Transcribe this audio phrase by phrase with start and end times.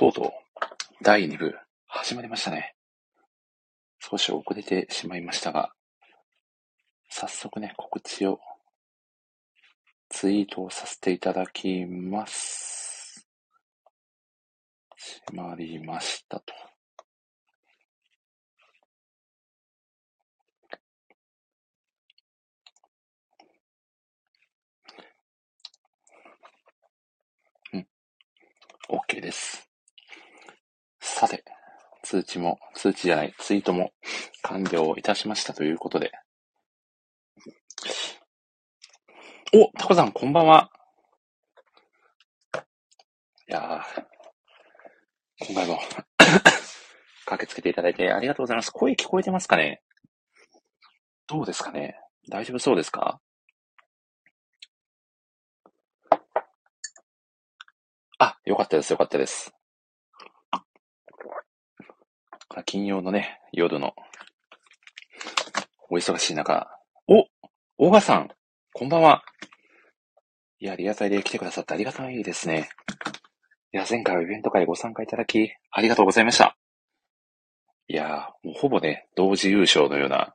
[0.00, 0.32] とうとう、
[1.02, 1.54] 第2部、
[1.86, 2.74] 始まりましたね。
[3.98, 5.74] 少し遅れてしまいましたが、
[7.10, 8.40] 早速ね、告知を、
[10.08, 13.28] ツイートをさせていただきます。
[14.96, 16.54] 決まりましたと。
[27.74, 27.86] うん。
[28.88, 29.69] OK です。
[31.16, 31.44] さて、
[32.02, 33.92] 通知も、通知じゃない、ツイートも
[34.42, 36.12] 完了いたしましたということで。
[39.52, 40.70] お、タコさん、こんばんは。
[43.48, 45.78] いやー、今回も
[47.26, 48.70] 駆けつけていただいてありがとうございます。
[48.70, 49.82] 声聞こえてますかね
[51.26, 53.20] どうですかね大丈夫そうですか？
[58.18, 59.52] あ、よかったです、よかったです。
[62.66, 63.94] 金曜のね、夜の、
[65.88, 66.68] お忙しい中、
[67.06, 67.26] お
[67.78, 68.28] 大賀さん、
[68.72, 69.22] こんばんは。
[70.58, 72.68] いや、リアタイで来てくださってありがたいですね。
[73.72, 76.56] いや、前回はイベント会ご参加いただき、ありがとうございました。
[77.86, 80.34] いや、もうほぼね、同時優勝のような、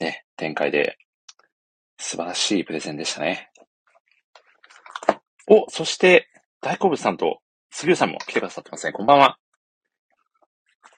[0.00, 0.98] ね、展開で、
[1.96, 3.50] 素晴らしいプレゼンでしたね。
[5.48, 6.28] お、そして、
[6.60, 8.92] 大好物さんと、杉浦さんも来てくださってますね。
[8.92, 9.38] こんばんは。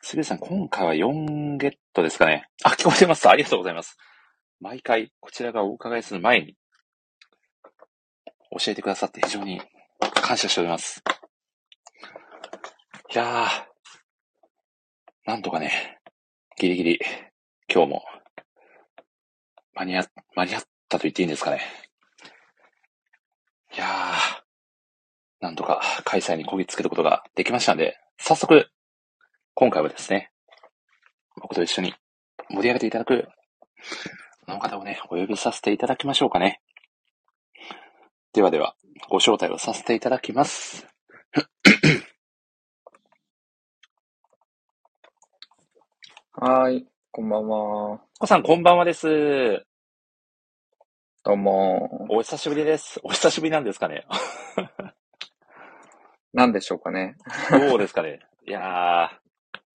[0.07, 2.47] 杉浦さん、今回は4ゲットですかね。
[2.63, 3.27] あ、聞こえてます。
[3.27, 3.97] ありがとうございます。
[4.61, 6.59] 毎回、こちらがお伺いする前に、
[8.51, 9.63] 教えてくださって非常に
[9.99, 11.03] 感謝しております。
[13.15, 13.49] いやー、
[15.25, 15.99] なんとかね、
[16.59, 17.01] ギリギリ、
[17.73, 18.05] 今日も、
[19.73, 20.05] 間に合、
[20.37, 21.63] 間に合ったと言っていいんですかね。
[23.75, 24.43] いやー、
[25.41, 28.69] なんとか開催にこぎつけることができましたので、早速、
[29.57, 30.33] 今回はですね、
[31.41, 31.95] 僕と一緒に
[32.51, 33.29] 盛り上げていただく、
[34.47, 36.61] この方をね、お呼びさせていただきましょうかね。
[38.33, 38.75] ではでは、
[39.09, 40.89] ご招待をさせていただきます。
[46.33, 48.01] はーい、こんばんは。
[48.19, 49.65] こさん、こんばんはです。
[51.23, 52.09] どうも。
[52.11, 52.99] お久しぶりです。
[53.05, 54.05] お久しぶりなんですかね。
[56.33, 57.15] 何でしょうかね。
[57.71, 58.19] どうですかね。
[58.49, 59.24] いやー、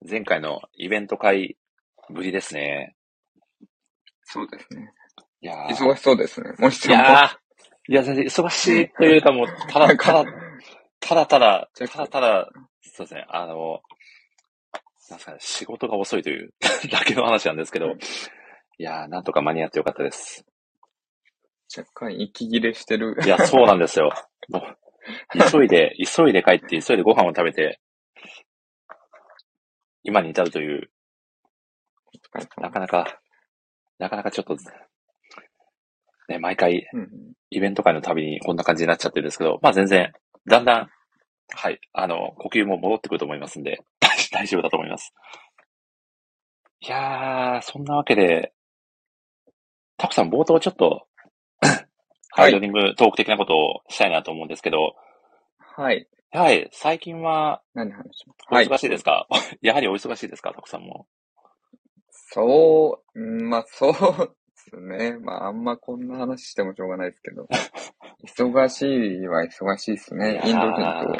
[0.07, 1.57] 前回のイベント会
[2.09, 2.95] ぶりですね。
[4.23, 4.91] そうですね。
[5.41, 6.53] いやー、忙しそうですね。
[6.59, 7.29] もしいやー、
[7.89, 10.25] いや、忙しいというかもう、ただ、ただ、
[10.99, 12.49] ただただ、ただただ、
[12.81, 13.81] そうですね、あの、
[15.09, 16.53] なんですかね、仕事が遅いという
[16.91, 17.87] だけの話なんですけど、
[18.77, 20.45] いやー、なんとか間に合ってよかったです。
[21.75, 23.17] 若干息切れしてる。
[23.25, 24.11] いや、そうなんですよ。
[24.49, 24.77] もう
[25.51, 27.79] 急いで、急いで帰って、急いでご飯を食べて、
[30.03, 30.89] 今に至るという、
[32.57, 33.21] なかなか、
[33.97, 34.57] なかなかちょっと、
[36.27, 37.09] ね、毎回うん
[37.51, 40.13] イベント会のたびにこんな感じになっちゃってるんですけど、まあ全然、
[40.45, 40.89] だんだん、
[41.51, 43.79] はい、あの、呼吸も戻ってくると思いますんで、
[44.31, 45.13] 大丈夫だと思います。
[46.81, 48.53] いやー、そんなわけで、
[49.97, 51.07] タコさん冒頭ちょっと、
[52.33, 54.95] アイドリングトーク的なことをしたいなと思うんですけど、
[55.79, 56.09] はい。
[56.31, 59.29] はい、最近は何話しますお忙しいですか、
[59.63, 61.07] やはりお忙しいですかタコさんも？
[62.11, 63.97] そう、うんまあそうで
[64.55, 65.17] すね。
[65.19, 67.47] まああんまこんな話してもしょうがないですけど。
[68.27, 68.81] 忙し
[69.21, 70.41] いは忙しいですね。
[70.43, 71.15] インド人と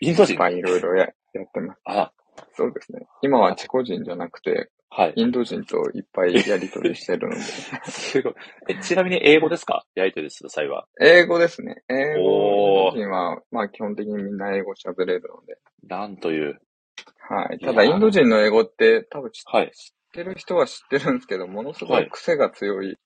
[0.00, 0.32] インド人？
[0.34, 1.80] いっぱいいろいろややってます。
[1.84, 2.12] あ、
[2.52, 3.08] そうですね。
[3.22, 5.14] 今はチェコ人じゃなくて、はい。
[5.16, 7.40] インド人といっぱいやりとりしてるので。
[7.90, 8.34] すごい。
[8.68, 9.86] え、ちなみに英語ですか？
[9.94, 10.86] やりとりする際は。
[11.00, 11.82] 英語ですね。
[11.88, 15.56] 英語人は、まあ基本的にみんな英語喋れるので。
[15.88, 16.60] なんという。
[17.18, 17.58] はい。
[17.60, 19.70] ただ、インド人の英語って多分知はい。
[19.70, 22.98] 知ってる人は知ってるんですけど、ものすごい癖が強い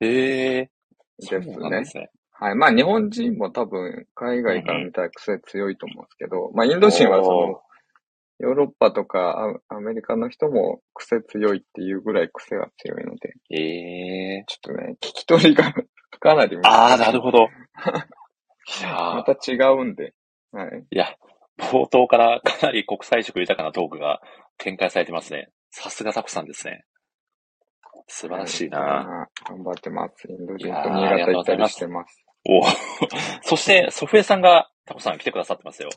[0.00, 0.70] ええ
[1.18, 1.70] ですね。
[1.80, 2.10] ですね。
[2.30, 2.54] はい。
[2.54, 7.60] まあ、日本人も多分、海外から見たら癖強いと思うんですけど、まあ、インド人はその、
[8.44, 15.72] ヨーロッパとかアアメリカの人も癖強いっていうぐらい癖が強いので、ええちょっとね、聞き取りが
[16.20, 17.38] かなりああ、なるほど。
[17.38, 20.12] いやまーた違うんで、
[20.52, 20.84] はい。
[20.90, 21.16] いや、
[21.58, 24.20] 冒頭から かなり国際色豊かなトークが
[24.58, 25.50] 展開されてますね。
[25.70, 26.84] さすがタコさんですね。
[28.06, 30.30] 素晴らしいな、はい頑張ってます。
[30.30, 32.24] インド人と新潟行ったりしてます。
[32.46, 32.60] お
[33.40, 35.88] そして、ソフエさんがタコさん来てくださってますよ。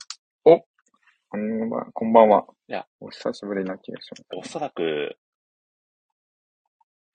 [1.29, 2.45] こんばんこんばんは。
[2.69, 4.23] いや、お久しぶりな気がします。
[4.37, 5.17] おそらく、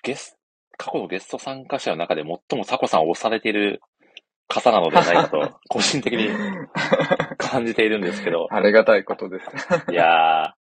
[0.02, 0.36] ゲス、
[0.76, 3.80] 過去のゲスト参加者の中で最もタコさんを押されている
[4.48, 6.28] 方なのではないかと、 個人的に
[7.38, 8.48] 感じているんですけど。
[8.50, 9.46] ありがたいことです。
[9.90, 10.54] いや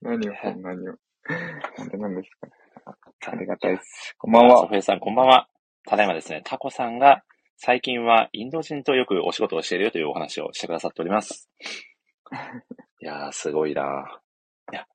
[0.00, 0.94] 何を、何を。
[1.76, 2.48] なんでなんですか。
[3.30, 4.14] ー、ありがたいです。
[4.16, 4.68] こんばんはソ。
[4.68, 5.48] フェイさん、こんばんは。
[5.86, 7.22] ただいまですね、タコさんが
[7.58, 11.50] 最近はインド人とよくお仕事をしているよというお話をしてくださっております。
[13.00, 14.20] いやー、すごいな
[14.72, 14.86] いや、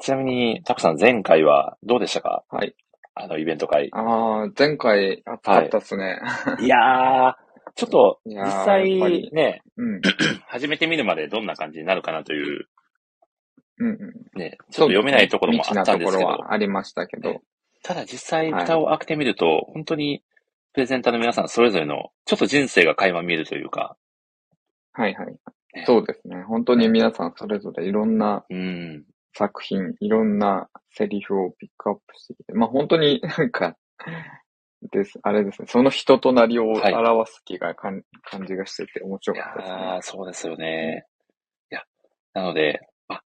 [0.00, 2.44] ちなみに、タコさん、前回はどうでしたか？
[2.48, 2.74] はい。
[3.14, 3.90] あの、イベント会。
[3.92, 6.20] ああ、前回暑かったっすね。
[6.60, 7.34] いやー、
[7.74, 10.00] ちょっと、実いやーやっぱ際りね、うん。
[10.46, 12.68] 始めてみるまでどんな感じになるかなという、
[13.80, 13.92] うんう
[14.36, 14.38] ん。
[14.38, 17.40] ね、ちょっと読めないところもあったんですけど未知なところ、はありましたけど。
[17.82, 20.22] ただ実際蓋を開けてみると、本当に
[20.72, 23.96] プレゼンターの皆さんそれぞれのちょっと人生が垣間見えるというか、
[24.92, 25.36] はいはい
[25.78, 25.84] ね。
[25.86, 26.42] そうですね。
[26.42, 29.04] 本当に皆さんそれぞれいろんなうん、
[29.34, 33.76] 作品、いろんなセリフをピックアップしてきて、まあ本当に なんか、
[34.92, 35.68] です、あれですね。
[35.68, 39.82] その人となりをはい表す気がかん、感じがしてて面白いかったですね。
[39.82, 41.04] やーそうですよね。
[41.70, 41.82] いや、
[42.34, 43.22] なので、あ、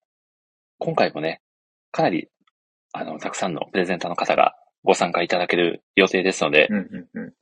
[0.78, 1.42] 今回もね、
[1.92, 2.30] かなり、
[2.94, 7.34] あの、たくさんのプレゼンターの方がご参加いただける予定ですので、うんうんうん。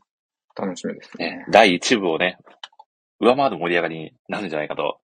[0.55, 1.37] 楽しみですね。
[1.37, 2.37] ね、第1部をね、
[3.19, 4.99] 上回る盛り上がりになるんじゃないかと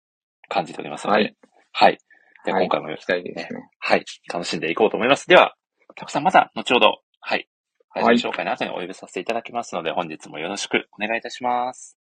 [0.48, 1.36] 感じておりますので、はい。
[1.72, 1.98] はい。
[2.44, 3.60] で、はい今回も期待ですね。
[3.78, 4.04] はい。
[4.32, 5.26] 楽しんでいこうと思います。
[5.26, 5.54] では、
[5.96, 7.48] たくさんまた後ほど、はい。
[7.90, 11.96] 配はい信紹介の後にお呼びさせていただきますので、本日もよろしくお願いいたします。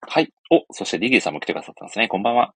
[0.00, 0.32] はい。
[0.50, 2.08] お、そしてリギーさんも来てくださったんですね。
[2.08, 2.54] こんばんは。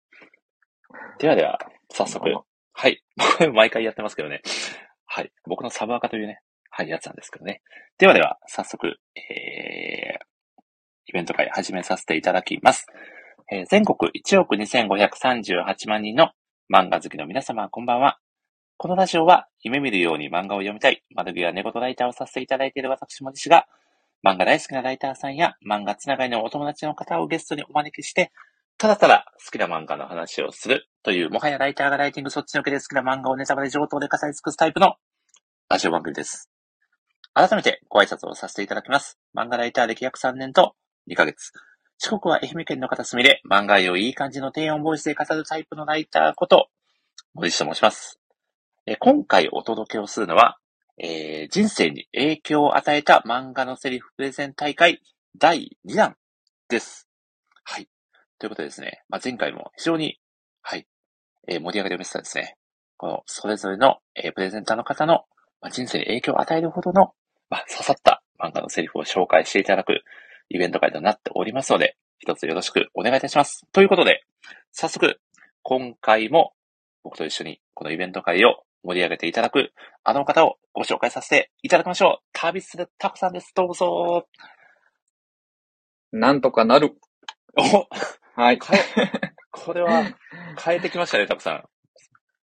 [1.20, 1.60] ではでは、
[1.92, 2.44] 早速は。
[2.74, 3.04] はい。
[3.16, 4.42] 僕 毎回やってますけどね。
[5.06, 5.32] はい。
[5.46, 6.42] 僕のサブアカというね、
[6.72, 7.62] はい、やつなんですけどね。
[7.98, 10.26] ではでは、早速、えー、
[11.08, 12.88] イベント会始めさせていただきます。
[13.52, 16.32] えー全国1億2538万人の
[16.74, 18.18] 漫画好きの皆様、こんばんは。
[18.78, 23.68] このラジオは、夢見るように漫画を読みたい、窓際寝言ライターをさせていただいている私もですが、
[24.26, 28.32] 漫画大好きなライターさんや漫画つながりのお友達の方をゲストにお招きして、
[28.80, 34.96] ただただ好きな漫画の話をするという、もはやライターがライティングそっちのけで好きな漫画をネタバレ上等で語り尽くすタイプの
[35.70, 36.50] ラジオ番組です。
[37.36, 39.20] 改めてご挨拶をさせていただきます。
[39.38, 40.74] 漫画ライター歴約3年と
[41.08, 41.52] 2ヶ月。
[41.98, 46.68] 四国は愛媛県の片隅で漫画愛をいい感じの低音ボイスで語るタイプのライターこと、
[47.34, 48.20] 森氏と申します。
[49.00, 50.58] 今回お届けをするのは、
[50.98, 55.02] えー人生に影響を与えた漫画のセリフプレゼン大会
[55.38, 56.16] 第2弾
[56.70, 57.08] です。
[57.64, 57.88] はい。
[58.40, 60.20] ということでですね、まあ、前回も非常に、
[60.62, 60.88] はい、
[61.48, 62.58] えー盛り上がりを見せたですね、
[62.98, 65.26] このそれぞれの、えープレゼンターの方の、
[65.62, 67.14] まあ、人生に影響を与えるほどの、
[67.50, 70.04] まあ、刺さった漫画のセリフを紹介していただく
[70.50, 73.66] イベント会となっておりますので、一つよろしくお願いいたします。
[73.72, 74.24] ということで、
[74.72, 75.20] 早速、
[75.64, 76.54] 今回も
[77.04, 82.26] 僕と一緒にこのイベント会を盛り上げていただくあの方をご紹介させていただきましょう。
[82.34, 83.52] 旅するタコさんです。
[83.56, 84.28] どうぞ。
[86.12, 86.96] なんとかなる。
[87.58, 88.60] お、はい。
[89.52, 90.04] これは
[90.64, 91.64] 変えてきましたね、タコさん。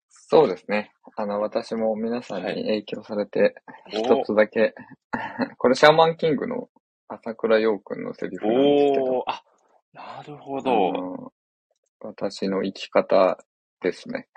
[0.09, 0.91] そうですね。
[1.17, 3.53] あの、私も皆さんに影響されて、
[3.93, 4.73] お一つだけ、
[5.57, 6.69] これシャーマンキングの
[7.13, 9.43] 朝倉陽君のセリフなんですけど、あ、
[9.93, 10.91] なるほあど。
[10.93, 11.33] の
[11.99, 13.37] 私の生き方
[13.81, 14.29] ですね。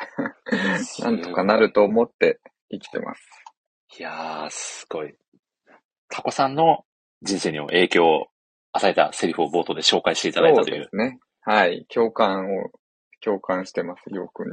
[1.01, 2.41] なんとかなると思って
[2.71, 3.21] 生きてます。
[3.99, 5.15] いやー、すごい。
[6.09, 6.85] タコさんの
[7.23, 8.27] 人生にも影響を
[8.73, 10.81] 与えたセリフを冒頭で紹介していただいたそうという。
[10.83, 11.21] ですね。
[11.43, 11.87] はい。
[11.89, 12.71] 共感を、
[13.23, 14.49] 共感してます、陽君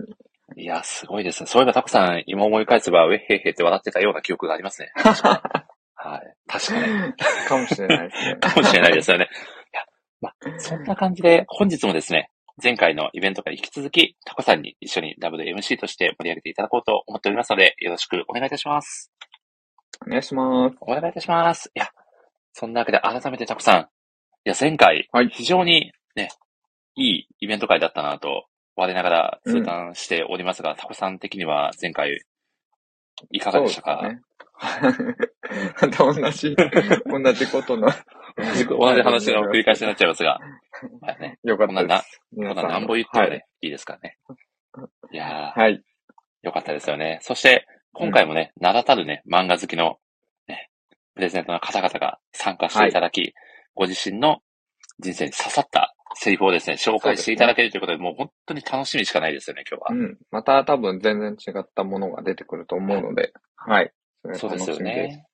[0.55, 0.63] に。
[0.63, 1.47] いやー、すごいですね。
[1.47, 4.91] そういえばタコさん、今思い返せば、ウェッヘッヘって笑ってたような記憶がありますね。
[6.03, 6.35] はい。
[6.47, 7.13] 確かに。
[7.47, 8.35] かもしれないですね。
[8.41, 9.29] かもしれないですよね。
[9.73, 9.85] いや、
[10.19, 12.31] まあ、そんな感じで、本日もですね、
[12.61, 19.11] 前回のイベントから引き続き、タコさんに一緒に WMC として盛り上げていただこうと思っておりますので、よろしくお願いいたします。
[20.05, 20.77] お願いします。
[20.81, 21.71] お願いいたします。
[21.75, 21.89] いや、
[22.53, 23.85] そんなわけで改めてタコさん、い
[24.45, 26.29] や、前回、はい非常にね、
[26.95, 32.19] いいイベント会だったなと、我ながら通談しておりますが、タコさん的には前回、
[33.29, 35.15] いかがでしたか、そうですね。
[35.81, 36.55] また同じ、
[37.05, 37.89] 同じことの、
[38.37, 40.39] 同じ話の繰り返しになっちゃいますが、
[41.01, 42.21] まあね、よかっこんななたです。
[42.35, 44.17] こんな皆さん何本言ってもね、はいい、いですからね。
[45.11, 45.83] いやー、はい。
[46.41, 47.19] よかったですよね。
[47.21, 49.97] そして、今回もね、名だたるね、漫画好きの、
[50.47, 50.69] ね、
[51.15, 53.33] プレゼントの方々が参加していただき、
[53.75, 54.39] ご自身の
[54.99, 59.87] 人生に刺さったセリフをですね、紹介していただけるということで、もう本当に楽しみしかないですよね、今日は。
[59.91, 60.17] うん。
[60.31, 63.85] また多分全然違ったものが出てくると思うので、はい。
[63.85, 63.91] れ
[64.33, 64.79] そうですよ。
[64.79, 65.25] ね。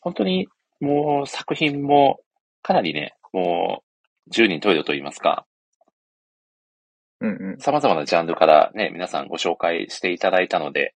[0.00, 0.48] 本当に、
[0.80, 2.20] もう作品も、
[2.62, 3.82] かなりね、も
[4.26, 5.46] う、十人十色と言いますか、
[7.20, 7.58] うんうん。
[7.58, 10.94] 様々なジャンルからね、皆さんご紹介していただいたので、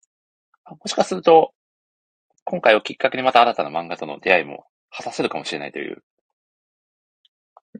[0.68, 1.52] もしかすると、
[2.44, 6.02] 今回をきっかけにまた新たな漫画との出会いも果たせるかもしれないという、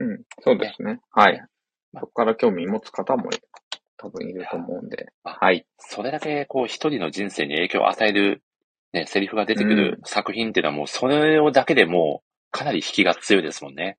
[0.00, 0.22] うん。
[0.42, 1.00] そうですね。
[1.10, 1.42] はい。
[1.94, 3.30] そこから興味持つ方も
[3.96, 5.06] 多分いると思うんで。
[5.25, 5.66] あはい。
[5.78, 8.42] それだけ、こう、一人の人生に影響を与える、
[8.92, 13.99] ね、セリフが出てくる作品っていうのはもう、それをだけでもう、かなり引きが強いですもんね。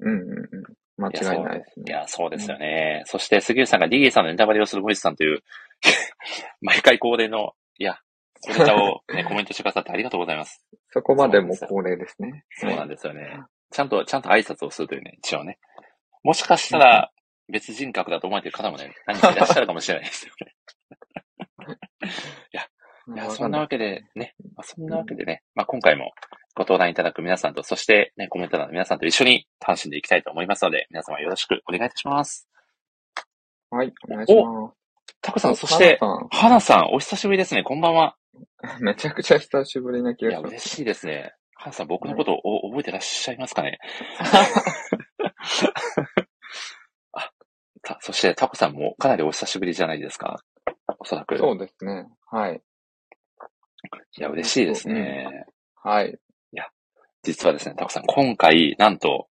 [0.00, 0.48] うんうんうん。
[0.96, 1.84] 間違いないですね。
[1.88, 3.02] いや、そうですよね。
[3.06, 5.42] そして、杉内さんが DA さんのネタバレをするボイスさんという、
[6.60, 7.98] 毎回恒例の、いや、
[8.48, 10.64] ネタを、ね、 コメントしてくださってありがとうございます。
[10.90, 12.44] そこまでも恒例ですね。
[12.50, 13.40] そうなんですよね。
[13.70, 15.58] ちゃんと、ちゃんと挨拶をするというね、一応ね。
[16.22, 17.10] もしかしたら、
[17.48, 20.54] 別人格だと思われてる方もね、何人かいらっしゃるかもしれないですよね。
[22.52, 22.66] いや、
[23.30, 26.12] そんなわけでね、まあ、そんなわけでね、まあ、今回も
[26.54, 32.48] ご登壇いただく皆さんと、そしてね、コメント欄の皆さんと一緒に楽しんでいきたいと思いますので、皆様よろしくお願いいたします。
[33.70, 34.72] はい、お願いしま
[35.22, 35.60] タコさん、す。
[35.60, 37.62] そして、花花さん、お久しぶりですね。
[37.62, 38.16] こんばんは。
[38.80, 40.52] めちゃくちゃ久しぶりな気いや、がします。
[40.52, 41.32] 嬉しいですね。
[41.54, 43.78] 花さん、僕のことをお覚えてらっしゃいますかね？
[47.12, 47.30] あ、
[47.82, 50.42] た、そしてタコさんもかなりお久しぶりじゃないですか。
[50.98, 51.38] おそらく。
[51.38, 52.08] そうですね。
[52.30, 52.60] はい。
[54.18, 55.46] いや、嬉しいですね。
[55.82, 56.18] はい。
[57.22, 59.28] 実はですね、タコさん、今回、なんと、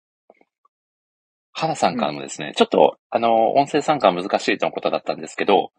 [1.51, 5.71] 花さんからもですね、ちょっと、あの、音声参加は難しいとのことだったんですけど、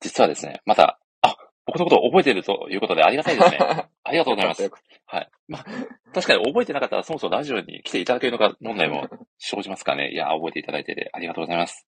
[0.00, 3.58] 実はですね、また、あ、僕のことを覚えているということでありがたいですね。
[4.04, 4.70] ありがとうございます
[5.06, 5.30] はい。
[5.48, 5.64] まあ、
[6.14, 10.12] 確かに覚えてなかったらそもそもラジオに来ていただけるのか問題も生じますかね。
[10.12, 11.86] いや、覚えていただいててありがとうございます。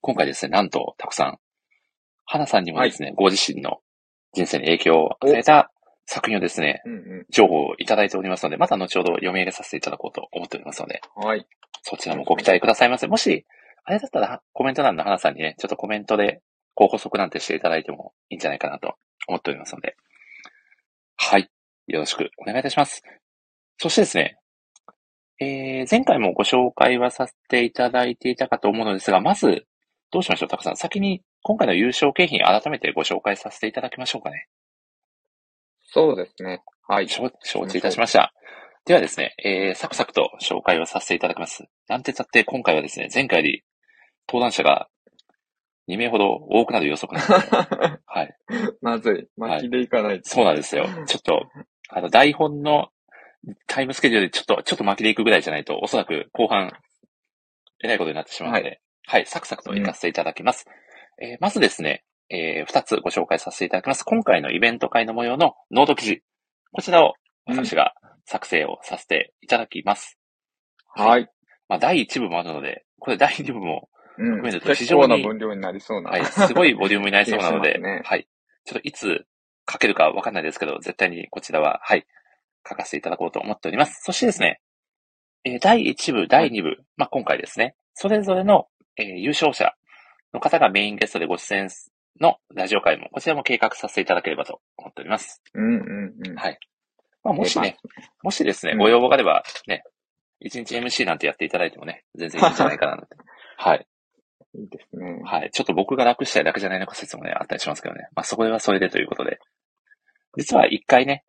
[0.00, 1.38] 今回ですね、なんと、たくさん、
[2.24, 3.80] 花さんにもですね、ご自身の
[4.34, 5.70] 人生に影響を与えた
[6.06, 11.26] 作品をですね、たうんう情報をいただいておりますので、また後ほど読み上げさせていただこうと思っておりますので、ん。
[11.26, 11.46] はい。
[11.82, 13.06] そちらもご期待くださいませ。
[13.06, 13.46] もし、
[13.84, 16.42] あれだったらコメント欄の花さんにね、ちょっとコメントで
[16.74, 18.94] ご補足なんてしていただいてもいいんじゃないかなと
[19.28, 19.96] 思っておりますので。
[21.16, 21.48] はい。
[21.86, 23.02] よろしくお願いいたします。
[23.78, 24.36] そしてですね、
[25.38, 29.66] えー、前回もご紹介はさせていただいていたかと思うのですが、まず、
[30.10, 30.76] どうしましょう、たくさん。
[30.76, 34.48] 先に今回の優勝景品改めてご紹介させていただきましょうかね。
[35.92, 36.62] そうですね。
[36.86, 37.08] はい。
[37.08, 38.32] 承承知いたしました。
[38.84, 41.64] ではですね、えー、サクサクと紹介をさせていただきます。
[41.88, 43.64] なんて言ったって今回はですね、前回より
[44.28, 44.88] 登壇者が
[45.88, 47.98] 2名ほど多くなる予測なんですね。
[48.06, 48.36] はい。
[48.80, 49.28] まずい。
[49.36, 50.28] 巻きでいかないと。
[50.28, 50.86] そうなんですよ。
[51.06, 51.42] ちょっと、
[51.88, 52.90] あの、台本の
[53.66, 56.70] タイムスケジュールでちょっと、ちょっと巻きでいくぐらいじゃないと、おそらく後半、
[57.82, 60.66] えらいことになってしまうので、はい、サクサクと行かせていただきます。
[61.20, 64.04] えーまずですね、えー二つご紹介させていただきます。
[64.04, 66.22] 今回のイベント会の模様のノート記事。
[66.72, 67.14] こちらを
[67.46, 67.92] 私が
[68.24, 70.18] 作成をさせていただきます。
[70.94, 71.28] はい。
[71.68, 74.26] まあ、第1部もあるので、これ第2部も、うん。
[74.36, 76.10] 含めると結非常に構な分量になりそうな。
[76.10, 78.26] はい、すごいボリュームになりそうなので、 ねはい。
[78.64, 79.26] ちょっといつ
[79.70, 82.06] 書けるかわかんないですけど、絶対にこちらは、はい、
[82.66, 84.02] 書かせていただこうと思っております。
[84.04, 84.60] そしてですね、
[85.44, 89.74] えー第1部、第2部、まあ、今回ですね、それぞれの、えー優勝者
[90.32, 91.68] の方がメインゲストでご出演
[92.20, 95.42] のラジオ会も、こちらも計画させていただければと思っております。
[95.54, 96.34] うんうんうん。
[96.36, 96.58] はい。
[97.22, 97.76] まあ、もしね、
[98.22, 99.82] もしですね、うんご要望があれば、ね、
[100.44, 103.02] 1日 MC なんてやっていただいてもね、全然いいんじゃないかな。
[103.58, 103.86] はい。
[104.54, 105.20] いいですね。
[105.24, 105.50] はい。
[105.50, 108.08] ちょっと僕が楽したいだけじゃないのか説もね、あったりしますけどね。
[108.14, 109.38] まあ、そこではそれでということで。
[110.36, 111.24] 実は一回ね、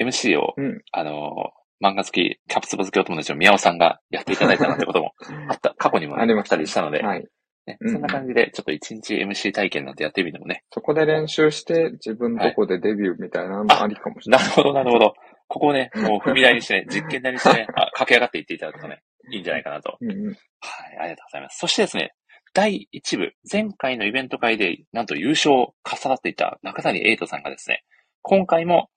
[0.00, 5.12] MC を、うんあのー漫画好き、キャプツバ好きお友達の宮尾さんがやっていただいたなんてことも
[5.48, 7.24] あった、 過去にもね、ありましたたりしたので、はい。
[7.68, 10.64] ねうんそんな感じで、ちょっと一日 MC 体験なんてやってみてもね。
[10.72, 14.46] そこで練習して、自分どこでデビューみたいなのもありかもしれない。
[14.46, 15.14] なるほど、なるほど。
[15.48, 20.26] ここをね、もう踏み台にしてね、実験台にしてね、 あ駆け上がっていっていただくとね、いいんじゃないかなとうんうん。
[20.26, 20.36] はい、
[21.00, 21.58] ありがとうございます。
[21.58, 22.14] そしてですね、
[22.54, 27.84] 第1部、前回のイベント会で、なんと優勝を重なっていた中谷エイトさんがですね、
[28.22, 28.90] 今回も、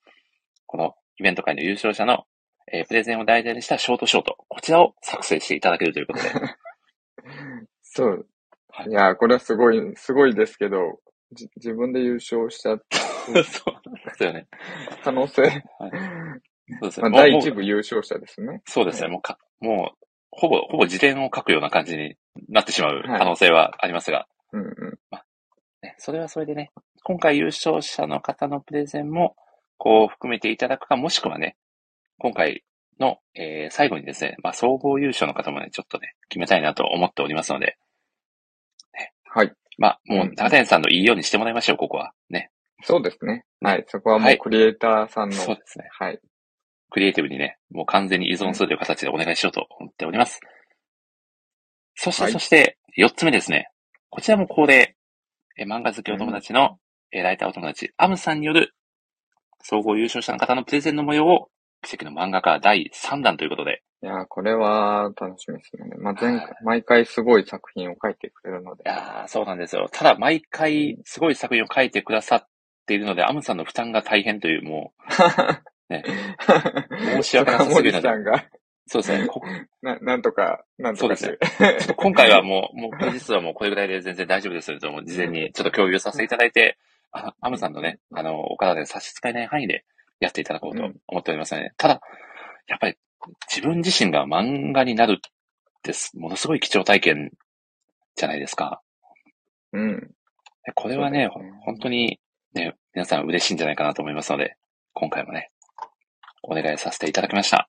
[0.66, 2.26] このイベント会の優勝者の、
[2.72, 6.30] えープレゼンを題材にしたショートショート、こちらを作成していただけるということで、
[7.82, 8.28] そう。
[8.74, 11.00] はいいやー、これはすごい、すごいですけど、
[11.34, 12.98] じ自分で優勝しちゃった
[13.44, 14.48] そうですよね。
[15.04, 15.44] 可能性。
[15.44, 17.10] そうですね。
[17.10, 18.62] まあ、第一部優勝者ですね。
[18.66, 19.08] そうですね。
[19.10, 22.16] もうか、もう、ほぼ、ほぼ辞典を書くような感じに
[22.50, 25.00] なってしまうはい可能性はありますが、うんうん。
[25.82, 26.72] ね、それはそれでね、
[27.04, 29.36] 今回優勝者の方のプレゼンも、
[29.78, 31.58] こう含めていただくか、もしくはね、
[32.20, 32.64] 今回
[33.00, 37.78] の、えー最後にですね、まあ、総合優勝の方もね、ちょっとね、決めたいなと思っておりますので、
[39.34, 39.54] はい。
[39.78, 42.12] まあ、もううん、中谷さんのいいようにしてもらいましょう、ここは。
[42.30, 42.52] ね。
[42.84, 43.46] そうですね。
[43.62, 43.86] はい。
[43.88, 45.88] そこはもはいうクリエイターさんの、そうですね。
[45.98, 46.20] はい。
[46.90, 50.42] クリエイティブにね、もう完全に依存するという形でお願いしようと思っております。
[51.96, 53.70] そして、はいそして、四つ目ですね。
[54.10, 54.96] こちらも恒例、
[55.58, 56.78] え漫画好きお友達の、
[57.12, 58.74] えライターお友達、アムさんによる、
[59.62, 61.50] 総合優勝者の方のプレゼンの模様を
[61.82, 63.84] 奇跡の漫画家第3弾ということで。
[64.04, 65.84] いやー、これは楽しみですね。
[66.00, 68.88] まあ、前はい回、毎回すごい作品を書いてくれるのでい。
[68.88, 69.90] やーそうなんですよ。
[69.92, 72.48] ただ、毎回、すごい作品を書いてくださっ
[72.88, 74.94] ているので、アムさんの負担が大変という、も
[75.88, 78.50] 申し訳なさすぎるので森さんが、う、
[78.88, 79.28] そうですね。
[79.28, 79.42] こ
[79.84, 81.38] な、なんとか、なんとかして。
[81.38, 86.80] ちょっと今回はもう、もう、平日はもうこれぐらいで全然大丈夫ですと、もう事前にちょっと共有させていただいて、
[87.12, 89.86] あの、アムさんのね、あの、お体で差し支えない範囲で
[90.20, 92.02] やっていただこうと思っておりますので、ただ、
[92.68, 92.98] やっぱり
[93.50, 95.32] 自分自身が漫画になるっ
[95.84, 97.32] てす、ものすごい貴重体験
[98.16, 98.82] じゃないですか。
[99.74, 100.00] うん。
[100.64, 102.20] でこれはね、ねほ本当に
[102.54, 104.56] ね、皆さん嬉しいんじゃないかなと思いますので、
[104.94, 105.52] 今回もね、
[106.44, 107.68] お願いさせていただきました。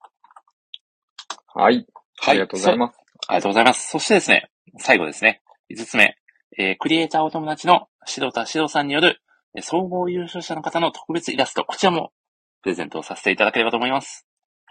[1.55, 1.87] はい。
[2.27, 2.97] ありがとうございます。
[3.29, 3.89] ありがとうございます。
[3.89, 6.17] そしてですね、最後ですね、5つ目、
[6.59, 9.21] えークリエイターお友達の指導田指導さんによる、
[9.55, 12.13] えー総合優勝者の方の特別イラスト、こちらも
[12.63, 14.27] プレゼントをさせていただければと思います。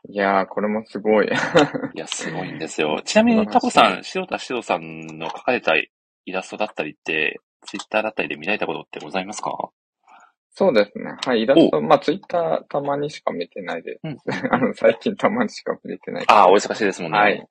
[0.09, 1.27] いやー、これもすごい。
[1.27, 1.29] い
[1.99, 3.01] や、すごいんですよ。
[3.05, 5.89] ちなみに、タコさん、指導田指導さんの描かれたイ
[6.31, 9.51] ラストだったりって、ツイッターだったりで見られたことってございますか？
[10.53, 11.15] そうですね。
[11.25, 13.99] はい、イラスト、まあ、ツイッターたまにしか見てないです。
[14.03, 14.17] うん
[14.51, 16.25] あの、最近たまにしか見れてない。
[16.27, 17.17] ああ、お忙しいですもんね。
[17.17, 17.47] はい。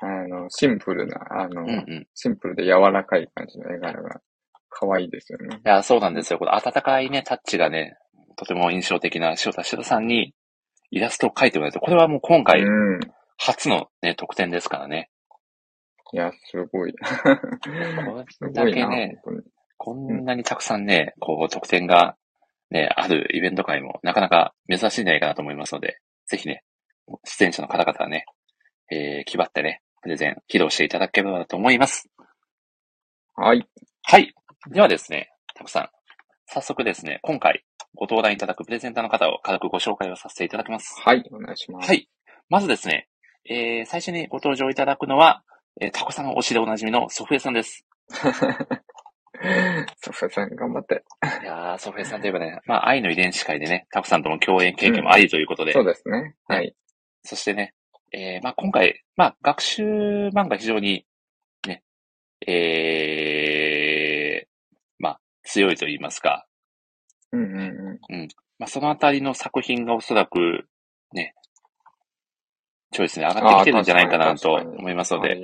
[0.00, 1.74] あの、シンプルな、あの、うんうん。
[2.02, 4.20] いシンプルで柔らかい感じの絵柄が
[4.68, 5.60] 可愛いですよね。
[5.64, 6.38] や、そうなんですよ。
[6.38, 7.96] この温かいね、タッチがね、
[8.36, 10.34] とても印象的な塩田指導さんに
[10.90, 13.00] イラストを描いてもらえて、これはもう今回うん。
[13.36, 15.10] 初のね、特典ですからね。
[16.12, 16.92] いや、すごい。
[16.92, 19.20] こすれだけね。
[19.76, 22.16] こんなにたくさんね、こう、特典が
[22.70, 26.64] ね、あるイベント会もなかなか珍しいんじゃないかなと思いますので、ぜひね、
[27.24, 28.26] 出演者の方々はね、
[28.90, 32.10] えー、気張ってね、プレゼン披露していただければと思います。
[33.34, 33.66] はい。
[34.02, 34.34] はい。
[34.70, 35.88] ではですね、たくさん、
[36.46, 37.64] 早速ですね、今回
[37.98, 41.00] ご登壇いただくプレゼンターの方を軽くご紹介をさせていただきます。
[41.04, 41.88] はい、お願いします。
[41.88, 41.94] は。
[41.94, 42.08] い。
[42.48, 43.08] まずですね、
[43.44, 45.42] えー、最初にご登場いただくのは、
[45.80, 47.84] えー、タコさんの推しでおなじみのソフエさんです。
[50.00, 51.02] ソフェさん、頑張って。
[51.42, 56.36] いやー、ソフエさんといえばね、まあ、愛の遺伝子会でね、タコさんとも共演経験もありということで、そうですね。
[56.46, 56.76] はい。
[57.24, 57.74] そしてね、
[58.12, 59.82] えー、まあ、今回、まあ、学習
[60.28, 61.04] 漫画非常に、
[61.66, 61.82] ね、
[62.46, 64.48] えー、
[64.98, 66.47] まあ、強いと言いますか、
[67.32, 68.28] うんうんうん。
[68.58, 70.66] まあ、そのあたりの作品がおそらく、
[71.12, 71.34] ね、
[72.92, 75.34] チョイスに上がってきてるんじゃないかなと思いますので。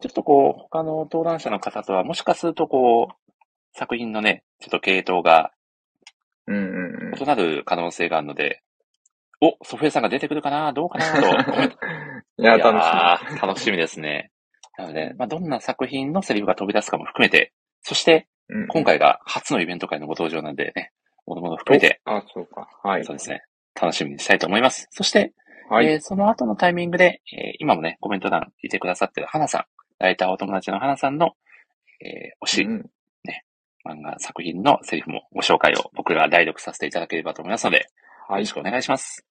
[0.00, 3.32] ちょっとこう、他の登壇者の方とは、もしかするとこう、
[3.72, 5.52] 作品のね、ちょっと系統が
[6.50, 7.14] うんうんうん。
[7.18, 8.62] 異なる可能性があるので、
[9.40, 11.62] お、ソフィアさんが出てくるかなどうかなと。
[12.42, 14.32] いや、い楽しー楽しみですね。
[14.76, 18.28] なので、まあ、どんな作品のセリフが飛び出すかも含めて、そして、
[18.68, 20.92] 今回が初のイベント会のご登場なんでね、
[21.26, 22.68] ものもの含めて、あ、そうか。
[22.82, 23.16] はいそう。
[23.16, 23.42] ですね、
[23.80, 24.88] 楽しみにしたいと思います。
[24.90, 25.32] そして、
[25.68, 25.86] はい。
[25.86, 29.64] えーその後のタイミングで、えー今もね、コメント欄聞いてくださってる花さん、
[29.98, 31.30] ライターお友達の花さんの、
[32.00, 32.90] えー推し、うん
[33.82, 37.84] 漫画作品のセリフもご紹介を僕が代読させていただければと思いますので、よ
[38.28, 38.52] はいろし。
[38.52, 39.24] くお願いします。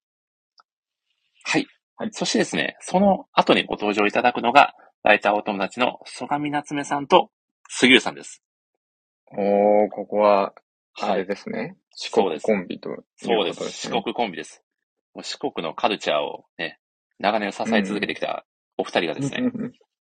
[1.43, 1.67] はい。
[1.97, 7.29] はいそしてですね、その後にご登場いただくのが、ライターお友達の曽上夏目さんと
[7.71, 8.41] 杉浦さんです。
[9.32, 10.53] おー、ここは、
[10.99, 11.25] あれはい。
[11.27, 11.77] ですね。
[11.95, 13.51] 四国そうですコンビということそうで。
[13.51, 14.01] ですす四ね。
[14.01, 14.63] 国コンビです。
[15.13, 16.79] もう四国のカルチャーをね、
[17.19, 18.45] 長年支え続けてきた
[18.77, 19.51] お二人がですね、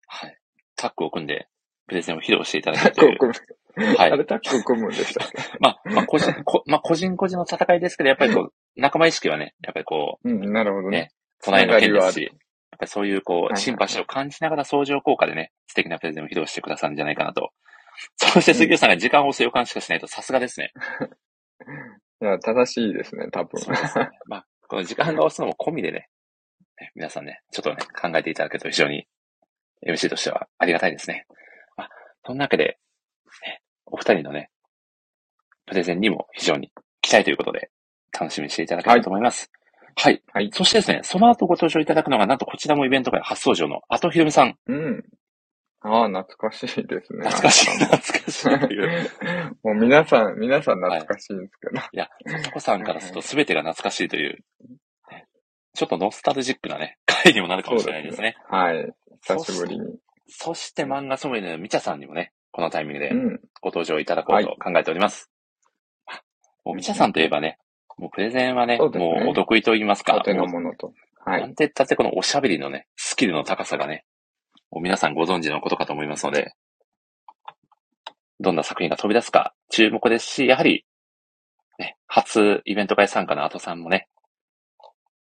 [0.06, 0.38] はい。
[0.76, 1.48] タッグを組んで、
[1.88, 2.92] プレゼンを披露していただいう。
[2.92, 3.34] ッグを組
[3.78, 3.86] む。
[3.96, 11.12] はいあれタッグを組むんでしたっけまあ、まあ、個人、こまあ、個人個人の戦いですけど、やっぱりこう、仲間意識はね、やっぱりこう、うん、なるほどねね。
[11.44, 12.32] 隣の県ですし、
[12.86, 17.52] そういうこ、はいうはいシンパシーを感じながら相乗効果でね、素敵なプレゼンを披露してくださるんじゃないかなと。
[18.18, 20.72] そして杉浦さんが時間を押す予感しかしないとさすがですね。
[22.22, 23.60] いや、正しいですね、多分。
[23.60, 24.10] そうですね。
[24.26, 26.10] まあ、この時間が押すのも込みでね、
[26.80, 29.08] ね皆さんね、ちょっとね、考えていただけると非常に
[29.86, 31.26] MC としてはありがたいですね。
[31.76, 31.90] まあ、
[32.26, 32.80] そんなわけで、
[33.46, 34.50] ね、お二人のね、
[35.66, 37.70] プレゼンにも非常に期待ということで、
[38.20, 39.52] 楽しみにしていただければと思います。
[40.00, 40.22] はい。
[40.32, 40.52] はい。
[40.54, 44.56] そしてですね、その後ご登場いただくのが、なんとこちらもイベント会初登場の後ひろみさん。
[44.68, 45.04] うん。
[45.82, 47.26] ああ、懐かしいですね。
[47.26, 49.10] 懐かしい、懐かしいという。
[49.64, 51.82] もう皆さん、皆さん懐かしいんですけど。
[51.82, 52.10] いや、
[52.44, 54.38] さこさんからすると全てが懐かしいという、
[55.10, 55.26] ね
[55.74, 58.36] ちょっとノスタルジックなね、 回にもなるかもしれないですね。
[58.50, 58.94] はい。
[59.22, 59.98] 久しぶりに。
[60.28, 63.40] そして漫画ソムリエのみちゃさんにもね、このタイミングでうん。
[63.62, 65.32] ご登場いただこうと考えております。
[66.06, 66.22] あ
[66.66, 67.58] もうみちゃさんといえばね、
[67.98, 70.88] もうプレゼンはね、そうねもうお得意と言いますかお、手のもものと。
[70.88, 71.42] うはい。
[71.42, 74.06] なんて言ったってこのおしゃべりのね、スキルの高さがね、
[74.72, 76.54] もう皆さんご存知のことかと思いますので、
[78.40, 80.86] どんな作品が飛び出すか注目ですし、やはり、
[81.80, 84.08] ね、初イベント会参加の後さんもね、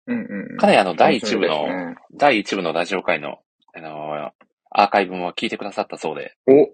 [0.06, 0.56] うんうんうん。
[0.58, 3.38] かなりあの、第一部の、ね第一部のラジオ会の、
[3.74, 4.30] あのー
[4.76, 6.66] アーカイブも聞いてくださったそうで、お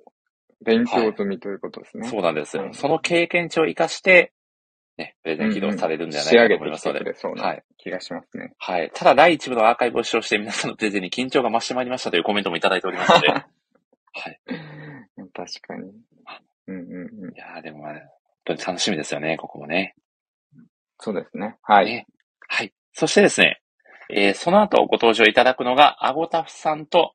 [0.64, 2.08] 勉強済みということですね。
[2.08, 2.64] そうなんですよ。
[2.64, 4.32] うんその経験値を活かして、
[5.00, 6.98] ね、プレゼン起動されるんじゃないかと思いますので。
[7.00, 8.52] きてくれそうはない気がしますね。
[8.58, 8.90] はい。
[8.94, 13.28] ただ、第一部のアーカイブを使用して皆さんのプレゼンに緊張が増してまいりましたというコメントもいただいておりますので。
[13.32, 13.40] は
[14.30, 14.40] い。
[15.32, 15.90] 確かに。
[16.66, 17.34] うんうんうん。
[17.34, 18.02] いやーでも、まあ、本
[18.44, 19.94] 当に楽しみですよね、ここもね。
[20.98, 21.56] そうですね。
[21.62, 21.86] はい。
[21.86, 22.06] ね
[22.48, 22.72] はい。
[22.92, 23.60] そしてですね、
[24.12, 27.14] えーその後ご登場いただくのが、アゴタフさんと、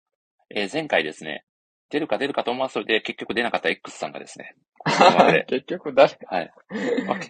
[0.50, 1.45] えー前回ですね、
[1.89, 6.54] 出るか出るかと思わせて結局出なかった X さんがですね、このままで 結局誰、はい。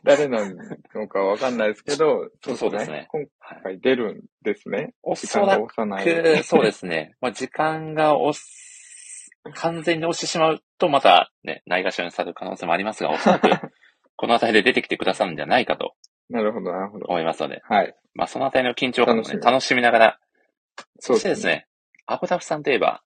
[0.04, 0.46] 誰な
[0.94, 4.94] のかわかんないですけど、そうですね今はい回出るんですね。
[5.02, 6.04] お時間がそら。
[6.04, 7.16] く、そうですね。
[7.22, 13.48] まあ、時間が押す、完全に押してしまうと、またね、ないがしろにされる可能性もありますが、おそらく、
[14.18, 15.96] このあたりで出てきてくださるんじゃないかと
[16.30, 17.06] なるほど、なるほど。
[17.08, 17.96] 思いますので、はい。
[18.14, 20.20] まあ、そのあたりの緊張感もね、楽しみ楽しみながら、
[21.00, 21.46] そそしてです。
[21.46, 21.68] ね、
[22.06, 23.02] アゴタフさんといえば、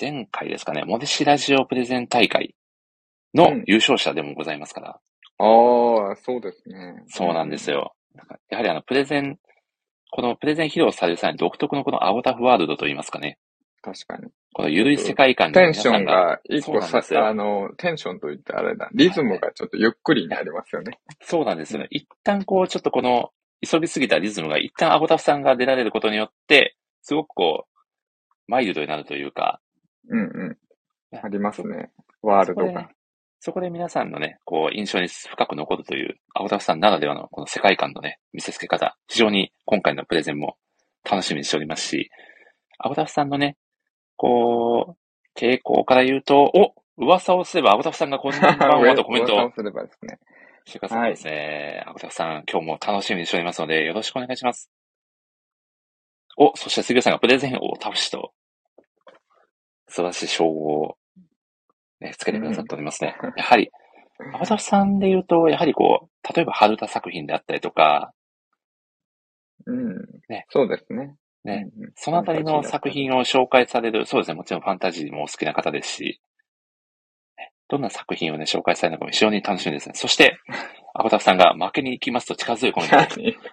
[0.00, 2.54] 前回ですかね、モデシラジオプレゼン大会
[3.36, 4.88] のうん優勝者でもございますから、
[5.38, 7.04] ああ、そうですね。
[7.08, 7.94] そうなんですよ。
[8.14, 9.38] なんかやはりあの、プレゼン、
[10.10, 13.38] このプレゼン披露される際に独特のこのアゴタフワールドといいますかね、
[13.82, 14.30] 確かに。
[14.52, 18.88] この緩い世界観にテンションが、が一個さそうなんです、よあの、テンションといってあれだ。
[18.94, 20.98] リズムがちょっとゆっくりになりますよね。
[21.20, 21.88] そうなんですよね。
[21.90, 23.30] 一旦こう、ちょっとこの、
[23.68, 27.80] 急ぎすぎたリズムが一旦アゴタフさんが出られることによって、すごくこう、
[28.48, 29.60] マイルドになるというか、
[30.08, 30.56] うんうん
[31.12, 31.20] ね。
[31.22, 31.90] ありますね。
[32.22, 32.90] ワールドが
[33.46, 40.56] そこで皆さんのね、こう、印象に深く残るという、アゴタフさんならではのこの世界観のね、見せつけ方、非常に今回のプレゼンも
[41.08, 42.10] 楽しみにしておりますし、
[42.80, 43.56] アゴタフさんのね、
[44.16, 50.18] こう、傾向から言うと、お噂をすればアゴタフさんがこんばんはとコメントを噂をすればですね。
[50.64, 51.84] してくださですね。
[51.86, 54.72] アゴタフさん、今日も楽しみにしておりますので、よろしくお願いします。
[56.36, 58.32] お、そして杉浦さんがプレゼン王タフシと、
[59.86, 60.98] 素晴らしい称号を、
[62.00, 63.16] ね、つけてくださっておりますね。
[63.36, 63.70] やはり、
[64.34, 68.12] アゴタフさんで言うと、やはりこう、例えば春田作品であったりとか、
[69.66, 69.96] うん。
[70.28, 71.16] ねそうですね。
[71.44, 76.20] ね、うんうんそのあたりの作品を紹介される、そうですね、もちろんファンタジーもお好きな方ですし、
[77.38, 79.94] ねどんな作品をね、紹介されるのかも非常に楽しみですね。
[79.94, 80.38] そして、
[80.94, 82.96] アゴタフさんが負けに行きますと力強いコメント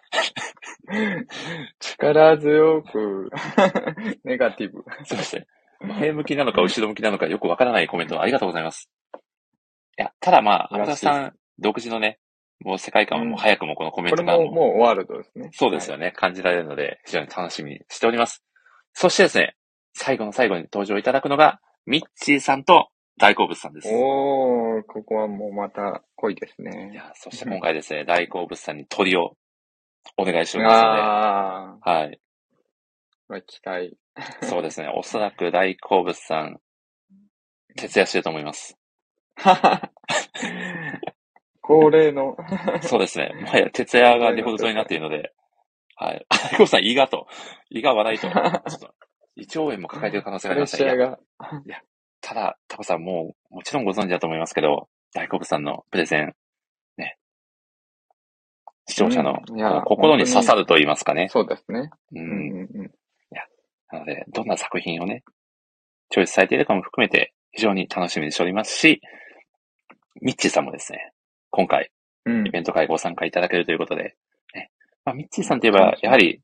[1.80, 3.30] 力強く、
[4.24, 4.84] ネガティブ。
[5.06, 5.48] そして、
[5.84, 8.90] 前向きなのか後ろ向きなのかよくわからないコメントありがとうございます。
[9.98, 12.20] いや、ただまあ、アゴタフさん独自のね、
[12.64, 15.50] もう世界観はもう早くもこのコメンこれトからも、ももうワールドですね。
[15.54, 18.44] そうですよね、感じられるので、非常に楽しみにしております。
[18.94, 19.56] そしてですね、
[19.94, 23.90] 最後の最後に登場いただくのが、ミッチーさんと大好物さんです。
[23.92, 26.92] おー、ここはもうまた濃いですいね。
[26.96, 29.36] や、そして今回ですね、 大好物さんに鳥を
[30.18, 32.20] お願いしておりますので、あはい。
[33.30, 33.98] ー、期待。
[34.44, 36.60] そうですね、おそらく大好物さん、
[37.76, 38.78] 徹夜してると思います。
[41.62, 42.36] 恒例の。
[42.82, 43.32] そうですね。
[43.42, 45.34] もはや、徹夜がデフォルトになっているので、
[45.96, 46.26] はい。
[46.30, 47.28] あ、コさん、胃がと。
[47.70, 48.28] 胃が笑いと。
[48.30, 48.42] ちょっ
[48.80, 48.94] と、
[49.36, 50.84] 胃腸炎も抱えている可能性がありました。
[50.84, 51.20] いやが。
[52.22, 56.34] ただ、タコさんもう、もちろんご存知だと思いますけど、大好物さんのプレゼン、
[56.98, 57.18] ね。
[58.88, 61.30] 視聴者のうんいや心に刺さると言いますかね。
[61.30, 61.90] そうですね。
[62.12, 62.20] う。
[62.20, 62.92] うんんうんうん。
[63.94, 65.24] なので、どんな作品をね、
[66.10, 69.02] チョイスされているかも含めて、非常に楽しみにしておりますし、
[70.22, 71.14] ミッチーさんもですね、
[71.52, 71.92] 今回、
[72.26, 74.16] うんイベント会ご参加いただけるということで、
[74.56, 74.72] ね。
[75.06, 76.42] まあ、ミッチーさんといえば、やはり、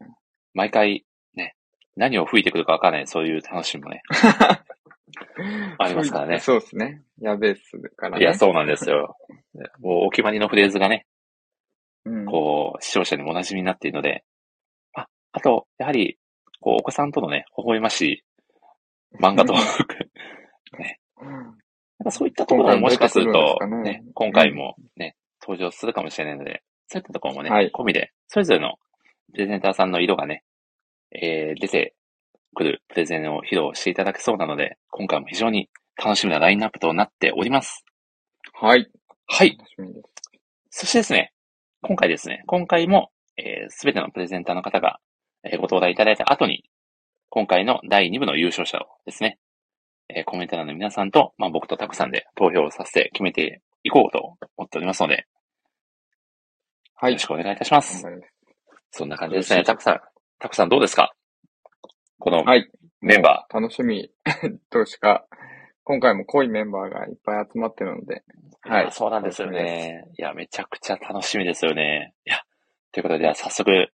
[0.53, 1.55] 毎回、ね、
[1.95, 4.03] 何を吹いてくるかわからない、そういう楽しみもね、
[5.79, 7.01] ありますからねそうですね。
[7.19, 8.23] やべえっすからね。
[8.23, 9.15] いや、そうなんですよ。
[9.79, 11.07] もうお決まりのフレーズがね、
[12.05, 12.25] うん。
[12.25, 14.23] こう、視聴者にもお馴染みになっているので、
[14.93, 16.19] あ、あと、やはり、
[16.59, 18.23] こう、お子さんとのね、微笑ましい
[19.19, 20.09] 漫画トーク。
[21.99, 28.75] なんかそういったところももしかすると、ねね、今回もね、登場するかもしれないので、そういったところもね、はい込みで、それぞれの
[29.33, 30.43] プレゼンターさんの色がね、
[31.11, 31.95] えー、出て
[32.55, 35.69] くるプレゼンを披露していただけそうなので、今回も非常に
[36.01, 37.83] 楽しみなラインナップとなっております。
[38.53, 38.89] はい。
[39.27, 39.57] はい。
[40.69, 41.33] そしてですね、
[41.81, 44.99] 今回ですね、今回も、えー、すべてのプレゼンターの方が、
[45.43, 46.63] えーご登壇いただいた後に、
[47.29, 49.39] 今回の第2部の優勝者をですね、
[50.09, 55.25] えーコメント欄の皆さんと、まあ、僕とタクさんで投票させて決めていこうと思っておりますので、
[56.95, 57.25] はいよろし。
[57.27, 58.03] くお願いいたします。
[58.03, 58.33] 頑張ります
[58.91, 59.63] そんな感じですね。
[59.63, 59.99] タクさん、
[60.39, 61.13] タクさんどうですか？
[62.19, 62.69] このはい。
[63.01, 64.11] メンバ楽しみ
[64.69, 65.25] としか、
[65.85, 68.69] 今回も濃いメンバーがいっぱい集まってるので、ー。
[68.69, 70.03] はいそうなんですよね。
[70.17, 72.13] いや、めちゃくちゃ楽しみですよね。
[72.25, 72.41] いや、
[72.91, 73.89] ということで、早速、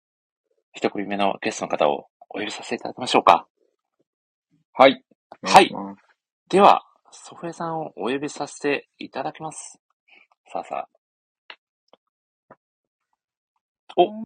[0.75, 3.47] 一組目のゲストの方をお呼びさせていただきましょうか。
[4.73, 5.05] はい。
[5.43, 5.73] はい
[6.49, 6.83] では、
[7.13, 9.79] ソフエさんをお呼びさせていただきます。
[10.53, 10.89] さあさ
[13.95, 14.25] こん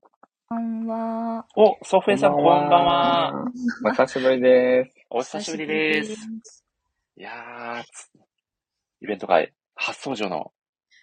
[0.48, 1.38] ばんは。
[1.40, 1.46] あ。
[1.54, 3.44] お、ソフエさんこんばんは。。
[3.84, 4.94] お久しぶりです。
[5.11, 6.64] お久しぶりです。
[7.18, 8.11] いやー、つ
[9.02, 10.50] イベント会初登場の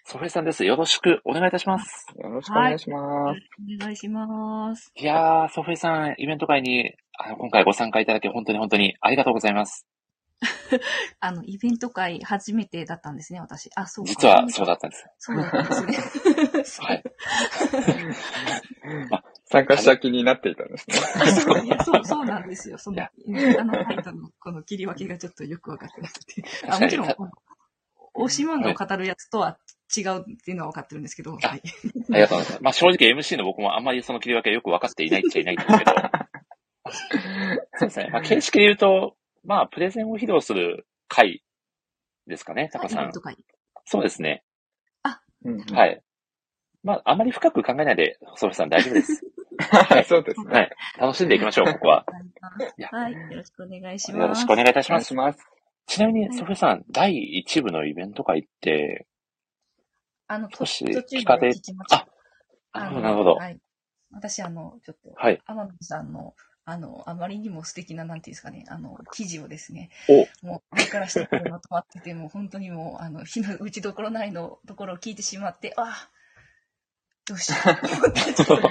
[0.08, 0.64] ソフエさんです。
[0.64, 2.06] よろしくお願いいたします。
[2.16, 3.40] よろしくお願いします。
[3.80, 4.92] お願いします。
[4.96, 9.88] いやー、ソフエさん、イベント会にあの今回ご参加いただき本当に本当にありがとうございます。
[11.20, 13.72] あの、イベント会初めてだったんですね、私。
[13.76, 14.12] あ、そうか。
[14.12, 15.08] 実はそうだったんです。
[15.18, 16.88] そうだったんですね。
[16.88, 17.04] はい。
[19.46, 20.98] 参加した気になっていたんですね。
[21.16, 22.78] あそうそう、そうなんですよ。
[22.78, 23.10] その、あ
[23.64, 26.44] のタイトルのこの切り分けがちょっとよくわかってなくて。
[26.70, 27.32] あ、もちろん、この
[28.16, 29.58] 推し漫画を語るやつとは
[29.96, 31.42] 違うっていうのは分かってるんですけど、はい。
[31.44, 31.60] あ
[32.10, 32.64] りがとうございます。
[32.64, 35.92] まあ正直 MC の僕もあんまりその切り分けはよく分かっていないっちゃいないんですけど。
[37.78, 38.10] そうですね。
[38.12, 41.44] まあ形式で言うと、まあプレゼンを披露する回
[42.28, 43.22] ですかね、タカさんイベント。
[43.22, 43.38] 会。
[43.86, 44.44] そうですね。
[45.44, 46.02] うんはい。
[46.84, 49.22] まああまり深く考えないで、ソフエさん大丈夫です。
[50.08, 50.52] そうですね。
[50.52, 50.72] はい。
[51.00, 52.06] 楽しんでいきましょう、ここは。
[52.92, 53.14] はい。
[53.14, 54.22] よろしくお願いします。
[54.22, 55.04] よろしくお願いいたします。
[55.04, 55.40] いします。
[55.88, 59.08] ちなみに、ソフエさん、第1部のイベント会って、
[60.28, 62.08] あの、途中で聞きました。
[62.72, 63.36] あ、なるほど、なるほど。
[63.36, 63.60] はい。
[64.12, 65.42] 私、あの、ちょっと、はい。
[65.46, 66.36] 天海さんの、
[66.68, 76.10] あの、あまりにも素敵な、なんていうんですかね、あの、記事をですね、おもう、上から下までまとまってて、 もう本当にもう、あの、火の打ちどころないのところを聞いてしまって、ああ、
[77.28, 78.70] どうしようと思ってちょっと。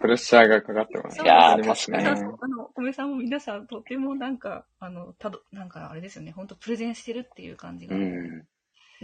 [0.00, 1.22] プレッシャーがかかってます。
[1.22, 1.98] いやーありますね。
[2.04, 2.14] あ
[2.48, 7.96] の、米さんも皆さん、とてもなんか、あの、たど、なんかあれですよね、本当プレゼンしてるっていう感じが。
[7.96, 8.08] うはい。
[8.08, 8.46] ん。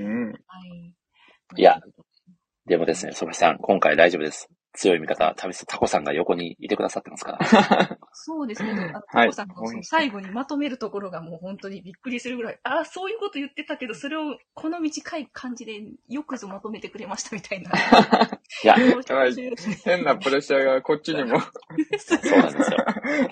[0.03, 0.35] うん。
[1.57, 1.81] いや
[2.67, 4.49] でもですね、ソフエさん、今回大丈夫です。
[4.73, 7.99] 強い味方、旅すタコさんが横にいてくださってますから。
[8.13, 17.73] そうですけど、あの、はいタコさんのその最後にまとめるところがもう本当にびっくりするぐらい、ああ、そういうこと言ってたけど、それをこの短い感じでよくぞまとめてくれましたみたいな。
[18.63, 19.35] いや、は い
[19.85, 21.41] 変なプレッシャーがこっちにも。
[21.41, 22.79] そうなんですよ。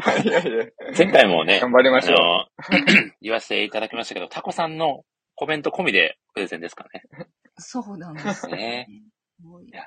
[0.00, 0.66] はい、いやいや。
[0.96, 2.48] 前回もね、頑張りましょう。
[3.22, 5.04] 言わせていただきましたけど、タコさんの
[5.38, 7.28] コメント込みでプレゼンですからね。
[7.58, 8.88] そうなんですね。
[8.90, 9.86] いや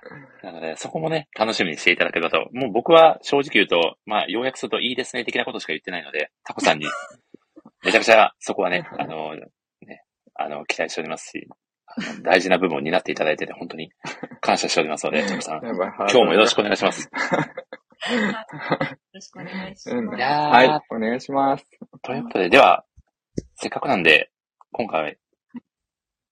[0.49, 2.47] なので、そこもね、楽しみにしていただければと。
[2.53, 6.85] もう僕は正直言うと、まあ、要約するといいですね的なことしか言ってないので、タコさんに、
[7.83, 11.49] めちゃくちゃそこはね、あの、ね、あの、期待しておりますし、
[12.23, 13.91] 大事な部分を担っていただいてて、本当に
[14.39, 17.03] 感謝しておりますので、タコさん、今日もよろしくお願いします。
[17.03, 17.09] よ
[19.13, 20.21] ろしくお願いしうんます。
[20.23, 21.67] はい、お願いします。
[22.03, 22.85] ということで、では、
[23.55, 24.31] せっかくなんで、
[24.71, 25.17] 今回、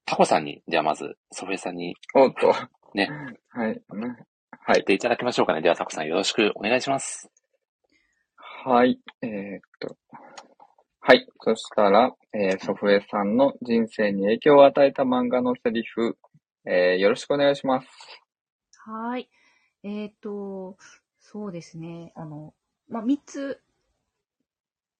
[0.09, 2.51] タコさんに、じゃあまず、ソフェさんにおっと。
[2.95, 3.09] ね。
[3.49, 3.73] はい。
[3.93, 4.17] ね
[4.49, 4.77] はい。
[4.77, 5.61] やっていただきましょうかね。
[5.61, 7.29] では、タコさんよろしくお願いします。
[8.35, 8.99] はい。
[9.21, 9.97] えーっと。
[10.99, 11.27] はい。
[11.41, 16.17] そしたら、えー、祖父江さんの人生に影響を与えた漫画のセリフ、
[16.65, 17.87] えー、よろしくお願いします。
[18.87, 19.29] はい。
[19.83, 20.75] えっ、と、
[21.19, 22.13] そうですね。
[22.15, 22.55] あの、
[22.87, 23.61] まあ、3つ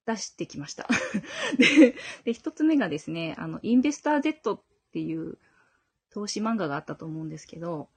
[0.06, 0.88] 出してきました。
[1.58, 1.96] で、
[2.26, 5.38] で、1つ目がですね、あの、インベスター Z っっていう
[6.12, 7.88] 投資漫画があったと思うんですけど、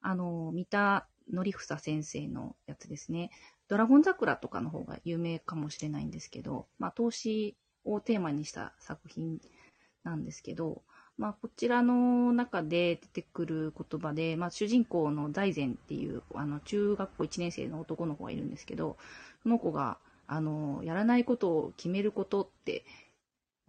[0.00, 3.30] あの、三田則房先生のやつですね。
[3.68, 9.40] ドラゴン桜とかの方が有名かもしれないんですけど、まあ、投資をテーマにした作品
[10.02, 10.82] なんですけど、
[11.18, 18.96] まあ、こちらの中で出てくる言葉で、まあ、主人公の財前っていうあの中学校1年生の男の子がいるんですけど、
[19.42, 22.84] その子があのやらないことを決めることって、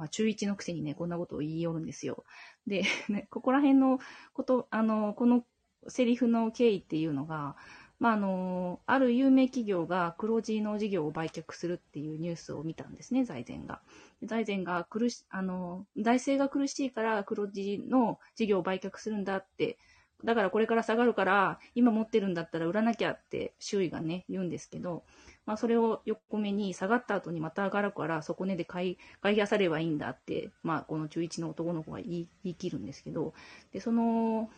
[0.02, 2.26] まあ、中1のくせにね、こんなことを言いよるんですよ。
[2.66, 4.00] で、ね、ここら辺の
[4.34, 5.44] こと、あの、この
[5.88, 7.56] セリフの経緯っていうのが、
[8.00, 13.84] まあ、あの、ある有名企業が黒字の事業を売却するっていうニュースを見たんですね、財前が。
[14.24, 19.78] 財前が苦し、あの、財政が苦しいから黒字の事業を売却するんだって、
[20.24, 25.04] だからこれから下がるから、今持ってるんだったら売らなきゃって周囲がね、言うんですけど、
[25.46, 33.34] まあそれを横目に下がった後にまた上がるから、そこねで買い、買い漁さればいいんだって、まあこの中1の男の子が言い言い切るんですけど、
[33.72, 34.50] で、その、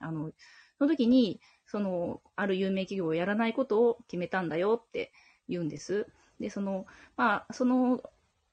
[0.00, 0.32] あの、
[0.78, 5.12] その時に、その、ある有名企業をやらないことを決めたんだよって
[5.48, 6.06] 言うんです。
[6.40, 8.02] で、その、まあ、その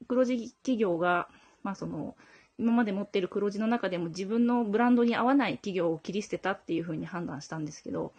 [0.07, 1.29] 黒字企業が、
[1.63, 2.15] まあ、その、
[2.59, 8.13] 今まで持ってる黒字の中でも自分のブランドに合わない企業を切り捨てたっていうふうに判断したんですけど、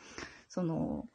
[0.49, 1.07] その、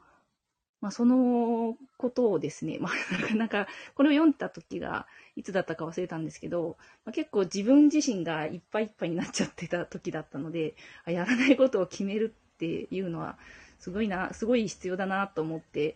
[0.84, 2.92] まあ、そのことをですね、まあ、
[3.36, 13.38] なんか、これを読んだ時が、いつだったか忘れたんですけど、まあ、結構自分自身がいっぱいいっぱいになっちゃってた時だったので、あやらないことを決めるっていうのは、
[13.80, 15.96] すごいな、すごい必要だなと思って、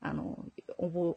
[0.00, 0.38] あの、
[0.78, 1.16] 覚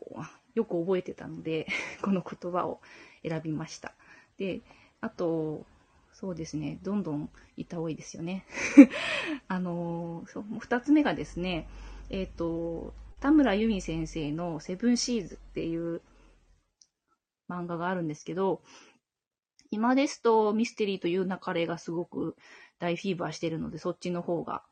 [0.56, 1.68] よく覚えてたので、
[2.02, 2.82] この言葉を
[3.22, 3.94] 選びました。
[4.40, 4.62] で、
[5.00, 5.68] あと、
[6.12, 8.46] そうですね、どんどん行った方がいいですよね。
[9.48, 10.26] あの、
[10.58, 11.68] 二つ目がですね、
[12.10, 16.02] えっ、ー、と、田村由美先生のセブンシーズっていう
[17.48, 18.62] 漫画があるんですけど、
[19.70, 22.36] 今ですとミステリーという流れがすごく
[22.80, 24.64] 大フィーバーしてるので、そっちの方が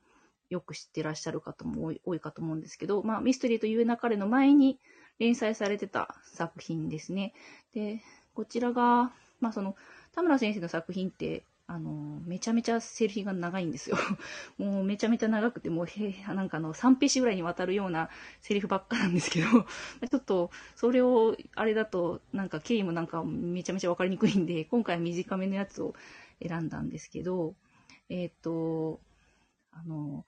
[0.49, 4.79] よく知ってらっしゃる方も多いかと思うんですけど、まあ、ミステリーという流れの前に
[5.19, 7.33] 連載されてた作品ですね。
[7.75, 8.01] で、
[8.33, 9.75] こちらが、まあ、その、
[10.11, 13.95] 田村先生の作品って、あの、めちゃめちゃセリフが長いんですよ。
[14.57, 18.09] もうめちゃめちゃ長くて、もうへ、なんかあの、3ページぐらいにわたるような
[18.41, 19.47] セリフばっかなんですけど、
[20.09, 25.93] ちょっと、それを、あれだと、なんか経緯もなんかめちゃめちゃわかりにくいんで、今回短めのやつを
[26.41, 27.53] 選んだんですけど、
[28.09, 28.99] えっ、と、
[29.69, 30.25] あの、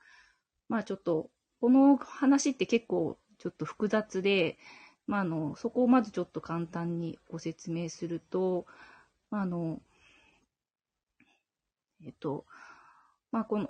[0.70, 4.60] まあちょっと、この話って結構ちょっと複雑で、
[5.08, 8.68] まああの、そこをまずちょっと簡単にご説明すると、
[9.32, 9.82] まああの、
[12.06, 12.46] えっと、
[13.32, 13.70] まあ、この、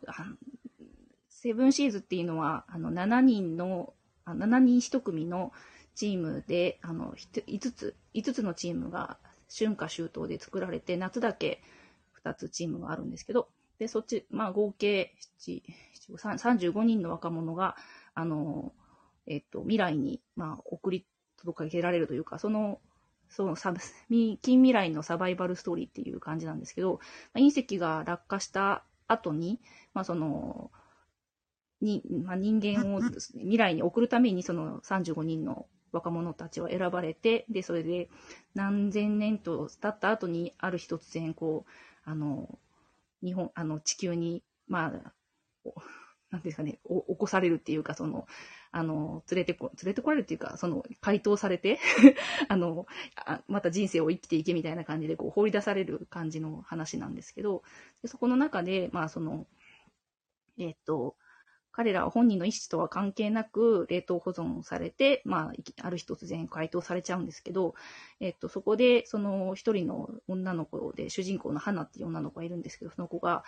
[1.30, 3.94] セブンシーズっていうのは、あの、7人の、
[4.26, 5.52] 7人1組の
[5.96, 9.18] チームで、あの、5つ、5つのチームが
[9.56, 11.62] 春夏秋冬で作られて、夏だけ
[12.24, 15.62] 2つチームがあるんですけど、で、そっち、まあ、合計7、
[16.38, 17.76] 35人の若者が、
[18.14, 18.74] あの、
[19.26, 21.06] えっと、未来に、まあ、送り
[21.38, 22.80] 届けられるというか、その
[23.32, 23.74] そのサ
[24.10, 27.00] 近未来のサバイバルストーリーっていう感じなんですけど、
[27.34, 29.60] まあ、隕石が落下した後に、
[29.94, 30.72] まあ、その、
[31.82, 38.10] に、まあ、人間を未来に送るためにその35人の若者たちは選ばれて、で、それで
[38.54, 42.60] 何千年と経った後にある日突然、こう、あの、
[43.24, 44.94] 日本、あの、地球に、ま
[45.66, 45.72] あ、
[46.32, 48.26] なんですかね、起こされるっていうか、その、
[48.72, 51.80] あの、連れてこ、連れてこられるっていうか、その、回答されて
[52.48, 57.64] あのあ、また人生を生きていけみたいな感じで、こう、放り出される感じの話なんですけど、
[58.02, 59.46] でそこの中で、まあ、その、
[60.58, 61.18] えっ、と、
[61.74, 67.76] 彼らは本人の意思とは関係なく冷凍保存されて、まあ、ある日突然回答されちゃうんですけど、
[68.20, 73.44] えっと、そこで、その一人の女の子で、主人公の花っていう女の子がいるんですけど、その子が、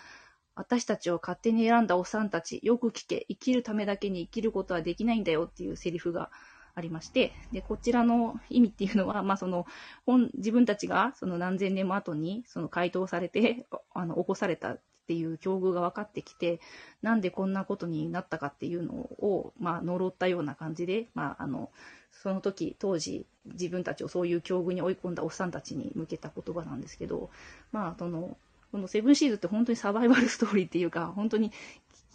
[0.55, 6.29] 私たちを勝手に選んだおっさんたち、よく聞け、生きるためだけに生きることはできないんだよっていうセリフが
[6.75, 9.65] ありまして、で、こちらの意味っていうのは、まあ、その、
[10.05, 16.59] 本、自分たちが、その何千年も後に、その回答されて、あの、起こされたっていう境遇が分かってきて、
[17.01, 21.71] なんでこんなことになったかっていうのを、まあ、呪ったような感じで、まあ、あの、
[22.11, 27.29] その時、当時、自分たちをそういう境遇に追い込んだおっさんたちに向けた言葉なんですけど、
[27.71, 28.37] まあ、その、
[28.73, 31.51] このセブンシーズって本当にサバイバル ストーリーっていうか、本当に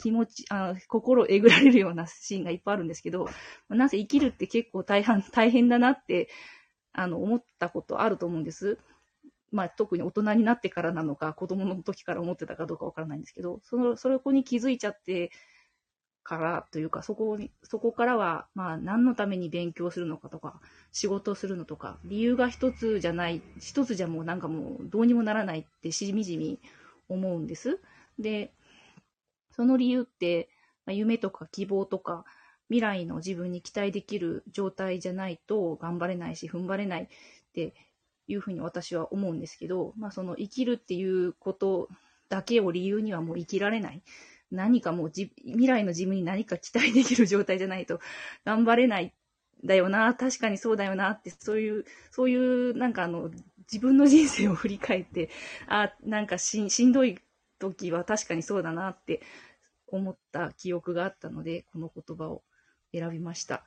[0.02, 3.28] 気持ち、あ心えぐられるようなシーンがいっぱいあるんですけど、
[3.68, 6.28] なぜ生きるって結構大変、大変だなって、
[6.92, 8.76] あの、思ったことあると思うんです。
[9.52, 15.30] まあ、特に大人になってからなのか、子供の時から思ってたかどうかわからないんですけど、その、それこに気づいちゃって、
[16.28, 20.60] からというか、そこに、そこからは、まあ、何のために勉強するのかとか、
[20.92, 26.60] 仕事するのとか、理由が一つじゃない、一つじゃもうなんかもうどうにもならないってしみじみ
[27.08, 27.80] 思うんです。
[28.18, 28.52] で、
[29.52, 30.50] その理由って、
[30.84, 32.26] まあ、夢とか希望とか、
[32.68, 37.08] 未来の自分に期待できる状態じゃないと頑張れないし、踏ん張れないっ
[37.54, 37.72] て
[38.26, 41.88] いうふうに私は思うんですけど、まあその生きるっていうこと
[42.28, 44.02] だけを理由にはもう生きられない。
[44.50, 45.30] 何かもう未
[45.66, 48.00] 来の自分に何か期待できる状態じゃないと
[48.44, 49.14] 頑張れない
[49.64, 53.30] だよな、確かにそうだよなって、そういう、そういう、なんかあの、
[53.70, 55.30] 自分の人生を振り返って、
[55.66, 57.18] あ、なんかししんどい
[57.58, 59.20] 時は確かにそうだなって
[59.86, 62.42] 思った記憶があったので、この言葉を
[62.92, 63.64] 選びました。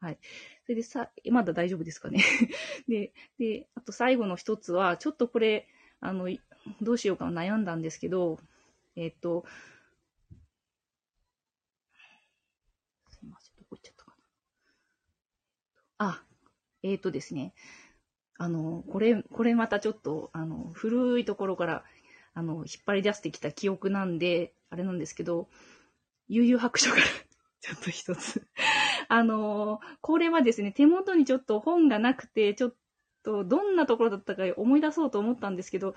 [0.00, 0.18] はい。
[0.64, 2.22] それでさ、まだ大丈夫ですかね。
[2.86, 5.66] で、で、あと最後の一つは、ちょっとこれ、
[6.00, 6.28] あの、
[6.82, 8.38] どうしようか悩んだんですけど、
[8.96, 9.46] えっ、と、
[15.98, 16.22] あ、
[16.90, 17.52] えっ、ー、とですね。
[18.38, 21.84] あの、これ、これまたちょっと、あの、古いところから、
[22.34, 25.48] あの、引っ張り出してきた記憶なんで、あれなんですけど、
[26.28, 27.02] 悠々白書から
[27.60, 28.46] ちょっと一つ
[29.08, 32.74] あの、これはですね、手元にちょっと本がなくて、ちょっ
[33.22, 35.94] とどんなところだったか思い出そうと思ったんですけど、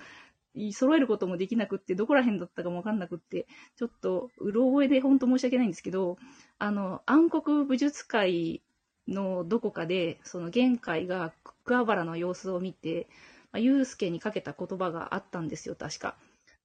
[0.72, 6.18] 揃えることもできなくって、どこら辺だったかもわかんなくって、ちょっと、うろ覚えで本当申し訳ないんですけど、
[6.58, 8.62] あの、暗黒武術会
[9.10, 11.32] のどこかで、その玄海が
[11.64, 13.08] 桑原の様子を見て、
[13.52, 16.16] まあ、祐介にかけた言葉があったんですよ、確か。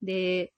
[0.02, 0.54] で、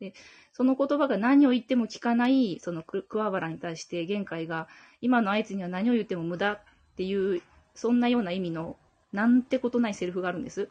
[0.00, 0.14] で、
[0.52, 4.68] その言葉が何を言っても聞かない、その桑原に対して玄海が、
[5.00, 6.60] 今のあいつには何を言っても無駄っ
[6.96, 7.42] ていう、
[7.74, 8.76] そんなような意味の、
[9.12, 10.68] なんてことないセリフがあるんです。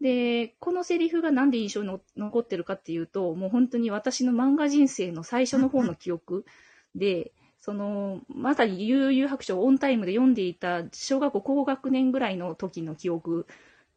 [0.00, 6.44] で、このセリフがなんで印象に残ってるかっていうと、もう本当に私の漫画人生の最初の方の記憶
[6.94, 7.32] で、
[7.62, 13.46] その、まさに悠々白書をオンタイムで読んでいた小学校高学年ぐらいの時の記憶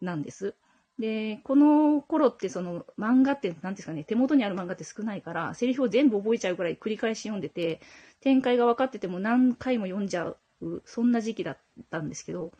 [0.01, 0.55] なんです。
[0.99, 7.81] で、この頃ってその漫画って、なんていうんですかね、手元にある漫画って少ないから、セリフを全部覚えちゃうぐらい繰り返し読んでて、
[8.21, 11.57] 展開が分かってても何回も読んじゃう、そんな時期だっ
[11.89, 12.53] たんですけど、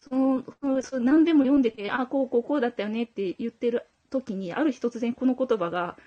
[0.00, 5.98] その、その何べも読んでて、ああ、こうこうこうだったよねって言ってる時に、ある日突然この言葉が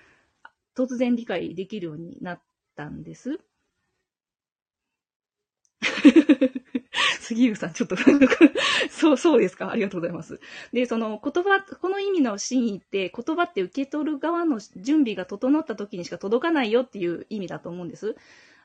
[0.76, 2.40] 突然理解できるようになっ
[2.76, 3.40] たんです。
[7.20, 7.96] 杉浦さん、ちょっと、
[8.90, 9.70] そう、そうですか。
[9.70, 10.40] ありがとうございます。
[10.72, 18.16] で、その言葉、この意味の真意って、言葉って受け取る側の準備が整った時にしか届かないよっていう意味だと思うんです。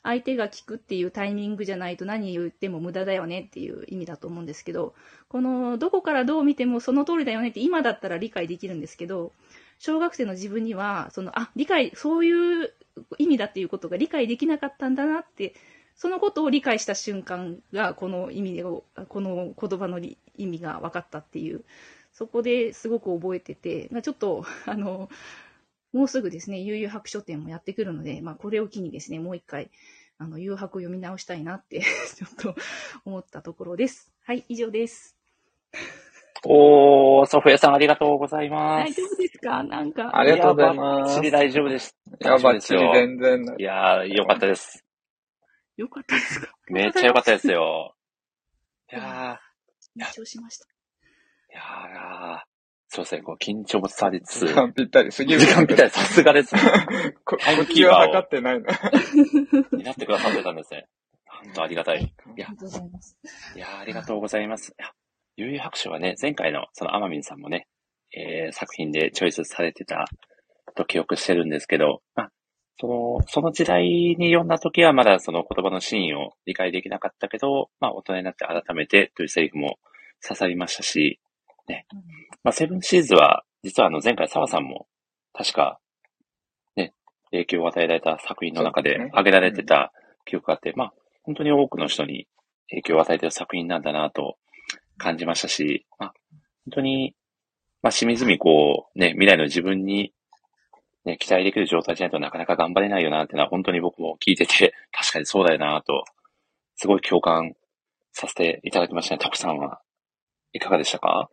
[0.03, 4.93] 相手が聞くっていうタイミングじゃないと何言っても無駄だよねっていう意味だと思うんですけど、
[5.29, 9.31] この、どこからどう見てもその通りだよねって今だったら理解できるんですけど、
[9.79, 12.73] 小学生の自分には、その、あ、理解、そういう
[13.17, 15.55] 意味だっていうことが理解できなかったんだなって、
[15.95, 21.63] そのことを理解した瞬間が、この意味を、この言葉の意味が分かったっていう、
[22.11, 25.09] そこですごく覚えてて、まあ、ちょっと、 あの、
[25.93, 29.71] もうすぐですね、悠々白書店もやってくるので、まあ、これを機にですね、もう一回、
[30.17, 31.79] あの、誘白を読み直したいなって、
[32.15, 32.55] ちょっと
[33.05, 34.11] 思ったところです。
[34.23, 35.15] はい、以上です。
[36.45, 38.91] おー、ソフィアさんありがとうございます。
[38.91, 40.11] 大丈夫ですかなんか。
[40.15, 41.31] ありがとうございやますバッチリ。
[41.31, 41.97] 大丈夫です。
[42.21, 43.55] いや、ばっちり全然。
[43.57, 44.84] いやー、よかったです。
[45.77, 46.53] よかったですか？
[46.67, 47.95] めっちゃよかったですよ。
[48.91, 49.39] いや
[49.97, 50.65] 緊張しました。
[50.65, 52.39] ー、いやー、
[52.87, 55.11] そうですね、こう、緊張も伝わりつつ、時間ぴったり。
[55.11, 56.61] 杉時浦間ぴったり、さすがです ね。
[57.23, 58.67] こタイムこっちはキーパーを測ってないの。
[59.77, 60.87] になってくださってたんですね。
[61.25, 62.03] 本当ありがたい。
[62.03, 63.17] いやありがとうございます。
[63.55, 64.71] いやーありがとうございます。
[64.77, 64.91] いや
[65.37, 67.67] 悠々白書はね、前回のそのアマミンさんもね、
[68.13, 70.05] えー、作品でチョイスされてた
[70.75, 72.31] と記憶してるんですけど、まあ、
[72.79, 79.77] その、その時代に読んだ時はまだその言葉の真意を理解できなかったけど、まあ大人になって改めてというセリフも
[80.21, 81.19] 刺さりましたし、
[81.67, 81.85] ね。
[82.43, 84.87] まあセブンシーズは、実はあの前回澤さんも
[85.33, 85.79] 確か、
[86.75, 86.93] ね、
[87.31, 89.91] 影響を与えられた作品の中で挙げられてた
[90.25, 92.27] 記憶があって、まあ本当に多くの人に
[92.69, 94.37] 影響を与えている作品なんだなと
[94.97, 96.13] 感じましたし、まあ、
[96.65, 97.15] 本当に、
[97.81, 100.13] まあ、しみずみこう、ね、未来の自分に、
[101.05, 106.03] ね、期待できる状態じゃないとなかなか頑張れないよなってのは本当に僕も聞いてて、 確かにそうだよなと、
[106.75, 107.53] すごい共感
[108.11, 109.19] させていただきましたね。
[109.19, 109.81] タコさんは
[110.53, 111.29] いかがでしたか？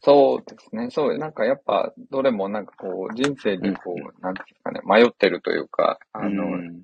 [0.00, 0.90] そうですね。
[0.90, 6.82] そう、なんかやっぱ、どれもなんかこう、人生にこうんう、なんていうんですかね、迷ってるというか、あの、うん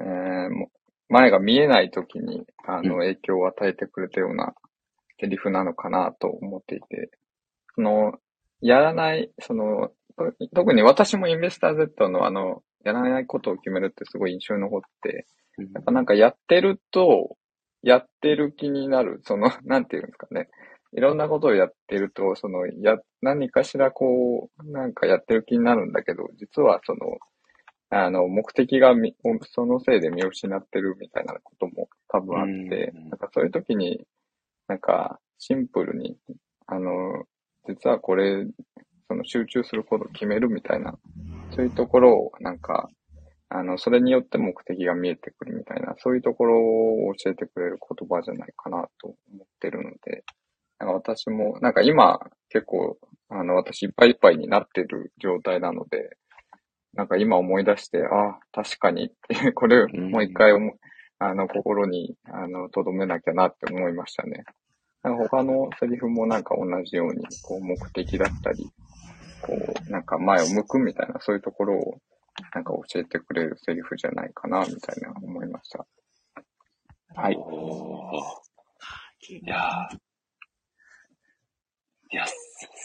[0.00, 0.66] えー
[1.12, 4.54] 前が見えない時に、あの、うん影響を与えてくれたような
[5.20, 7.10] セリフなのかなと思っていて、
[7.74, 8.14] その、
[8.60, 9.94] やらない、その、と
[10.54, 15.26] 特に私もインベスター Z のあの、やらないことを決めるってすごい印象に残って、
[15.74, 17.36] やっぱなんかやってると、
[17.82, 20.48] やってる気になる、その、 なんていうんですかね。
[20.92, 27.18] いろんなことをやってると、その、や、何かしらこう、なんかやってる気になるんだけど、実はその、
[27.90, 34.04] あの、目的がみ、そのせいで見失ってるみたいなことも多分あって、うんなんかそういう時に、
[34.68, 36.16] なんか、シンプルに、
[36.66, 37.24] あの、
[37.66, 38.46] 実はこれ、
[39.10, 40.94] その集中することを決めるみたいな、
[41.56, 42.88] そういうところを、なんか、
[43.48, 50.22] あの、それによって目的が見えてくるみたいな、そういうところを教えてくれる言葉じゃないかなと思ってるので、
[50.78, 52.98] なんか私も、なんか今、結構、
[53.30, 56.16] あの、私いっぱいいっぱいになってる状態なので、
[56.94, 60.72] なんか今思い出して、ああ、確かにって、 これ、んもう一回思い
[61.18, 64.44] あの、心に、あの、留めなきゃなって思いましたね。
[65.02, 68.70] なんか他のセリフもなんか同じように、こう、目的だったり、
[69.42, 69.56] こ
[69.88, 71.98] う、なんか前を向くみたいな、そういうところを、
[72.54, 75.86] なんか教えてくれるセリフじゃないかな、みたいな思いました。
[77.14, 77.34] はい。
[77.34, 77.36] い
[79.46, 79.96] やー
[82.12, 82.34] いや、す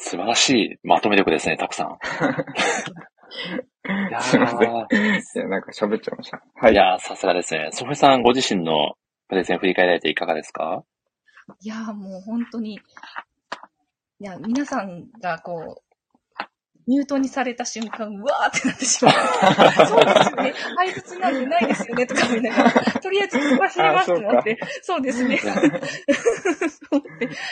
[0.10, 1.98] 素晴らしいまとめ力ですね、たくさん。
[4.10, 4.60] いやすいません。
[4.60, 6.42] いーや、なんか喋っちゃいました。
[6.56, 6.76] はいい。
[6.76, 7.70] やー、さすがですね。
[7.72, 8.94] ソフィさんご自身の
[9.28, 10.84] プレゼン振り返られていかがですか？
[11.62, 12.80] いやーもう本当に、い
[14.20, 15.86] や、皆さんがこう、
[16.88, 19.14] ミュートにされた瞬間、うわーってなってしまう。
[19.88, 20.54] そうですよね。
[20.76, 22.72] 配達なんてないですよね、とか思いながら、
[23.02, 25.40] とりあえず突っ走りますと思って、そうですね。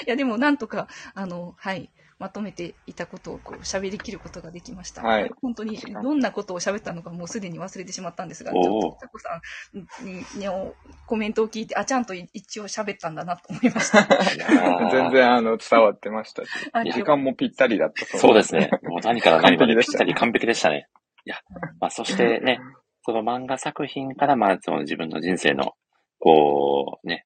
[0.06, 5.01] いや、でもなんとか、あの、はい、まとめていたことをこう喋りきることができました。
[5.01, 9.41] はい本当にどんなことを喋ったのかもうすでに忘れてしまったんですが、ちょっとタコさ
[9.74, 13.99] んににおコメントを聞いて、あ、ちゃんと一応喋ったんだなと思いました。
[13.99, 18.70] いやー全然あの伝わってましたし、あ時間もぴったりだったそうですね。
[18.84, 20.88] もう何から何までぴったり完璧でしたね。
[21.26, 21.38] いや、
[21.80, 22.59] まあそしてね、
[23.05, 25.74] その漫画作品から、まあその自分の人生の、
[26.20, 27.26] こう、ね、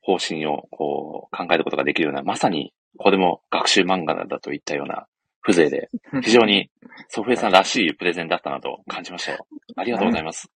[0.00, 5.06] 方針をこう考えることができるような、まさにこれも学習漫画だといったような
[5.42, 5.90] 風情で、
[6.22, 6.70] 非常に
[7.08, 9.46] ソフェさんらしいプレゼンだったなと感じましたよ。
[9.76, 10.50] ありがとうございます。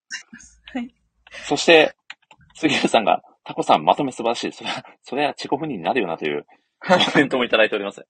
[0.72, 0.94] はい。
[1.30, 1.94] そして、
[2.54, 4.52] 杉浦さんが、タコさんまとめ素晴らしい。
[4.52, 6.46] それは、それは自己不任になるよなという
[6.80, 8.06] コメントもいただいております。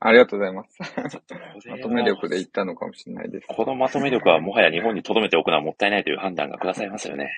[0.00, 0.76] ありがとうございます。
[1.10, 3.46] ちょっとこれはまとめ力で言ったのかもしれないです。
[3.48, 7.30] このまとめ力はもはや日本に留めておくのはもったいないという判断がくださいますよね。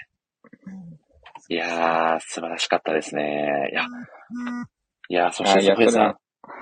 [0.67, 0.97] うん
[1.49, 3.71] いやー、素晴らしかったですね。
[3.71, 3.85] いや、
[5.09, 6.03] いやー、そしてソフェさん。
[6.05, 6.15] は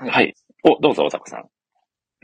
[0.07, 0.33] いはい。
[0.63, 1.49] お、どうぞ、おたこさん。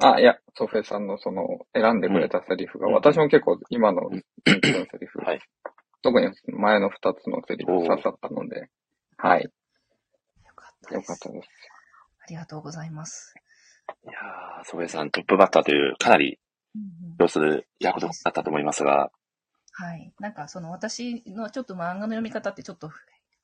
[0.03, 1.43] あ、いや、ソフェさんのその、
[1.73, 5.39] 選んでくれたセリフが、うん私も結構今のうん3つのセリフ、はい
[6.03, 8.69] 特に前の2つのセリフ刺さったので、
[9.17, 9.49] はい、よ
[10.55, 11.47] かったですよかったです。
[12.23, 13.35] ありがとうございます。
[14.03, 16.39] いやー、ソフェさんトップバッターというかなり
[16.75, 19.11] うんうん要する役だったと思いますが、
[19.73, 20.11] はい。
[20.19, 22.89] なんかその私のちょっと漫画の読み方ってちょっと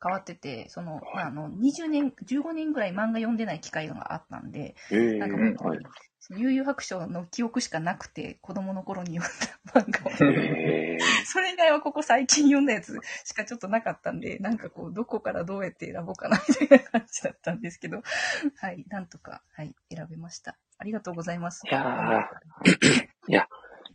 [0.01, 5.79] 変わってて、その、まあ、あの、20年、15年ぐらい漫画読んでない機会があったんで、えーなんかうんはい。
[6.19, 9.39] その悠々白書の記憶しかなくて、子供の頃に読ん
[9.73, 10.29] だ 漫画を。
[10.29, 18.01] え それ以外はここ最近読んだやつしかちょっとなかったんで、なんかこう、どこからどうやって選ぼうかなみたいな感じだったんですけど、
[18.59, 20.57] はい、なんとか、はい、選べました。
[20.77, 21.63] ありがとうございます。
[21.65, 23.45] いやー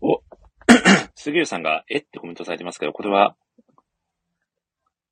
[0.01, 0.23] お、
[1.15, 1.99] 杉浦さんが、え？
[1.99, 3.37] ってコメントされてますけど、これは、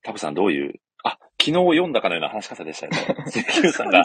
[0.03, 3.17] タコさんどういう、あ、昨日読んだかのような話し方でしたよね。
[3.31, 4.05] 杉浦さんが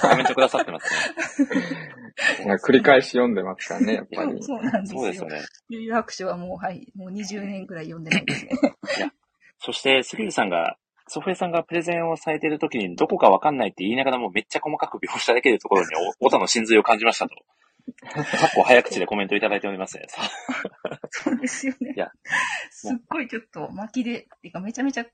[0.00, 1.50] コメントくださってますね。
[2.44, 4.42] いや繰り返し読んでますからね、やっぱり。
[4.42, 5.00] そうなんですよ。
[5.00, 5.42] そうですよね。
[5.68, 8.50] 悠々白書はもう、はい、もう20年くらい読んでないですね。
[9.58, 10.76] そして、杉浦さんが、
[11.06, 15.88] ソフェさんがプレゼンをされているときに、どこかわかんないって言いながらもめっちゃ細かく描写できるところに、
[16.20, 17.34] お、 オタの真髄を感じましたと。
[17.34, 18.24] かっ
[18.54, 20.04] こ早口でコメントいただいておりますね。
[20.08, 20.22] さ
[21.10, 21.94] そうですよね。
[21.96, 22.12] いや
[22.70, 25.06] すっごいちょっと巻きで、っていうかめちゃめちゃ、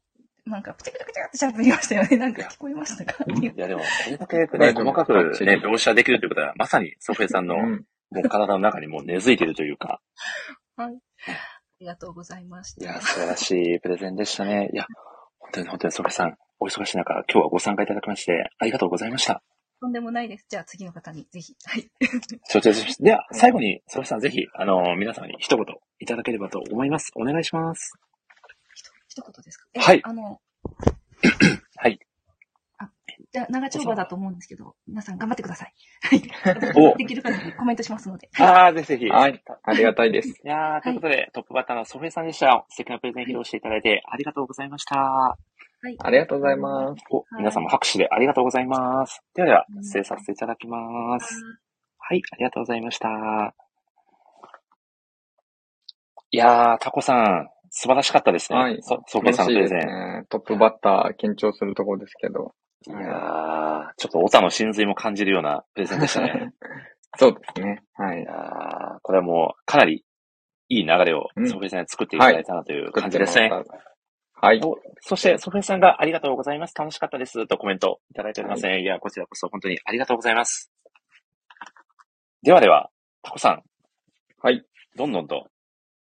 [0.49, 2.17] なんか、プチャプチャプチャってしゃべりましたよね。
[2.17, 3.25] なんか聞こえましたか？
[3.25, 5.13] いや、でも、これだけね、細かく
[5.45, 10.01] ね、描写できるということは、まさにソフェさんの、うんもう体の中にもう根付いているというか、
[10.77, 10.95] はい。
[10.97, 11.31] あ
[11.79, 12.83] りがとうございました。
[12.83, 14.71] いや、素晴らしいプレゼンでしたね。
[14.73, 14.87] いや、
[15.39, 19.43] 本当に本当にソフェさん、お忙しい中、今日はご参加いただきまして、ありがとうございました。
[19.83, 20.47] とんでもないです。
[20.49, 21.55] じゃあ次の方にぜひ。
[21.67, 21.91] はい。
[22.49, 23.05] 承知しました。
[23.05, 25.67] では、最後に、ソフェさん、ぜひ、あの、皆様に一言
[25.99, 27.13] いただければと思います。
[27.15, 27.93] お願いします。
[29.21, 29.67] 一言ですか？
[29.75, 30.41] えはいあの、
[31.77, 31.99] はい。
[33.31, 35.75] じゃあ長丁場だと思うんですけど、皆さん頑張ってください。
[36.03, 36.23] はい。
[36.77, 38.31] おできる限りコメントしますので。
[38.39, 39.09] あー、ぜひぜひ。
[39.09, 40.29] はい、ありがたいです。
[40.45, 42.65] いやー、ということで、トップバッターのソフェさんでした。
[42.71, 44.97] 素敵なプレゼン披露していただいてありがとうございました。
[44.99, 45.37] は
[45.85, 45.97] い。
[45.99, 47.05] ありがとうございます。
[47.11, 49.21] お、はい皆さんも拍手でありがとうございます。
[49.35, 51.43] ではではう、ん失礼させていただきます。
[51.99, 53.55] はい、ありがとうございました。
[56.31, 58.59] いやー、タコさん、素晴らしかったですね。
[58.59, 59.79] はいそソフェさんのプレゼン。
[59.79, 60.25] ね。
[60.29, 62.55] トップバッター緊張するところですけど。
[62.87, 66.53] いやー、ちょっとオタの真髄も感じるようなプレゼンでしたね。
[67.19, 67.83] そうですね。
[67.95, 68.25] はいい。
[68.25, 70.05] やー、これはもう、かなり
[70.69, 73.51] いい流れをうんソフェさんに作っていただいたなという感じですね。
[74.41, 74.61] はい。
[74.63, 76.75] おそして、ソフェさんがありがとうございます。
[76.77, 77.47] 楽しかったです。
[77.49, 78.81] とコメントいただいておりますね。
[78.83, 80.71] い、や、こちらこそ本当にありがとうございます。
[82.43, 82.91] ではでは、
[83.23, 83.63] タコさん。
[84.41, 84.65] はい。
[84.95, 85.49] どんどんと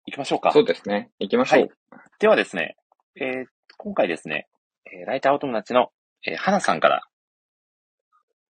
[0.09, 0.51] 行きましょうか。
[0.51, 1.11] そうですね。
[1.19, 1.59] 行きましょう。
[1.61, 1.71] はい
[2.19, 2.75] ではですね、
[3.15, 3.45] えー
[3.77, 4.49] 今回ですね、
[4.91, 5.89] えーライターお友達の、
[6.25, 7.01] えー花さんから、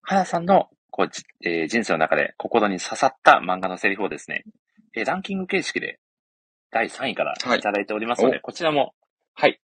[0.02, 4.46] 花さんのこう、じえー人生の中で心に刺さった漫画のセリフをですね、
[4.96, 6.00] えーランキング形式で
[6.72, 8.94] 第3位からはいいただいておりますので、こちらも、
[9.34, 9.60] はい、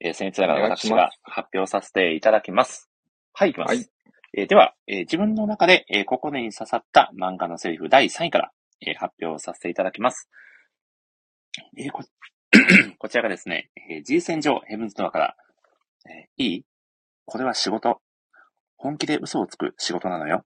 [0.00, 2.90] えー、僭越ながら私が発表させていただきます。
[3.34, 3.70] はい、いきます。
[3.70, 3.86] はい
[4.36, 10.28] えーでは、えー自分の中で、えー心に刺さった漫画のセリフ第3位から、えー発表させていただきます。
[11.76, 12.02] えーこ
[12.98, 15.36] こちらがですね、えー G 戦場ヘブンズドアから、
[16.06, 16.64] えーいい
[17.24, 18.00] これは仕事。
[18.76, 20.44] 本気で嘘をつく仕事なのよ。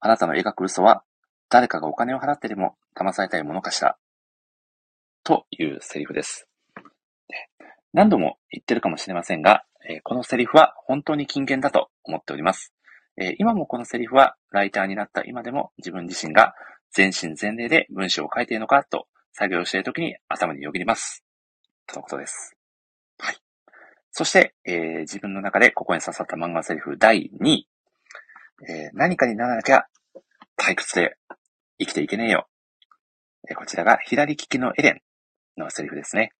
[0.00, 1.02] あなたの描く嘘は、
[1.48, 3.96] 誰かがお金を払ってでも騙されたいものかしら。
[5.24, 6.46] というセリフです。
[7.92, 12.72] 何度も言ってるかもしれませんが、えーこのセリフは本当に金言だと思っております。
[13.16, 16.54] えー今もこのセリフはライターになった今でも自分自身が
[16.92, 21.24] 全身全霊で文章を書いているのかと作業しているときに頭によぎります。
[21.86, 22.54] とのことです。
[23.18, 23.36] はい。
[24.10, 27.68] そして、えー自分の中でここに刺さった漫画セリフ第2位。
[28.68, 29.86] えー何かにならなきゃ
[30.58, 31.16] 退屈で
[31.78, 32.48] 生きていけねえよ。
[33.48, 35.00] えーこちらが左利きのエレン
[35.60, 36.32] のセリフですね。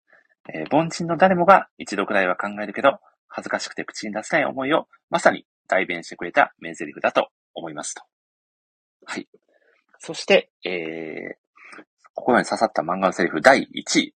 [0.52, 8.02] え凡人の誰もが一度くらいは考えるけど、恥ずかしくて口に出せない思いをまさに代弁してくれた名台詞だと思いますと。
[9.06, 9.28] はい。
[9.98, 11.41] そして、えー
[12.14, 14.14] 心に刺さった漫画のセリフ第1位。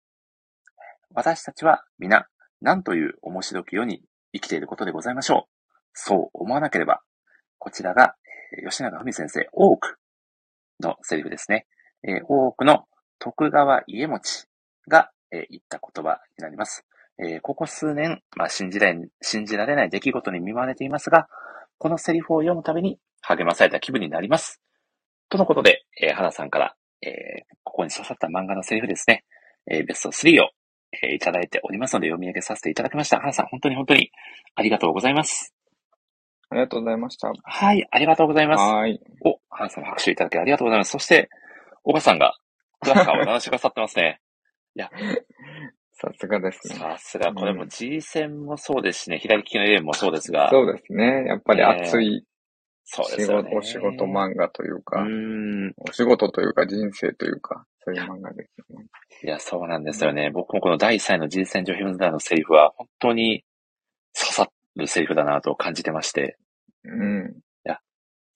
[1.14, 2.26] 私たちは皆、
[2.60, 4.02] 何という面白き世に
[4.34, 5.52] 生きていることでございましょう。
[5.94, 7.00] そう思わなければ。
[7.58, 8.14] こちらが、
[8.68, 9.98] 吉永文先生、多く
[10.80, 11.66] のセリフですね。
[12.28, 12.84] 多くの
[13.18, 14.46] 徳川家持
[14.88, 16.86] が、言った言葉になります。
[17.42, 21.28] ここ数年、まあ、信じられ、信じられない出来事に見舞われていますが、
[21.78, 24.60] このセリフを読むたびに励まされた気分になります。
[25.30, 29.24] とのことで、花さんから、えーここに刺さった漫画のセリフですね、
[29.70, 30.50] えーベスト3を、
[31.02, 33.20] えーいただいておりますので読み上げさせていただきました。
[33.20, 34.10] 花さん、本当に本当に
[34.54, 35.54] ありがとうございます。
[36.48, 37.32] ありがとうございました。
[37.42, 38.60] はい、ありがとうございます。
[38.60, 39.00] はーい。
[39.24, 40.92] お、花さん拍手いただきありがとうございます。
[40.92, 41.28] そして、
[41.82, 42.36] 小川さんが、
[42.80, 44.20] クラッカーを鳴らしてくださってますね。
[45.92, 46.74] さすがですね。
[46.74, 51.24] さすが、これも G 戦もそうですしね、左利きのエレンもそうですが、そうですね。
[51.26, 52.24] やっぱり熱い
[52.86, 53.50] そうで仕事、すよね。
[53.56, 55.74] お仕事漫画といううか、ーん。
[55.76, 58.86] お仕事というか人生というか、そういう漫画ですよね。
[59.22, 60.30] いや、そうなんですよね。
[60.30, 63.44] 僕もこの第3位の G 戦上ヘブンズダーのセリフは、本当に
[64.16, 66.38] 刺さるセリフだなと感じてまして、
[66.84, 67.36] うん。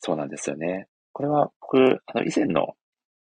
[0.01, 0.89] そうなんですよね。
[1.13, 2.75] これは僕、あの、以前の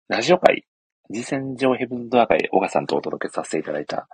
[0.07, 0.65] ラジオ会、
[1.11, 4.07] G 戦上ヘブンズダー会、小川さんとお届けさせていただいた、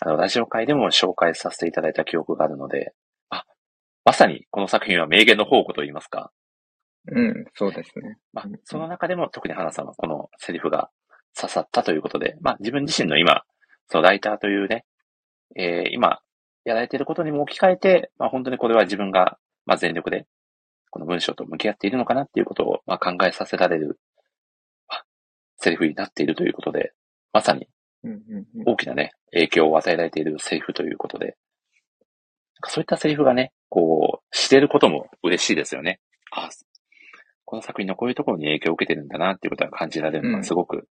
[0.00, 2.99] あの、ラジオ会でも紹介させていただいた記憶があるので、あ、
[4.10, 6.32] まさにこの作品は名言の宝庫と言いますか。
[7.12, 8.16] うん、そうですね。
[8.32, 10.90] まあうん、その中でも特に花さんはこのセリフが
[11.38, 13.42] 刺さったということで、まあ自分自身の今、
[13.86, 14.84] そのライターというね、
[15.54, 16.18] えー今
[16.64, 20.26] やられていることにも置き換えて、まあ本当にこれは自分が、まあ全力で、
[20.90, 24.00] この文章と向き合っているのかなっていうことを、まあ考えさせられる、
[24.88, 25.04] まあ
[25.58, 26.94] セリフになっているということで、
[27.32, 27.68] まさに
[28.66, 31.36] 大きなね、影響を与えられているセリフということで、
[32.66, 36.00] そういったセリフがね、こう、知れることも嬉しいですよね。
[36.32, 36.48] あ、
[37.44, 40.88] この作品のこういうところに影響を受けてるんだなっていうことが感じられるのうんがすごく、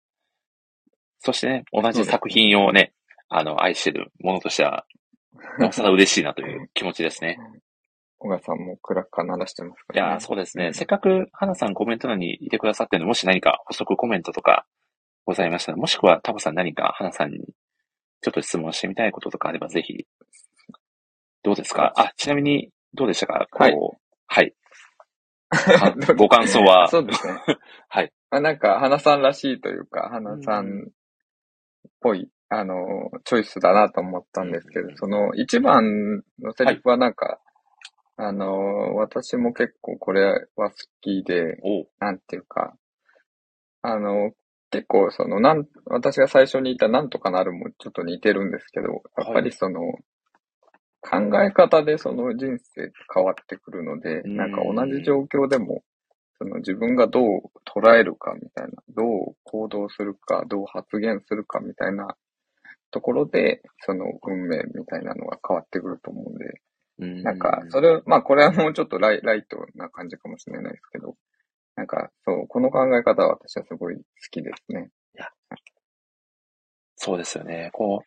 [1.19, 2.93] そしてね、同じ作品をね、
[3.29, 4.85] あの、愛してるものとしては、
[5.57, 7.37] なおさら嬉しいなという気持ちですね。
[8.17, 10.07] 小川さんもクラッカー鳴らしてますからね。
[10.09, 10.67] いやー、そうですね。
[10.67, 14.65] うんせっかく、花さんコメント欄にいてくださってるので、もし何か補足コメントとか
[15.25, 17.39] ございましたら、もしくはタコさん何か花さんに
[18.21, 20.05] ちょっと質問してみたいこととかあれば、ぜひ、
[21.43, 21.93] どうですか？
[21.95, 23.47] あ、ちなみに、どうでしたか？
[23.51, 24.53] こう、はい。
[25.51, 25.99] はい。
[26.05, 27.33] かご感想は、そうですね。
[27.89, 28.11] はい。
[28.29, 30.91] あなんか、花さんらしいというか、花さんっ
[32.01, 32.75] ぽい、あの、
[33.25, 37.39] チョイスだなと思ったんですけど、その、一番のセリフはなんか、
[38.17, 40.25] あの、私も結構これ
[40.55, 41.57] は好きで、
[41.99, 42.75] なんていうか、
[43.81, 44.31] あの、
[44.71, 48.87] 結構その、なん、私が最初に言ったなんとかなるもちょっと似てるんですけど、
[49.17, 49.79] やっぱりその、
[51.01, 55.83] 考え方でその人生変わってくるので、うんなんか同じ状況でも、
[56.37, 57.25] その自分がどう
[57.65, 62.15] 捉えるかみたいな、どう行動するか、どう発言するかみたいな
[62.91, 66.45] ところで、その運命みたいなのが変わってくると思うんで、
[66.99, 71.15] うんなんか、それ、まあこれはもうちょっとライライトな感じかもしれないですけど、
[71.75, 74.89] なんか、そう、この考え方は私はすごい好きですね。
[77.01, 77.69] そうですよね。
[77.71, 78.05] こう、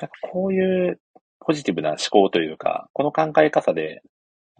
[0.00, 1.00] なんかこういう
[1.40, 4.02] ポジティブな思考というか、この考え方で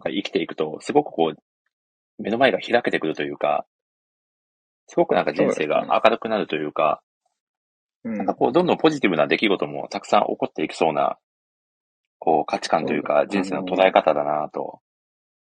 [0.05, 3.65] 生きていくと、すごくこう、目の前が開けてくるというか、
[4.87, 7.01] すごくなんか人生が明るくなるというか、
[8.03, 8.17] うん。
[8.17, 11.17] なんかこう、どんどんポジティブな出来事もたくさん起こっていきそうな、
[12.19, 14.79] こう、価値観というか、人生の捉え方だなと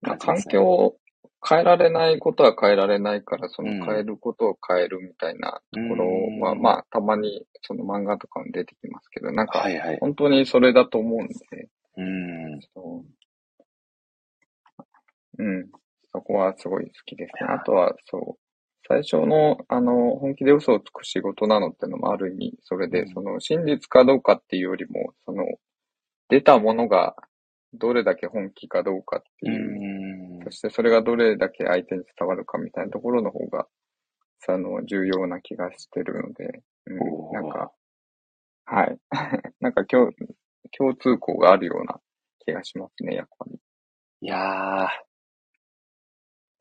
[0.01, 0.41] まあ環。
[0.43, 0.95] 境を
[1.47, 6.05] 変えられないことは変えられないから、そうんの変えることを変えるみたいなところ
[6.41, 9.65] は、うんまあ、たまにその漫画とかも出てきますけど、なんか。
[9.99, 11.35] 本当にそれだと思うんで、
[11.97, 12.61] うん。
[12.73, 13.03] そ
[15.39, 15.67] ううん。
[16.11, 17.49] そこはすごい好きですね。
[17.49, 18.39] あとは、そう。
[18.87, 25.45] 最初の、あの、本気で嘘をつく仕事なのってのもある意味、それで、うんその、真実かどうかっていうよりも、その、
[26.29, 27.15] 出たものが
[27.73, 30.00] どれだけ本気かどうかってういう、ん
[30.51, 30.57] そ。
[30.57, 33.67] してそれがどれだけ相手に伝わるかみたいなところの方が、
[34.39, 37.71] その、重要な気がしてるので、うん、なんか、
[38.65, 38.97] はい。
[39.59, 40.11] なんか共、
[40.77, 41.99] 共通項があるような
[42.39, 43.59] 気がしますね、やっぱり。
[44.21, 44.87] いやー、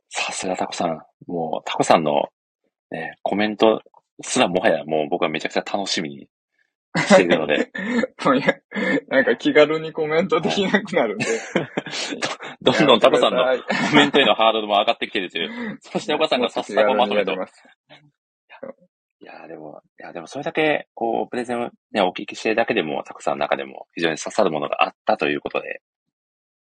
[0.09, 1.01] さすがタコさん。
[1.27, 2.29] もう、タコさんの、
[2.91, 3.83] ね、コメント
[4.23, 6.29] すらもはやもう僕はめちゃくちゃ楽しみに
[6.97, 7.71] しているので、
[8.25, 8.55] もういや、
[9.09, 11.27] なんか気軽にコメントできなくなるんで。
[12.63, 15.79] どんどんタコさんのコメントへのハードルも上がってきてるという。
[15.81, 17.37] そして岡さんがさっさとまとめとい
[19.25, 25.83] や、でも、いや、でもそれだけ、こう、プレゼンをね、お聞きしてるだけでも、たくさんの中でも非常に刺さるものがあったということで、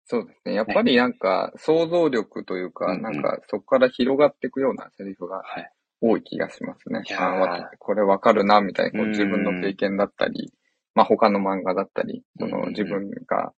[0.06, 0.54] そうですね。
[0.54, 5.70] やっぱりなんか、想像力というか、うんうんなんか、そこから広がっていくようなセリフがはい。
[6.06, 7.02] 多い気がしますね。
[7.18, 10.52] あわこれわかるな、みたいな、こううん自分の経験だったり、
[10.94, 13.52] まあ他の漫画だったり、その自分が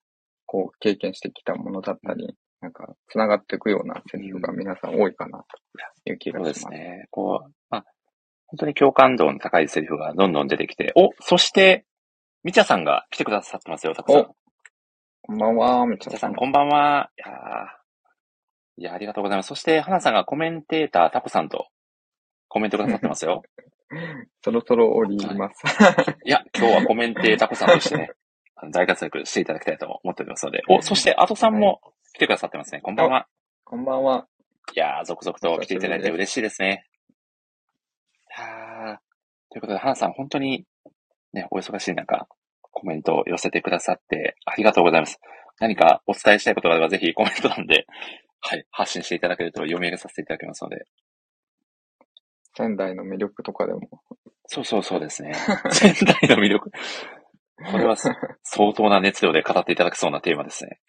[0.47, 5.45] こう経験してきたものだったり、なんか、繋がっていくようなセリフが皆さん多いかな、
[6.05, 6.71] という気がそうします。
[6.71, 7.07] ですね。
[7.11, 7.85] こう、まあ、
[8.47, 11.85] 本当に共感度の高いセリフがどんどん出てきて、お、そして、
[12.45, 14.27] みちゃさんが来てくださってますよ、たくさん。
[15.23, 16.35] こんばんは、みちゃさん。
[16.35, 17.11] こんばんは。
[17.19, 17.87] いやー
[18.79, 19.49] いや、ありがとうございます。
[19.49, 21.69] そして、はなさんがコメンテーター、タコさんと
[22.49, 23.43] コメントくださってますよ。
[24.43, 25.63] そろそろ降ります。
[26.25, 28.11] いや、今日はコメンテータコさんとしてね、
[28.73, 30.63] 大活躍していただきたいと思っておりますので。
[30.69, 31.81] お、そして、アトさんも
[32.15, 32.81] 来てくださってますね。
[32.81, 33.29] こんばんは。
[33.65, 34.27] こんばんは。
[34.75, 36.87] いやー、続々と来ていただいて嬉しいですね。
[38.37, 38.97] いやー
[39.51, 40.67] ということで、はなさん、本当に、
[41.33, 42.27] ね、お忙しい中、
[42.61, 45.21] コメントを寄せてくださって、ありがとうございます。
[45.59, 47.87] 何かお伝えしたいことがあれば、ぜひコメント欄で、
[48.41, 50.87] はい、発信していただけると読み上げさせていただきますので。
[52.57, 53.81] 仙台の魅力とかでも。
[54.47, 55.35] そうそうそうですね。
[55.73, 56.71] 仙台の魅力。
[57.71, 58.09] これはす
[58.43, 60.81] 相当な熱量で語っていただけそうなテーマですね。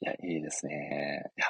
[0.00, 1.30] いや、いいですね。
[1.36, 1.46] いや。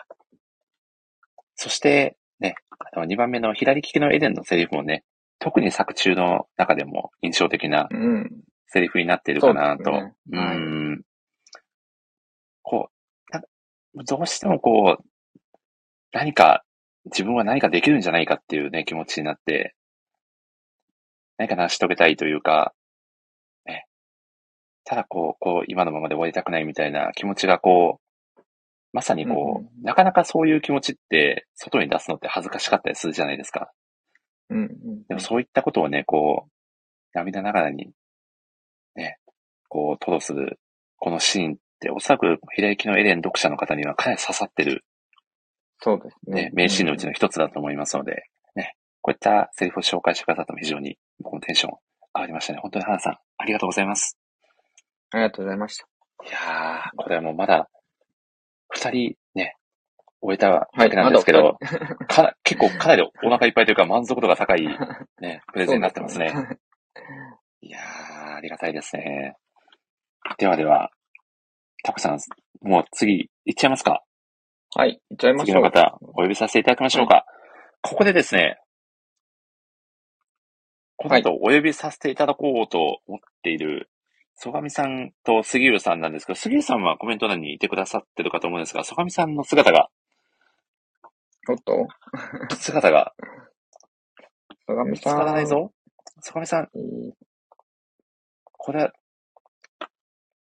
[1.55, 2.55] そして、ね、
[2.93, 5.05] あの、2番目の左利きのエデンのセリフもね、
[5.39, 8.31] 特に作中の中でも印象的なうん。
[8.67, 9.85] セリフになっているかなと。
[9.85, 11.03] そうですねはいん。
[12.63, 12.91] こ
[13.33, 13.43] う、な
[14.05, 15.05] どうしてもこう、
[16.13, 16.65] 何か、
[17.07, 19.75] 自分は何かできるんじゃないかっていうね、気持ちになって、
[21.39, 22.75] 何か成し遂げたいというか、
[23.67, 23.87] ね、
[24.85, 28.41] ただこう、こう、今のままで終わりたくないみたいな気持ちがこう、
[28.93, 33.71] まさにこう、うんなかなかそういう気持ちって、外に出すのって恥ずかしかったりするじゃないですか。
[34.51, 34.59] うん。
[34.59, 36.51] うんでもそういったことをね、こう、
[37.15, 37.91] 涙ながらに、
[38.95, 39.19] ね、
[39.69, 40.61] こう、吐露する、
[40.99, 44.85] このシーンって、おそらく、左利きのエレン読者の方にはかなり刺さってる、
[45.81, 46.51] そうですねね、。
[46.53, 48.25] 名シーンのうちの一つだと思いますので、
[48.55, 51.73] ね、こういったセリフを紹介してくださったのも非常に、僕もテンション
[52.15, 52.59] 上がりましたね。
[52.61, 54.19] 本当に花さん、ありがとうございます。
[55.11, 55.87] ありがとうございました。
[56.27, 57.69] いやー、これはもうまだ、
[58.69, 59.57] 二人ね、
[60.21, 64.67] 終えたわはいけなんですけど、まかな結構かなりお腹いっぱいというか満足度が高い、
[65.21, 66.29] ね、 プレゼンになってますね。
[66.29, 66.59] すね
[67.63, 69.35] いやー、ありがたいですね。
[70.39, 70.91] ではでは、
[71.83, 72.19] タコさん、
[72.61, 74.05] もう次、行っちゃいますか
[74.77, 75.47] はい、行っちゃいましょう。
[75.47, 77.27] 次の方、お呼びさせていただきましょうか。
[77.83, 78.59] ここでですね、
[80.97, 83.91] この後お呼びさせていただこうと思っている、
[84.37, 89.89] 曽上さんと杉浦さんなんですけど、杉浦さんはコメント欄にいてくださってるかと思うんですが、曽上さんの姿が、
[91.49, 91.89] おっと、
[92.57, 93.15] 姿が、
[94.87, 95.19] 見つ相上さん。
[95.19, 95.73] からないぞ。
[96.21, 97.13] 曽上さん、えー
[98.63, 98.93] これ、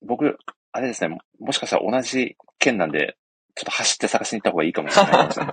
[0.02, 0.40] 僕、
[0.72, 3.16] あれですね、ももしかしたら同じ県なんで、
[3.58, 5.48] ちょっと走って探しに行った方がいいかもしれないですね。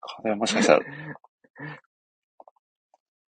[0.00, 0.80] これはもしかしたら、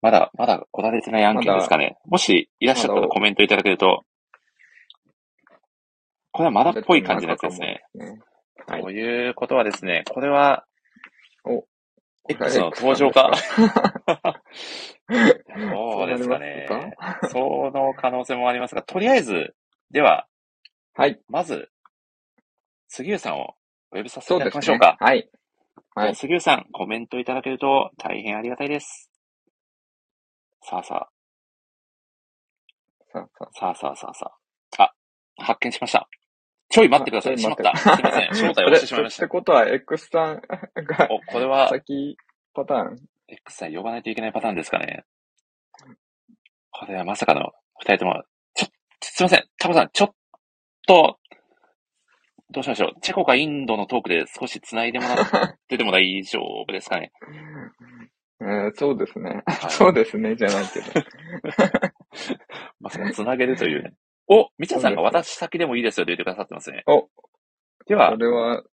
[0.00, 1.98] まだ、まだ来られてない案件ですかね。
[2.06, 4.04] もしいらっしゃったらコメントいただけると、
[6.32, 7.82] これはまだっぽい感じのやつですね。
[7.94, 8.20] ね。
[8.66, 10.64] はいということはですね、これは、
[11.44, 11.66] お
[12.28, 13.32] X の登場か？
[13.34, 13.52] そ
[15.72, 16.66] そうですかね。
[17.30, 19.54] その可能性もありますが、とりあえず、
[19.90, 20.26] では、
[20.94, 21.20] はい。
[21.28, 21.70] まず、
[22.88, 23.56] 杉浦さんを
[23.92, 24.50] お呼びさせていうただ。
[24.52, 24.96] きましょうか。
[25.00, 25.28] はい。
[25.94, 26.14] はい。
[26.14, 29.10] 杉浦さん、コメントいただけると大変ありがたいです。
[30.62, 31.08] さあさ
[33.12, 34.32] さあさあ、さあさあさあさ
[34.78, 34.82] あ。
[34.84, 36.08] あ、発見しました。
[36.68, 37.38] ちょい待ってください。
[37.38, 37.76] しまった。
[37.76, 38.34] すいません。
[38.34, 38.54] 正あ。
[38.54, 39.28] 体を押してしまいましってた。
[39.28, 42.16] ことは、X さんがお、これは、先
[42.54, 45.04] パターン？X さん呼ばないといけないパターンですかね。
[46.70, 48.22] これはまさかの二人とも、
[48.54, 48.66] ちょ、
[49.02, 49.44] すいません。
[49.58, 50.14] タコさん、ちょっ
[50.86, 51.18] と、
[52.52, 53.00] どうしましょう。
[53.00, 57.12] チェコかインドのトークで少し繋いでもらってても大丈夫ですかね。
[58.40, 59.42] え ーそうですね。
[59.46, 61.06] はい そうですね、じゃないけど。
[62.80, 63.92] まさか繋げるというね。
[64.26, 66.82] お、みちゃさんがそうで私先でもいいですよと言ってくださってますね。
[66.86, 67.08] お、
[67.86, 68.64] ではそ、れは、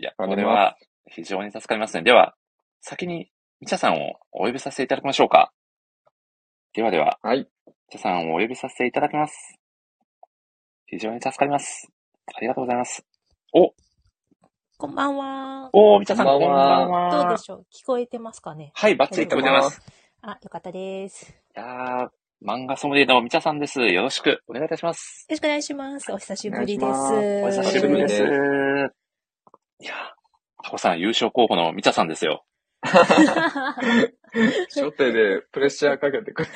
[0.00, 2.02] いや、ありますこれは非常に助かりますね。
[2.02, 2.36] では、
[2.80, 5.52] 先にみちゃさんをお呼びさせていただきましょうか。
[6.72, 7.48] ではでは、はい。
[7.66, 9.58] みちゃさんをお呼びさせていただきます。
[10.86, 11.90] 非常に助かります。
[12.34, 13.04] ありがとうございます。
[13.52, 13.72] お、
[14.78, 15.70] こんばんは。
[15.72, 16.54] おー、みちゃさん、こんばんば
[16.88, 17.38] はどうで。
[17.38, 17.66] しょう？
[17.72, 18.70] 聞こえてますかね？
[18.74, 19.82] はい、バッチリ聞こえてます。
[20.22, 21.30] あ、よかったです。
[21.30, 22.08] いやー、
[22.46, 23.80] 漫画ソムリエのみちゃさんです。
[23.80, 25.26] よろしくお願いいたします。
[25.28, 26.12] よろしくお願いします。
[26.12, 26.90] お久しぶりです。
[26.92, 28.22] お久しぶりです。
[28.22, 28.26] お
[29.82, 29.94] いや、
[30.62, 32.44] タコさん優勝候補のみちゃさんですよ。
[32.82, 34.12] 初
[34.92, 36.48] 手でプレッシャーかけてくる。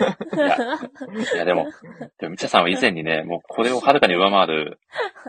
[1.34, 1.66] いや、でも、
[2.18, 4.78] でもみちゃさんは以前にね、もうこれをはるかに上回る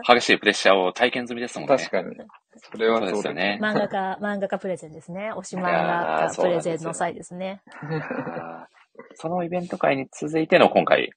[0.06, 1.76] 激しいプレッシャーを体験済みですもんね。
[1.76, 2.16] 確かに。
[2.56, 3.58] それはそうそうですよね。
[3.60, 5.32] 漫画家、漫画家プレゼンですね。
[5.34, 7.62] 推し漫画家プレゼンの際ですね。
[9.14, 11.10] そのイベント会に続いての今回、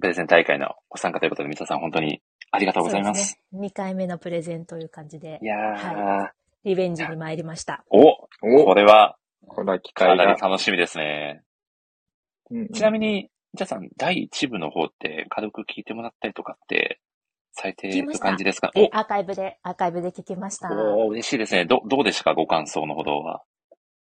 [0.00, 2.20] プレゼン大会のご参加ということで、みちゃさん本当に
[2.50, 3.22] ありがとうございます。
[3.22, 3.68] そうですね。
[3.68, 6.28] 2回目のプレゼンという感じでい、やー、
[6.64, 7.84] リベンジに参りました。
[7.90, 9.16] おおこれは
[9.48, 10.40] これは機かな会がり。
[10.40, 11.42] 楽しみですね。
[12.50, 17.00] うんちなみに、みちゃさん、第1部の方って軽く聞いてもらったりとかって、
[17.52, 18.70] されてる聞きました感じですか？
[18.92, 20.70] アーカイブで、アーカイブで聞きました。
[20.72, 21.64] お嬉しいですね。
[21.64, 22.34] ど、どうでしたか？
[22.34, 23.42] ご感想のほどは。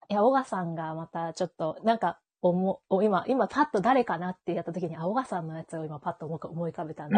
[0.10, 7.16] いや、小川さんがまたちょっと、なんか、おも、お今、今パッと誰かなってやった時に、あ、小川さんのやつを今パッと思い思い浮かべたんで、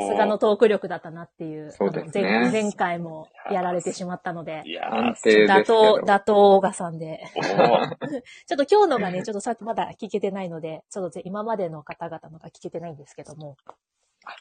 [0.00, 2.22] さすがのトーク力だったなっていう、そうですね。
[2.22, 4.94] 前前回もやられてしまったので、いやー。
[4.94, 6.00] 安、定です打倒、。
[6.06, 13.56] 打倒小川さんで、 ちょっと今日のがね、ちょっとさっきまだ聞けてないので、ちょっとぜ今までの方々のが聞けてないんですけども、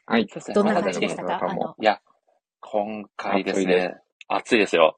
[0.06, 0.28] はい。
[0.56, 1.40] どんな感じでしたか？
[1.44, 2.00] あの、いや、
[2.62, 3.98] 今回ですね、
[4.30, 4.98] 暑いですよ。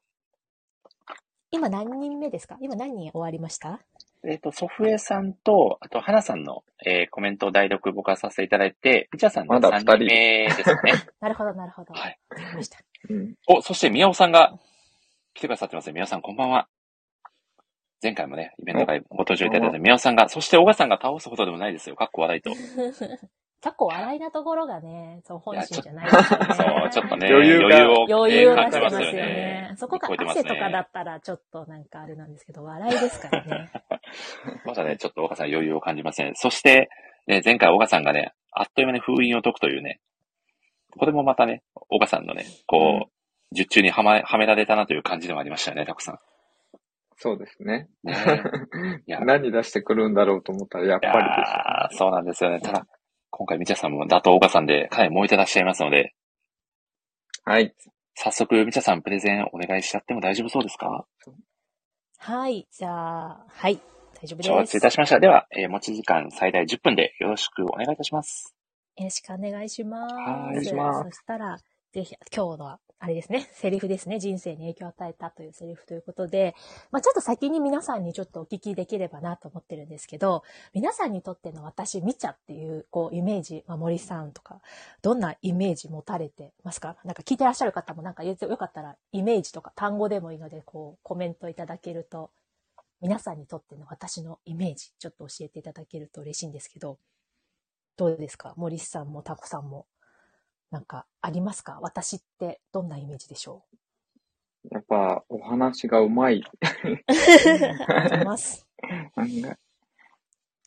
[1.50, 2.56] 今何人目ですか？
[2.60, 3.80] 今何人終わりました？
[4.28, 10.92] えっ、と、ソフエさんと、あと、花さんの、えーコメントを代読僕はさせていただいて、みちゃさんの3まだ二人人目ですね。
[11.20, 11.94] なるほど、なるほど。
[11.94, 12.18] わはい。
[12.28, 12.78] かりました。
[13.08, 14.58] うんお、そして宮尾さんが
[15.34, 15.92] 来てくださってますね。
[15.92, 16.68] 宮尾さんこんばんは。
[18.02, 21.94] 前回もね、イベント会ご登場いただいた宮尾さんが、そして小川さんが倒すほどでもないですよ。
[21.94, 22.50] かっこ笑いと。
[23.66, 26.46] 結構笑いなところがね、そう、本心じゃないですよね。
[26.54, 29.74] そう、ちょっとね、余裕がを、余裕をえー出してますよ感じますよねね。。
[29.76, 30.78] そこが汗とかだね。
[30.86, 33.72] ったらちょっとなんかあれなんですけど、笑いですからね。
[34.64, 36.36] まだね、ちょっと小川さん余裕を感じません。
[36.36, 36.90] そして、
[37.26, 40.00] ね、前回小川さんがね、あっという間に封印を解くというね、
[40.96, 46.18] これもまたね、小川さんのね、こう、術中にはま、はめられたなという感じでもありましたよね、たくさん。
[47.16, 47.88] そうですね。
[48.04, 48.14] ね
[49.06, 52.60] いや 何出してくるんだろうと思ったら、やっぱいやーそうなんですよね。
[52.60, 52.86] ただ、
[53.38, 56.14] 今回、みちゃさんも打倒小川さんでかなり燃えてらっしゃいますので。
[57.44, 57.74] はい。
[58.14, 61.04] 早速、みちゃさんプレゼンお願いしちゃっても大丈夫そうですか？
[62.18, 63.78] はい、じゃあ、はい、
[64.22, 64.70] 大丈夫承です。
[64.72, 65.20] 知いたしました。
[65.20, 68.54] では、えー持ち時間最大10分でよろしくお願いいたします。
[68.96, 70.14] よろしくお願いします。
[70.14, 71.58] はいお願いしますそしたら、
[71.92, 76.54] ぜひ、今日の、あれですね、セリフですね、人生に影響を与えたというセリフということで、
[76.90, 84.62] まあちょっと先に皆さんにちょっとお聞きできればなと思ってるんですけど、皆さんにとっての私、みちゃっていう、こう、イメージ、まあ森さんとか、
[85.02, 86.96] どんなイメージ持たれてますか？
[87.04, 92.30] なんか聞いてらっしゃる方もなんかよかったら、イメージとか単語でもいいので、こう、コメントいただけると、
[93.02, 96.98] 皆さんにとっての私のイメージ、ちょっと教えていただけると嬉しいんですけど、
[97.98, 98.54] どうですか？
[98.56, 99.86] 森さんもタコさんも。
[100.70, 101.78] なんか、ありますか？
[101.80, 103.64] 私ってどんなイメージでしょ
[104.70, 106.40] やっぱ、お話がうまい。
[106.40, 106.42] う
[107.88, 108.66] あります。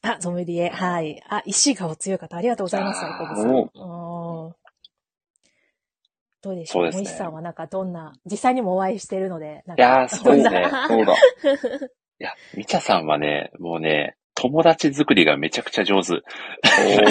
[0.01, 0.69] あ、ソムリエ。
[0.69, 1.21] はい。
[1.29, 3.03] あ、石がお強い方、ありがとうございます。
[3.03, 4.55] あー小木さんうん
[6.41, 6.83] どうでしょう？
[6.83, 11.13] そうですね森さんはなんかどんな、実際にもお会いしてるので、なんいやーそうですねどんなそうだ。
[12.21, 16.13] いや、みちゃさんはね、もうね、友達作りがめちゃくちゃ上手。
[16.13, 16.21] おイ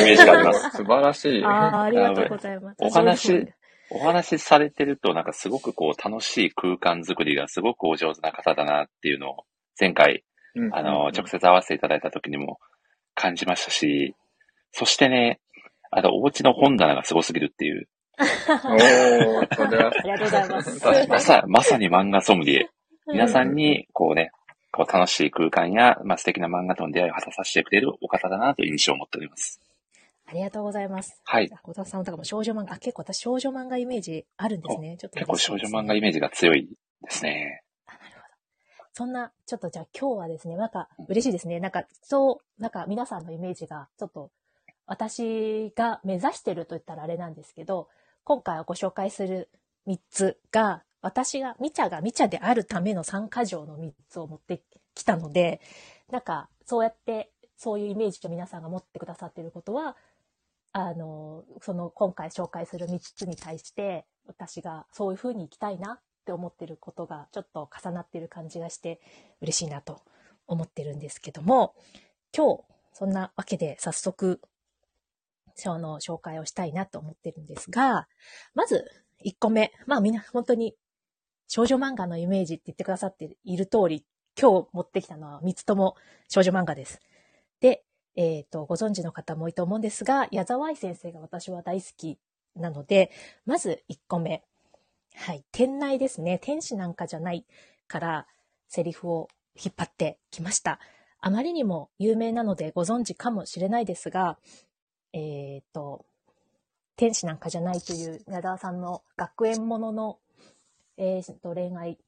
[0.03, 1.45] メージがあります素晴らしい。
[1.45, 2.77] あーありがとうございます。
[2.79, 3.47] お話
[3.91, 9.37] お話しされてると、なんかすごくこう、楽しい空間作りがすごくお上手な方だなっていうのを、
[9.79, 10.25] 前回、
[10.55, 12.59] うんあの、直接会わせていただいた時にも
[13.15, 14.15] 感じましたし、
[14.73, 15.41] そしてね、
[15.91, 21.09] あと、お家の本棚がすごすぎるっていう、おー、それは ありがとうございます。
[21.09, 22.71] まさ、まさに漫画ソムリエ。
[23.07, 24.33] 皆さんに、こうね、
[24.79, 29.61] こう楽しい空間や、まあ、素敵な漫画との出会いを果たさせてくれるお方だなという印象を持っております。
[30.25, 31.21] ありがとうございます。
[31.25, 31.51] はい。
[31.63, 34.97] 小田さんとかも少女漫画、あ、結構私少女漫画イメージあるんですね。
[34.97, 36.69] ちょっと結構少女漫画イメージが強い
[37.03, 37.63] ですね。
[37.87, 38.85] あなるほど。
[38.93, 41.59] そんな、ちょっとじゃあ今日はですね、なんか嬉しいですね。
[41.59, 44.31] なんか、そう、なんか皆さんのイメージが、ちょっと、
[44.87, 47.89] 私が目指してると言ったらあれなんですけど、
[48.23, 49.49] 今回ご紹介する
[49.89, 54.63] 3つが、私が、みちゃがみちゃであるための参加条の3つを持って
[54.95, 55.61] きたので、
[56.11, 59.97] なんか、そうやって、そういうイメージを皆さんが持ってくださっていることは、
[60.73, 69.01] あの、その今回紹介する3つに対して、私がそういう風に生きたいなって思ってることがちょっと重なってる感じがして
[69.41, 70.03] 嬉しいなと
[70.47, 71.75] 思ってるんですけども、
[72.37, 74.41] 今日、そんなわけで早速、
[75.55, 78.07] その紹介をしたいなと思ってるんですが、
[78.55, 78.85] まず
[79.25, 79.73] 1個目。
[79.87, 80.77] まあみんな本当に
[81.49, 84.05] 少女漫画のイメージって言ってくださっている通り、
[84.41, 85.97] 今日持ってきたのは3つとも
[86.29, 87.01] 少女漫画です。
[87.61, 87.83] で、
[88.17, 92.19] えっ、と、ご存知の方も多いと思うんですが、矢沢愛先生が私は大好き
[92.55, 93.11] なので、
[93.47, 94.45] まず1個目。
[95.15, 95.45] はい。
[95.51, 96.39] 天内ですね。
[96.43, 97.45] 天使なんかじゃない
[97.87, 98.27] から、
[98.69, 100.79] セリフを引っ張ってきました。
[101.21, 104.39] あまりにも有名なのでご存知かもしれないですが、
[105.13, 106.05] えっ、と、
[106.97, 110.19] 天使なんかじゃないという矢沢さんの学園ものの、
[110.99, 111.99] えーと恋愛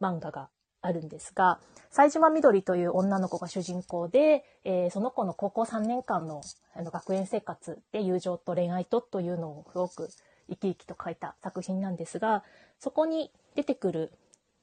[0.00, 0.50] 漫画が
[0.82, 6.42] あるんですが、冴島みどりという女の子が主人公で、えーその子の高校3年間の
[6.74, 10.10] あの学園生活で友情と恋愛とというのをすごく
[10.50, 12.42] 生き生きと書いた作品なんですが、
[12.78, 14.12] そこに出てくる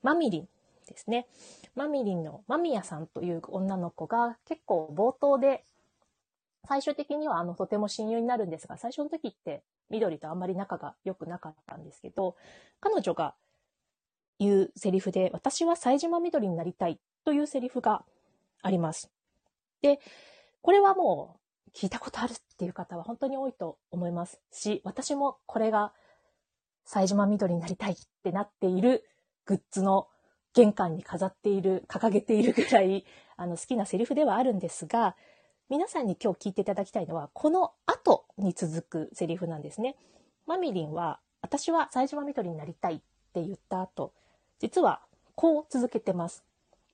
[0.04, 0.48] マミリン
[0.88, 1.28] ですね。
[1.76, 5.64] マミリンのマミヤさんという女の子が結構冒頭で、
[6.68, 12.36] 最終的にはあのとても親友になるんですが、最初の時って緑とあんまり仲が良くなかったんですけど、
[12.82, 13.36] 彼女が
[14.40, 18.06] 言うセリフで、私は冴島緑になりたいというセリフが
[18.62, 19.12] あります。
[19.82, 20.00] で、
[20.62, 25.94] これはもう聞いたことあるっていう方は本当に多いと思いますし、私もこれが
[26.86, 29.06] 冴島緑になりたいってなっている
[29.46, 30.08] グッズの
[30.54, 33.06] 玄関に飾っている、掲げているぐらい
[33.38, 35.16] あの好きなセリフではあるんですが、
[35.70, 39.96] 皆さんに今日聞いていただきたいのは、この後に続くセリフなんですね。
[40.48, 43.00] マミリンは、私は冴島緑になりたいっ
[43.34, 44.14] て言った後、
[44.60, 45.02] 実は
[45.36, 46.44] こう続けてます。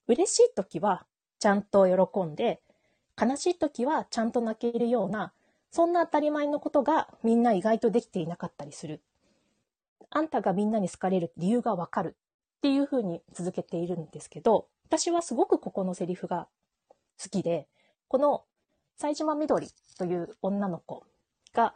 [0.08, 1.06] 嬉しい時は
[1.40, 2.62] ちゃんと喜んで、
[3.20, 5.34] 悲しい時はちゃんと泣けるような、
[5.72, 9.02] そんな当たり前のことがみんな意外とできていなかったりする。
[10.10, 12.16] あんたがみんなに好かれる理由がわかる
[12.58, 16.48] っていう風に続けているんですけど、私はすごくここのセリフが
[17.22, 17.68] 好きで、
[18.08, 18.44] この
[18.98, 21.04] 冴島みどりという女の子
[21.54, 21.74] が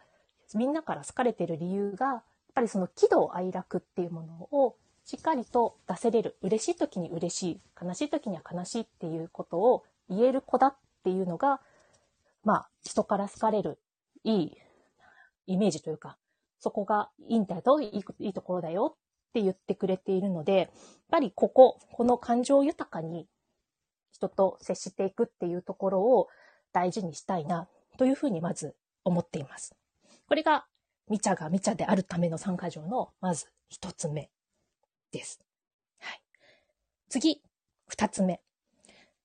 [0.54, 2.24] みんなから好かれている理由が、やっ
[2.54, 4.76] ぱりその喜怒哀楽っていうものを
[5.10, 6.38] しっかりと出せれる。
[6.44, 11.62] 嬉しい時に嬉しい、悲しい時には悲しいっていうことを言える子だっていうのが、
[12.44, 13.80] まあ、人から好かれる
[14.24, 14.58] いい
[15.48, 16.20] イメージというか、
[16.60, 20.70] そこがいいんだよ、いいところだよって言ってくれているので、やっ
[21.10, 23.28] ぱりここ、この感情豊かに
[24.12, 26.28] 人と接していくっていうところを
[26.72, 29.76] 大事にしたいなというふうにまず思っています。
[30.28, 30.68] これが、
[31.08, 34.30] みちゃがみちゃであるための参加条のまず一つ目
[35.12, 35.42] です。
[36.00, 36.22] はい。
[37.10, 37.42] 次、
[37.88, 38.42] 二つ目。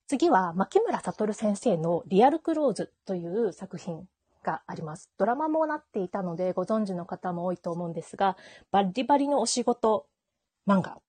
[0.07, 4.07] 次は、牧村悟先生のリアルクローズという作品
[4.45, 5.09] があります。
[5.17, 8.37] ドラマもなっていたのでご存知の方も多いと思うんですが、
[8.71, 10.07] バリバリのお仕事
[10.67, 10.99] 漫画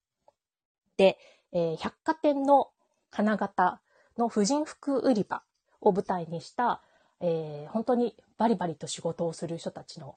[0.97, 1.19] で、
[1.53, 2.71] えー百貨店の
[3.11, 3.81] 花形
[4.19, 5.43] の婦人服売り場
[5.81, 6.83] を舞台にした、
[7.21, 10.17] えー本当にバリバリと仕事をする人たちの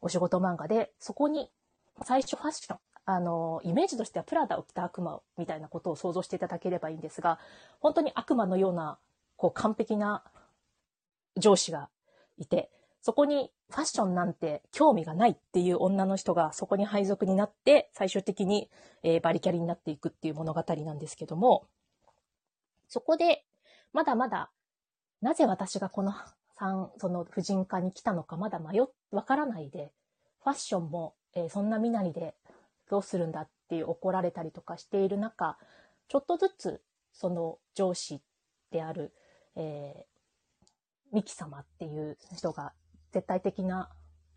[0.00, 1.50] お仕事漫画で、そこに
[2.02, 7.38] 最初ファッション、あの、イメージとしてはプラダを着た悪魔みたいなことを想像していただければいいんですが、
[7.80, 8.98] 本当に悪魔のような、
[9.36, 10.24] こう完璧な
[11.36, 11.88] 上司が
[12.36, 12.70] いて、
[13.02, 18.68] そこにファッションなんて興味がないっていう女の人がそこに配属になって、最終的に、
[19.04, 21.68] えーバリキャリになっていくっていう物語なんですけども、
[22.88, 23.44] そこで、
[23.92, 24.50] まだまだ、
[25.22, 26.12] なぜ私がこの
[26.56, 28.82] 三、その婦人科に来たのかまだ迷っ、
[29.12, 29.92] わからないで、
[30.42, 32.34] ファッションも、えーそんな身なりで
[32.90, 35.58] どうするんだっていう怒られたりとかしている中、
[36.08, 36.82] ちょっとずつ、
[37.12, 38.20] その上司
[38.70, 39.12] である、
[39.56, 42.72] えー、ミキ様っていう人が、
[43.12, 43.90] 絶対的な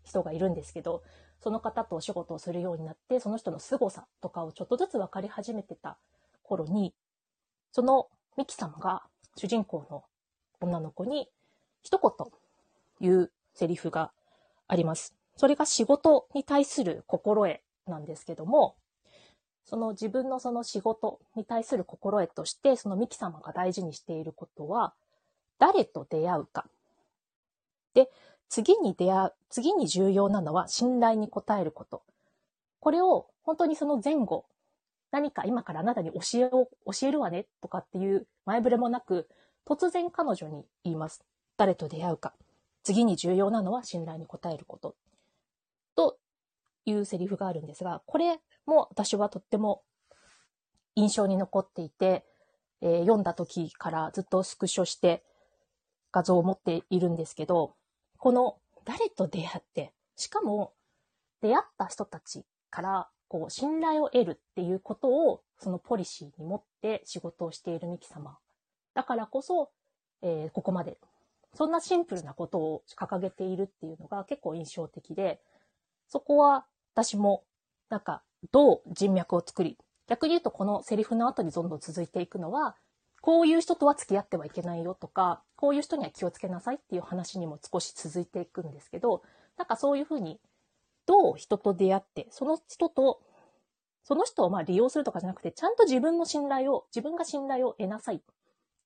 [0.04, 1.02] 人がいるんですけど、
[1.40, 5.98] その方とお仕事をするようになって、その人の凄さとかをちょっとずつ分かり始めてた
[6.42, 6.94] 頃に、
[7.72, 9.02] そのミキ様が
[9.36, 10.04] 主人公の
[10.60, 11.28] 女の子に
[11.82, 12.26] 一言
[13.00, 14.12] 言うセリフが
[14.66, 15.14] あります。
[15.36, 17.60] それが仕事に対する心得
[17.90, 18.76] なんですけども、
[19.64, 24.94] その自分のその仕事に対する心得として、そのミキ様が大事にしていることは、
[25.58, 26.66] 誰と出会うか。
[27.94, 28.10] で、
[28.48, 32.02] 次に出会う、次に重要なのは信頼に応えること。
[32.80, 34.44] これを本当にその前後、
[35.10, 39.28] 何か今からあなたに教えを、教えるわねとかっていう前触れもなく、
[39.66, 41.22] 突然彼女に言います。
[41.56, 42.32] 誰と出会うか。
[42.82, 44.90] 次に重要なのは信頼に応えること。
[44.90, 45.09] と
[46.84, 49.82] いうセリフがあるんですが、これも私はとっても
[50.94, 52.24] 印象に残っていて、
[52.82, 55.22] えー読んだ時からずっとスクショして
[56.12, 57.74] 画像を持っているんですけど、
[58.18, 60.72] この誰と出会って、しかも
[61.42, 68.38] 出会った人たちからこう信頼を得るっていうことをそのポリシーに持って仕事をしているミキ様。
[68.94, 69.70] だからこそ、
[70.22, 70.98] えーここまで。
[71.54, 75.40] そんなシンプルなことを掲げているっていうのが結構印象的で、
[76.10, 77.44] そこは私も
[77.88, 82.76] なんかどう人脈を作り、逆に言うとこのセリフの後にどんどん続いていくのは、
[83.20, 89.22] こういう人とは付き合ってはいけないよとか、こういう人には気をつけなさいっていう話にも少し続いていくんですけど、
[89.56, 90.40] なんかそういうふうに、
[91.06, 93.20] どう人と出会って、その人と、
[94.02, 98.18] その人をまあ利用するとかじゃなくて、ちゃんと自分の信頼を、自分が信頼を得なさいっ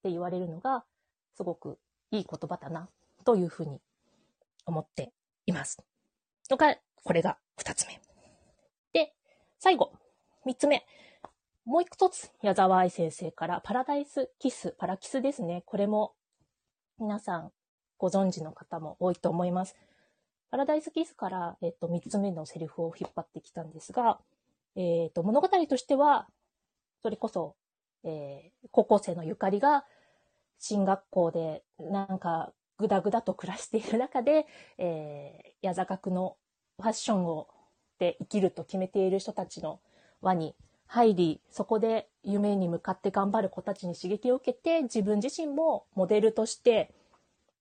[0.03, 0.85] て言われるのが、
[1.37, 1.79] すごく
[2.11, 2.89] いい言葉だな、
[3.25, 3.81] というふうに
[4.67, 5.13] 思って
[5.47, 5.79] います。
[6.51, 8.01] のが、これが二つ目。
[8.93, 9.13] で、
[9.59, 9.93] 最後、
[10.45, 10.85] 三つ目。
[11.65, 15.63] もう一つ、矢沢愛先生からパラダイスキス、パラキスですね。
[15.67, 16.15] これも
[16.99, 17.53] 皆さん
[17.99, 19.77] ご存知の方も多いと思います。
[20.51, 24.19] パラダイスキスから、えっと、三つ目のセリフを引っ張ってきたんですが、
[24.77, 26.27] えっと、物語としては、
[27.03, 27.55] それこそ、
[28.05, 29.85] えー、高校生のゆかりが
[30.59, 34.47] 進学校でなんかぐだぐだと暮らしている中で、
[34.79, 36.37] えー、矢坂区の
[36.79, 37.49] ファッションを
[37.99, 39.81] で生きると決めている人たちの
[40.21, 40.55] 輪に
[40.87, 46.93] 入り、そこで夢に向かって頑張る子たちに刺激を受けて、自分自身もモデルとして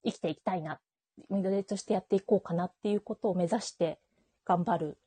[0.03, 0.79] 生きていきたいな、
[1.29, 3.99] モデルとしてやっていこうかなっていうことを目指して
[4.45, 4.97] 頑張る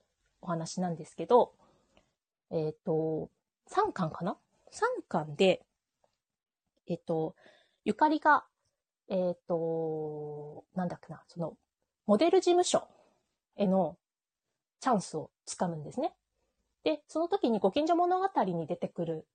[0.40, 1.52] お話なんですけど、
[2.50, 3.30] えっ、ー、と、
[3.70, 4.36] 3巻かな
[4.72, 5.62] ?3 巻で、
[6.86, 7.34] えっ、ー、と、
[7.84, 8.44] ゆかりが、
[9.08, 11.56] えっ、ー、と、なんだっけな、その、
[12.06, 12.86] モデル事務所
[13.56, 13.96] への
[14.80, 16.12] チャンスをつかむんですね。
[16.84, 19.26] で、その時にご近所物語に出てくる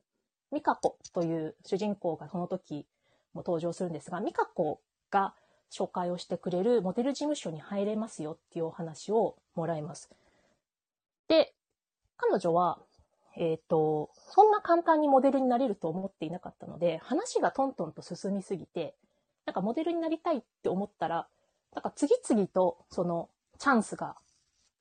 [0.51, 2.85] ミカコという主人公がその時
[3.33, 5.33] も登場するんですが、ミカコが
[5.71, 10.09] 紹介をしてくれるモデル事務所に入れますよっていうお話をもらいます。
[11.27, 11.53] で、
[12.17, 12.79] 彼女は、
[13.37, 18.95] えっ、ー、と、そんな簡単にモデルになれると思っていなかったので、話がトントンと進みすぎて、
[19.45, 21.27] なんかモデルになりたいって思ったら、
[21.73, 23.29] なんか次々とその
[23.61, 24.15] チャンスが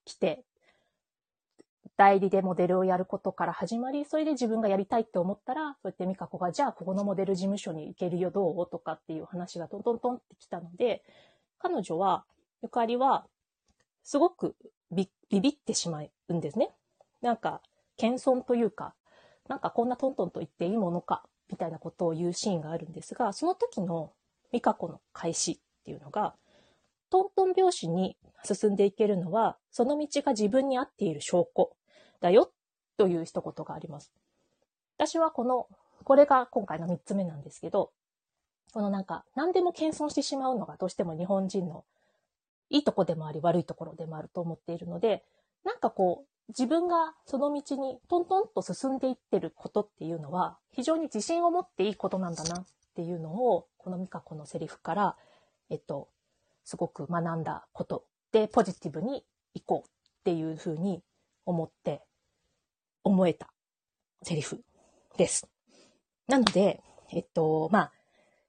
[0.07, 0.43] 来て、
[1.99, 8.71] 代理でモデルをやることから始まり、それで自分がやりたいって思ったら、そうやって美香子が、じゃあここのモデル事務所に行けるよ、どう？
[8.71, 11.03] とかっていう話がトントントンってきたので、
[11.59, 12.25] 彼女は、
[12.63, 13.27] ゆかりは、
[14.03, 14.57] すごく
[14.91, 16.71] ビビビってしまうんですね。
[17.21, 17.61] なんか、
[17.99, 18.95] 謙遜というか、
[19.47, 24.15] なんかこんなトントンと言っていいものか、みたいなことを言うシーンがあるんですが、その時の
[24.53, 26.35] 美香子の開始っていうのが、
[27.11, 31.71] トントン拍子に進んでいけるのは、その道が自分に合っている証拠
[32.21, 32.53] だよ
[32.97, 34.13] という一言があります。
[34.97, 35.69] 私はこの、
[36.05, 37.93] これが今回の三つ目なんですけど、
[38.73, 41.85] このなんか何でも謙遜してしまうのがどうしても日本人の
[42.69, 45.25] いいとこでもあり悪いところでもあると思っているので、
[45.65, 55.17] なんかこう自分がその道にトントンと進んでいってることっていうのは非常に自信を持っていいことなんだなっていうのをこのミカコのセリフから、
[55.69, 56.09] えっと、
[56.71, 59.93] すごく学んだことでポジティブにいこうっ
[60.23, 61.03] ていうふうに
[61.45, 62.01] 思って
[63.03, 63.51] 思えた
[64.23, 64.61] セリフ
[65.17, 65.49] です。
[66.29, 67.93] なので、えっと、まあ、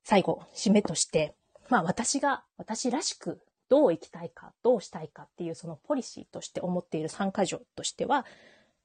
[0.04, 1.34] 最後、締めとして、
[1.68, 8.28] まあ私が、私らしくどう生きたいか、どうしたいかっていうそのポリシーとして思っている参加条としては、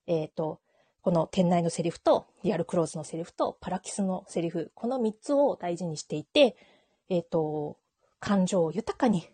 [0.07, 0.61] えっ、と、
[1.03, 6.57] この店内のセリフと、リアルクローズのセリフと、パラキスのセリフ、この3つを大事にしていて、
[7.11, 7.77] えっ、と、
[8.21, 9.29] 感情を豊かに、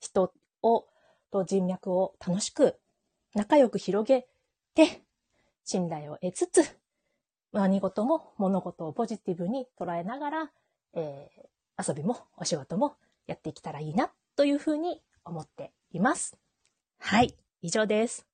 [0.00, 0.32] 人
[0.62, 0.86] を、
[1.30, 2.78] と人脈を楽しく、
[3.34, 4.26] 仲良く広げ
[4.74, 5.02] て、
[5.64, 6.78] 信頼を得つつ、
[7.52, 10.50] 何事も物事をポジティブに捉えながら、
[10.94, 16.36] えー、遊びもお仕事もやっていけたらいいなというふうに思っています。
[16.98, 18.26] はい、以上です。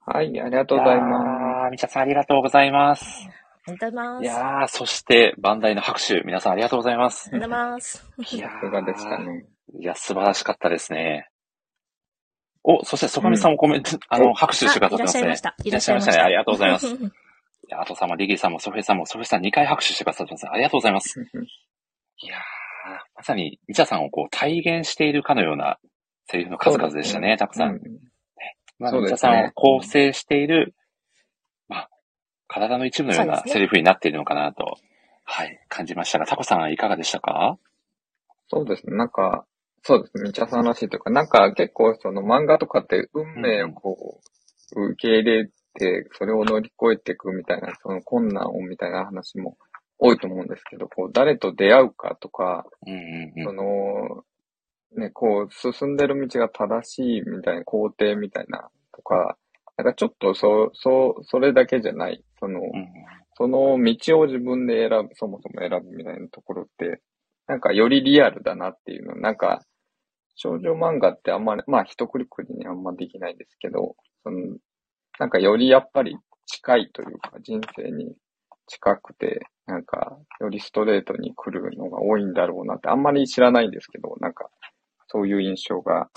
[0.00, 1.70] はい、ありがとうございます。
[1.70, 3.28] みちゃさんありがとうございます。
[3.64, 4.24] ありがとうございます。
[4.24, 7.30] いやー、そして、バンダイの拍手、皆さんありがとうございます。
[7.32, 8.04] ありがとうございます。
[8.18, 9.46] いやいかがでしたね。
[9.78, 11.28] いや、素晴らしかったですね。
[12.64, 15.22] お、そして、そかみさんもコメント、うん、あの、拍手してくださってますね。
[15.22, 15.68] いらっしゃいました。
[15.68, 16.18] いらっしゃいましたね。
[16.18, 16.88] ありがとうございます。
[16.94, 16.98] い
[17.68, 20.48] や、あとさんも、リギーさんも、ソフェイさんも、ソフェイさん2回拍手してくださってます。
[20.48, 21.20] ありがとうございます。
[21.20, 22.40] いやー、
[23.16, 25.78] まさに、みちゃさんをこう、体現しているかのような
[26.26, 27.70] セリフの数々でしたね、ねたくさん。
[27.70, 27.80] うん、
[28.78, 30.81] まあ、みちゃさんを構成している、まあ、
[32.52, 34.70] 体の一部のようなセリフになっているのかなと、ね、
[35.24, 37.58] はい、感じましたが、タコさんいかがでしたか？
[38.48, 38.96] そうですね。
[38.96, 39.46] なんか、
[39.82, 40.24] そうですね。
[40.24, 44.20] みちゃさんらしいというか、なんか結構その漫画とかって運命をこ
[44.76, 49.56] う、受け入れて、それを乗り越えていくみたいな、その困難をみたいな話も
[49.98, 52.66] 多いと思うんですけど、こう、誰と出会うかとか、
[53.44, 54.24] その、
[54.96, 59.36] ね、こう、進んでる道が正しいみたいな、工程みたいなとか、
[59.76, 62.60] なんかちょっとそう、そう、それだけじゃない、その、
[63.36, 67.00] その道を自分で選ぶ、そもそも選ぶみたいなところって、
[67.46, 69.62] なんかよりリアルだなっていうの、なんか、
[70.34, 74.56] 少女漫画ってあんまり、まあ一くりくりにあんまできないですけど、その、
[75.18, 76.16] なんかよりやっぱり
[76.46, 78.14] 近いというか、人生に
[78.66, 84.48] 近くて、なんか、よりストレートに来るのが多いんだろうなって、あんまり知らないんですけど、なんか、
[85.08, 86.08] そういう印象が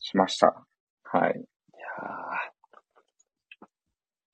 [0.00, 0.64] しました。
[1.04, 1.34] はい。
[1.38, 2.57] いや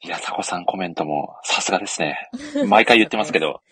[0.05, 2.29] ーいや、さんコメントもさすがですね。
[2.69, 3.63] 毎回言ってますけど。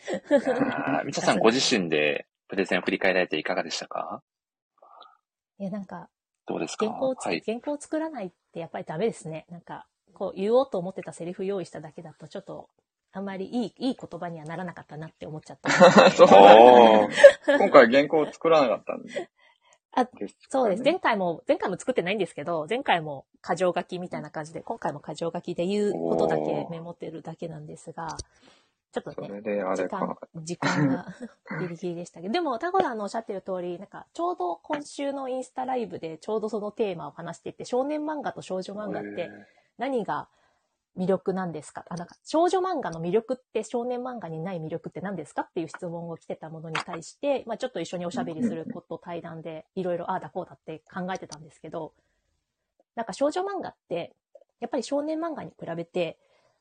[1.04, 4.22] みちゃさんご自身でプレゼンを振り返られていかがでしたか？
[5.58, 6.08] いや、なんか、
[6.46, 6.86] どうですか？
[6.86, 7.42] 原稿はい。
[7.44, 9.46] 原稿を作らないってやっぱりダメですね。
[9.50, 12.68] なんか、こう言おうと思ってたセリフ用意しただけだと、ちょっと、
[13.14, 15.70] あんまりいい、いい言葉にはならなかったなって思っちゃった。
[16.12, 16.28] そう。
[16.28, 19.28] 今回原稿を作らなかったんで。
[19.94, 20.08] あ
[20.48, 20.82] そうです。
[20.82, 28.16] 前回も、前回も作ってないんですけど、前回も箇条書きみたいな感じで、今回も箇条書きで言うことだけメモってるだけなんですが、
[28.92, 31.06] ちょっとね、それであ時間時間が
[31.60, 39.30] ギリギリでしたけど、でも、タコさんのおっしゃってる通り、なんか、ちょうど今週のインスタライブでちょうどそのテーマを話していて、少年漫画と少女漫画って
[39.76, 40.28] 何が
[40.98, 41.84] 魅力なんですか？
[41.88, 45.42] あ、なんか、少女漫画の魅力って少年漫画にない魅力って何ですか？
[45.42, 51.94] っていう質問を来てたものに対して、まあちょっと一緒におしゃべりすること対談で、いろいろああだこうだって考えてたんですけど、
[52.94, 54.14] なんか少女漫画って、
[54.60, 56.18] やっぱり少年漫画に比べて、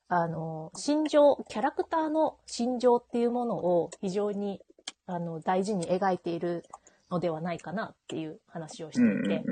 [0.07, 4.61] あの、心情、キャラクターの心情っていうものを非常に、
[5.07, 6.63] あの、大事に描いている
[7.09, 9.43] のではないかなっていう話をしてうんいて。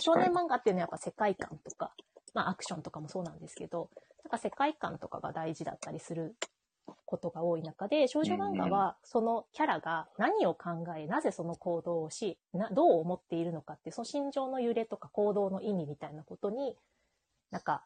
[0.00, 1.92] 少年漫画っていうのはやっぱ世界観とか、
[2.34, 3.90] まあアクションとかもそうなんですけど、
[4.24, 6.36] なんか世界観とかが大事だったりする
[7.04, 16.76] ことが多い中で、少女漫画はそのキャラが何を考え、なぜその行動をし、などう思っているのかっていう、その心情の揺れとか行動の意味みたいなことに、
[17.50, 17.84] なんか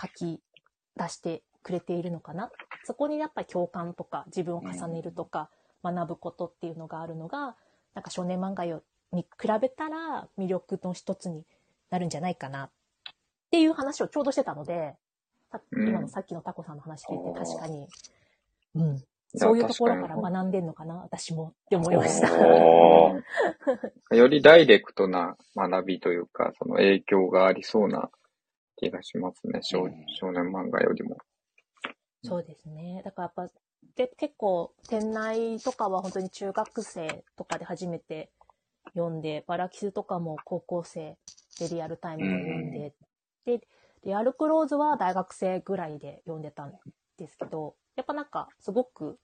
[0.00, 0.40] 書き
[0.96, 2.50] 出してくれているのかな。
[2.84, 5.50] そこにやっぱり共感とか自分を重ねるとか
[5.82, 7.56] 学ぶことっていうのがあるのが、
[7.94, 8.82] なんか少年漫画よ
[9.12, 11.44] に比べたら魅力の一つに
[11.90, 12.64] なるんじゃないかな。
[12.64, 12.70] っ
[13.52, 14.94] ていう話をちょうどしてたので、
[15.72, 17.86] 今のさっきのタコさんの話聞いて確かに、
[18.74, 19.04] うん、
[19.36, 22.30] そういうところから学んでんのかな、私もって思いました。
[24.16, 28.10] よりダイレクトな学びというか、その影響がありそうな
[28.76, 29.60] 気がしますね。
[29.62, 31.18] 少うん少年漫画よりも。
[32.24, 33.02] そうですね。
[33.04, 33.54] だからやっぱ、
[33.96, 38.30] で、結構、店内とかは本当に中学生とかで初めて
[38.94, 41.18] 読んで、バラキスとかも高校生
[41.58, 42.94] でリアルタイムで読んで、
[43.44, 43.60] で、
[44.04, 46.72] リアルクローズは大学生ぐらいで読んでたん
[47.18, 49.18] ですけど、やっぱなんか、すごく、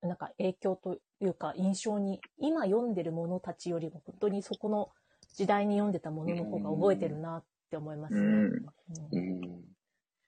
[0.00, 4.90] なんか影響というか印象に、今読んでるものたちよりも本当にそこの
[5.34, 8.20] 時代に読んでたものの方が覚えてるなって思いますね。
[8.20, 8.52] うんうん
[9.12, 9.62] うん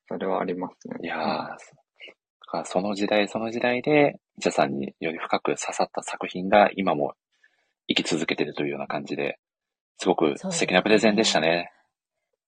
[0.06, 0.96] それはありますね。
[1.02, 7.14] いやー、その時代その時代で、みちゃさんにより深く刺さった作品が今も
[7.88, 9.38] 生き続けてるというような感じで、
[9.98, 11.72] すごく素敵なプレゼンでしたね。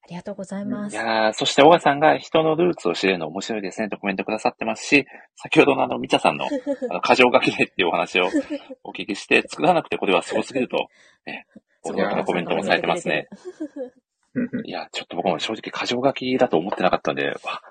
[0.07, 0.93] ありがとうございます。
[0.93, 5.05] いやー、そして、小川さんが人のルーツを知れるの面白いですねとコメントくださってますし、
[5.35, 6.45] 先ほどのあの、みちゃさんの、
[6.91, 8.28] あの、過剰書きでっていうお話を
[8.85, 10.87] お聞きして、作らなくてこれはすごすぎると、
[11.27, 11.49] ね、
[11.85, 13.27] 驚きのコメントもされてますね。
[14.65, 17.62] いや、ちょっと僕も正直過剰書きだと思ってなかったんで、わ、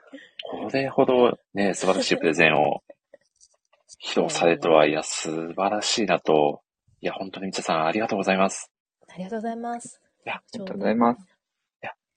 [0.51, 2.81] これほどね、素晴らしいプレゼンを
[4.03, 6.61] 披露されるとは、いや、素晴らしいなと、
[6.99, 8.71] いや、本当にみちゃさんありがとうございます。
[9.07, 10.01] ありがとうございます。
[10.25, 11.34] いやありがとうございます。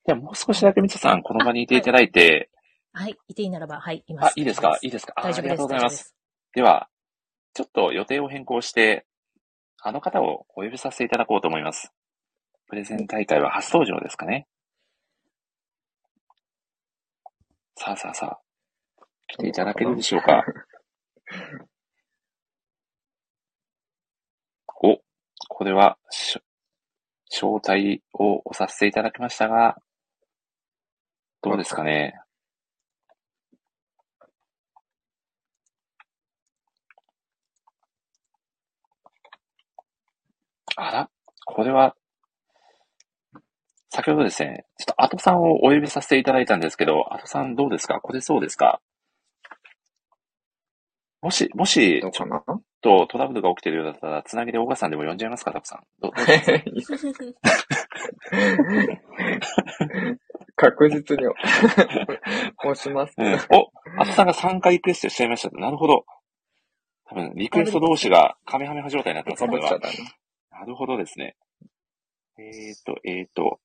[0.08, 2.48] では、もう少しだけみちゃさん、この場にいていただいて、
[2.94, 3.16] はい。
[3.28, 4.26] いていいならば、はい、います。
[4.28, 4.78] あ、いいですか？
[4.80, 5.12] いいですか？
[5.16, 5.42] あ大丈夫です。
[5.42, 6.14] ありがとうございます。
[6.54, 6.88] では、
[7.52, 9.04] ちょっと予定を変更して、
[9.82, 11.92] あの方をお呼びさせていただこうと思います。
[12.68, 14.46] プレゼン大会は初登場ですかね？
[17.76, 18.40] さあさあさあ、
[19.26, 20.42] 来ていただけるでしょうか？
[24.82, 25.00] お、
[25.50, 26.40] これは、し
[27.30, 29.76] 招待をおさせていただきましたが、
[31.48, 32.14] どうですかね。
[40.76, 41.10] あら、
[41.46, 41.96] これは、
[43.88, 48.00] 先ほどですね、ちょっとアトさんをお呼びさせていただいたんですけど、アトさんどうですか？
[48.02, 48.82] これそうですか？
[51.22, 52.12] もし、もし、ちょっ
[52.82, 55.80] とトラブルが起きているようだったら、つなぎで大川さんでも呼んじゃいますかタコさん。
[56.00, 56.38] どどうで
[56.82, 56.98] すか？
[60.56, 61.24] 確実に
[62.64, 63.38] 押しますうんね。
[63.50, 63.70] お、
[64.00, 65.56] アトさんが3回リクエストしちゃいました。
[65.56, 66.04] なるほど。
[67.06, 69.80] 多分、リクエスト同士がカメハメハ状態になってますね、これは。
[70.50, 71.36] なるほどですね。
[72.38, 73.60] えーと、えーと、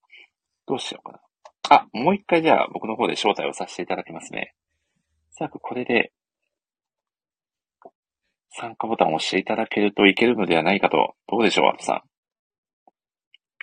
[0.68, 1.20] どうしようかな。
[1.70, 4.54] あ、もう一回じゃあ僕の方で招待をさせていただきますね。
[5.32, 6.12] おそらくこれで、
[8.52, 11.16] 参加ボタンを押していただけるといけるのではないかと。
[11.28, 12.02] どうでしょう、アトさん。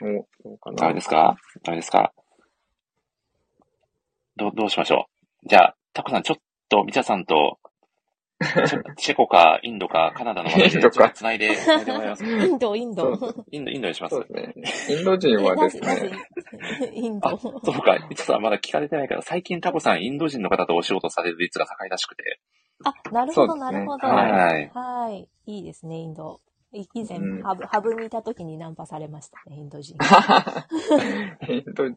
[0.02, 1.36] お、どうかなダメですか？
[1.62, 2.12] ダメですか？
[4.36, 5.06] ど、どうしましょ
[5.44, 5.48] う？
[5.48, 7.58] じゃあ、タコさん、ちょっと、みちゃさんと
[8.96, 12.24] チェコか、インドか、カナダの話で、ちょっと繋いで、繋いでもらいます。
[12.24, 13.12] インド、インド。
[13.50, 14.16] インド、インドにします。
[14.16, 14.96] そうですね。
[14.96, 16.10] インド人はですね、ぜ、
[16.94, 17.38] インドあ、。
[17.38, 18.06] そうか。
[18.08, 22.40] みちさんまだ聞かれてないから、最近タコさん、インド人の方とお仕事される率が高いらしくて。
[22.84, 24.06] あ、なるほど、なるほど。
[24.08, 24.70] はい。
[24.72, 25.28] はい。
[25.44, 26.40] いいですね、インド。
[26.72, 29.96] い以前、うんハブ、ハブにいた時にナンパされましたね、インド人。
[31.48, 31.90] インド、イ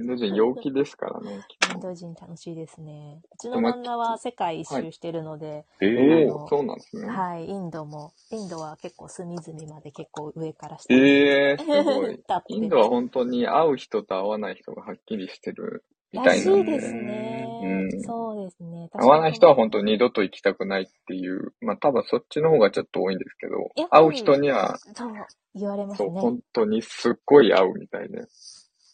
[0.00, 1.40] ンド人陽気ですからね。
[1.74, 3.20] インド人楽しいですね。
[3.32, 7.08] うちの旦那は世界一周してるので、ええおお、そうなんですね。
[7.08, 12.20] はい、インドも、インドは結構隅々まで結構上から下ええすごい。
[12.48, 16.72] インドは本当に会う人と会わない人がはっきりしてるみたらいなんで。
[16.72, 17.46] しいですね。
[17.62, 18.88] うんそうですね。
[18.92, 25.12] 会わない人は本当に二度と行きたくないっていう、まあ多分そっちの方がちょっと多いんですけど会う人には、そう、
[25.54, 26.08] 言われますね。
[26.20, 28.26] 本当にすっごい会うみたいで。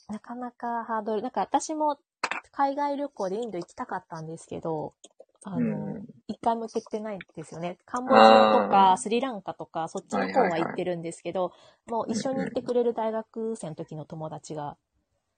[0.09, 1.99] なかなかハードル、なんか私も
[2.53, 4.95] 海外旅行でインド行きたかったんですけど、
[5.45, 7.79] あの、うん一回も行けてないんですよね。
[7.87, 11.53] カンボジアとあかースリランカとかそっちの方は行ってるんですけど、
[11.87, 14.77] もう一緒に行ってくれる大学生の時の友達が、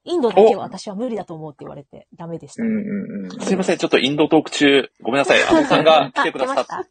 [0.08, 2.62] インドだけは私は無理だと思うって言われてダメでした。
[2.62, 3.40] うんうんうん。
[3.40, 5.42] すいません、ちょっとインドトーク中、ごめんなさい。
[5.42, 6.86] あの さんが来てくださった。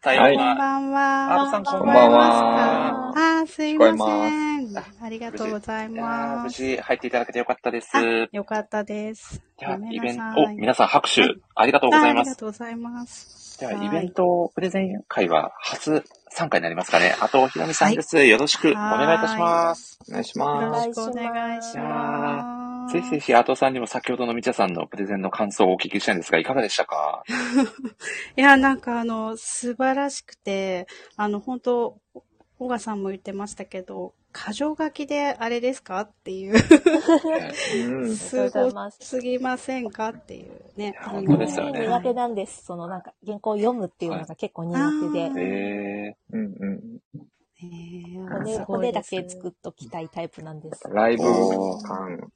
[0.00, 0.54] さようはいなら。
[0.54, 1.34] こんばんは。
[1.34, 4.68] アートさんこんばんはあー、すいません。
[5.02, 6.56] ありがとうございます。
[6.56, 7.88] 事入っていただけてよかったです。
[8.30, 9.42] よかったです。
[9.60, 11.22] はごめんイベント、お、い皆さん拍手、
[11.56, 12.28] ありがとうごあざいます。
[12.28, 13.58] ありがとうございます。
[13.58, 17.16] では、はいイベントプレゼン会は初参加になりますかね。
[17.20, 18.24] あと、ひろみさんです。
[18.24, 19.98] よろしくお願いいたします。
[20.08, 20.86] お願いしよます。
[20.86, 22.57] ろしくお願いします。
[22.92, 27.22] ぜひぜひ、アートさんにも先ほどのみちゃさんのプレゼンの感想をお聞きしたいんですが、いかがでしたか？
[28.36, 30.86] いや、なんかあの、素晴らしくて、
[31.16, 31.98] あの、本当
[32.58, 38.14] 小川さんも言ってましたけど、箇条書きであれですかっていう、うん。
[38.16, 40.92] すごすすぎませんかっていうね。
[40.94, 42.64] や本当ですよね苦手なんです。
[42.64, 44.78] そのなんか原稿を読むっていうのが結構苦
[45.24, 45.40] 手で。
[45.40, 46.98] えうんうん。
[47.60, 50.88] えー骨すご骨だいですけ作っときたいタイプなんです。
[50.92, 51.22] ライブ
[51.82, 52.28] 感、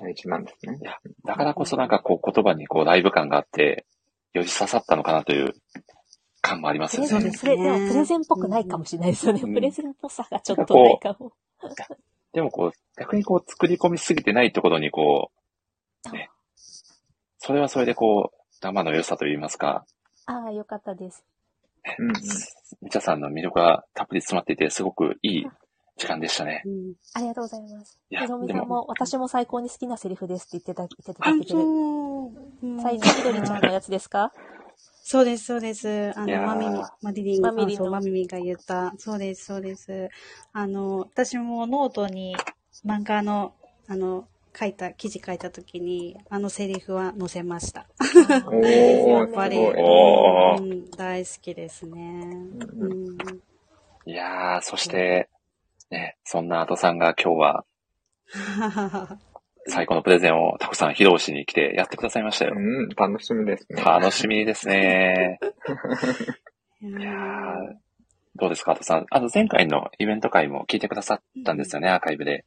[0.00, 0.78] 大事なんですね。
[0.80, 3.86] ー、いや、だからこそなんかこう言葉にこうライブ感があって、
[4.32, 5.54] より刺さったのかなという
[6.40, 7.38] 感もありますよねプレゼン、。
[7.38, 9.40] プレでもプレゼンっぽくないかもしれないですよね。
[9.42, 11.32] うんプレゼンっぽさがちょっとないかも。
[12.32, 15.30] でもこう、逆にこう作り込みすぎてないところにこ
[16.06, 16.30] う、ね、
[17.38, 19.84] それはそれでこう、生の良さと言いますか、
[20.26, 21.24] ああ、よかったです。
[21.98, 22.14] うんうん。
[22.82, 25.46] みちゃさんの魅力がたっぷり詰まっていて、すごくいい
[26.00, 26.62] 時間でしたね。
[26.64, 28.00] うんありがとうございます。
[28.10, 31.60] いやひろみさんでもも、私も最高に好きなセリフですって言ってた、言ってたあだけてる。
[32.82, 34.32] 最初、ひどりちゃんのやつですか？
[35.02, 36.12] そうです、そうです。
[36.16, 38.94] あの、マミミ、マリリンが、マミリマミミが言った。
[38.96, 40.08] そうです、そうです。
[40.52, 42.34] あの、私もノートに
[42.86, 43.52] 漫画の、
[43.88, 44.26] あの、
[44.58, 47.86] 書いた、記事書いたときに、あのセリフは載せました。
[48.30, 52.22] やっぱり、うん、大好きですね。
[52.78, 53.16] うん。
[54.06, 55.28] いやー、そして、
[55.90, 57.64] ね、そんなアトさんが今日は
[59.66, 62.54] 最高のプレゼンをたくさん披露しに来てやってくださいましたよ。
[62.56, 63.82] うん、楽しみですね。
[63.82, 65.38] 楽しみですね。
[66.80, 67.90] い いやー
[68.36, 69.06] どうですか、アトさん。
[69.10, 72.44] あの、前回のイベント会も聞いてくださったんですよね、アーカイブで。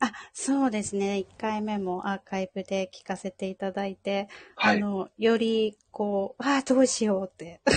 [0.00, 1.24] あ、そうですね。
[1.36, 4.76] 1回目もアーカイブで聞かせていただいて、はい。
[4.76, 7.60] あの、より、こう、ああ、どうしようって。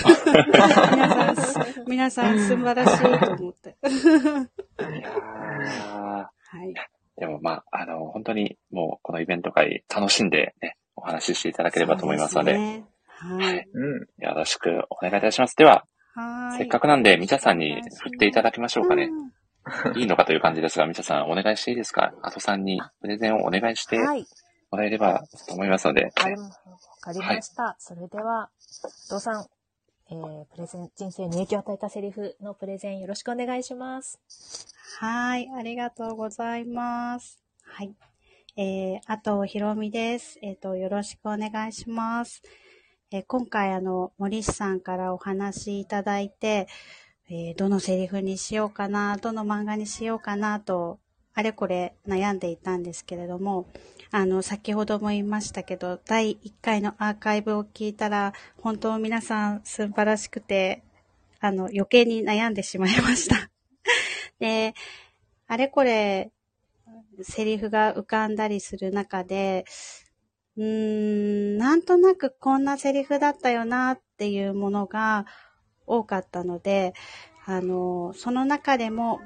[0.92, 3.70] 皆さんす、皆さん素晴らしいと思って。
[3.70, 6.74] いやーはい。
[7.16, 13.68] でもまあ、あの、本当にもうこのイベント会楽しんでね、お話ししていただければと思いますので、そうすねはい。
[13.72, 14.08] うん。
[14.18, 15.56] よろしくお願いいたします。
[15.56, 16.58] では、はい。
[16.58, 19.04] せっかくなんで、みちゃさんに振っていただきましょうかね。
[19.04, 19.30] うん
[19.96, 22.12] いいのかという感じですが、みちゃさんお願いしていいですか？
[22.22, 24.26] あとさんにプレゼンをお願いしてはい。
[24.70, 26.04] もらえればと思いますので。
[26.04, 26.48] わかりわ
[27.00, 27.76] かりました。
[27.78, 28.50] それでは、
[29.10, 29.46] どうさん、
[30.10, 34.18] えー、プレゼン、人生に影響を与えたセリフのプレゼンよろしくお願いします。
[35.00, 35.50] はい。
[35.56, 37.42] ありがとうございます。
[37.64, 37.94] はい。
[38.56, 40.38] えー、あと、ひろみです。
[40.42, 42.42] えっ、と、よろしくお願いします。
[43.12, 46.68] えー今回、あの、森氏さんからお話いただいて、
[47.32, 50.98] えーどのセリフにしようかな、どの漫画にしようかなと、
[51.32, 53.68] あれこれ悩んでいたんですけれども、
[54.10, 60.82] あの、先ほども言いましたけど、第1回のアーカイブを聞いたら、本当皆さん素晴らしくて、
[61.38, 63.48] あの、余計に悩んでしまいました。
[64.40, 64.74] で、
[65.46, 66.32] あれこれ、
[67.22, 69.64] セリフが浮かんだりする中で、
[70.56, 75.26] うーん、なんとなくこんなセリフだったよなっていうものが
[75.98, 76.94] 多かったので、
[77.46, 79.20] あの、その中でも、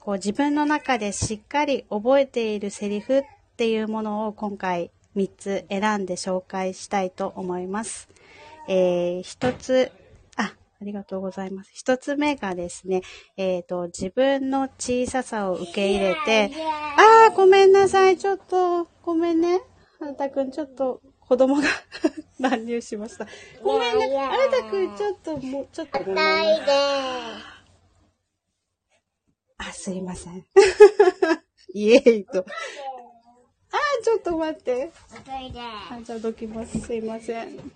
[0.00, 3.22] こう自分の中でしっかり覚えているセリフっ
[3.56, 8.08] ていうものを今回3つ選んで紹介したいと思います。
[8.68, 9.90] えー、一つ、
[10.80, 11.70] ありがとうございます。
[11.74, 13.02] 一つ目がですね、
[13.36, 16.52] えっ、と、自分の小ささを受け入れて、
[16.96, 19.60] あー、ごめんなさい、ちょっと、ごめんね。
[20.00, 21.68] あなたくん、ちょっと、子供が
[22.40, 23.26] 乱入しました。
[23.62, 24.18] ごめんね。
[24.18, 26.22] あなたくん、ちょっと、もう、ちょっとごめんね。
[29.58, 30.46] あ、すいません。
[31.74, 32.38] イエーイと。
[32.38, 34.90] あー、ちょっと待って。
[35.90, 36.80] あ、じゃあどきます。
[36.80, 37.72] すいません。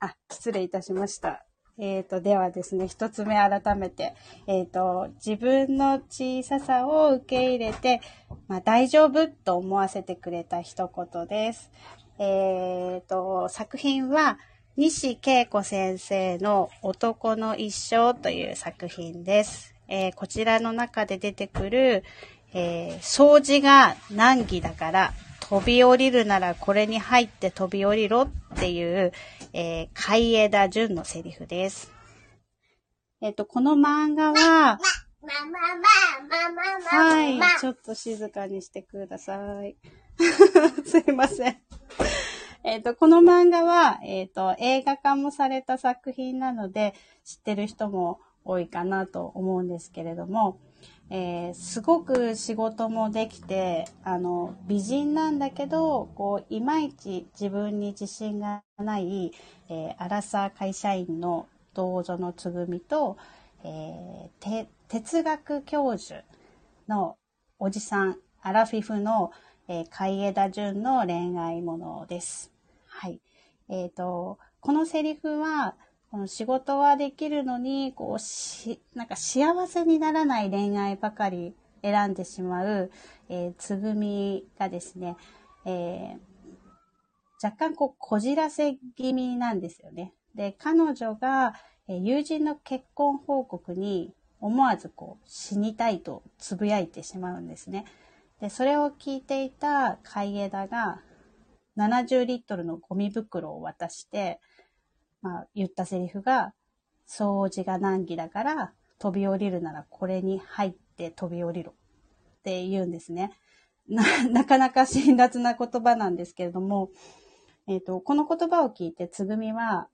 [0.00, 1.46] あ、失礼いたしました。
[1.78, 4.14] えっ、と、ではですね、一つ目改めて、
[4.46, 8.00] えっ、と、自分の小ささを受け入れて、
[8.48, 11.70] まあ、大丈夫と思わせてくれた一言です。
[12.18, 14.38] えっ、と、作品は、
[14.76, 19.74] 西恵子先生の男の一生という作品です。
[19.88, 22.04] えーこちらの中で出てくる、
[22.52, 29.12] えー掃除が難儀だから、飛び降りるならこれに入って飛び降りろっていう、
[29.52, 31.92] えー海枝淳のセリフです。
[33.22, 34.78] えっ、と、この漫画は、
[36.90, 39.76] はい、ちょっと静かにしてください。
[40.84, 41.56] すいません。
[42.64, 46.94] えっ、と、この漫画は、えっ、と、映画化もされた作品なので、
[47.24, 50.58] 知ってる人も多いかなと思うんですけれども、
[51.10, 59.32] えーすごく仕事もできて、あの、美人なんだけど、こう、いまいち自分に自信がない、
[59.68, 63.16] えー、アラサー会社員の道女のつぐみと、
[63.62, 66.22] えー哲学教授
[66.86, 67.16] の
[67.58, 69.32] おじさん、アラフィフの、
[69.68, 72.52] えー海枝淳の恋愛ものです。
[72.86, 73.20] はい。
[73.68, 75.74] えっ、と、このセリフは、
[76.10, 82.90] この仕事はできるのに、こう、し、なんか幸せにならない恋愛ばかり選んでしまう、
[83.28, 85.16] えーつぐみがですね、
[85.64, 86.18] えー
[87.42, 90.12] 若干こう、こじらせ気味なんですよね。
[90.34, 91.54] で、彼女が、
[91.88, 97.84] えー友人の結婚報告に思わずこう、死にたいとつぶやいてしまうんですね。
[98.40, 101.00] で、それを聞いていた海枝が、
[101.76, 104.40] 70リットルのゴミ袋を渡して、
[105.22, 106.52] まあ、言ったセリフが、
[107.08, 113.32] 掃除が難儀だから、飛び降りるならこれに入って飛び降りろって言うんですね。
[113.88, 116.90] な、 なかなか辛辣な言葉なんですけれども、
[117.66, 119.88] えっ、と、この言葉を聞いて、つぐみは、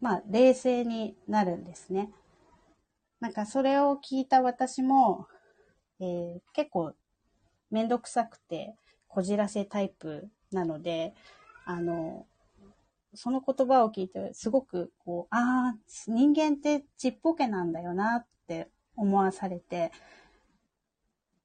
[0.00, 2.12] まあ、冷静になるんですね。
[3.20, 5.26] なんか、それを聞いた私も、
[6.00, 6.94] えー結構、
[7.70, 8.74] めんどくさくて、
[9.08, 11.14] こじらせタイプなので、
[11.64, 12.26] あの、
[13.14, 15.76] その言葉を聞いて、すごく、こう、ああ、
[16.06, 19.92] 人間ってちっぽけなんだよなって思わされて、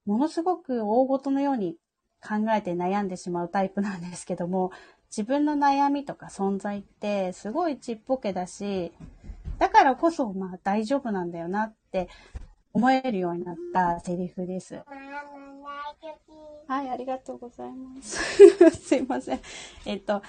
[0.05, 1.77] ものすごく大事のように
[2.21, 4.71] 考えて悩んでしまうタイプなんですけども、
[5.15, 8.91] 自分の悩みとか存在ってすごいちっぽけだし、
[9.59, 12.09] だからこそまあ大丈夫なんだよなって
[12.73, 14.81] 思えるようになったセリフです。
[16.67, 18.19] はい、ありがとうございます。
[18.71, 19.39] すいません。
[19.85, 20.21] えっと、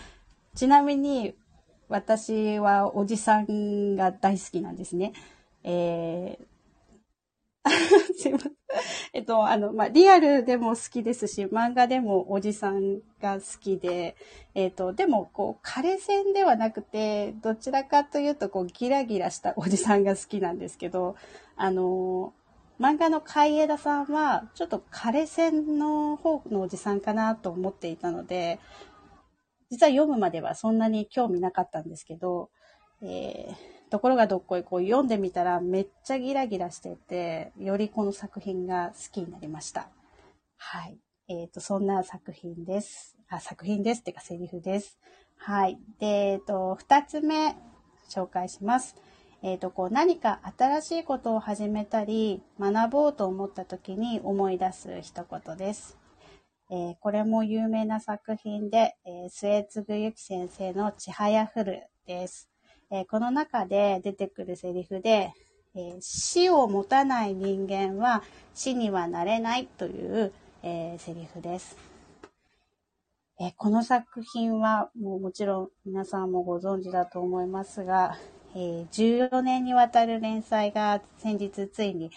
[0.54, 1.34] ちなみに、
[1.88, 5.12] 私はおじさんが大好きなんですね。
[5.62, 7.70] えー、
[8.16, 8.52] すいません。
[9.12, 14.16] えっと、あの、まあ、リアルでも好きですし、漫画でもおじさんが好きで、
[14.54, 21.14] えっと、でも、こう、枯れ線ではなくて、どちらかというと、こう、ギラギラしたおじさんが好きなんですけど、
[21.56, 22.32] あの、
[22.80, 28.58] 漫画の海枝さんは、ちょっと枯れ線の方のおじさんかなと思っていたので、
[29.70, 32.50] 実は読むまではそんなに興味なかったんですけど、
[33.02, 39.88] えーところがどっこいこう読んでみたらめっちゃギラギラしてて、よりこの作品が好きになりました。
[40.56, 40.98] はい。
[41.28, 43.16] えっ、と、そんな作品です。
[43.28, 44.98] あ、作品ですっていうかセリフです。
[45.36, 45.78] はい。
[46.00, 47.54] で、えっ、と、二つ目
[48.10, 48.96] 紹介します。
[49.46, 55.98] えっ、と、こう何か新しいことを始めたり、学ぼうと思った時に思い出す一言です。
[56.70, 62.48] えーこれも有名な作品で、えー末継ゆき先生のちはやふるです。
[62.90, 65.34] えーこの中で出てくるセリフで、
[65.74, 68.22] え死を持たない人間は
[68.54, 71.76] 死にはなれないという、えセリフです。
[73.38, 78.16] えこの作品はもうもちろん皆さんもご存知だと思いますが、
[78.54, 82.10] え14年にわたる連載が先日ついに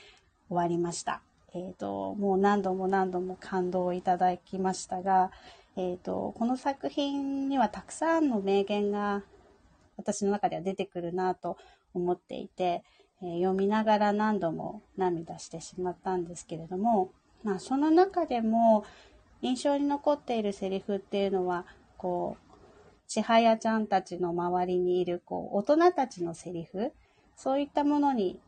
[0.50, 1.22] 終わりました。
[1.54, 5.32] えっ、と、もう何度も何度も感動をいただきましたが、
[5.76, 9.24] えっ、と、この作品にはたくさんの名言が
[9.98, 11.58] 私の中では出てくるなと
[11.94, 12.84] 思っていて、
[13.22, 17.10] えー読みながら何度も涙してしまったんですけれども、
[17.44, 18.86] まあその中でも
[19.42, 21.66] 印象に残っているセリフっていうのは、
[21.98, 22.47] こう、
[23.08, 26.92] ちはやちゃんたちの周りにいる、こう、大人たちのセリフ
[27.36, 28.40] そういったものに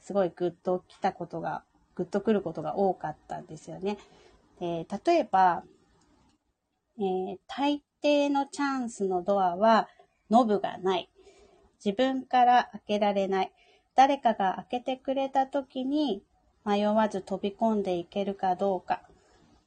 [0.00, 1.62] すごいグッと来たことが、
[1.94, 3.98] グッとくることが多かったんですよね。
[4.60, 5.64] えー、例えば、
[6.98, 9.88] えー、大抵のチャンスのドアは
[10.30, 11.08] ノブがない。
[11.84, 13.52] 自分から開けられない。
[13.94, 16.22] 誰かが開けてくれた時に
[16.64, 19.02] 迷わず飛び込んでいけるかどうか。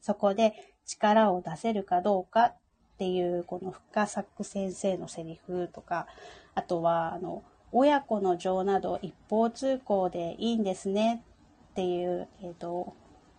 [0.01, 0.53] そこで
[0.85, 2.53] 力を出せるかどうか
[2.95, 6.07] っていうこの深作先生のセリフとか、
[6.55, 7.43] あとはあの
[7.73, 11.23] 親子の情など一方通行でいいんですね
[11.71, 12.93] っていう、えっ、ー、と、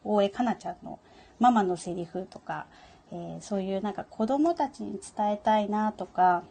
[0.04, 0.98] 大江かなちゃんの
[1.40, 2.66] ママのセリフとか、
[3.12, 6.42] えー、そういうなんか子供たちに伝えたいなとか、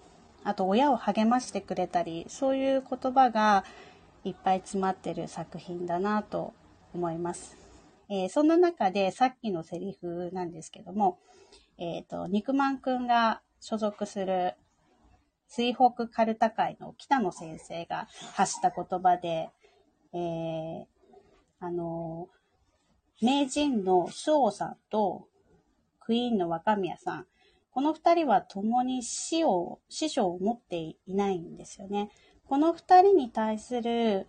[0.43, 3.63] あと親を励ましてくれたり、そういう言葉が
[4.23, 6.53] いっぱい詰まってる作品だなと
[6.95, 7.55] 思います。
[8.09, 11.19] えー、そんな中でさっきのセリフなんですけども、
[11.77, 14.53] えっ、ー、と、肉まんくんが所属する
[15.47, 19.49] 水北カルタ会の北野先生が発した言葉で、
[20.13, 20.85] えー、
[21.59, 22.29] あの、
[23.21, 25.27] 名人の周王さんと
[25.99, 27.25] クイーンの若宮さん、
[27.71, 32.09] この二人は共に死を、師匠を持っていないんですよね。
[32.47, 34.27] この二人に対する、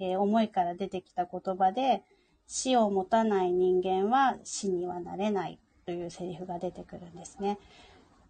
[0.00, 2.02] えー、思いから出てきた言葉で、
[2.46, 5.60] 死を持たない人間は死にはなれない
[5.92, 7.58] というセリフが出てくるんですね。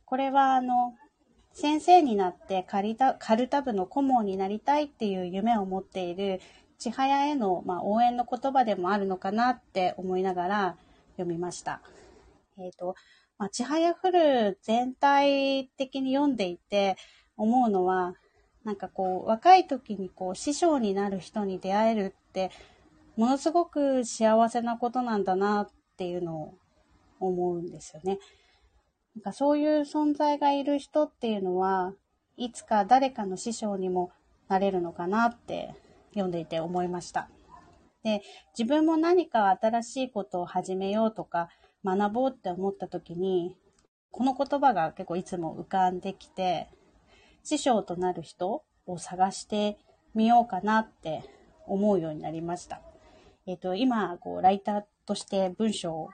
[0.04, 0.94] これはあの、
[1.52, 6.40] 先生になってカリタカルタ部の顧問になりたいっていう夢を持っている
[6.78, 10.76] 千早への、まあ、応援の言葉でもあるのかなって思いながら
[11.12, 11.82] 読みました。
[12.58, 12.96] えっ、ー、と、
[13.38, 16.96] まあ、ちはやふる全体的に読んでいて
[17.36, 18.14] 思うのは、
[18.64, 22.50] なんかこう、若い時にこう、師匠になる人に出会えるって、
[23.16, 26.54] ものすごく幸せなことなんだなっていうのを
[27.26, 28.18] 思うんですよね。
[29.16, 31.94] なんかそういう存在がいる人っていうのは、
[32.36, 34.10] いつか誰かの師匠にも
[34.48, 35.74] なれるのかなって
[36.10, 37.28] 読んでいて思いました。
[38.02, 38.22] で、
[38.58, 41.48] 自分も何か新しいことを始めようとか、
[41.84, 43.56] 学ぼうって思った時に、
[44.10, 46.68] この言葉が結構いつも浮かんできて、
[47.44, 49.78] 師匠となる人を探して
[50.14, 51.22] みようかなって
[51.66, 52.80] 思うようになりました。
[53.46, 56.10] えっ、と、今、こう、ライターとして文章を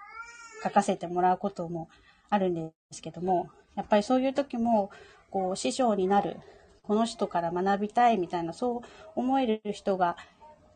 [0.62, 1.88] 書かせてもらうことも
[2.30, 4.90] あるんですけども、やっぱりそういう時も、
[5.30, 6.36] こう、師匠になる、
[6.82, 8.80] この人から学びたいみたいな、そう
[9.14, 10.16] 思える人が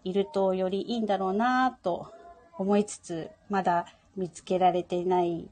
[0.05, 2.13] いるとよりいいんだろうなと
[2.59, 3.87] 思いつつ、まだ
[4.17, 5.49] 見つけられていない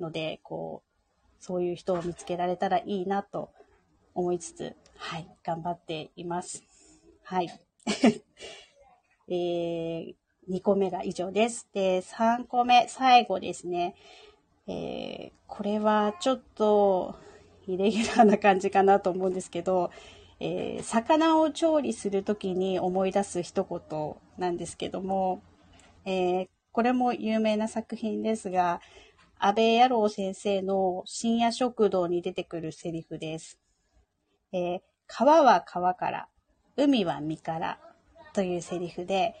[0.00, 0.88] ので、こう、
[1.40, 3.50] そういう人を見つけられたらいいなと
[4.14, 6.64] 思いつつ、はい、頑張っています。
[7.22, 7.48] はい。
[9.28, 10.14] えー、
[10.48, 11.68] 2個目が以上です。
[11.72, 13.94] で、3個目、最後ですね。
[14.66, 17.16] えー、これはちょっと、
[17.66, 19.90] イレギュラーな感じかなと思うんですけど、
[20.40, 25.42] えー、魚を調理するときに思い出す一言なんですけども、
[26.04, 28.80] えー、これも有名な作品ですが、
[29.38, 33.58] 安倍野郎先生の深夜食堂に出てくるセリフです。
[34.52, 36.28] えー、川は川から、
[36.76, 37.78] 海は身から
[38.32, 39.34] というセリフで、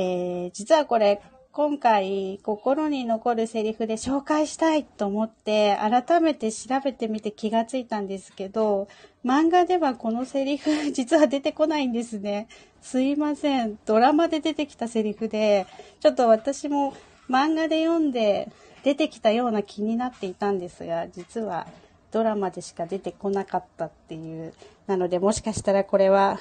[0.00, 1.20] えー、実はこれ
[1.50, 8.86] 今回心に残るセリフで紹介したいと思って改めて調べてみて気がついたんですけど、
[9.24, 12.46] 漫画ではこのセリフ 実は出てこないんですね。
[12.80, 13.76] すいません。
[13.86, 15.66] ドラマで出てきたセリフで、
[15.98, 16.94] ちょっと私も
[17.28, 18.52] 漫画で読んで
[18.84, 21.66] 出てきたような気になっていたんですが、実は
[22.12, 24.54] ドラマでしか出てこなかったっていう。
[24.86, 26.38] なのでもしかしたらこれは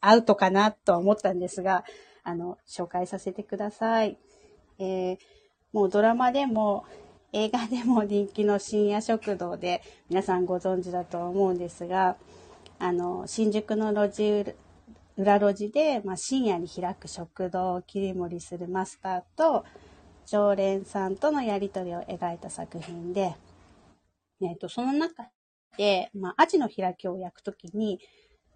[0.00, 1.82] アウトかなとは思ったんですが、
[2.24, 4.18] あの、紹介させてください。
[4.78, 5.18] えー、
[5.72, 6.84] もうドラマでも
[7.32, 12.16] 映画でも人気の深夜食堂で皆さんご存知だと思うんですが、
[12.78, 14.54] あの、新宿の路地
[15.16, 19.64] 裏路地で、まあ、深夜に開く食堂を切り盛りするマスターと
[20.26, 23.36] 常連さんとのやりとりを描いた作品で、
[24.40, 25.28] えっ、と、その中
[25.76, 28.00] で、まあ、アジの開きを焼くときに、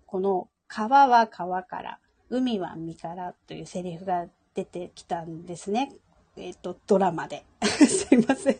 [0.06, 5.92] この川は川から、海は海からというセリフが出てきたんですね。
[6.36, 7.44] えっ、ー、と、ドラマで。
[7.62, 8.56] すいません。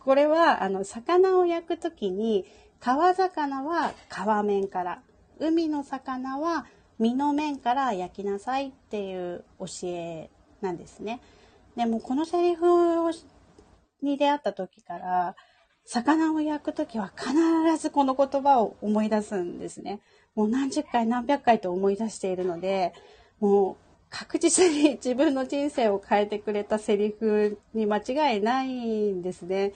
[0.00, 2.46] これは、あの、魚を焼くときに、
[2.80, 5.02] 川魚は皮面から、
[5.38, 6.66] 海の魚は
[6.98, 11.20] 身の面から焼きなさいっていう教えなんですね。
[11.76, 13.10] でもこのセリフを
[14.02, 15.36] に出会った時から、
[15.84, 17.32] 魚を焼く時は必
[17.78, 20.00] ずこの言葉を思い出すんですね。
[20.34, 22.92] もう何十回何百回と思い出しているので、
[23.40, 23.76] もう
[24.10, 29.72] 確実に 自分の人生を変えてくれたセリフに間違いないんですね。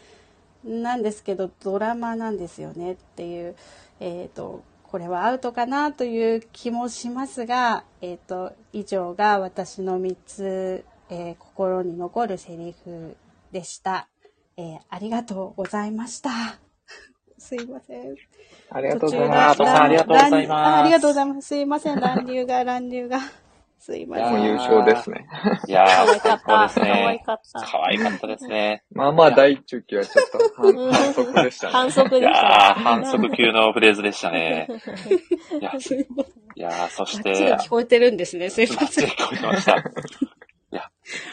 [0.64, 3.55] なんですけど、ドラマなんですよねっていう、
[4.01, 13.16] えっ、ー、と、これはアウトかなという気もしますが、えっ、と、以上が私の3つ、えー心に残るセリフ
[13.52, 14.09] でした。
[14.56, 16.64] えありがとうございました。
[17.44, 18.16] すいません。
[18.70, 19.62] ありがとうござい途中ます。
[19.62, 21.48] ありがとうございます乱あありがとうございます。
[21.48, 22.00] すいません。
[22.00, 23.18] 乱入が、乱入が。
[23.78, 24.22] すいませ。
[24.22, 25.26] もうん優勝ですね。
[25.68, 26.38] いやー、可愛か最った。
[26.38, 27.22] 高です可愛ね。
[27.26, 27.60] かった。
[27.60, 28.82] 可愛かったですね。
[28.92, 31.72] まあまあ、第一中期はちょっと反反則でしたね。
[31.72, 32.74] 反則でいやー、した。
[32.80, 34.68] 反則級のフレーズでしたね。
[35.60, 36.06] いや、 すい
[36.60, 38.48] やーそしあっちがて、聞こえてるんですね。
[38.50, 39.06] すいません。
[39.06, 39.84] リ聞こえてました。
[40.74, 40.90] いや、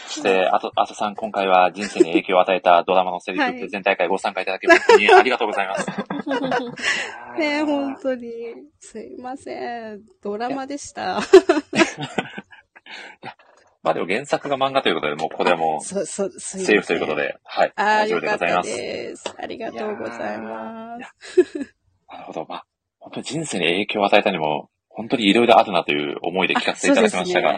[0.07, 5.87] そして、あと、あとさん、今回は人生に影響を与えたドラマのセリフはいプレゼン大会ご参加いただき、本当にありがとうございます。
[7.39, 8.29] ね本当に。
[8.79, 10.01] すいません。
[10.21, 11.21] ドラマでした。
[13.81, 17.15] まあでも原作が漫画ということで、もうこれはもう、セーフということ。
[17.15, 18.69] で、はい、大丈夫でございます。
[19.39, 21.41] ありがとうございます。
[22.07, 22.45] なるほど。
[22.47, 22.65] まあ、
[22.99, 27.53] 本当に人生に影響を与えたにも、本当にいろいろあるなという思いで聞かせていただきましたが。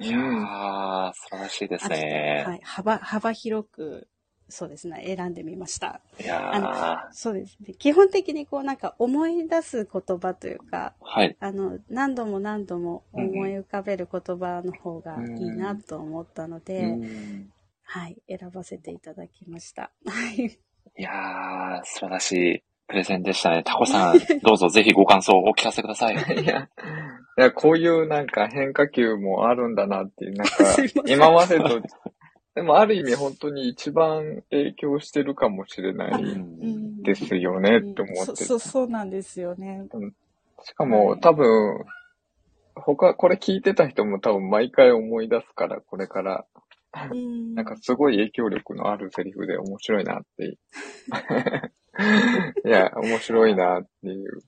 [0.00, 2.44] いやー、素晴らしいですね。
[2.46, 2.60] はい。
[2.62, 4.08] 幅、幅広く、
[4.48, 5.04] そうですね。
[5.04, 6.00] 選んでみました。
[6.18, 7.74] いやあのー、そうですね。
[7.74, 11.36] 基本的にこうなんか思い出す言葉というか、はい。
[11.38, 17.52] あの、何度も何度も思い浮かべる言葉の方がいいなと思ったので、うん
[17.90, 18.18] はい。
[18.28, 19.90] 選ばせていただきました。
[20.04, 20.58] はい。
[20.98, 23.62] いやー、素晴らしいプレゼンでしたね。
[23.62, 26.14] タコさん、 どうぞぜひご感想をお聞かせください。
[26.14, 26.68] いや、い
[27.36, 30.54] や、こういうなんか変化球もあるんだなっていう、なんか
[31.06, 31.80] 今までと、
[32.54, 38.14] でもある意味本当に一番影響してるかもしれなういんですよねって思って。
[38.24, 39.86] そそう、そうなんですよね。
[40.64, 41.84] しかもはい多分、
[42.74, 46.57] 他、これ聞いてた人も多分毎回思い出すから、これから、うん
[47.54, 50.56] なんかすごい影響力のあるセリフで面白いなって。
[52.64, 54.42] いや、面白いなっていう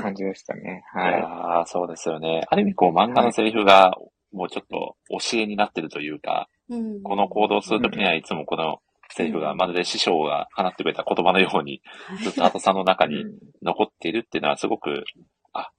[0.00, 0.84] 感じでしたね。
[0.94, 2.42] いはやー、そうですよね。
[2.48, 3.94] ある意味こう漫画のセリフが、
[4.32, 8.78] もうちょっと教えになってるというか、うんこの行動をするときにはいつもこの
[9.10, 11.82] セリフがまるで師匠が放ってくれた言葉のように、
[12.22, 13.08] ずっと後さんの中い。
[13.08, 15.04] にうん残っているっていうのはすごく、
[15.52, 15.70] あ、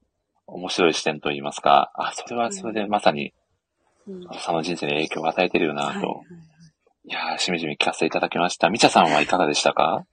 [0.48, 3.34] 面白い視点といいますか、あ、それはそれでまさに
[4.08, 6.06] うん後さんの人生に影響を与えてるよなと、はいはい
[7.08, 8.72] いやー、しみじみ聞かせていただきました。
[8.72, 10.06] みちゃさんはいかがでしたか？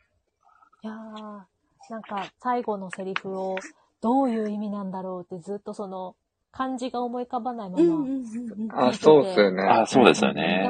[0.83, 1.41] いやー、
[1.89, 3.57] なんか最後のセリフを
[4.03, 6.17] どういう意味なんだろうってずっとその
[6.51, 9.63] 漢字が思い浮かばないまま、うんうんうんうんあ、そうっすよね。
[9.63, 10.69] あ、そうですよね。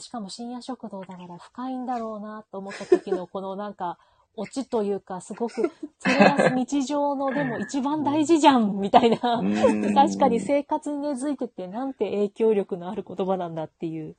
[0.00, 3.96] しかも深夜食堂だから深いんだろうなと思った時のこのなんか、
[4.40, 9.34] オチというか、すごく、それが日常のでも一番大事じゃんみたいな。
[9.34, 9.94] うん。
[9.94, 14.16] 確かに生活に根付いてて、なんて影響力のある言葉なんだっていう、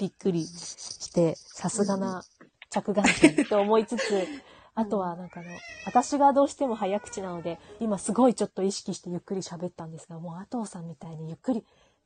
[0.00, 2.24] びっくりして、さすがな
[2.70, 4.26] 着眼点と思いつつ、
[4.74, 5.50] あとはなんかあの、
[5.86, 11.64] 私がどうしても早口なので、今すごいちょっと意識してゆっくり喋ったんですが、もう阿藤さんみたいにゆっくり、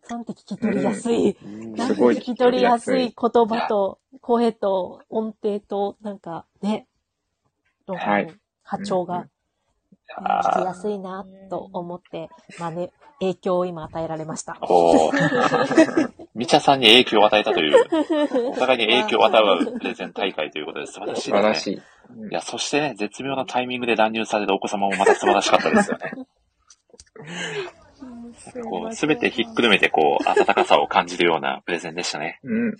[0.08, 1.72] なんて聞き取りやすい、うん。
[1.74, 6.86] なんて聞き取りやすい言葉と、声と音程と、なんかね、
[7.94, 9.26] のはい波長が
[10.18, 12.90] 聞きやすいなと思って、まあね、
[13.20, 14.54] 影響を今与えられました。
[14.60, 15.12] こう、
[16.34, 17.74] みちゃさんに影響を与えたという、
[18.50, 21.36] お互いに影響を与えるプレゼン大会ということで素晴らしいですね。
[21.36, 21.74] 素晴らしい。
[21.74, 21.80] い
[22.32, 26.12] や、そしてね、絶妙なタイミングで乱入されるお子様もまた素晴らしかったですよね。
[28.70, 32.40] こう、すべてひっくるめて、こう、温かさを感じるようなプレゼンでしたね。
[32.42, 32.76] うん。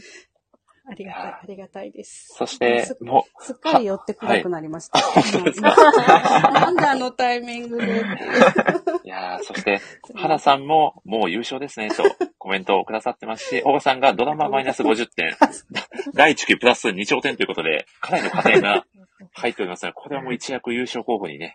[0.91, 2.35] ありがたい、ありがたいです。
[2.37, 4.99] そしてす、もすっかり寄ってくなくなりました。
[4.99, 6.51] 本当ですか？
[6.51, 8.03] なんであのタイミングで
[9.05, 9.81] いやーそして、
[10.15, 12.03] 原さんも、もう優勝ですね、と
[12.39, 15.37] コメントをくださってますし、大賀さんがドラママイナス50点、
[16.15, 18.85] 第1期プラス2兆点ということで、かなりの加点が
[19.33, 21.55] 入っておりますので、これはもう一躍優勝候補にね、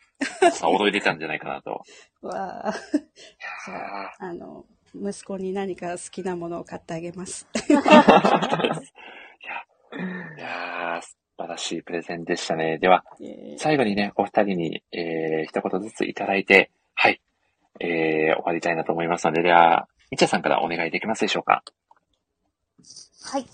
[0.53, 1.81] さあ踊り出たんじゃないかなと。
[2.23, 7.47] わあ、じゃあ、あの、息子に何か好きなものを買ってあげます。
[9.45, 12.77] いや、いやー素晴らしいプレゼンでしたね。
[12.80, 17.22] では、えー最後にね、お二人に、えー、一言ずついただいて、はい、
[17.80, 21.63] えー、終わりたいなと思いますので、では、みちゃさんからお願いできますでしょうか？
[23.23, 23.45] はい。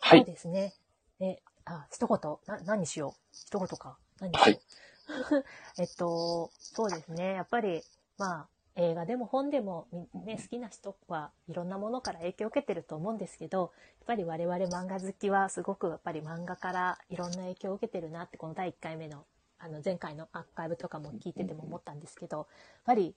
[0.00, 0.72] はいそうですね。
[1.20, 3.36] え、あ、一言、な、何にしよう？
[3.48, 3.98] 一言か。
[4.20, 5.44] 何にしよう？
[5.80, 7.34] えっと、そうですね。
[7.34, 7.82] やっぱり、
[8.18, 13.70] まあ、映画でも本でも、みね、好きな人はいろんなものから影響を受けてると思うんですけど、やっ
[14.06, 19.24] ぱり我々漫画好きはすごくやっぱり漫画からいろんな影響を受けてるなって、この第1回目の、
[19.58, 22.46] あの、前回のアーカイブとかも聞いてても思ったんですけど、やっ
[22.84, 23.14] ぱり、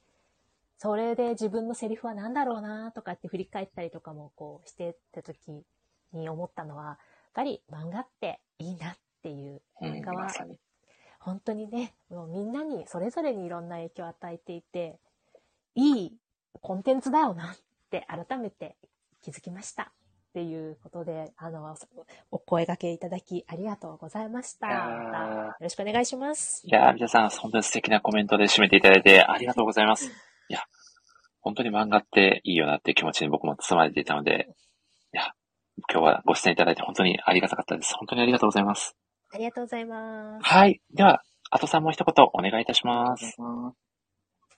[0.77, 5.65] それで自分のセリフは何だろうなとかって振り返ったりとかもこうしてた時
[6.13, 6.97] に思ったのは、やっ
[7.33, 10.33] ぱり漫画っていいなっていう、うん漫画は。
[11.19, 14.97] 本当にね、もうみんなにそれぞれにいろんな影響を与えていて、
[15.79, 16.17] いい
[16.61, 17.57] コンテンツだよなっ
[17.89, 18.75] て改めて
[19.21, 19.83] 気づきました。
[19.83, 21.75] っていうことで、あの、
[22.29, 24.67] お声掛けいただきありがとうございました。
[24.67, 24.73] ま
[25.11, 26.61] たよろしくお願いします。
[26.67, 30.05] いやー、皆さん、本当に素敵なコメントで締めていただいてありがとうございます。
[30.05, 30.09] い
[30.53, 30.59] や、
[31.41, 34.49] 本当に漫画っていいよなっていう気持ちに僕も包まれていたので、
[35.13, 35.33] いや、
[35.91, 37.95] 今日はご出演いただいて本当にありがたかったです。
[37.95, 38.95] 本当にありがとうございます。
[39.33, 40.43] ありがとうございます。
[40.43, 40.79] はい。
[40.93, 43.35] では、あとさんもう一言お願いいたします。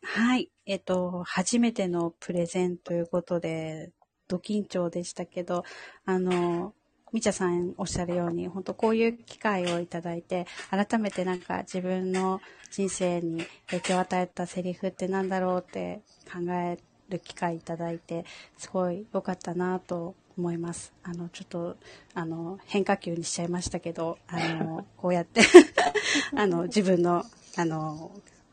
[0.04, 0.50] はい。
[0.66, 3.92] えっと、初めてのプレゼンということで、
[4.28, 5.64] ド緊張でしたけど、
[6.06, 6.74] あの、
[7.14, 12.42] みちゃさんおっしゃるように、本当こういう機会をいただいて、改めてなんか自分の
[12.72, 16.02] 人生に影響を与えたセリフってなんだろうって
[16.32, 16.78] 考え
[17.10, 18.26] る機会いただいて、
[18.58, 20.94] すごい良かったなと思います。
[21.04, 21.78] あの、ちょっと、
[22.14, 25.42] あの、変化球にしちゃいましたけど、あの、こうやって、
[26.36, 27.26] あの、自分の、
[27.58, 28.12] あの、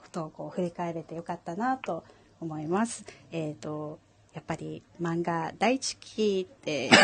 [0.09, 2.05] ことをこう振り返れてよかったなと
[2.41, 3.05] 思います。
[3.31, 3.99] えっ、と、
[4.35, 6.91] やっぱり漫画大好きって、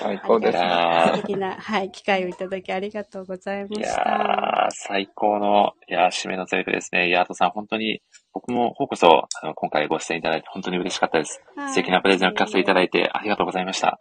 [0.00, 4.68] 最高です素敵な、はい、機会をいただきありがとうございまいやした。
[4.70, 7.08] ー、最高の、いやー、締めのセリフですね。
[7.08, 8.02] いやー、あとさん、本当に、
[8.32, 11.42] 僕も、ほうこそ、あの、今回ご出演いただいて本当に嬉しかったです。
[11.56, 13.98] はい素敵なプレゼンを聞かせていただいてありがとうございました。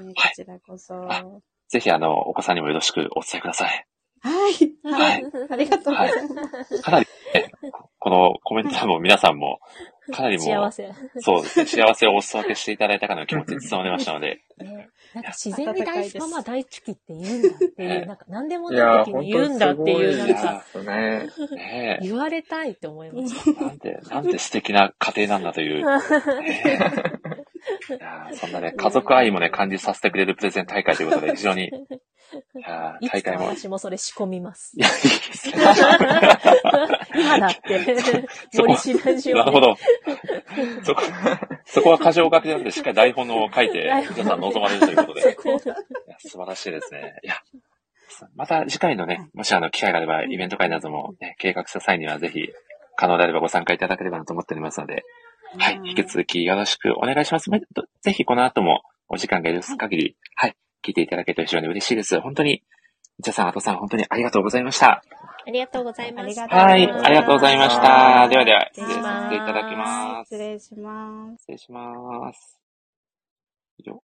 [0.00, 0.94] ねこちらこそ。
[0.94, 3.86] あはぜひ、あの、お子さんにもよろしくお伝えください。
[4.22, 4.74] い。
[4.84, 5.24] ははいい。
[5.50, 6.82] ありがとうございます。
[6.82, 7.50] かなり、ね、
[7.98, 9.60] このコメント欄も皆さんも、
[10.12, 10.94] かなりもう、幸せ。
[11.20, 20.64] そうですね、幸せをお裾分けしていただいたかの気持ちに包まれましたので、ね、なんか自然に大温かいですママ大好きって言うんだっていう、ねなんか何でもない時本に言うんだっていう、なんか
[22.00, 23.60] 言われたいって思いました。
[23.60, 25.84] え、なんて、なんて素敵な家庭なんだという、
[28.34, 31.70] そんなね、家族愛もね、感じさせてくれるプレゼン大会ということで、非常に、
[33.10, 34.80] 大会も、私もそれ仕込みますい。
[34.80, 35.56] や、いいですね。
[37.14, 38.26] 今だって。
[38.58, 39.76] 森氏ラジオでなるほど。
[40.82, 41.02] そこ、
[41.64, 45.36] そこは過剰書きなんで、しっかり台本を書いて皆さん望まれるということで。
[46.18, 47.14] 素晴らしいですね。
[47.22, 47.36] いや、
[48.34, 52.48] また次回のね、もしあの、機会があれば、イベント会なども、ね、計画した際には、ぜひ、
[52.96, 55.04] 可能であればご参加いただければなと思っておりますので、
[55.56, 57.50] はい、引き続きよろしくお願いします。
[57.50, 57.58] ま
[58.02, 62.20] ぜひこの後も、お時間が許す限り、はい、聞いていただけると非常に嬉しいです。
[62.20, 62.62] 本当に、
[63.18, 65.02] みちゃさん、あとさん、本当にありがとうございました。
[65.46, 66.42] ありがとうございました。
[66.46, 68.28] はい、ありがとうございました。
[68.28, 70.28] ではでは、失礼します失礼いただきます。
[70.28, 71.40] 失礼します。
[71.40, 72.60] 失礼します。
[73.84, 74.02] よ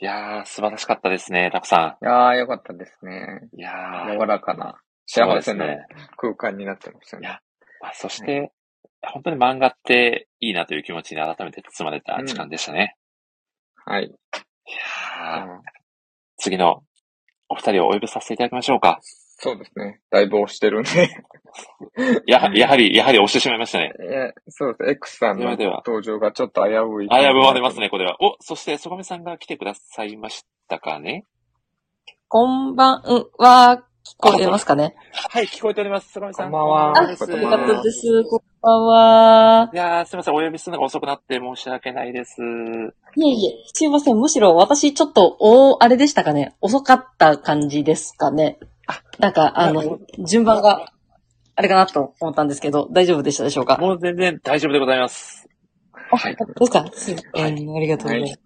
[0.00, 3.48] いやー、素晴らしかったですね、たくさいやー、よかったですね。
[3.52, 3.58] ん。
[3.58, 5.66] いやー、柔らかな、幸せな。
[6.16, 7.40] 空間になってますよねいや。
[7.80, 8.52] まあ、そして、
[9.02, 12.96] 本当に漫画っていいなという気持ちに改めて包まれた時間でしたね。
[13.84, 14.04] はい。
[14.04, 15.46] いやー、
[16.36, 16.82] 次の
[17.48, 19.00] お二人をお呼びさせていただきましょうか。
[19.40, 20.00] そうですね。
[20.10, 20.90] だいぶ押してるんで。
[22.26, 23.92] やはやはり、やはり押してしまいましたね。
[24.00, 24.90] いや、そうです。
[24.90, 27.08] X さんの登場がちょっと危うい。
[27.10, 28.16] あ、やぶまれますね、これは。
[28.20, 31.24] お、そして、そがめさんが来てくださいましたかね？
[32.26, 33.02] こんばん
[33.38, 34.96] は、聞こえますかね？
[35.30, 36.10] はい、聞こえております。
[36.12, 36.50] そがめさん。
[36.50, 37.28] こんばんはあ、よかっ
[37.76, 38.24] たです。
[38.24, 39.70] こんばんは。
[39.72, 40.34] いやー、すみません。
[40.34, 42.36] お呼びするのが遅くなって申し訳ないです。
[43.16, 44.16] いえいえ、すいません。
[44.18, 48.58] むしろ私ちょっと、お、あれでしたかね遅かった感じですかね
[49.18, 50.92] なんか、あの、順番が、
[51.54, 53.78] あれかなと思ったんですけど、大丈夫でしたでしょうか？
[53.78, 55.48] もう全然大丈夫でございます。
[55.92, 56.36] はい。
[56.36, 56.86] ですか？
[56.92, 57.44] すいません。
[57.44, 58.40] ありがとうございます。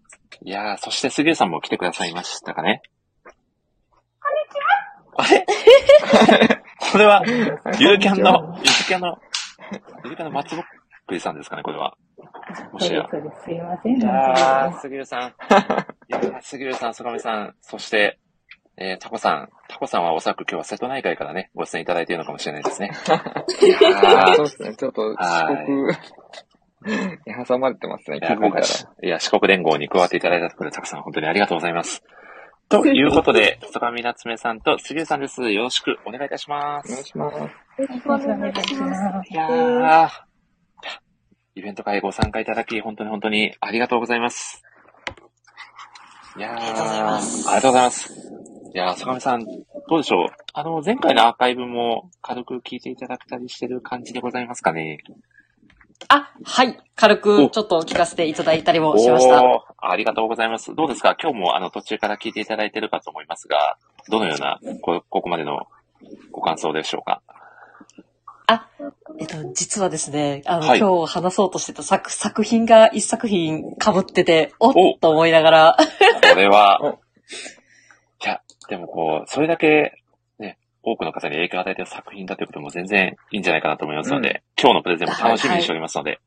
[0.44, 2.80] いやー、そして杉江さんも来てくださいましたかね
[5.16, 5.44] あれ？
[6.92, 7.22] これは、
[7.78, 9.18] ゆるキャンの、ゆるキャンの、
[10.04, 10.64] ゆるキャンの松ぼっ
[11.06, 11.96] くりさんですかね、これは。
[12.72, 13.06] もしや。
[13.10, 13.44] そうです。
[13.44, 14.00] すいません。
[14.00, 15.20] いやー、杉江さん。
[15.28, 15.32] い
[16.08, 18.18] やー、杉江さん、そがみさん、そして、
[18.76, 19.48] えー、タコさん。
[19.68, 22.90] タコさんはおそらく今日は瀬戸内海からね、ご出演いただいているのかもしれないですね。
[22.90, 22.90] い
[23.84, 24.74] やーそうですね。
[24.76, 28.18] ちょっと四はい国に挟まれてますね。
[28.18, 28.36] いや。
[28.36, 28.62] 今回、
[29.02, 32.02] いや、四国連合に加わっていただいたところで、たくさん本当にありがとうございます。
[32.72, 35.42] ということで、曽上夏目さんと杉江さんです。
[35.52, 37.04] よろしくお願いいたしまお願いす。
[37.04, 37.36] します。
[37.38, 37.50] よ
[37.86, 39.30] ろしくお願いいたします。
[39.30, 40.08] いやー、
[41.54, 44.62] イベント会ご参加いただき、本当に本当にありがとうございます。
[46.38, 47.46] いやー、ありがとうございます。
[47.46, 48.14] ありがとうございます。
[48.74, 49.50] いやー、曽上さん、ど
[49.96, 50.26] うでしょう？
[50.54, 54.96] あの、前回のアーカイブも軽く聞いていただけたりしてる感じでございますかね？
[56.08, 56.78] あ、はい。
[56.94, 59.42] 軽くちょっと聞かせていただいたりもしました。
[59.78, 60.74] ありがとうございます。
[60.74, 61.16] どうですか？
[61.20, 63.76] 今日もあの途中から聞いていただいてるかと思いますが、
[64.08, 65.66] どのようなこここまでの
[66.30, 67.22] ご感想でしょうか？
[69.18, 75.76] えっと、実はですね、あの、はい今日話そうとしてた作、作品が一作品被ってて、おっおと思いながら、
[76.30, 76.88] これはお、
[78.24, 80.01] いや、でもこう、それだけ、ね、
[80.82, 86.20] 多くの方に影響を与えている作品だということも全然いいんじゃないかなと思いますので、今日のプレゼンも楽しみにしておりますので、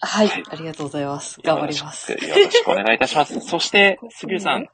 [0.00, 0.44] はい、はい。
[0.50, 1.40] ありがとうございます。
[1.42, 2.12] 頑張ります。
[2.12, 3.40] よろしくお願いいたします。
[3.40, 4.66] そして、杉浦さん、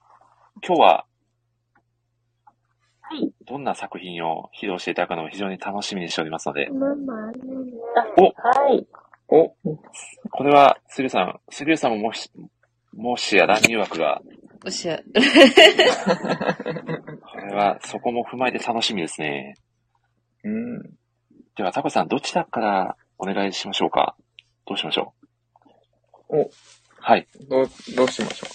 [0.67, 1.05] 今日は、
[3.47, 6.69] どんな作品を披露していただくのを非常に楽しみにしておりますので、
[8.19, 8.25] お。
[8.25, 8.87] はい。
[9.29, 9.55] お、
[10.31, 12.31] これは、杉浦さん、杉浦さんももし、
[12.95, 14.21] もしや乱入枠が、
[14.65, 15.03] よしや、こ
[17.39, 19.57] れは、そこも踏まえて楽しみですね。
[20.45, 20.83] うん。
[21.57, 24.15] では、タコさん、どちらからお願いしましょうか？
[24.67, 25.15] どうしましょ
[26.31, 26.37] う？
[26.37, 26.51] お、
[27.01, 27.27] はい。
[27.49, 28.47] どう、どうしましょ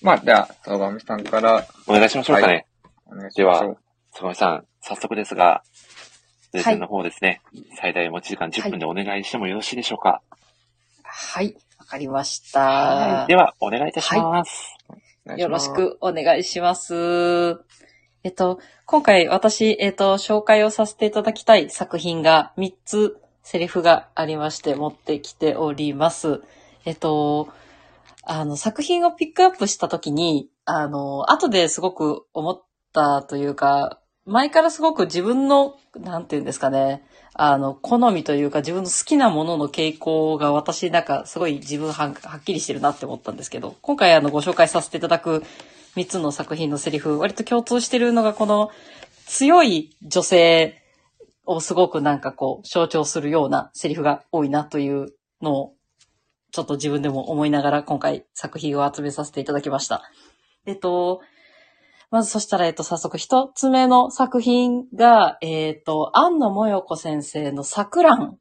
[0.00, 0.04] う？
[0.04, 2.66] まあ、じゃあ、相馬さんからお願いしましょうかね。
[3.06, 3.78] お願いしましょう。
[4.12, 5.64] 坂上さん、早速ですが、
[6.52, 7.40] プレゼンの方ですね、
[7.80, 10.22] 最大持ち時間10分でお願いしてもよろしいでしょうか？
[11.02, 12.60] はい、わかりました。
[12.60, 13.26] はい。
[13.28, 14.76] では、お願いいたします。
[15.24, 15.72] お願いよろし。
[15.72, 17.60] くお願いします。
[18.24, 26.42] えっと、今回私、えっと、紹介をさせていただきたい作品が3つセリフがありまして持ってきております。
[26.84, 27.48] えっと、
[28.24, 32.62] あの、作品をピックアップしたときに、あの、後ですごく思っ
[32.92, 45.42] たというか、前からすごく自分の、なんていうんですかね、あの、好みというか自分の好きなものの傾向が私なんかすごい自分ははっきりしてるなって思ったんですけど、今回あのご紹介させていただく
[45.96, 48.70] 3つの作品のセリフ、割と共通してるのがこの
[49.26, 50.82] 強い女性
[51.44, 55.74] をすごくなんかこう象徴するようなセリフが多いなというのを
[56.50, 60.02] ちょっと自分でも思いながら今回作品を集めさせていただきました。
[60.66, 61.20] えっと、
[62.14, 68.38] まずそしたら、えっと、早速一つ目の作品が、えっと、安野もよこ先生の桜ん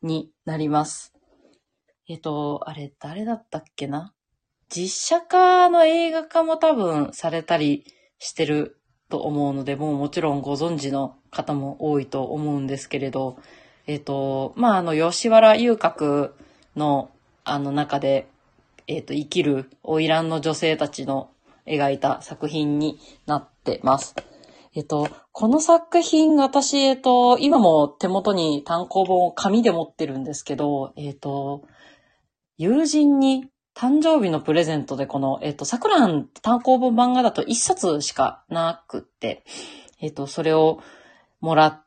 [0.00, 1.12] になります。
[2.08, 4.14] えっと、あれ、誰だったっけな？
[4.68, 8.78] 実写化の映画化も多分されたりしてる
[9.08, 13.38] と思うので、もうもちろんご存知の方も多いと思うんですけれど、
[13.88, 16.32] えっと、まあ、あの、吉原遊郭
[16.76, 17.10] の、
[17.42, 18.28] あの中で、
[18.86, 21.30] えっと、生きる花魁の女性たちの
[21.66, 24.14] 描いた作品になってます。
[24.74, 31.62] えっと、この作品、私、えっと、今も手元に単行本を紙で持ってるんですけど、えっと、
[32.58, 39.44] 友人に誕生日のプレゼントでこの、えっと、桜ん単行本漫画だと一冊しかなくって、
[40.00, 40.80] えっと、それを
[41.40, 41.86] もらっ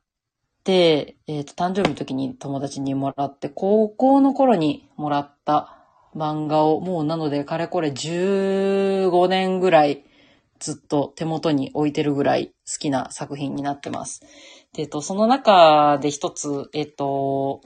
[0.63, 5.78] て、えっと、誕生日の時に友達にもらって、高校の頃にもらった
[6.15, 10.03] 漫画を、もうなので、かれこれ15年ぐらい
[10.59, 14.21] ずっと手元に置いてるぐらい好きな作品になってます。
[14.73, 17.61] で、えっと、その中で一つ、えっと、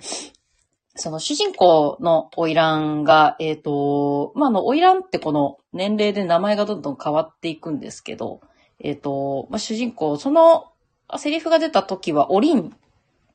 [0.96, 8.42] その主人公の花魁が、えっ、と、まあ、あの、花魁ってこの年齢で名前がどんどん変わっていくんですけど、
[8.80, 10.72] えっ、と、まあ、主人公、その
[11.18, 12.76] セリフが出た時は、おりん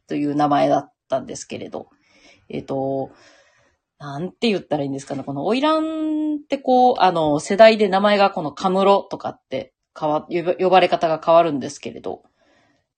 [0.06, 1.88] という名前だったんですけれど、
[2.48, 3.10] えっ、と、
[3.98, 5.24] なんて言ったらいいんですかね。
[5.24, 10.26] この、花魁ってこう、あの、世代で名前がこのカムロとかって変わ、
[10.58, 12.22] 呼ばれ方が変わるんですけれど、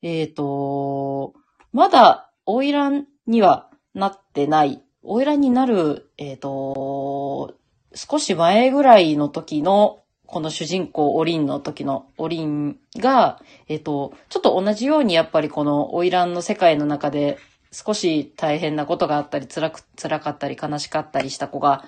[0.03, 1.33] えっ、と、
[1.73, 7.55] まだ、花魁にはなってない、花魁になる、えっ、と、
[7.95, 17.39] 少し前ぐらいの時の、この主人公、オリンの時のオリンが、えっ、と、ちょっと同じようにやっぱりこの花魁の世界の中で
[17.73, 21.85] 少し大変なことがあったり、辛く、辛かったり、悲しかったりした子が、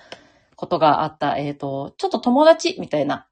[0.55, 3.27] ことがあった、えっ、と、ちょっと友達みたいな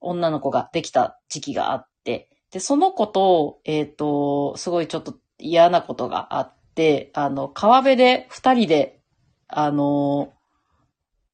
[0.00, 9.00] 女の子ができた時期があって、で、その子と、えっ、と、すごいちょっと嫌なことがあって、あの、川辺で二人で、
[9.46, 10.32] あの、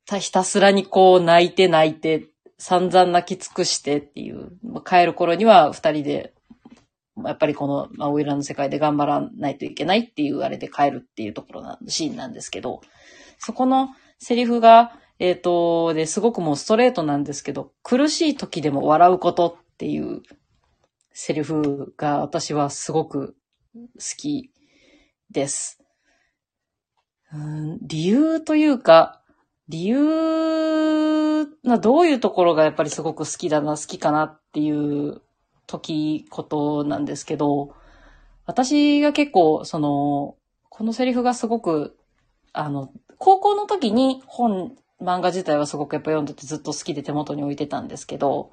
[0.07, 4.51] たひたすらにこう泣いて泣いて、散々泣き尽くしてっていう、
[4.85, 6.33] 帰る頃には二人で、
[7.25, 12.83] やっぱりこの、まあ、オイラの世界で頑張らないといけないっていうあれで帰るっていうところな、シーンなんですけど、
[13.39, 20.23] そこのセリフが、えっ、と、で、すごくもうストレートなんですけど、苦しい時でも笑うことっていう
[21.13, 23.37] セリフが私はすごく
[23.75, 23.81] 好
[24.19, 24.51] き
[25.31, 25.83] です。
[27.33, 29.23] うん理由というか、
[29.69, 35.23] 理由な、どういうところがやっぱりすごく好きだな、好きかなっていう
[35.67, 37.75] 時、ことなんですけど、
[38.47, 40.37] 私が結構、その、
[40.69, 41.97] このセリフがすごく、
[42.53, 48.51] あの、高校の時に本、漫画自体はすごくやっぱ読んでてずっと好きで手元に置いてたんですけど、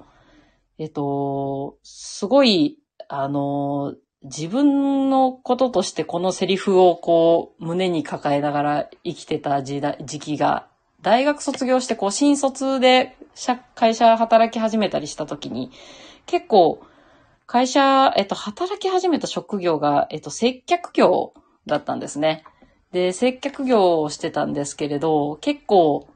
[0.78, 2.78] えっと、すごい、
[3.08, 10.66] あの、自分のこととしてこのセリフをこう、胸に抱えながら生きてた時代、時期が、
[11.02, 13.14] 大学卒業してこう新卒で
[13.74, 15.70] 会社働き始めたりした時に、
[16.24, 16.82] 結構
[17.46, 21.34] 会社、えっと、働き始めた職業が、えっと、接客業
[21.66, 22.44] だったんですね。
[22.92, 26.08] で、接客業をしてたんですけれど、結構、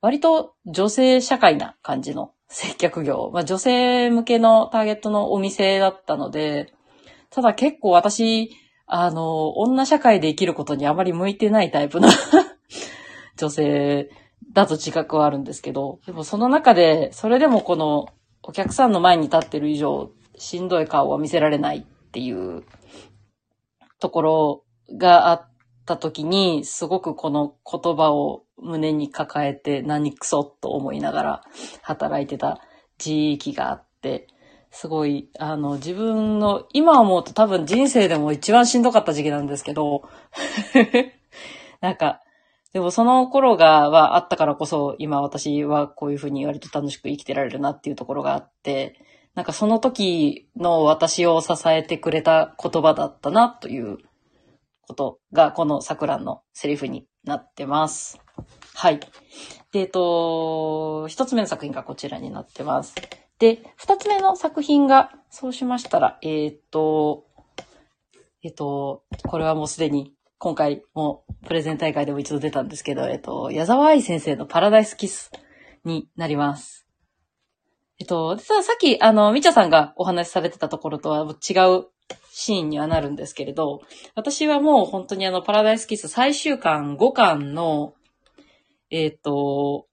[0.00, 3.30] 割と女性社会な感じの接客業。
[3.32, 6.72] まあ、女性向けのターゲットのお店だったので、
[7.30, 8.50] ただ結構私、
[8.86, 12.08] あの、女社会で生きることにあまり向いてないタイプの
[13.38, 14.10] 女性
[14.52, 18.06] だと自覚はあるんですけど、でもその中で、それでもこの
[18.42, 20.10] お客さんの前に立ってる以上、
[20.42, 22.64] しんどい顔は見せられないっていう
[24.00, 24.64] ところ
[24.98, 25.48] があっ
[25.86, 31.44] た時に、すごくこの言葉を胸に抱えて何クソと思いながら
[31.82, 32.60] 働いてた
[32.98, 34.26] 時期があって、
[34.72, 40.02] すごい、あの、自分の、今思うと多分人生でも一番しんどかった時期なんですけど、
[41.80, 42.20] なんか、
[42.72, 48.98] でもその頃が、はあったからこそ、今私はこういうふうに割と楽しく生きてられるなっていうところがあって、
[49.34, 53.98] なんかその時の私を支えてくれた言葉だったなという
[54.82, 58.20] ことが、この桜のセリフになってます。
[58.74, 59.00] はい。
[59.72, 62.94] で、えっと、一つ目の作品がこちらになってます。
[63.38, 67.24] で、二つ目の作品が、そうしましたら、えー、っと、
[68.42, 75.30] えっと、これはもうすでに今回もプレゼン大会でも一度出たんですけど、えっと、矢沢愛先生のパラダイスキス
[75.84, 76.81] になります。
[78.02, 81.86] えっと、さっき、あの、みちゃさんがお話しされてたところとは違う
[82.32, 83.82] シーンにはなるんですけれど、
[84.16, 87.94] 私はもう本当にあの、パラダイスキス最終巻5巻の、
[88.90, 89.86] えっ、と、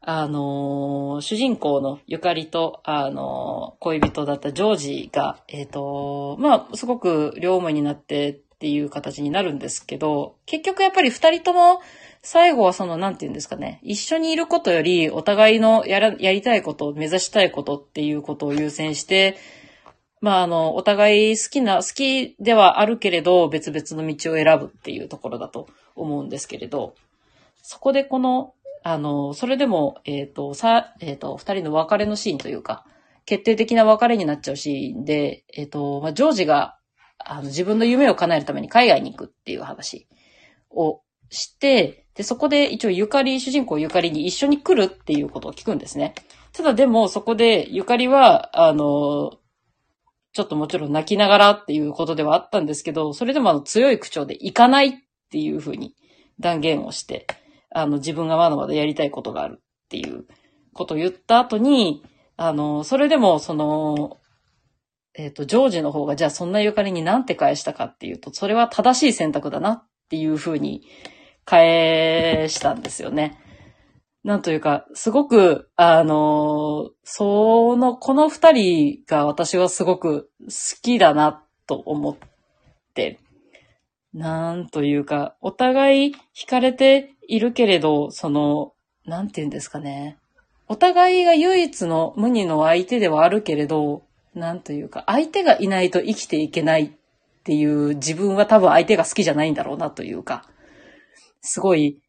[0.00, 11.80] あの、主人公のゆかりと、あの、恋人だったジョージが、えっ、と、まあ、すごく両思いになってっていう形になるんですけど、結局やっぱり二人とも、
[12.28, 19.36] 最後はその、なんて言うんですかね、一緒にいることより、お互いのやら、やりたいこと、目指したいことっていうことを優先して、
[20.20, 26.96] まあ、あの、お互い好きな、好きではあるけれど、別々の道を選ぶっていうところだと思うんですけれど、
[27.62, 32.84] そこでこの、あの、それでも、えっ、ー、と、さ、えっ、ー、と、二人の別れのシーンというか、
[33.24, 36.76] 決定的な別れになっちゃうシーンで、えっ、ー、と、まあ、ジョージが、
[37.18, 40.08] あの、自分の夢を叶えるために海外に行くっていう話
[40.70, 46.14] をして、で、そこで一応ゆかり、主人公ゆかりに一緒に来るっていうことを聞くんですね。
[46.52, 49.32] ただでもそこでゆかりは、あの、
[50.32, 54.92] ちょっともちろん泣きながらっていうことではあったんですけど、それでもあの強い口調で行かないっ
[55.30, 55.94] ていうふうに
[56.40, 57.26] 断言をして、
[57.70, 60.24] あの、自分がまだまだやりたいことがあるっていう
[60.72, 62.02] ことを言った後に、
[62.38, 64.18] あの、それでも、その、
[65.14, 70.82] えっ、ー、と、ジョージの方が、じゃあそんなゆかりに何て返したかっていうと、それは正しい選択だなっていうふうに
[71.46, 73.40] 返したんですよね。
[74.24, 82.16] なんというか、すごく、あの、その、この二人が私はすごく好きだなと思っ
[82.92, 83.20] て、
[84.12, 88.72] なんというか、お互い惹かれているけれど、その、
[89.04, 90.18] なんて言うんですかね。
[90.66, 94.02] お互いが唯一の無二の相手ではあるけれど、
[94.34, 96.90] なんというか、相手がいないと生きていけないっ
[97.44, 100.44] ていう自分は多分相手が好きじゃないんだろうなというか、
[101.40, 102.00] すごい、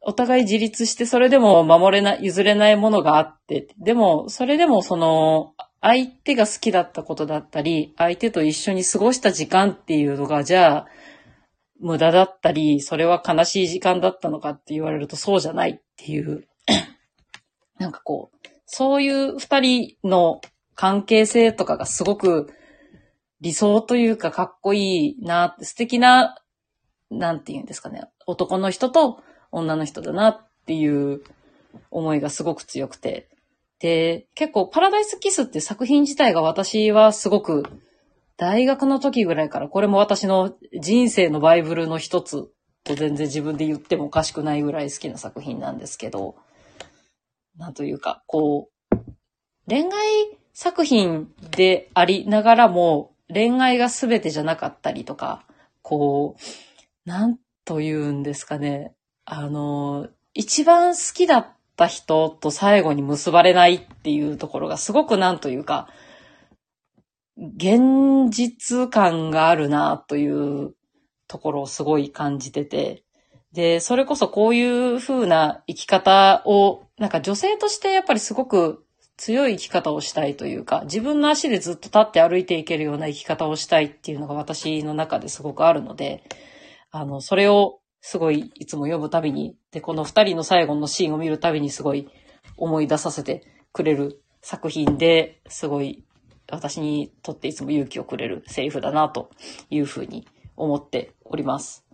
[0.00, 10.86] お互い自立してそれでも守れな、譲れないものがあって、でも、それでもその、相手が好きだったことだったり、相手と一緒に過ごした時間っていうのが、じゃあ、
[11.80, 16.46] 無駄だったり、それは悲しい時間だったのかって言われるとそうじゃないっていう、
[17.78, 20.40] なんかこう、そういう二人の
[20.74, 22.52] 関係性とかがすごく
[23.40, 26.36] 理想というかかっこいいな、素敵な、
[27.10, 31.22] なんて言うんですかね、男の人と女の人だなっていう
[31.90, 33.28] 思いがすごく強くて。
[33.80, 37.64] で、結構パラダイスキスって作品自体が私はすごく
[38.36, 42.50] 大学の時ぐらいから、これも私の人生のバイブルの一つ
[42.84, 46.36] と全然自分で言ってもおかしくないぐらい好きな作品なんですけど、
[47.56, 48.96] なんというか、こう、
[49.66, 49.90] 恋愛
[50.52, 55.46] 作品でありながらも、恋愛が全てじゃなかったりとか、
[55.80, 57.38] こう、なん
[57.68, 58.94] と言うんですかね、
[59.26, 61.46] あの、一番好きだっ
[61.76, 65.86] た人と最後に結ばれないっていうところがすごくなんというか、
[67.36, 70.76] 現実感があるなという
[71.26, 73.04] ところをすごい感じてて、
[73.52, 78.82] で、それこそこういう風な生き方を、なんか女性としてやっぱりすごく
[79.18, 86.24] 強い生き方をしたいというか、自分の足でずっと立って歩いていけるような生き方をしたいっていうのが私の中ですごくあるので、
[86.90, 92.08] あの、それをすごいいつも読むたびに、で、この二人の最後のシーンを見るたびにすごい
[92.56, 96.04] 思い出させてくれる作品で、すごい
[96.50, 99.30] 私にとっていつも勇気をくれるセリフだなと
[99.70, 101.84] いうふうに思っております。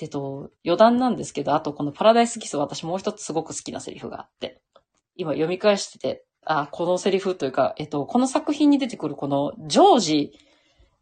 [0.00, 4.60] えっと、余談なんですけど、あとこのパラダイスキス私もう一つすごく好きなセリフがあって、
[5.16, 10.32] 今読み返してて、あ、このセリフというか、えっと、この作品に出てくるこのジョージ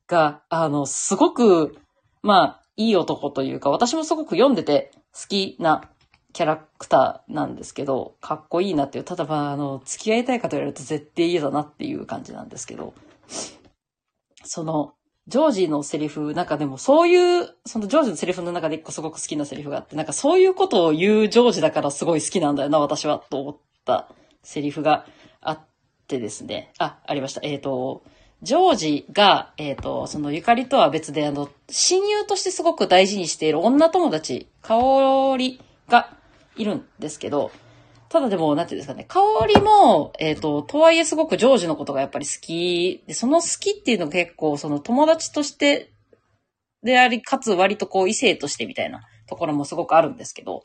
[0.09, 1.77] が、あの、すごく、
[2.23, 5.91] まあ、いい男というか、私もすごく読んでて好きな
[6.33, 12.95] キャラクターなんですけど、かっこいいなっていう、ただまあ、あの、付き合いたいかと言われると絶対嫌だなっていう感じなんですけど、
[14.45, 14.95] その、
[15.27, 24.09] ジョージのセリフ、なんかでもそういう、そのジョージのセリフの中で一個すごく好きなセリフがあって、なんかそういうことを言うジョージだからすごい好きなんだよな、私は、と思った
[24.45, 25.05] セリフが
[25.41, 25.61] あっ
[26.07, 26.73] てですね。
[26.79, 27.41] あ、ありました。
[27.43, 28.05] えっ、と、
[28.43, 34.77] ジョージが、えっ、と、そのゆかりとは別で、あの、親友としてすごく大事にしている女友達、香
[35.37, 36.17] りが
[36.57, 37.51] いるんですけど、
[38.09, 45.93] ただでも、なんていうんですかね、香りも、えっ、と、とはいえすごくジョージのことがやっぱり好きで、その好きっていうのが結構、その友達として
[46.83, 50.63] であり、かつ割とこう異性としてみたいなところもすごくあるんですけど、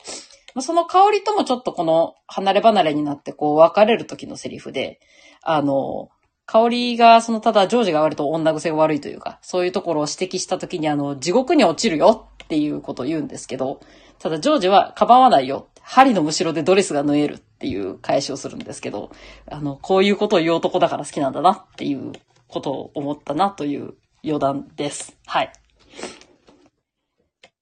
[0.54, 5.00] まあその香りともちょっとこの離れ離れになってこう別れる時のセリフで、
[5.42, 6.10] あの、
[6.46, 13.80] 香りが、その、ただ、ジョージが割と女癖が悪いというか、そういうところを指摘したときに、あの、地獄に落ちるよっていうことを言うんですけど、
[14.18, 15.68] ただ、ジョージは、かばわないよ。
[15.80, 19.10] 針のむしろでドレスが縫えるっていう返しをするんですけど、
[19.50, 22.12] あの、こういうことを言う男だから好きなんだなっていう
[22.48, 23.94] ことを思ったなという
[24.24, 25.16] 余談です。
[25.26, 25.52] はい。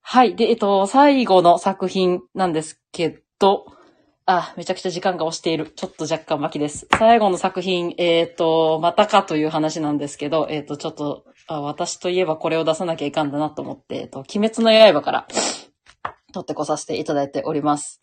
[0.02, 0.36] はい。
[0.36, 3.66] で、えっと、最後の作品なんですけど、
[4.24, 5.72] あ、めちゃくちゃ時間が押している。
[5.74, 6.86] ちょっと若干巻きです。
[6.96, 15.26] 最後の作品、えっ、と、またかという話なんですけど、えっ、と、ちょっとあ、私といえばこれを出さなきゃいかんだなと思って、えっ、と、鬼滅の刃から
[16.32, 18.00] 取ってこさせていただいております。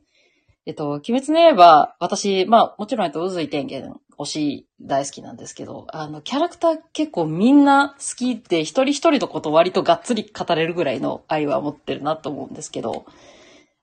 [0.65, 13.05] えっ、と、鬼滅の刃、私、まあ、もちろん、えっと、渦井天元推し大好きなんですけど、あの、キャラクター結構みんな好きで、一人一人のこと割とがっつり語れるぐらいの愛は持ってるなと思うんですけど、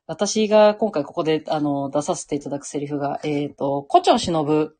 [0.08, 4.72] 私が今回ここで、あの、出させていただくセリフが、えっ、と、古町忍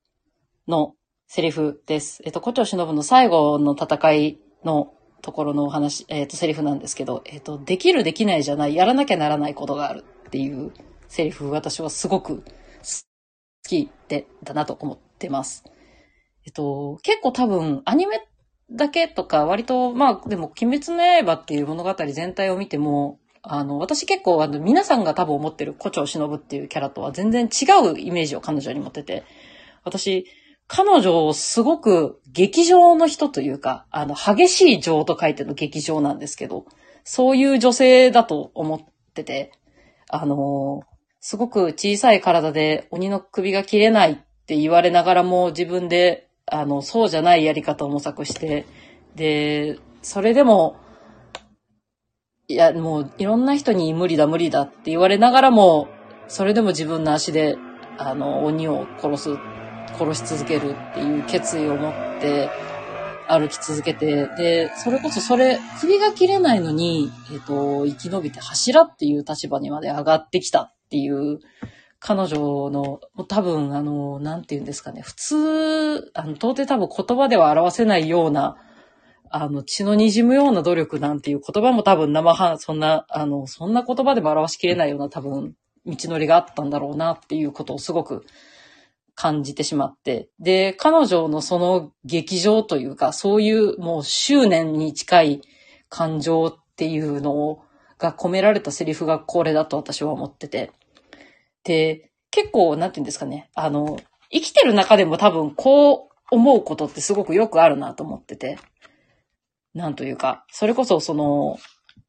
[0.69, 0.95] の
[1.27, 2.23] セリフです。
[2.25, 10.73] えっ、と、古町忍の最後の戦いのところのお話、えっ、と、セリフなんですけど、えっ、と、できるできないじゃない、やらなきゃならないことがあるっていう
[11.09, 12.43] セリフ、私はすごく好
[13.69, 15.65] きで、だなと思ってます。
[16.47, 18.25] えっと、結構多分、アニメ
[18.71, 29.25] だけとか、割と、まあ、でも、鬼滅の刃っていう物語全体を見ても、あの、私結構、あの、皆さんが多分思ってる古町忍っていうキャラとは全然違うイメージを彼女に持ってて、
[29.85, 30.27] 私、
[30.67, 36.67] 彼女をすごく劇場の人というか、あの、激しい情と書いての劇場なんですけど、
[37.05, 38.81] そういう女性だと思っ
[39.15, 39.53] てて、
[40.09, 40.83] あの、
[41.21, 44.17] すごく小さい体で鬼の首が切れないっ
[44.47, 48.67] て言われながらも自分で、あの、そうじゃないやり方を模索して、
[49.15, 50.77] で、それでも、
[52.49, 55.89] いや、もういろんな人に無理だ無理だって言われながらも、
[56.29, 57.57] それでも自分の足で、
[57.99, 59.31] あの、鬼を殺す、
[59.99, 62.49] 殺し続けるっていう決意を持って
[63.29, 71.41] 歩き続けて、で、それこそそれ、首が切れないのに、えっ、と、生き延びて柱っていう立場にまで上がってきたっていう、
[71.99, 78.57] 彼女の、多分、あの、なんて言うんですかね、普通、あの、到底多分言葉では表せないような、
[79.39, 85.55] あの、血の滲むような努力なんていう言葉も多分生は、そんな、あの、そんな言葉でも表しきれないような多分、
[85.85, 88.25] 道のりがあったんだろうなっていうことをすごく
[89.15, 90.31] 感じてしまって。
[90.41, 95.43] で、彼女のその劇場というか、そういうもう執念に近い
[95.91, 97.63] 感情っていうのを、
[97.99, 100.73] が込められたセリフがこれだと私は思ってて。
[101.65, 103.51] で、結構、なんて言うんですかね。
[103.55, 103.99] あの、
[104.31, 108.59] 生きてる中でも多分こう思うことってすごくよくあるなと思ってて。
[109.77, 111.59] なんというか、それこそその、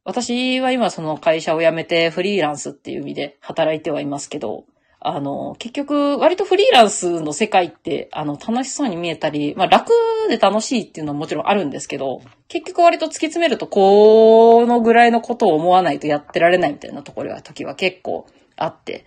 [0.06, 4.64] 私は今その会社を辞めてフリーランスっていう意味で働いてはいますけど、
[5.02, 9.92] あの、結局、割とフリーランスの世界って、あの、楽しそうに見えたり、まあ楽
[10.30, 18.26] で楽しいっていうのはもちろんあるんですけど、結局割と突き詰めると、このぐらいのことを思わないとやってられないみたいなところは時は結構
[18.56, 19.06] あって、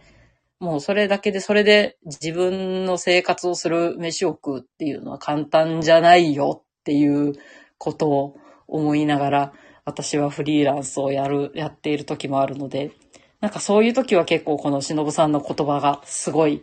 [0.61, 7.33] もうそれだけで、それで自分の生活をする飯を食うっていうのは簡単じゃないよっていう
[7.79, 8.37] ことを
[8.71, 9.53] 思いながら、
[9.85, 12.93] 私はフリーランスをやる、やっている時もあるので、
[13.41, 16.63] なんかそういう時は結構この忍さんの言葉がすごい、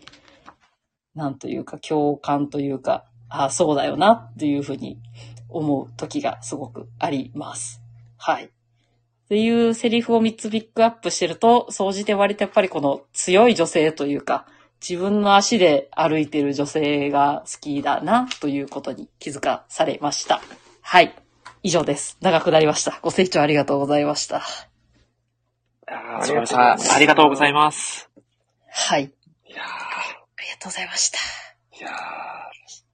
[1.16, 4.98] なんというか共感というか、ああ、そうだよなっていうふうに
[5.50, 7.82] 思う時がすごくあります。
[8.18, 8.46] はい。
[8.46, 8.50] っ
[9.28, 14.46] ていうセリフを3つピックアップしてると、総じて割とやっぱりこの強い女性というか、
[14.80, 20.42] 自分の足で歩いてる女性が好きだなということに気づかされました。
[20.82, 21.14] はい。
[21.68, 22.18] 以上です。
[22.22, 22.98] 長くなりました。
[23.02, 24.38] ご清聴ありがとうございました。
[25.86, 28.10] あー、つばみさん、ありがとうございます。
[28.72, 29.04] はい。
[29.04, 31.18] いやありがとうございました。
[31.76, 31.94] ー、いやー、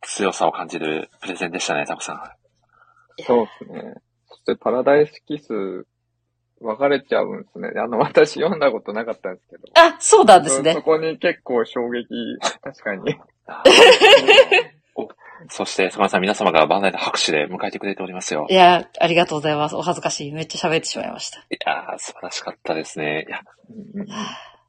[0.01, 3.23] 強さを感じるプレゼンでしたね、タコさん。
[3.23, 3.93] そうですね。
[4.27, 5.85] そしてパラダイスキス、
[6.59, 7.73] 分かれちゃうんですね。
[7.79, 9.65] あの、私読んだことなかったんですけど。
[9.75, 10.81] あ、そうなんですそそね。
[10.81, 12.07] こに結構衝撃、
[12.63, 13.19] 確かに。
[15.49, 18.47] そして、坂本さん、皆様が万歳の拍手で迎えてくれておりますよ。
[18.49, 19.75] いや、ありがとうございます。
[19.75, 20.31] お恥ずかしい。
[20.31, 21.39] めっちゃ喋ってしまいました。
[21.39, 23.25] いやー、素晴らしかったですね。
[23.27, 23.45] いや、やっ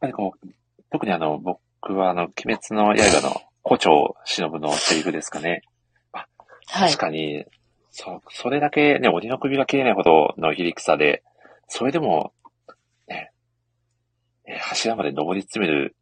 [0.00, 0.48] ぱりこう、
[0.90, 5.62] 特にあの、僕はあの、鬼滅の刃の胡蝶忍のセリフですかね。
[6.66, 6.98] はい確。
[6.98, 7.44] かに、
[7.90, 11.22] そ、それだけね、鬼の首が切れないほどの非力さで、
[11.68, 12.32] それでも、
[13.08, 13.30] ね、
[14.46, 15.94] え柱まで登り詰める、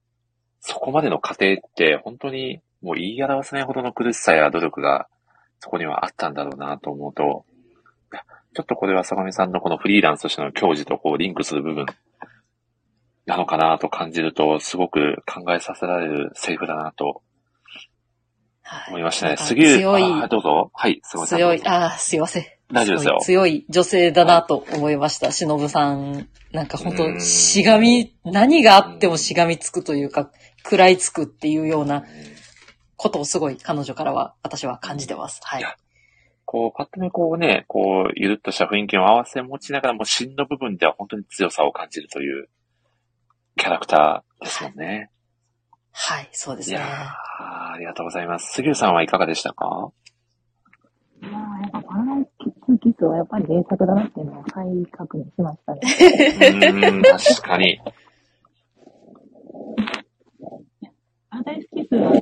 [0.60, 5.08] そこまでの過程って、本当にもう言い表せないほどの苦しさや努力が、
[5.60, 7.44] そこにはあったんだろうなと思うと、
[8.12, 8.22] いや
[8.54, 11.86] ちょっとこれは相模さんのこのフリーランスとしての教授とこうリンクする部分
[13.26, 17.22] なのかなと感じると、すごく考えさせられるセリフだなと
[18.62, 19.36] はい思いましたね。
[19.36, 20.70] 杉浦、強いあどうぞ。
[20.74, 21.26] はい、すごい。
[21.26, 22.44] 強い、あーすいません。
[22.72, 25.30] 大丈夫ですよ強い女性だなと思いました。
[25.30, 26.28] しのぶさん。
[26.52, 30.30] なんか本うん当しがみ、何があってもしがみつくというか、
[30.64, 32.04] 食らいつくっていうような
[33.02, 35.40] ことをすごい彼女からは私は感じてます。
[35.42, 35.64] はい
[36.44, 42.48] こう、パッと見こうね、こう、ゆるっとした雰囲気を合わせ持ちながらも、芯の部分では本当に強さを感じるという
[43.56, 45.10] キャラクターですもんね。
[45.92, 46.86] はい、そうですねいや。
[46.86, 48.52] ーありがとうございます。
[48.54, 49.92] 杉浦さんはいかがでしたか？
[51.20, 52.28] まあ、やっぱパラダイス
[52.82, 55.80] キスはやっぱり原作だなっていうのを再確認しましたね。
[55.80, 57.80] うーん、確かに。
[61.30, 62.12] パラダイスキスは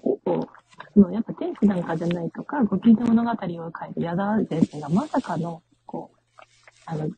[0.95, 6.41] そのやっぱ天使なんかじゃないとか、ご近所物語を書いて矢沢先生がまさかの、こう、
[6.87, 7.09] あの、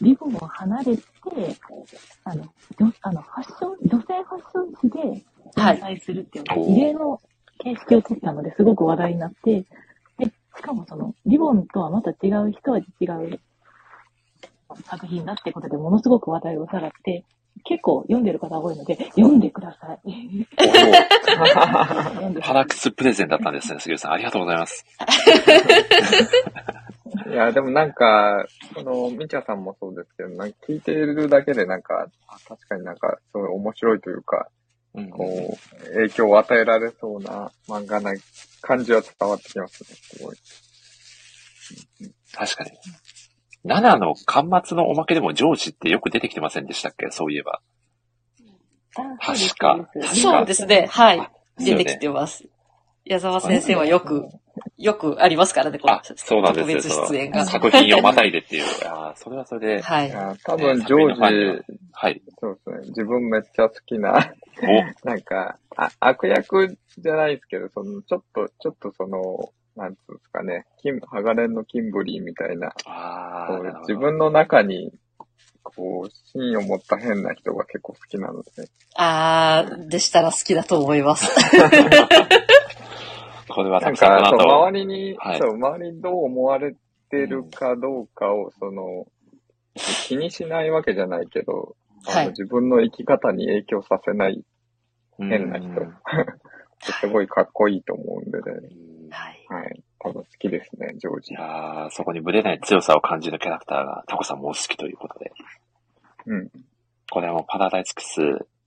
[0.00, 1.02] リボンを離れて、
[2.24, 2.44] あの、
[2.78, 5.24] 女あのファッション、女性ファッション誌で
[5.56, 5.76] はい。
[5.76, 7.20] 連載するっていうのが異例の
[7.58, 9.64] 形式を取ったのですごく話題になって、
[10.18, 10.26] で、
[10.56, 13.40] しかもその、リボンとはまた違う、一味違う
[14.84, 17.24] 作品だってことでものすごく話題をさらって、
[17.64, 20.10] 結構読んでる方が多いので、読んでください。
[20.10, 20.56] 読んでく
[21.36, 24.12] ださいパラクスプレゼンだったんですね、杉浦さん。
[24.12, 24.84] ありがとうございます。
[27.26, 34.48] いや、でもなんか、その、みちゃさんもそうですけど、なんか聞いてるだけでなんか、あ確かになんか、すごい面白いというか、
[34.94, 38.12] うんこう、影響を与えられそうな漫画な
[38.62, 40.36] 感じは伝わってきますね、すごい。
[42.32, 42.70] 確かに。
[43.64, 47.10] 7の巻末のおまけでもジョージってよく出てきてませんでしたっけ？
[47.10, 47.60] そういえば。
[48.96, 50.86] あ確かそうですね。
[50.90, 52.44] はい出てきてます。
[53.04, 54.28] 矢沢先生はよく、
[54.76, 56.76] よくありますからね、こそうなんですよ。
[56.78, 57.44] 特別出演が。
[57.46, 58.64] 作品をまたいでっていう。
[58.86, 60.12] あーそれはそれで、はい
[60.44, 62.22] 多分、ジョージ、はい。
[62.38, 64.32] そうですね、自分めっちゃ好きな、
[65.04, 72.72] なんか、あ悪役じゃないですけど、その、ちょっと、ちょっとその、なんつうんですかね、キン、ハガレンのキンブリーみたいな、
[73.46, 74.92] こう自分の中に、
[75.62, 78.50] こう、芯を持った変な人が結構好きなので、
[78.96, 81.28] あー、でしたら好きだと思います。
[83.48, 85.38] これはなんか、そう、周りに、はい。
[85.38, 86.74] そう、周りにどう思われ
[87.10, 89.06] てるかどうかを、その、
[90.06, 91.76] 気にしないわけじゃないけど、
[92.06, 94.44] あのはい自分の生き方に影響させない
[95.18, 95.68] 変な人。
[95.68, 95.94] うん。
[97.00, 98.68] すごいかっこいいと思うんでね。
[99.48, 99.62] はい。
[99.62, 99.82] はい。
[100.00, 101.34] 多分好きですね、ジョージい。
[101.34, 105.32] やーそこにぶれない強さを感じるキャラクターがタコさんもお好きということで。
[106.26, 106.50] うん。
[107.10, 108.20] これはもうパラダイスキス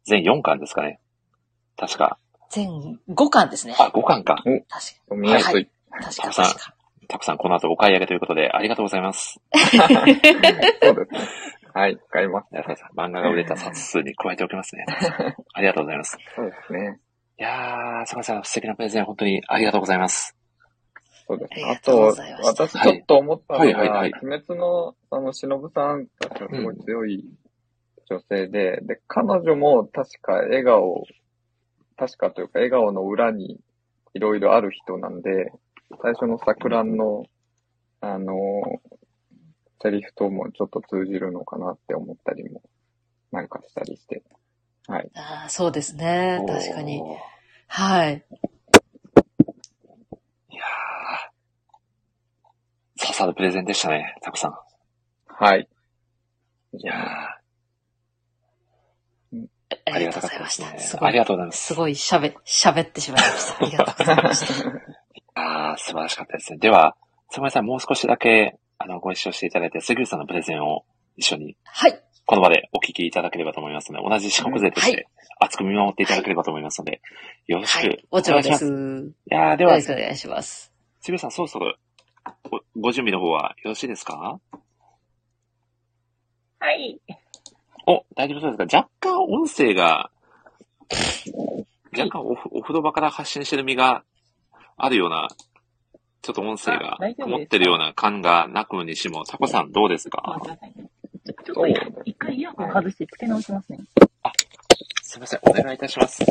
[0.05, 0.99] 全4巻ですかね。
[1.77, 2.17] 確か。
[2.49, 3.75] 全5巻ですね。
[3.77, 4.43] あ、5巻か。
[4.67, 5.65] 確見やすい。
[5.65, 5.71] か
[6.01, 6.75] 確かタコさん確か。
[7.07, 9.39] タコさんこの後お買い上げということでありがとうございます。
[9.53, 11.61] そうですね。
[11.73, 12.47] はい、使います。
[12.97, 14.85] 漫画が売れた冊数に加えておきますね。
[15.53, 16.17] ありがとうございます。
[16.35, 16.99] そうですね。
[17.39, 20.35] いやー、坂井さん素敵なプレゼン本当にありがとうございます。
[21.27, 21.65] そうですね。
[21.65, 27.25] あと私ちょっと思ったのが、はいはいはいはい鬼滅の、あの、忍さんたちはすごい強い
[28.09, 31.05] 女性で、で、彼女も確か笑顔、
[31.97, 33.59] 確かというか笑顔の裏に
[34.13, 35.51] いろいろある人なんで、
[36.01, 37.25] 最初の桜の、
[38.01, 38.35] あの、
[39.81, 42.61] セリフともちょっと通じるのかなって思ったりも、
[43.31, 44.23] なんかしたりして。
[44.87, 45.09] はい。
[45.15, 46.43] あーそうですね。
[46.47, 47.01] 確かに。
[47.67, 48.23] はい。
[50.61, 54.53] いやー、刺さるプレゼンでしたね、タコさん。
[55.27, 55.67] はい。
[56.71, 57.41] 非いやー
[59.93, 60.91] ありがとうございありがたかったでねますした。
[60.91, 61.65] すごいありがとうございます。
[61.65, 63.57] すごい喋、喋ってしまいました。
[63.65, 65.41] ありがとうございました。
[65.41, 66.59] ああ、素晴らしかったですね。
[66.59, 66.95] では、
[67.29, 70.85] つまりさん、もう少しだけ、あの、ご一緒していただいて、杉浦さんのプレゼンを
[71.15, 72.03] 一緒に、はい。
[72.25, 75.07] この場でお聞きいただければと思いますので、同じ四国勢としはいて、
[75.39, 77.01] 熱く見守っていただければと思いますので、
[77.47, 78.05] よろしくはい。
[78.11, 78.67] おもちろんで願いします。
[78.67, 78.71] す。
[78.71, 80.71] いやーでよは、ろしくお願いします。
[81.01, 81.75] 杉浦さん、そろそろ
[82.49, 84.39] ご、ご準備の方はよろしいですか？
[86.59, 87.01] はい。
[87.87, 88.77] お、大丈夫そうですか？
[88.77, 90.11] 若干音声が、
[91.97, 94.03] 若干おふお風呂場から発信してる身が
[94.77, 95.27] あるような、
[96.21, 97.23] ちょっと音声があ大丈夫ですか？
[97.25, 100.39] 曇ってるような感がなくにしも、タコさんどうですか？
[101.25, 101.67] ちょっと
[102.05, 103.79] 一回イヤホン外して付け直しますね。
[105.03, 106.23] すいません、お願いいたします。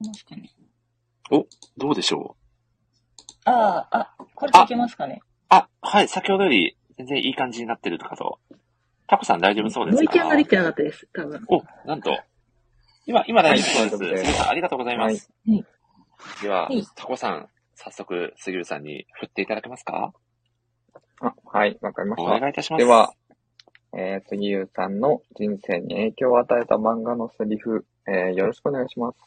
[0.00, 0.50] ますかね。
[1.30, 2.36] お、どうでしょ
[3.44, 5.20] ああ、あ、これでいけますかね。
[5.22, 8.40] うあ、はい、先ほどより全然いい感じになってるかと。
[9.06, 10.02] タコさん大丈夫そうですか？
[10.04, 11.44] ノイキャンができてなかったです、多分。
[11.48, 12.18] お、なんと。
[13.06, 14.24] 今、今大丈夫そうです。
[14.24, 15.30] はい杉浦さん、ありがとうございます。
[15.46, 15.64] はい
[16.42, 20.12] でははい、タコさん、早速、杉浦さんに振っていただけますか？
[21.20, 22.40] あ、はい、わかりましおた。
[22.40, 22.84] 願いいたします。
[22.84, 23.12] では、
[23.92, 29.18] えー、杉浦さんの人生に影響を与えた漫画のセリフ、えー、よろしくお願いします。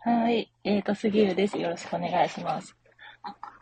[0.00, 0.52] はい。
[0.62, 1.58] えっ、と、杉浦です。
[1.58, 2.76] よろしくお願いします。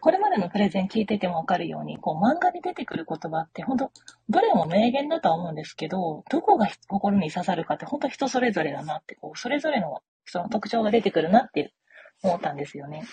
[0.00, 3.90] これまでのプレゼン聞いててもわかるように、こう、漫画に出てくる言葉って、本当
[4.28, 11.72] どれも名言だとは思うんですけど、どこが心に刺さるかって、本当人それぞれだなって、こう、それぞれのその特徴が出てくるなって
[12.22, 13.04] 思ったんですよね。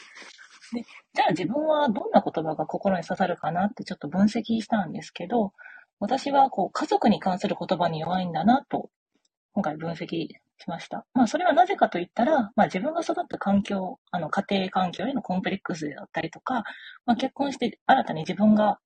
[0.73, 0.84] で、
[1.14, 5.53] じゃあ自分はどんな言葉が心に刺さるかなってちょっと分析したんですけど、
[5.99, 8.90] 私はこう、家族に関する言葉に弱いんだなと、
[9.53, 10.28] 今回分析
[10.61, 11.05] しました。
[11.13, 16.63] まあ、それはなぜかと言ったら、まあ、自分が育った環境、あの、家庭環境へのコンプレックスだったりとか、
[17.05, 18.79] まあ、結婚して新たに自分が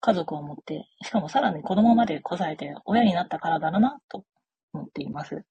[0.00, 4.24] 家族を持って、しかもさらに子供までこさえて親になったからだろうなと
[4.72, 5.44] 思っています。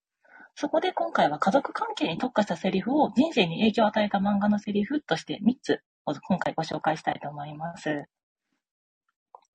[0.56, 8.04] そこで今回は家族関係に特化したセリフを人生に影響を与えた漫画のセリフとして3つを今回ご紹介したいと思います。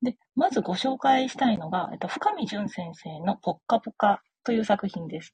[0.01, 5.33] で、まずご紹介したいのが、えっと、深見淳先生のポッカポカという作品です。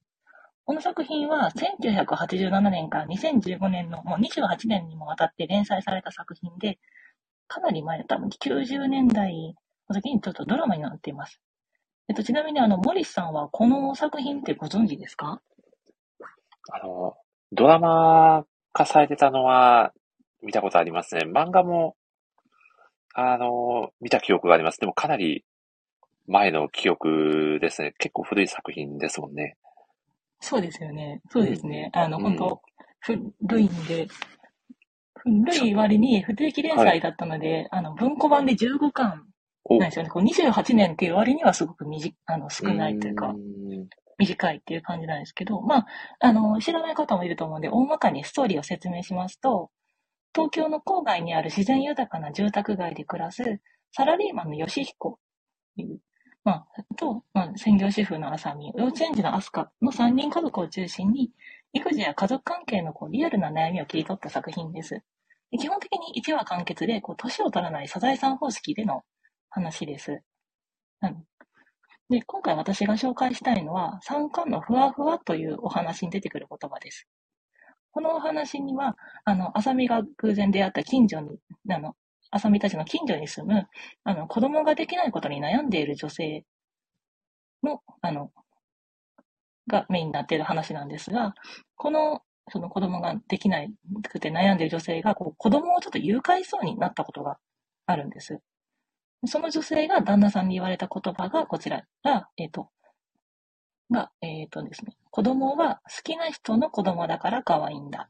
[0.65, 6.79] この作品は1987年から2015年のもう28年にもわたって連載された作品で、
[7.47, 9.55] かなり前、多分90年代
[9.89, 11.41] の時にちょっとドラマになっています。
[12.07, 15.41] えっと、ちなみにあの、モリスさんはこの作品ってご存知ですか？
[16.71, 17.15] あの、
[17.51, 19.93] ドラマ化されてたのは
[20.41, 21.21] 見たことありますね。
[21.25, 21.95] 漫画も、
[23.13, 24.79] あの、見た記憶があります。
[24.79, 25.43] でもかなり
[26.27, 27.93] 前の記憶ですね。
[27.97, 29.57] 結構古い作品ですもんね。
[30.41, 31.21] そうですよね。
[31.29, 31.89] そうですね。
[31.93, 32.61] あの、うん本当
[32.99, 34.07] 古いんで、
[35.15, 39.25] 古い割に不定期連載だったので、あの、文庫版で15巻
[39.63, 40.09] おなんですよね。
[40.09, 43.33] こう28年っていう割にはすごく短あの少ないというか、
[44.17, 45.87] 短いっていう感じなんですけど、まあ、
[46.19, 49.69] あの、知らない方もいると思うんで、大まかにストーリーを説明しますと、
[50.33, 53.59] 東京の郊外にある自然豊かな住宅街で暮らす
[53.91, 55.19] サラリーマンの吉彦
[55.75, 55.99] という、
[56.43, 61.31] まあ、と、まあ、専業主婦の浅見、幼稚園児のアスカの3人家族を中心に、
[61.73, 65.01] 育児や家族関係のこうリアルな悩みを切り取った作品です。
[65.51, 69.03] で基本的に1話完結で、こう、年を取らないサザエさん方式での
[69.49, 70.21] 話です。
[71.01, 71.25] うん
[72.11, 77.07] で、今回私が紹介したいのは、三冠のふわふわというお話に出てくる言葉です。
[77.93, 81.39] このお話には、あの、あさみが偶然出会った近所に、
[81.69, 81.95] あの、
[82.31, 83.67] あさみたちの近所に住む、
[84.05, 86.45] あの、子供ができないことに悩んでいる女性
[87.61, 88.31] の、あの、
[89.67, 91.35] がメインになっている話なんですが、
[91.75, 93.71] この、その子供ができない
[94.09, 97.37] くて悩んでいる女性が、こう、子供をちょっと誘拐そうになったことが
[97.85, 98.39] あるんです。
[99.27, 102.69] その女性が旦那さんに言われた言葉がこちらが、えっ、と、
[103.91, 108.09] が、えっ、とですね、子供は好きな人の子供だから可愛いんだ。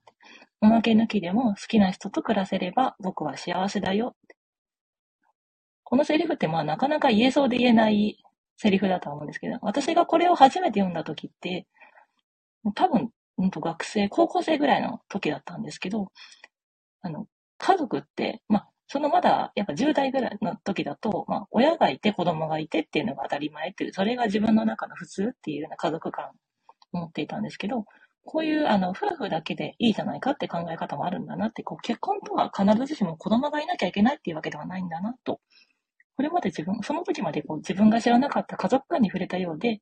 [0.61, 4.15] おまけ抜きでも好きな人と暮らせれば僕は幸せだよ。
[5.83, 8.17] このセリフってまあなかなか言えそうで言えない
[8.57, 11.67] セリフだと思うんですけど、私がこれを初めて読んだ時って、
[12.75, 16.11] 多分、うんと学生、高校生ぐらいの時だったんですけど、
[17.01, 17.27] あの、
[17.57, 26.25] 家族って、まあ、そのまだ、やっぱ10代ぐらいの時だと、まあ、親がいて子供がいてっていうのが当たり前っていう、それが自分の中の普通っていうような家族観
[26.93, 27.85] を持っていたんですけど、
[28.23, 35.39] こういう、あの、夫婦だけでいいじゃないかって考え方もあるんだなって、こう、結婚とは必ずしも子供がいなきゃいけないっていうわけではないんだなと。
[36.15, 39.81] これまで自分、その時までこう自分が知らなかった家族観に触れたようで、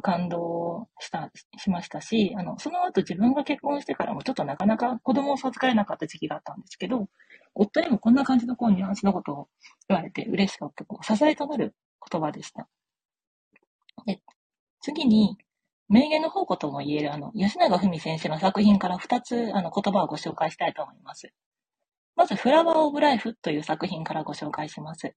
[0.00, 7.08] 感動した、しましたし、あの、その後自分が結婚してからもちょっとなかなか子供を授かれなかった時期があったんですけど、
[7.54, 9.48] 夫にもこんな感じのこうニュアンスのことを
[9.88, 11.74] 言われて嬉しかった、こう支えとなる
[12.10, 12.68] 言葉でした。
[14.06, 14.20] で、
[14.80, 15.36] 次に、
[15.88, 21.32] 名言の宝庫とも言える、あの、吉永文先生の作品から2つ、あの、言葉をご紹介したいと思います。
[22.16, 25.14] まず、フラワーオブライフという作品からご紹介します。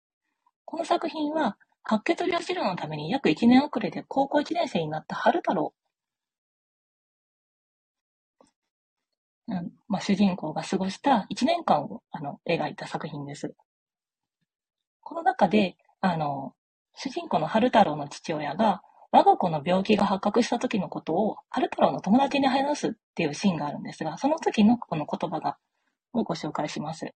[0.65, 5.73] この作品は、白血病治療のために約1年遅れで高校1年生になった春太郎。
[9.47, 13.55] うんまあ、主人公が過ごした1年間をあの描いた作品です。
[15.01, 16.53] この中で、あの、
[16.95, 18.81] 主人公の春太郎の父親が、
[19.15, 25.57] 我が子の病気が発覚した時のことを、春太郎の友達に話すっていうシーンがあるんですが、その時のこの言葉が、
[26.11, 27.13] をご紹介します。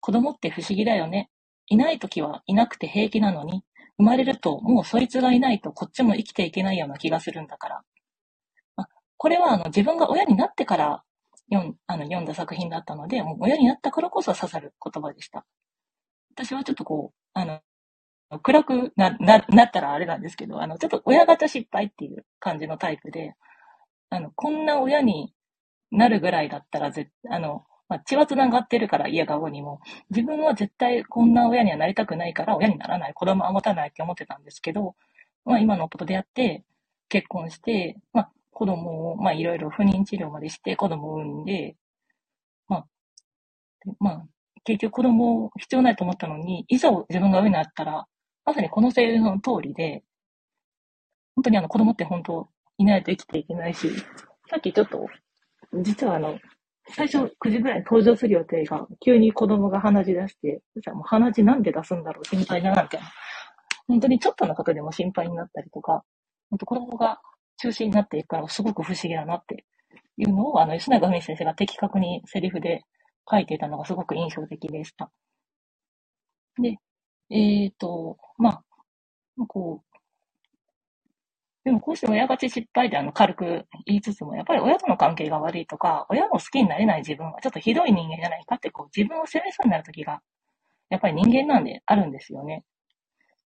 [0.00, 1.30] 子供って不思議だよね。
[1.68, 3.62] いない時はいなくて平気なのに、
[3.98, 7.82] 生まれるともうそいつがいないとこっちも生きていけないような気がするんだから。
[8.76, 11.04] あこれはあの自分が親になってから
[11.52, 15.46] 読んあの読んだ作品だったので、もう親になったからこそ刺さる言葉でした。
[16.34, 17.60] 私はちょっとこう、あの、
[18.38, 23.34] 暗くな、な、なったらあれなんですけど、あの、ちょっと親型失敗っていう感じのタイプで、
[24.10, 25.34] あの、こんな親に
[25.92, 29.80] なるぐらいだったら、ぜあの、まあ、血は繋がってるから家がにも、
[30.10, 34.96] 自分は絶対こんな親にはなりたくないから親にならない、子供は持たないって思ってたんですけど、
[35.44, 36.64] まあ今の夫と出会って、
[37.08, 41.76] 結婚して、まあ子供を、まあいろいろ不妊治療までして子供を産んで、
[42.68, 42.86] まあ、
[44.00, 44.26] まあ
[44.64, 48.06] 結局子供を必要ないと思ったのに、いざ自分が上になったら、
[48.50, 50.02] まさにこのセリフの通りで、
[51.36, 52.48] 本当にあの子供って本当
[52.78, 53.88] いないと生きていけないし、
[54.48, 55.06] さっきちょっと、
[55.84, 56.36] 実はあの、
[56.88, 63.06] 最初9時ぐらいに登場する予定が、急に子供が鼻血出して、そしたらもう鼻血なんで出すんだろう、心配だな、みたいな。
[63.86, 66.02] 本当にちょっとのことでも心配になったりとか、
[66.50, 67.20] 本当子供が
[67.58, 69.64] 中心になっていくからすごく不思議だなって
[70.16, 72.82] いうのを、あの、吉永文先生が的確にセリフで
[73.30, 75.12] 書いていたのがすごく印象的でした。
[76.60, 76.78] で、
[77.30, 78.62] えっ、と、まあ、
[79.46, 79.90] こう、
[81.64, 90.22] でもこうして親勝ち失敗であの軽く言いつつも、やっぱり親との関係が悪いとか、親も好きになれない自分はちょっとひどい人間じゃないかってこう自分を責めそうになる時が、
[90.88, 92.64] やっぱり人間なんであるんですよね。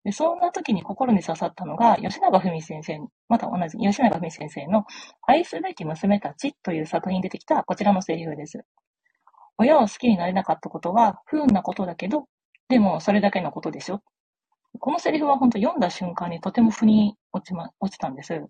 [0.03, 2.99] で、そんな時に心に刺さったのが、吉永文先生、
[3.29, 4.85] また同じ吉永文先生の
[5.25, 8.63] 愛すべき娘たちという作品に出てきたこちらのセリフです。
[9.57, 12.27] 親を好きになれなかったことは不運なことだけど、
[12.73, 14.01] でもそれだけのことでしょ？
[14.79, 18.41] このセリフは本当読んだ瞬間にとても腑に落ちま、落ちたんです。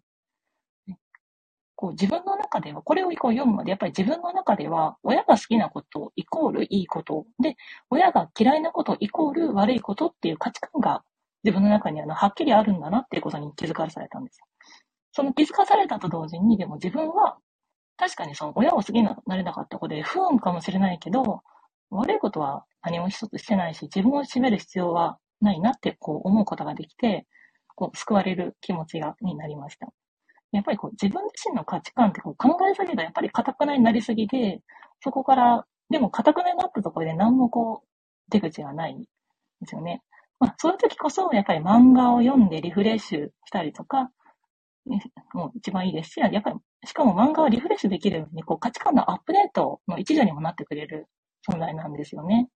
[1.75, 7.57] こう自分の中では、これをこう読むまで、やっぱり自分の中では、親が好きなことイコールいいこと、で、
[7.89, 11.03] 親が嫌いなことイコール悪いことっていう価値観が
[11.43, 14.39] 自分の中にあのはっきりあるんだなっていうことに気づかされたんです。
[15.11, 17.35] その気づかされたと同時に、でも自分は、
[17.97, 21.41] 確かにその親を好きになれなかったことで不運かもしれないけど、
[21.95, 27.25] 悪いことは何も一つしてないし、自分を責める必要はないなってこう思うことができて、
[27.75, 29.87] こう救われる気持ちが、になりました。
[30.51, 34.61] やっぱりこう自分自身の価値観ってこう考えすぎがやっぱり堅くなになりすぎで、
[35.01, 37.87] そこから、でも堅くなになったところで何もこう
[38.29, 39.07] 出口がないんで
[39.65, 40.01] すよね。
[40.39, 44.11] まあそういう時こそやっぱり漫画を読んでリフレッシュしたりとか、
[44.85, 45.01] ね
[45.33, 51.07] もう一番いいですし、やっぱり、しかも漫画はリフレッシュできるように、こう価値観のアップデートの一助にもなってくれる
[51.49, 52.49] 存在なんですよね。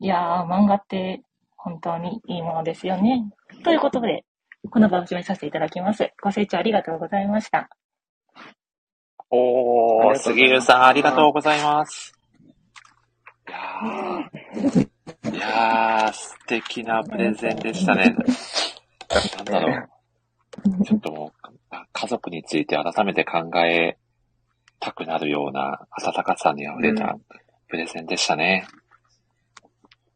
[0.00, 1.22] いやー、漫画って
[1.56, 3.30] 本当にいいものですよね。
[3.64, 4.24] ということで、
[4.70, 6.10] この場を締めさせていただきます。
[6.22, 7.68] ご清聴ありがとうございました。
[9.30, 12.12] おー、杉浦さん、ありがとうございます。
[13.48, 18.16] いやー、いやー、素敵なプレゼンでしたね。
[19.36, 19.88] なんだろ
[20.80, 20.84] う。
[20.84, 23.96] ちょっともう、あ家族について改めて考え
[24.80, 27.16] たくなるような温かさに溢れた
[27.72, 28.66] プレゼンでしたね。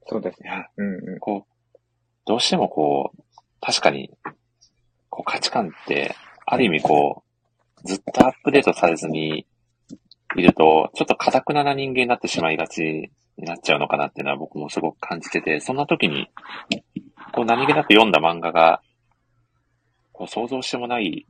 [0.05, 0.47] そうですい。
[0.47, 1.19] や、うんうん。
[1.21, 1.79] こう、
[2.27, 3.23] どうしてもこう、
[3.63, 4.11] 確かに、
[5.09, 6.15] こう価値観って、
[6.45, 7.25] ある意味こ
[7.83, 9.47] う、ずっとアップデートされずに
[10.37, 16.29] いると、ちょっと堅くなな人間になってしまいがちになっちゃうのかなっていうのは僕もすごく感じてて、そんな時に、
[17.33, 18.83] こう何気なく読んだ漫画が、
[20.13, 21.27] こう想像してもない、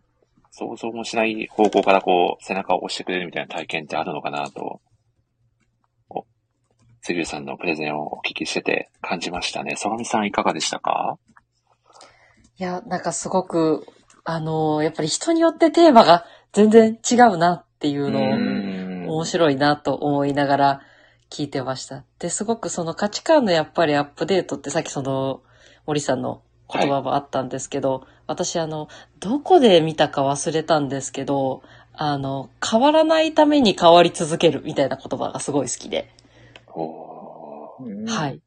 [0.51, 4.81] 想像もしない方向からこう背中を押してくれるみたいな体験ってあるのかなと、
[7.06, 9.76] 杉浦さんのプレゼンをお聞きしてて感じましたね。
[9.76, 11.18] 相模さんいかがでしたか？
[12.58, 13.86] いや、なんかすごく、
[14.24, 20.80] あのーやっぱり人によってテーマが全然違うなっていうのを、ん面白いなと思いながら
[21.30, 22.02] 聞いてました。
[22.18, 25.42] で、すごくその価値観のやっぱりアップデートってさっきその
[25.86, 28.88] 森さんの言葉もあったんですけど、私あの、
[29.20, 31.62] どこで見たか忘れたんですけど、
[31.92, 36.12] あの、変わらないために変わり続けるみたいな言葉がすごい好きで。
[38.09, 38.40] はい。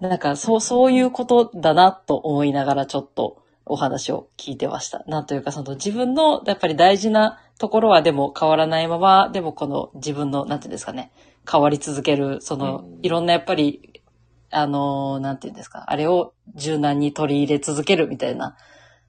[0.00, 5.04] なんか、そう、そういうことだなと思いながらちょっとお話を聞いてました。
[5.06, 11.12] なんというか、その自分のやっぱり大事なところはでも変わらないまま、でもこの自分の、なんていうんですかね、
[11.50, 14.02] 変わり続ける、そのうん、いろんなやっぱり、
[14.50, 18.56] あの、なんていうんですか、あれを柔軟に取り入れ続けるみたいな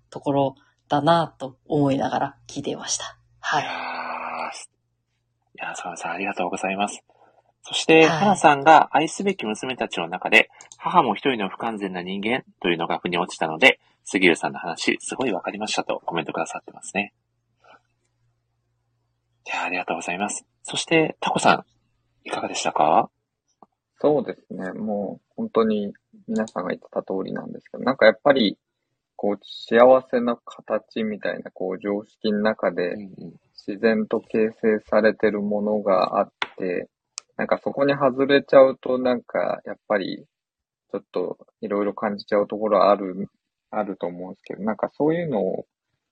[0.09, 0.55] ところ
[0.89, 3.17] だなと思いながら聞いていました。
[3.39, 3.71] はいいや。
[3.71, 3.75] ー
[5.55, 7.03] いやー、坂上さんありがとうございます。
[7.61, 17.13] そして、はい花さんが愛すべき娘たちの中で、母も一人の不完全な人間というのが腑に落ちたので、杉浦さんの話、すごいわかりましたとコメントくださってますね。
[19.45, 20.45] いやーありがとうございます。
[20.63, 21.65] そして、タコさん、
[22.27, 23.09] いかがでしたか？
[23.99, 24.71] そうですね。
[24.71, 25.93] もう本当に
[26.27, 28.57] 皆さんが言ってた通りなんですけど、なんかやっぱり、
[29.15, 29.79] こう、幸
[30.09, 32.95] せな形みたいな、こう、常識の中で。
[33.67, 36.87] 自然と形成されてるものがあって、
[37.39, 40.25] なんかそこに外れちゃうと、なんか、やっぱり、
[40.91, 43.29] ちょっといろいろ感じちゃうところはある、
[43.71, 45.65] あると思うんですけど、なんかそういうのを、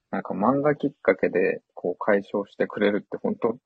[0.10, 3.58] なんか漫画きっかけで、こう解消してくれるって本当、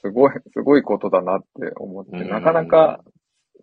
[0.00, 3.04] すごい、 すごいことだなって思って、うんなかなか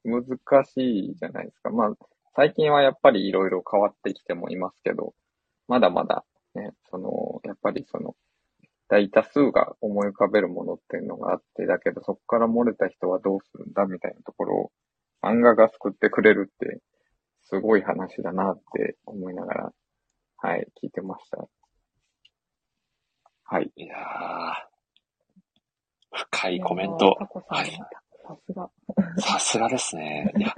[0.04, 0.26] 難
[0.66, 1.72] しいじゃないですか。
[1.72, 1.94] まあ、
[2.36, 5.16] 最近はやっぱりいろいろ変わってきてもいますけど、
[5.68, 6.24] まだまだ
[6.54, 8.16] ね、その、やっぱりその、
[8.94, 14.72] 大多数が思い浮かべるものっていうのがあって、だけどそこから漏れた人はどうするんだみたいなところを
[15.24, 16.80] 漫画が救ってくれるって、
[17.42, 19.72] すごい話だなって思いながら、
[20.38, 21.48] はい、聞いてました。
[23.46, 23.72] はい。
[23.76, 24.74] いやー
[26.12, 27.18] 深いコメント。
[27.48, 27.72] はい
[28.26, 28.70] さすが。
[29.18, 30.32] さすがですね。
[30.38, 30.54] いや、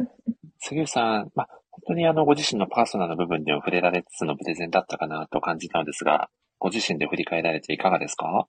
[0.60, 6.30] 杉浦さん、まあ、本当にあの、ご自身のパーソナルな部分でも触れられつつのプレゼンだったかなと感じたのですが、
[6.66, 8.48] ご自身で振り返られていかがですか？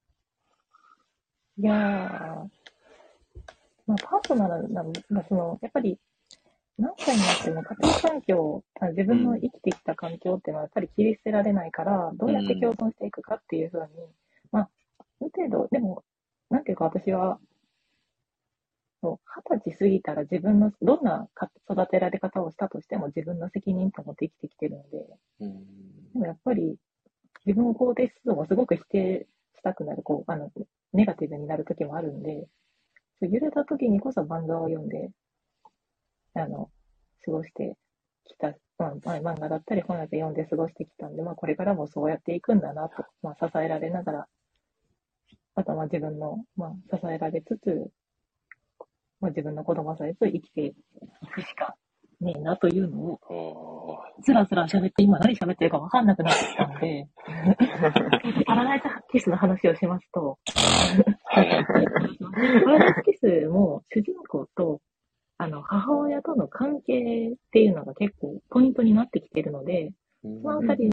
[1.59, 1.77] いやー、
[3.87, 5.99] まあ、パーソナルな、まあ、その、やっぱり、
[6.79, 13.87] 何歳になっても家庭環境、あ自分の生きてきた環境っていうのはやっぱり切り捨てられないから、どうやって共存していくかっていうふうに、
[14.51, 16.03] まあ、ある程度、でも、
[16.49, 17.39] なんていうか私は、
[19.03, 19.19] そう
[19.53, 25.07] 二十歳過ぎたら自分の、どんなか育てられ方をしたとしても自分の責任と思って生きてきてるので、
[25.41, 26.13] うん。
[26.15, 26.79] でもやっぱり
[27.47, 30.51] 自分を肯定するのもすごく否定したくなる、こう、あの、
[30.93, 32.49] ネガティブになる時もあるんで、
[33.21, 35.11] 揺れた時にこそ漫画を読んで、
[36.35, 36.71] あの、
[37.25, 37.77] 過ごして
[38.25, 44.29] きた、まあ、漫画だったり本だって読んで過ごしてきたんで、まあこれからもそうやっていくんだなと、まあ支えられながら、
[45.55, 47.91] あとはまあ自分の、まあ支えられつつ、
[49.21, 50.75] まあ自分の子供さえつ生きてい
[51.33, 51.77] くしか
[52.21, 54.23] ねえなというのを、おー。
[54.23, 57.09] つらつら喋って、今何喋ってるか分かんなくなってきたので、
[58.47, 60.39] パラダイスキスの話をしますと。
[61.31, 64.81] パラダイスキスも主人公と、
[65.37, 70.91] あの、母親との関係っていうのが結構ポイントになってきてるので、そのあたり、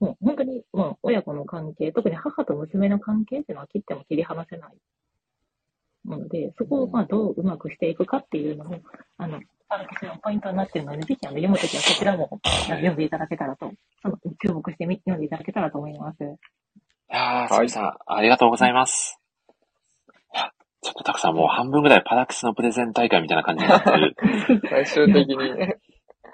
[0.00, 4.74] もう本当に、もう親子の関係、特に母と娘の関係っていうのは切っても切り離せない
[6.04, 8.80] もので、そこをまあどううまくしていくかっていうのも、
[9.16, 9.40] あの、
[9.70, 13.70] パラダイスのポイントになっているので、ぜひあの読むときはそちらもあの読んでいただけたらと、
[14.02, 16.24] その注目してみ読んでいただけたらと思います。
[16.24, 16.26] い
[17.08, 19.20] やー、杉浦さん、ありがとうございます。
[20.34, 20.50] いや、
[20.82, 24.16] ちょっとたくさんもう半分ぐらいパラクスのプレゼン大会みたいな感じになってる。
[24.68, 25.78] 最終的にね、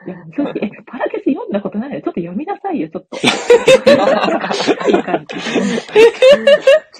[0.06, 1.96] いや、正直、えパラケス読んだことないの？
[1.96, 3.18] で、ちょっと読みなさいよ、ちょっと。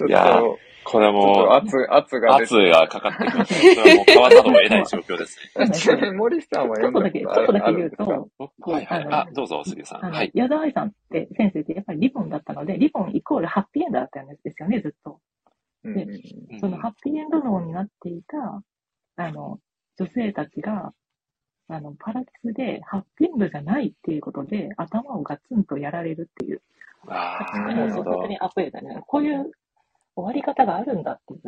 [0.07, 0.41] いや
[0.91, 3.53] これも、圧、圧が出圧がかかってきます。
[3.53, 5.37] それはもう変わらざるを得ない状況です。
[5.73, 8.05] ちなみに森さんは読んだことあちょっとだけるあるんですか？
[8.05, 9.07] ちょっとおはいはい。
[9.11, 10.11] あ、どうぞ、杉浦さん。
[10.11, 10.31] はい。
[10.33, 15.19] 矢沢愛さんって先生ってやっぱりリボンだったので、リボンイコールハッピーエンドだったんですよね、ずっと。
[15.83, 16.03] うんうんう
[16.55, 18.61] んそのハッピーエンド脳になっていた、
[19.17, 19.59] あの、
[19.97, 20.93] 女性たちが、
[21.69, 26.61] あの、パラキスでハッピーエンドじゃないっていうことで、頭をガツンとやられるっていう。
[27.07, 28.27] ああ、うんなるほど本当。
[28.27, 29.01] にアップデートね。
[29.05, 29.51] こういう
[30.17, 31.41] 終わり方があるんだっていう。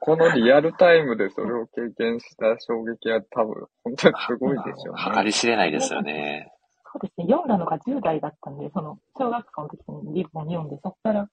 [0.00, 5.02] このリアルタイムでそれを経験した衝撃は多分、本当にすごいでしょうね。
[5.14, 6.52] 計り知れないですよね。
[6.92, 7.26] そうですね。
[7.26, 9.78] 読んだのが10代だったんで、その、小学校の時
[10.08, 11.28] にリボン読んで、そこから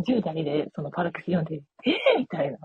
[0.00, 2.58] 10代でそのパラクス読んで、えー、みたいな。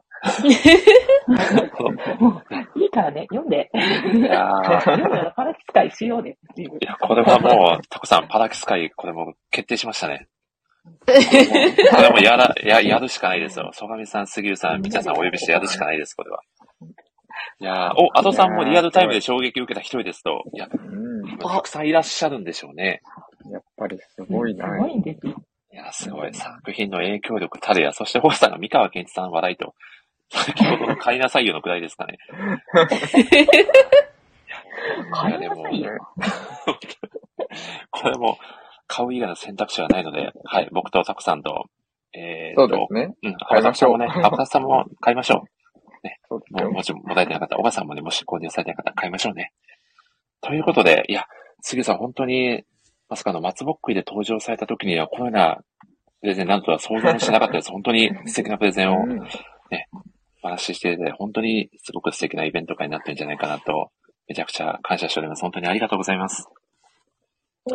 [2.19, 2.41] も
[2.75, 3.69] う、いいからね、読んで。
[3.73, 6.77] いやー 読んだらパラクス会しようでっていう。
[6.79, 10.28] いや、これはもう、タコさん、パラキス会、これもう決定しましたね。
[11.05, 13.71] これはもうやら、や、やるしかないですよ。
[13.73, 16.41] 曽上さん、杉浦さん、みちゃさんお呼びしてやるしかないです、これは。
[17.61, 20.43] いやーお、アドさんもリアルタイムで衝撃を受けた一人ですと。
[20.53, 20.77] いや、う
[21.35, 21.37] ん。
[21.37, 23.01] たくさんいらっしゃるんでしょうね。
[23.51, 24.65] やっぱりすごいな。
[24.65, 25.35] すごいんですよ。
[25.71, 26.33] いや、すごい。
[26.33, 29.75] 作品の影響力たるや、そしてホーさんが三河健一さん笑いと、
[30.31, 32.17] 先ほどの買いなさいよのくらいですかね。
[35.11, 35.91] 買 いなさいよ。
[37.91, 38.37] これも、
[38.89, 41.65] 買う以外の選択肢はないので、はい、僕とタコさんと、
[42.13, 43.15] えー、そうとですね。
[43.23, 45.43] うん、買いましょうアボタフさんもね、アボタフさんも買いましょ
[46.27, 46.71] そうでう。
[46.71, 46.95] もう、すよ。
[46.95, 49.53] もしもらえてなかったら、おばさんもね、もし購入されてなかったら買いましょうね。
[50.41, 51.25] ということで、いや、
[51.61, 52.63] 杉さん本当に、
[53.09, 55.57] まさかの松ぼっくりで登場された時には、このような
[56.21, 57.71] プレゼンなんとは想像もしなかったです。
[57.71, 59.19] 本当に 素敵なプレゼンをうん
[60.41, 63.91] お話ししていて、本当にすごく素敵なイベント会になってるんじゃないかなと、
[64.27, 65.41] めちゃくちゃ感謝しております。
[65.41, 66.47] 本当にありがとうございます。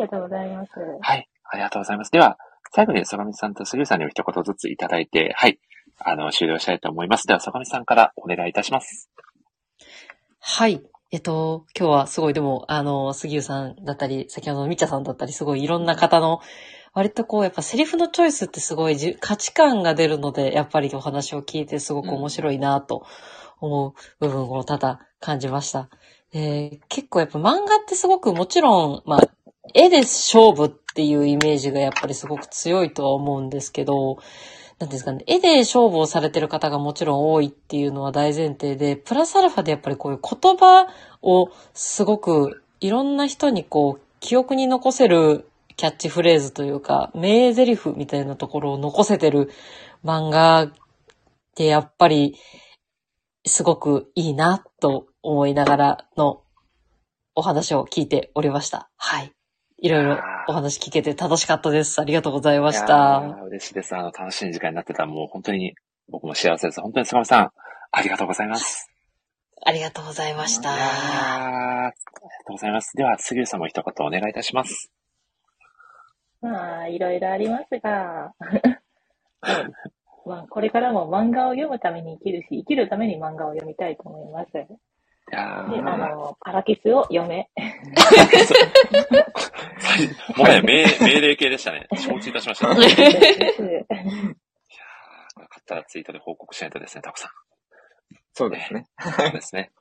[0.01, 0.71] ありがとうございます。
[1.01, 2.11] はい、ありがとうございます。
[2.11, 2.37] では、
[2.71, 5.59] 最後に坂道さんと杉浦さんにも一言ずついただいて、はい、
[5.99, 7.27] あの、終了したいと思います。
[7.27, 9.09] では、坂道さんからお願いいたします。
[10.39, 10.81] はい。
[11.11, 16.41] えっと、今日はすごい、でも、あの、杉浦さんだったり、先ほどのみっちゃさんだったり、すごいいろんな方の、
[16.93, 23.05] 割とこう、やっぱセリフのチョイスってすごいじ価値観が出るので、やっぱりお話を聞いてすごく面白いなと
[23.59, 25.89] 思う部分をただ感じました。
[26.33, 29.21] えー結構やっぱ漫画ってすごくもちろん、まあ、
[29.73, 34.17] 絵で勝負っていうイメージがやっぱりすごく強いとは思うんですけど、
[34.79, 40.87] なんですかね、絵で勝負をされてる方がもちろん多いっていうのは大前提で、プラスアルファでやっぱりこういう言葉
[41.21, 45.47] をすごくいろんな人にこう、記憶に残せる
[45.77, 49.49] キャッチフレーズというか、名台詞みたいなところを残せてる
[50.03, 50.71] 漫画っ
[51.55, 52.37] てやっぱり
[53.45, 56.41] すごくいいなと思いながらの
[57.35, 58.89] お話を聞いておりました。
[58.97, 59.34] はい。
[59.77, 61.99] いろいろお話聞けて楽しかったです。
[61.99, 63.21] ありがとうございました。
[63.21, 63.95] ー嬉しいです。
[63.95, 65.75] あの、楽しい時間になってたらもう本当に
[66.09, 66.81] 僕も幸せです。
[66.81, 67.51] 本当に坂本さん、
[67.91, 68.89] ありがとうございます。
[69.65, 71.91] ありがとうございましいやーありた。
[71.91, 72.95] がとうございます。
[72.95, 74.91] では、杉浦さんも一言お願いいたします。
[76.41, 78.33] まあ、いろいろありますが、
[80.25, 84.51] まあ、これからも漫画を読むために生きるし、生きるために漫画を読みたいと思います。
[85.31, 85.81] で、いやあー
[86.15, 87.49] の、パラキスを読め。
[90.37, 91.87] もはや命命令系でしたね。
[91.97, 92.67] 承知いたしました。
[92.69, 92.81] よか
[95.59, 97.31] ったらツイートで報告しないとですね、タコさん。
[98.33, 98.85] そうですね。
[98.99, 99.71] そうですね。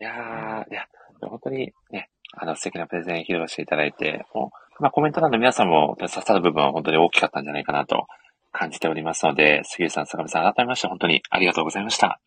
[0.00, 0.86] いやー、いや、
[1.20, 8.06] 本当にね、あの、素敵なプレゼン披露していただいて、もう、まあ、コメント欄の皆さんも刺さる部分は本当に大きかったんじゃないかなと
[8.52, 12.20] 感じておりますので、杉浦さん、坂上さん、改めまして本当にありがとうございました。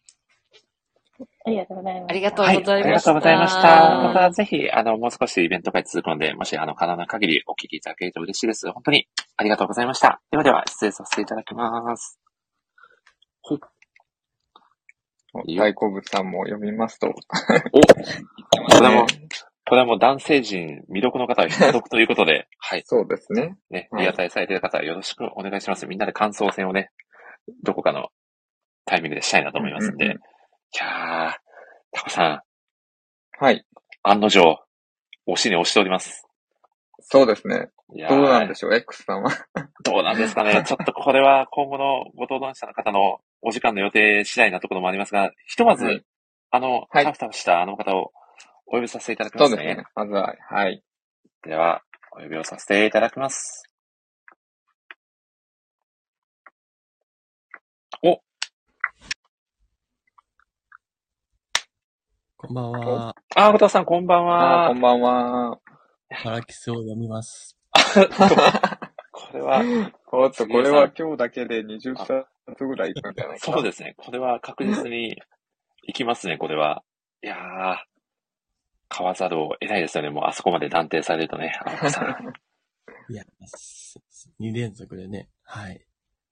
[1.48, 2.12] ありがとうございます。
[2.12, 2.84] ありがとうはい、ございました。
[2.84, 3.62] ありがとうございました。
[4.04, 8.70] またぜひ、あの、もう少しイベント会続くので、もし、あの、可能な限りお聞きいただけると嬉しいです。
[8.72, 10.20] 本当にありがとうございました。
[10.30, 12.20] ではでは、失礼させていただきます。
[15.58, 17.08] 大好物さんも読みますと。
[17.08, 19.06] おこれも、
[19.70, 22.04] これも男性陣、魅力の方は必読とい。
[22.04, 22.84] うことで、はい。
[22.86, 23.56] そうですね。
[23.70, 24.02] ね、はい。
[24.04, 24.56] リアタイされてい。
[24.56, 25.62] る方はよろしくお願い。
[25.62, 25.86] します。
[25.88, 26.92] みんなで感想戦をね、
[27.64, 28.10] どこかの
[28.86, 29.46] タイミングでしたい。
[29.46, 29.72] なと思い。
[29.72, 30.06] ますんで。
[30.06, 30.37] うんうんうん
[30.74, 31.34] いやー、
[31.92, 32.42] タコさん、
[33.40, 33.66] はい。
[34.04, 34.60] 案の定、
[35.28, 36.26] 推しに推しております。
[37.02, 37.70] そうですね。
[37.96, 39.32] いやーどうなんでしょう、X さんは。
[39.84, 40.62] どうなんですかね。
[40.66, 46.06] ちょっとこれは今後のご登壇者の方のお時間の予定次第なところもありますが、ひとまず、はい
[46.50, 48.12] あの、はいタフタフしたあの方を
[48.66, 49.58] お呼びさせていただきますね。
[49.58, 49.86] そうですね。
[49.96, 50.84] まずは、はい。
[51.44, 53.64] では、お呼びをさせていただきます。
[58.04, 58.22] お、
[62.48, 63.16] こんばんは。
[63.36, 65.60] あー、後藤さんこんばんあはーこんばんは。
[66.24, 67.58] パラキスを読みます。
[69.12, 69.62] これは、
[70.14, 72.26] おっと、これは今日だけで20冊
[72.66, 73.54] ぐらいいくんじゃないかな。
[73.56, 73.96] そうですね。
[73.98, 75.18] これは確実に
[75.84, 76.84] いきますね、これは。
[77.22, 77.78] いやー、
[78.88, 80.10] 買わざるを得ないですよね。
[80.10, 82.34] もうあそこまで断定されるとね、あのさん。
[83.12, 83.24] いや、
[84.40, 85.28] 2連続でね。
[85.44, 85.86] はい。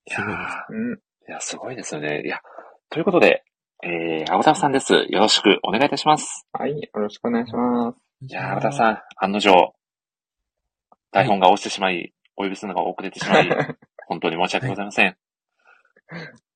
[0.05, 0.55] いやすごいです。
[0.69, 0.93] ーうん。
[0.93, 2.21] いや、すごいですよね。
[2.23, 2.39] いや、
[2.89, 3.43] ということで、
[3.83, 4.93] えー、青田さんです。
[4.93, 6.47] よろしくお願いいたします。
[6.53, 6.71] はい。
[6.71, 7.97] よろしくお願いします。
[8.21, 9.73] いやー、青田さん、案の定、
[11.11, 13.49] 台本が押してしまい、お呼びするのが遅れてしまい、
[14.07, 15.17] 本当に申し訳ございません。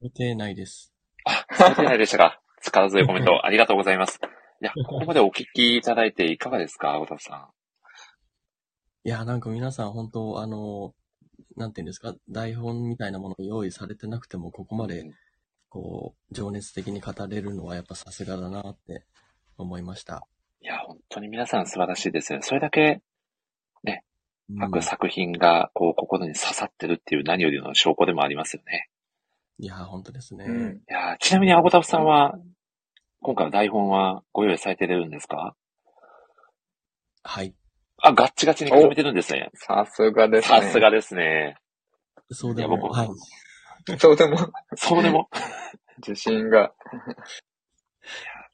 [0.01, 0.93] 予定ないです。
[1.25, 2.41] あ、されてないでしたか。
[2.61, 4.19] 力強いコメントありがとうございます。
[4.61, 7.49] いや、ここまでお聞きいただいていかがですか、青田さ
[9.03, 10.93] いや、なんか皆さん本当、あの、
[11.55, 15.05] なんていうんですか、台本みたいなものを用意されてなくても、ここまで、
[15.69, 19.05] こう、情熱的に語れるのはやっぱさすがだなって
[19.57, 20.15] 思いました。
[20.61, 20.65] ん。
[20.65, 22.39] いや、本当に皆さん素晴らしいですね。
[22.41, 23.01] それだけ、うん
[24.57, 28.89] 各作品が、こう、心に刺さってるっていう何よりの証拠でもありますよね。
[29.59, 30.45] いや、本当ですね。
[30.45, 30.77] うん。
[30.77, 32.33] いや、ちなみに青田さんは、
[33.21, 35.55] 今回の台本はご用意されてるんですか？
[37.21, 37.53] はい。
[38.01, 39.51] あ、ガッチガチに固めてるんですね。
[39.53, 40.61] さすがですね。
[40.61, 41.55] さすがですね。
[42.31, 43.09] そうでも、はい。
[43.97, 44.37] そうでも、
[44.75, 45.29] そうでも。
[46.05, 46.73] 自信が。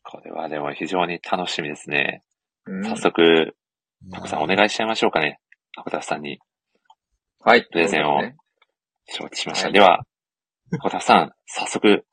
[0.03, 2.23] これはでも非常に楽しみですね。
[2.65, 3.55] うん早速、
[4.11, 5.39] タコさんお願いしちゃいましょうかね。
[5.75, 6.39] タコタフさんに
[7.39, 7.65] はい。
[7.65, 8.21] プレゼンを
[9.07, 9.65] 承知しました。
[9.65, 10.05] はいでは、
[10.71, 12.05] タコタフさん、早速、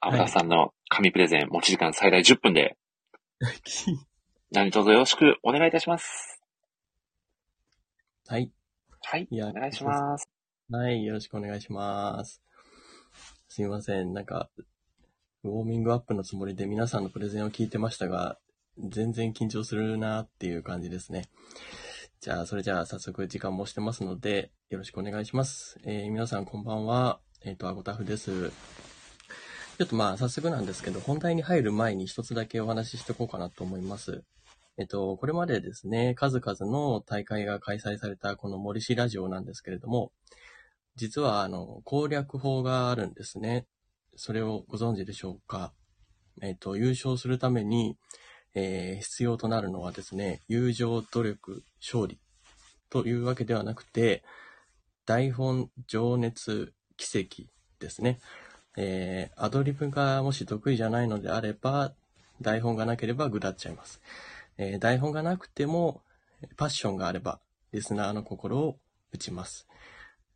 [0.00, 2.76] タはいコタフさんの紙プレゼン、持ち時間最大10分で、
[4.50, 6.40] 何卒よろしくお願いいたします。
[8.28, 8.50] はい。
[9.02, 10.33] はい、いやお願いします。
[10.70, 12.42] はい、よろしくお願いします。
[13.48, 14.48] すいません、なんか、
[15.42, 18.38] ウォーミングアップのつもりで皆さんのプレゼンを聞いてましたが、
[18.78, 21.28] 全然緊張するなっていう感じですね。
[22.20, 25.78] じゃあ、それじゃあ早速時間もしてますので、よろしくお願いします。
[25.84, 27.20] えー皆さんこんばんは。
[27.42, 28.50] えっ、と、アゴタフです。
[28.50, 34.24] ちょっとまあ、早速なんですけど、本題に入る前に一つだけお話ししておこうかなと思います。
[34.78, 40.10] えっと、これまでですね、数々の大会が開催されたこの森氏ラジオなんですけれども、
[40.96, 43.66] 実はあの、攻略法があるんですね。
[44.16, 45.72] それをご存知でしょうか？
[46.40, 47.96] えっと、優勝するために、
[48.54, 52.18] えー必要となるのはですね、友情、努力、勝利
[52.90, 54.22] というわけではなくて、
[55.04, 57.50] 台本、情熱、奇跡
[57.80, 58.20] ですね。
[58.76, 61.92] えーアドリブがもし得意じゃないのであれば、
[62.40, 64.00] 台本がなければぐだっちゃいます。
[64.58, 66.02] えー台本がなくても、
[66.56, 67.40] パッションがあれば、
[67.72, 68.78] リスナーの心を
[69.12, 69.66] 打ちます。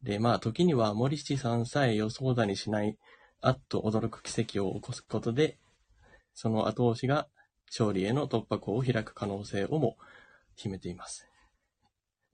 [0.03, 2.97] で、まあ、時には森七さんさえ予想だにしない、
[3.41, 5.59] あっと驚く奇跡を起こすことで、
[6.35, 7.27] その後押しが
[7.69, 9.97] 勝利への突破口を開く可能性をも
[10.57, 11.29] 秘めています。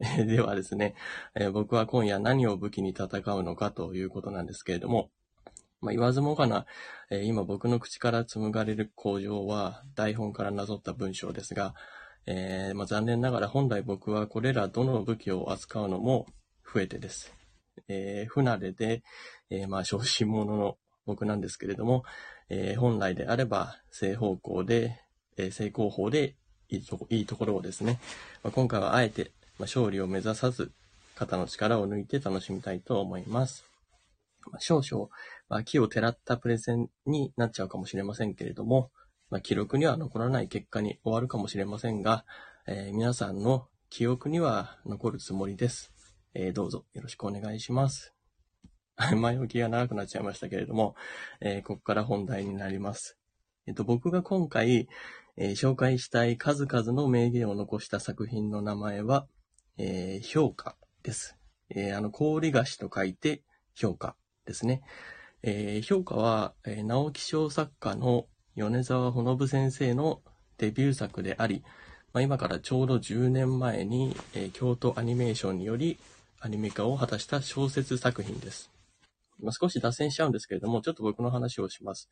[0.27, 0.95] ではですね、
[1.35, 5.11] えー僕は今夜何を武器に戦うのかということなんですけれども、
[5.81, 6.67] まあ、言わずもがな、
[7.11, 11.75] えー今僕の口から紡がれる工場は台本からなぞった文章ですが、
[12.27, 16.27] えーまあ、残念ながら本来僕はこれらどの武器を扱うのも
[16.73, 17.44] 増えてです。
[17.89, 19.03] えー不慣れで、
[19.51, 22.05] えーまあ、小心者の僕なんですけれども、
[22.49, 25.01] えー本来であれば正方向で、
[25.37, 26.37] え正攻法で
[26.69, 27.99] いいとこいいところをですね、
[28.43, 30.73] まあ、今回はあえて、まあ、勝利を目指さず、
[31.15, 33.65] 肩の力を抜いて楽しみたいと思います。
[34.51, 35.09] まあ、少々、
[35.49, 38.91] まあ、木をてらったプレゼンになっちゃうかもしれませんけれども、
[39.31, 42.25] まあ、記録には残らない結果に終わるかもしれませんが、
[42.67, 45.94] えー皆さんの記憶には残るつもりです。
[46.35, 48.13] えーどうぞよろしくお願いします。
[49.17, 50.95] 前置きが長くなっちゃいましたけれども、
[51.41, 53.19] えーここから本題になります。
[53.67, 54.89] えっと、僕が今回、
[55.37, 59.27] えー紹介したい数々の名言を残した作品の名前は、
[59.79, 61.37] えー評価です。
[61.71, 63.43] えーあの、氷菓子と書いて
[63.75, 64.83] 評価ですね。
[65.43, 70.23] えー評価は、えー直木賞作家の米沢ほのぶ先生の
[70.59, 71.63] デビュー作であり、
[72.13, 75.99] まあ、今からちょうど10年前に、えー京都アニメーションにより
[76.45, 78.71] アニメ化を果たした小説作品です。
[79.41, 82.11] ま、少し脱線しちゃうんですけれども、ちょっと僕の話をします。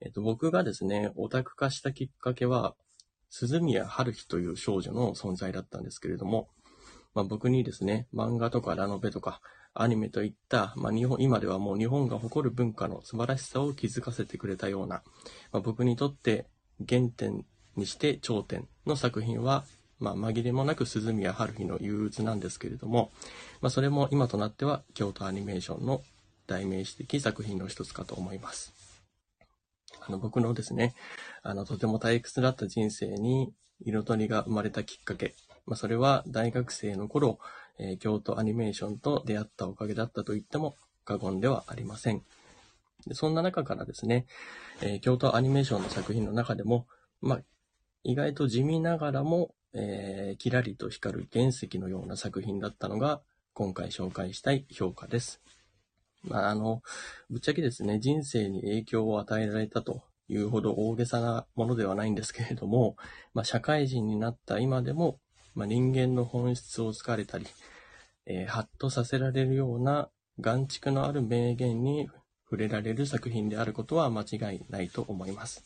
[0.00, 2.74] えっと、僕がですね、オタク化したきっかけは、
[3.28, 6.48] 鈴宮春日という少女の存在だったんですけれども、
[7.14, 9.40] まあ、僕にですね、漫画とかラノベとか、
[9.72, 15.04] アニメといった、まあ、日本、今ではもう日本が誇る文化の素晴らしさを気づかせてくれたような、
[15.52, 16.48] まあ、僕にとって
[16.88, 19.64] 原点にして頂点の作品は、
[20.00, 23.12] まあ、紛れもなく鈴宮春日の憂鬱なんですけれども、
[23.60, 26.02] まあ、それも今となっては京都アニメーションの
[26.46, 28.72] 代名詞的作品の一つかと思います。
[30.00, 30.94] あの、僕のですね、
[31.42, 33.52] あの、とても退屈だった人生に
[33.84, 35.34] 彩りが生まれたきっかけ。
[35.66, 37.38] まあ、それは大学生の頃、
[37.78, 42.22] えー京都アニメーションと出会ったおかげだったと言っても過言ではありません。
[43.06, 44.26] でそんな中からですね、
[44.82, 46.86] えー京都アニメーションの作品の中でも、
[47.20, 47.40] まあ、
[48.02, 53.20] 意外と地味ながらも、えーキラリと光る原石のような作品だったのが、
[53.52, 55.40] 今回紹介したい評価です。
[56.24, 56.82] まあ、あの、
[57.28, 62.96] ぶっちゃけですね、人生に影響を与えられたというほど大げさなものではないんですけれども、
[63.34, 65.18] まあ、社会人になった今でも、
[65.54, 67.46] まあ、人間の本質を突かれたり、
[68.26, 70.08] えーハッとさせられるような
[70.38, 72.08] 眼蓄のある名言に
[72.44, 75.64] 触れられる作品であることは間違いないと思います。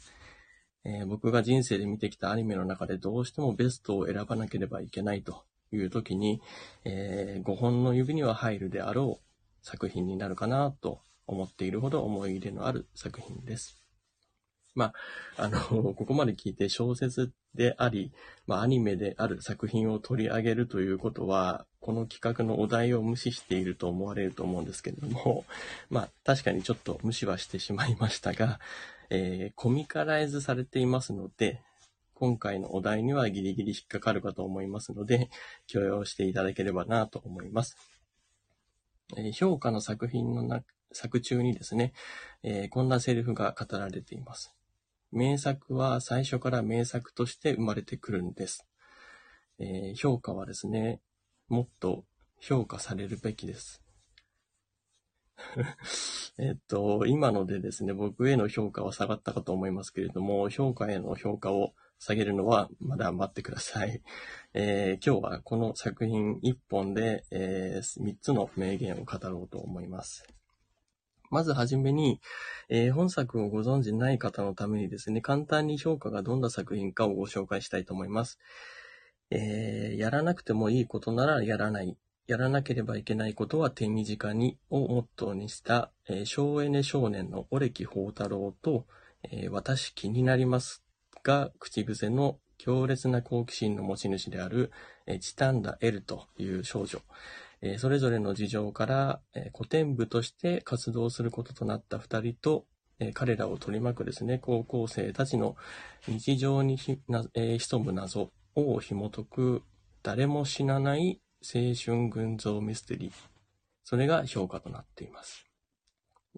[0.85, 6.41] えー僕が人生で見てきたアニメの中でどうしてもベストを選ばなければいけないという時に、
[6.85, 13.81] え5本の指には入るであろう作品になるかなと思っているほど思い入れのある作品です。
[14.75, 14.93] ま
[15.37, 15.61] あ、あの、
[15.95, 18.13] ここまで聞いて小説であり、
[18.47, 25.45] まあ、アニメである作品を取り上げるということは、この企画のお題を無視していると思われると思うんですけれども、
[25.91, 28.59] まあ確かにちょっと無視はしてしまいましたが、
[29.17, 31.63] えーコミカライズされていますので、
[32.15, 35.31] 今回のお題にはギリギリ引っかかるかと思いますので、
[35.69, 37.77] 許容していただければなと思います。
[39.17, 41.93] えー評価の作品のな作中にですね、
[42.43, 44.53] えーこんなセリフが語られています。
[45.13, 48.67] 名作は最初から名作として生まれてくるんです。
[49.61, 51.01] えー評価はですね、
[51.49, 52.05] もっと
[52.41, 53.84] 評価されるべきです。
[56.39, 64.03] えっと、今のでですね、僕への評価は下がったかと思いますけれども、評価への評価を下げるのはまだ待ってください。
[64.53, 70.27] えー今日はこの作品1本で、え3つの名言を語ろうと思います。
[71.31, 72.21] まずはじめに、
[72.69, 78.39] えー本作をご存知ない方のためにですね、簡単に評価がどんな作品かをご紹介したいと思います。
[79.31, 81.97] えーやらなくてもいいことならやらない。
[82.27, 88.87] やらなければいけないことは手短にをモットーにした、えー省エネ少年のオレキ宝太郎と、
[89.25, 90.83] えー私気になります
[91.23, 94.73] が口癖の強烈な好奇心の持ち主である、
[95.07, 97.01] えーチタンダ・エルという少女。
[97.61, 102.65] えーそれぞれの事情から、え古典部として活動することとなった二人と、
[103.01, 105.57] え彼らを取り巻くですね、高校生たちの
[106.09, 109.63] 日常にひな、え潜む謎を紐解く
[110.03, 113.13] 誰も死なない青春群像ミステリー。
[113.83, 115.45] それが評価となっています。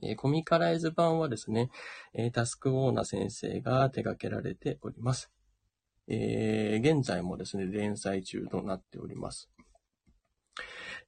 [0.02, 1.70] えーコミカライズ版はですね、
[2.12, 5.30] えータスクオーナー先生が手掛けられております。
[6.08, 9.48] えー現在もですね、連載中となっております。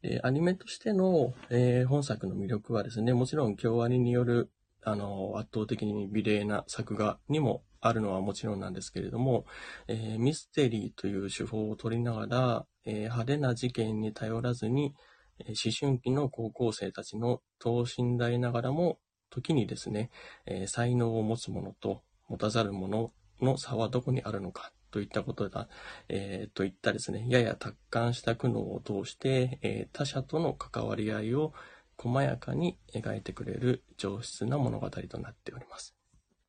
[0.04, 4.52] えアニメとしての、え本作の魅力はですね、もちろん京アニによる、
[4.84, 9.44] あの、圧倒的に美麗な作画にもあるのはもちろんなんですけれども、
[9.86, 14.94] えーミステリーという手法を取りながら、えー派手な事件に頼らずに、
[15.38, 18.98] えー思春期の高校生たちの等身大ながらも、
[19.30, 20.10] 時にですね、
[20.46, 25.68] え才能を持つ者と持たざる者の差はどこにあるのかといったことだ、
[26.08, 31.52] えーといったですね、やや達観した苦悩を通して、えー他者との関わり合いを
[31.98, 35.94] 細やかに描いてくれる上質な物語となっております。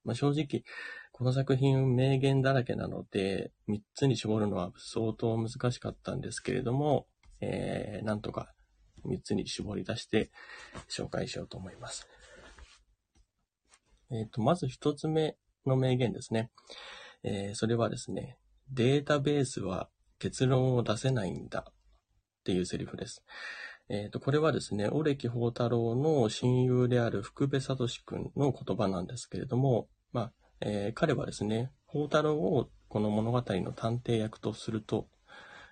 [0.06, 0.64] まあ、正直、
[1.20, 7.08] この作品名言だらけなので、3つに絞るのは相当難しかったんですけれども、
[7.42, 8.54] えーなんとか
[9.06, 10.32] 3つに絞り出して
[10.90, 12.08] 紹介しようと思います。
[14.12, 16.52] えっ、と、まず1つ目の名言ですね。
[17.24, 18.38] えーそれはですね、
[18.72, 19.90] データベースは
[20.20, 21.74] 結論を出せないんだっ
[22.46, 23.26] ていうセリフです。
[23.90, 35.08] えっ、と、これはですね、オレキ宝太郎の親友である福部聡君の言葉なんですけれども、まあ、えー彼はですね、宝太郎をこの物語の探偵役とすると、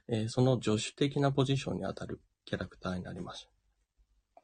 [0.08, 3.50] えーその助手的なポジションにあたるキャラクターになります。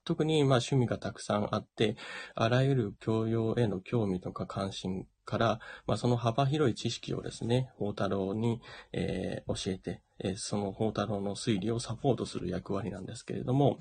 [0.05, 1.95] 特に、まあ、趣味がたくさんあって、
[2.35, 13.80] あらゆる教養への興味とか関心から、まあ、その幅広い知識をですね、宝太郎に、えー教えて、えーその宝太郎の推理をサポートする役割なんですけれども、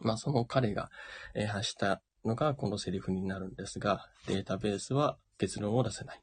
[0.00, 0.90] まあ、その彼が、
[1.34, 6.20] えー発したのがこのセリフになるんですが、データベースは結論を出せない。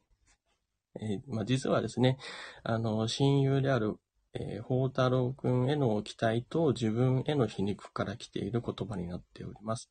[1.00, 2.18] えーまあ、実はですね、
[2.62, 3.96] あの、親友である、
[4.34, 9.90] えー、宝太郎くんへの期待と自分への皮肉から来ている言葉になっております。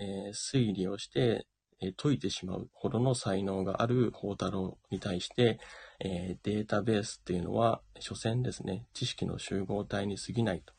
[0.00, 1.46] えー推理をして、
[1.80, 5.58] えー解いてしまうほどの才能がある宝太郎に対して、
[6.00, 10.72] えデータベースっていうのは、所詮ですね、知識の集合体に過ぎないと。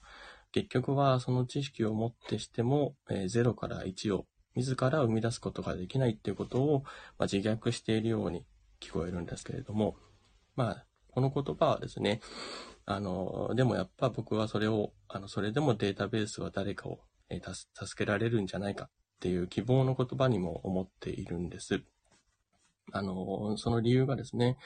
[0.52, 6.84] 結局はその知識をもってしても、え0から1を自ら生み出すことができないっていうことを、
[7.18, 8.46] まあ、自虐しているように
[8.80, 9.96] 聞こえるんですけれども、
[10.56, 12.22] まあ、この言葉はですね、
[12.86, 21.82] あの、でもやっぱ僕はそれを、あの、それでもデータベースは誰かを、えー助けられるんじゃないかっていう希望の言葉にも思っているんです。
[22.92, 24.58] あの、その理由がですね、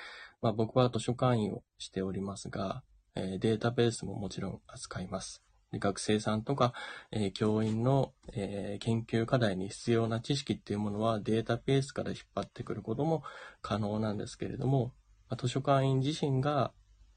[0.42, 2.84] まあ僕は図書館員をしておりますが、
[3.16, 5.42] えーデータベースももちろん扱います。
[5.74, 6.74] 学生さんとか、
[7.12, 13.24] えー教員の、えー研究課題に必要な知識っていうものはデータベースから引っ張ってくることも
[13.62, 14.94] 可能なんですけれども、
[15.30, 16.72] ま図書館員自身が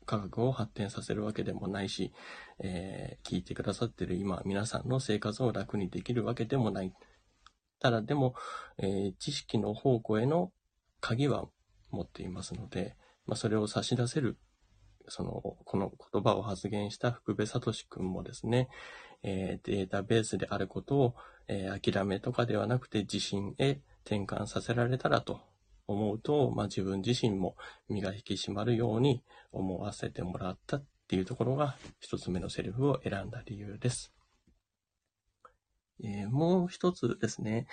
[0.04, 2.12] 科学を発展させるわけでもないし、
[2.58, 6.92] えー聞いてくださってる今、皆さんの生活を楽にできるわけでもない。
[7.80, 8.34] ただでも、
[8.78, 10.52] え知識の宝庫への
[11.00, 11.46] 鍵は
[11.90, 14.38] 持っていますので、まあ、それを差し出せる、
[15.08, 18.68] その、この言葉を発言した福部聡君もですね、
[19.22, 21.14] えーデータベースであることを、
[21.48, 25.40] えー諦めとかではなくて自信へ転換させられたらと
[25.86, 27.56] 思うと、まあ、自分自身も
[27.88, 29.22] 身が引き締まるように
[29.52, 34.12] 思わせてもらったっていうところが一つ目のセリフを選んだ理由です。
[36.04, 37.66] えーもう一つですね、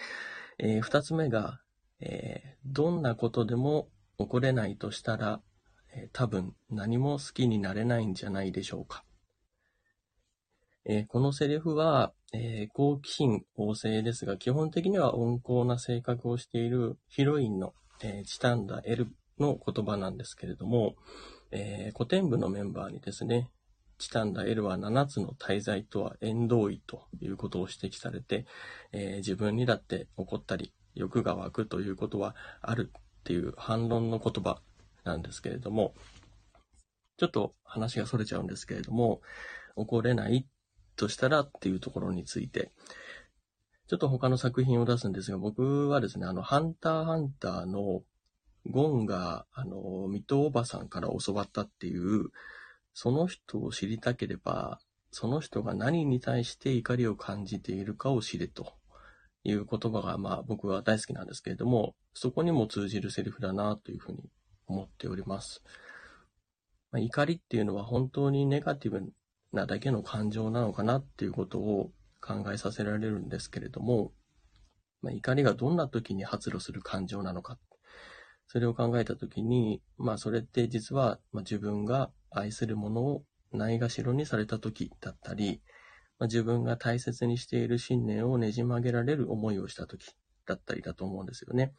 [0.58, 1.62] えー二つ目が、
[2.00, 5.42] えーどんなことでも起これないとしたら、
[5.94, 9.04] え多分何も好きになれないんじゃないでしょうか。
[10.86, 19.08] えこのセリフは、え好奇心旺盛ですが、基本的には温厚な性格をしているヒロインの、えチタンダ・エル
[19.40, 20.96] の言葉なんですけれども、
[21.52, 23.52] えー古典部のメンバーにですね、
[23.98, 28.46] チタンダ・エルは7つの大罪とは縁遠いということを指摘されて、
[28.92, 34.62] えー自分にだって怒ったり欲が湧くということはあるっていう反論の言葉
[35.04, 35.94] なんですけれども、
[37.18, 39.22] ちょっと話が逸れちゃうんですけれども、
[39.76, 40.48] 怒れない
[40.96, 42.72] としたらっていうところについて、
[43.88, 48.04] ちょっと他の作品を出すんですが、僕はですね、あの、ハンターハンターの
[48.68, 52.30] ゴンが、あの、水戸おばさんから教わったっていう、
[52.94, 54.80] その人を知りたければ、
[55.12, 58.80] その人が何に対して怒りを感じているかを知れと。
[59.44, 64.20] いう言葉が、まあ僕は大好きなんですけれども、そこにも通じるセリフだなというふうに
[64.70, 65.62] 思っております。
[66.92, 69.12] まあ、怒りっていうのは本当にネガティブ
[69.52, 71.92] なだけの感情なのかなっていうことを
[72.22, 74.14] 考えさせられるんですけれども、
[75.02, 77.58] まあ、怒りがどんな時に発露する感情なのか。
[78.48, 85.62] それを考えた時に、まあそれって実は、ま、自分が愛するものをないがしろにされた時だったり、
[86.18, 90.16] まあ、自分が大切にしている信念をねじ曲げられる思いをした時
[90.46, 91.74] だったりだと思うんですよね。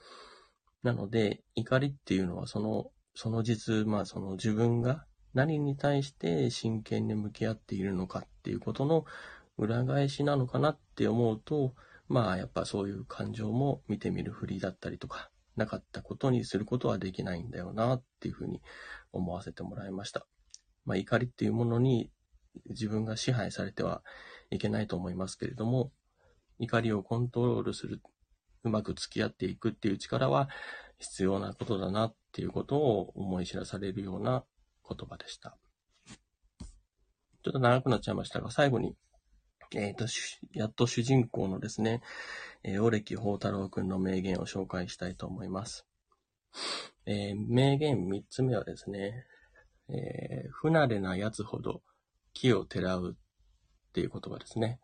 [0.83, 9.05] なので、怒りっていうのはその、その実、まあその自分が何に対して真剣に向き合っているのかっていうことの
[9.59, 11.75] 裏返しなのかなって思うと、
[12.09, 18.63] まあやっぱそういう感情も見てみるふりだったりとか、なかったことにすることはできないんだよなっていうふうに
[19.13, 20.27] 思わせてもらいました。
[20.85, 22.11] まあ怒りっていうものに
[22.71, 24.03] 自分が支配されては
[24.51, 25.93] いけないと思いますけれども、
[26.59, 28.01] 怒りをコントロールする、
[28.65, 30.49] うまく付き合っていくっていう力は
[30.99, 34.45] 必要なことだなっていうことを思い知らされるような
[34.89, 35.57] 言葉でした。
[37.43, 38.95] ちょっと長くなっちゃいましたが、最後に、
[39.75, 40.07] えっ、と、
[40.53, 42.03] やっと主人公のですね、
[42.63, 45.87] えー、オレキ宝太郎くんの名言を紹介したいと思います。
[47.07, 49.25] えー名言三つ目はですね、
[49.89, 51.83] えー不慣れな奴ほど
[52.35, 54.81] 木をてらうっていう言葉ですね。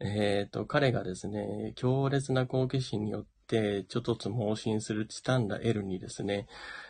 [0.00, 6.46] えっ、と、彼がですね、強烈な好奇心によって、ちょっとつ盲信するチタンダ L にですね、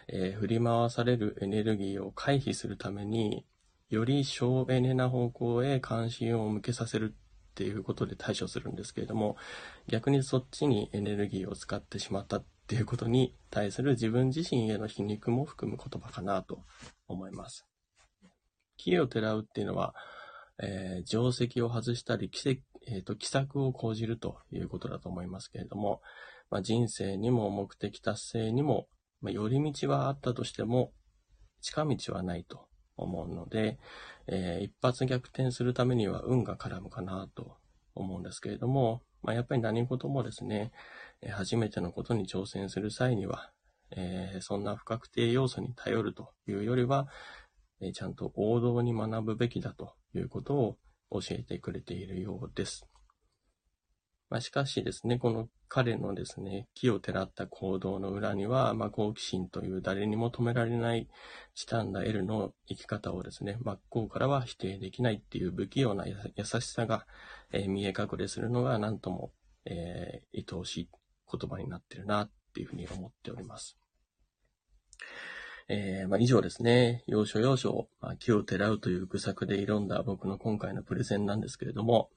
[0.09, 3.47] えー振り回されるエネルギーを回避するために、
[3.91, 9.37] より省エネな方向へ関心を向けさせるっていうことで対処するんですけれども、
[9.87, 16.65] 逆にそっちにエネルギーを使ってしまったっていうことに対する自分自身への皮肉も含む言葉かなと
[17.07, 17.67] 思います。
[18.77, 19.95] 木をてらうっていうのは、
[20.59, 26.01] えー定石を外したり、奇跡えーと、奇策を講じるということだと思いますけれども、
[26.51, 28.87] まあ、人生にも目的達成にも、
[29.21, 30.93] まあ、寄り道はあったとしても、
[31.61, 33.79] 近道はないと思うので、
[34.29, 37.57] えー一発逆転するためには運が絡むかなと
[37.95, 40.71] 思うんですけれども、まあ、やっぱり何事もですね、
[41.23, 43.51] え初めてのことに挑戦する際には、
[43.91, 47.09] えーそんな不確定要素に頼るというよりは、
[47.81, 50.77] えーちゃんと王道に学ぶべきだということを
[51.11, 52.87] 教えてくれているようです。
[54.29, 61.09] まあ、しかしですね、この彼のですね、木をてらった行動の裏には、まあ、好奇心という誰にも止められない
[61.55, 67.07] チタンダ L の生き方をですね、真っ向からは否定できないっていう不器用な優しさが、
[67.53, 69.33] えー見え隠れするのが何とも、
[69.65, 70.89] えー愛おしい
[71.31, 73.77] 言葉になってるなっていうふうに思っております。
[75.69, 77.03] えーまあ、以上ですね。
[77.07, 82.11] 要所要所、まあ、木をてらうという愚策で挑んだ僕の今回のプレゼンなんですけれども、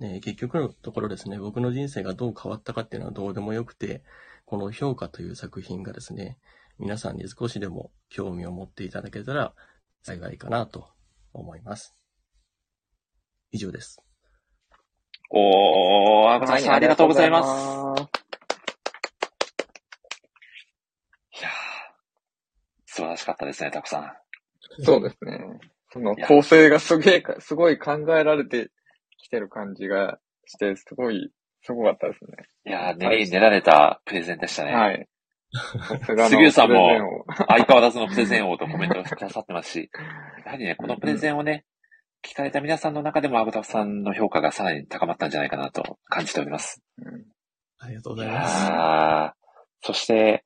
[0.00, 4.02] ね、結局のところですね、僕の人生がどう変わったかっていうのはどうでもよくて、
[4.44, 6.38] この評価という作品がですね、
[6.78, 9.54] 皆さんに少しでも興味を持っていただけたら
[10.02, 10.88] 幸いかなと
[11.32, 11.94] 思います。
[13.52, 14.02] 以上です。
[15.30, 17.48] おー、アさん、ありがとうございます。
[18.02, 18.08] す。
[21.40, 21.52] いやー、
[22.96, 24.12] 素晴らしかったですね、たくさん。
[24.82, 25.38] そうですね。
[25.92, 28.70] その構成がすげえか、すごい考えられて
[29.18, 32.30] きてる感じがして、すごい、すごかったですね。
[32.64, 34.74] いやー、練りに練られたプレゼンでしたね。
[34.74, 35.06] はい。
[36.28, 39.90] 杉浦さんも相変わらずのプレゼン王とコメントをくださってますし、
[40.46, 41.66] やはりね、このプレゼンをね、
[42.26, 46.82] 聞かれた皆さんの中でもアブタフさんの評価がさらに高まったんじゃないかなと感じております。
[47.78, 49.86] ありがとうごいざいます。
[49.86, 50.42] そして、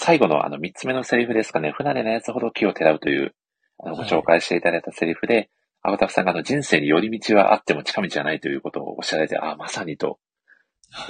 [0.00, 3.34] 最後のあの三つ目のセリフですかね、不慣れなやつほど気をてらうという、
[3.78, 5.50] あのご紹介していただいたセリフで、
[5.82, 10.20] アゴタフさんがあの人生に寄り道はあっても近道じゃないということをおっしゃられて、ああ、まさにと、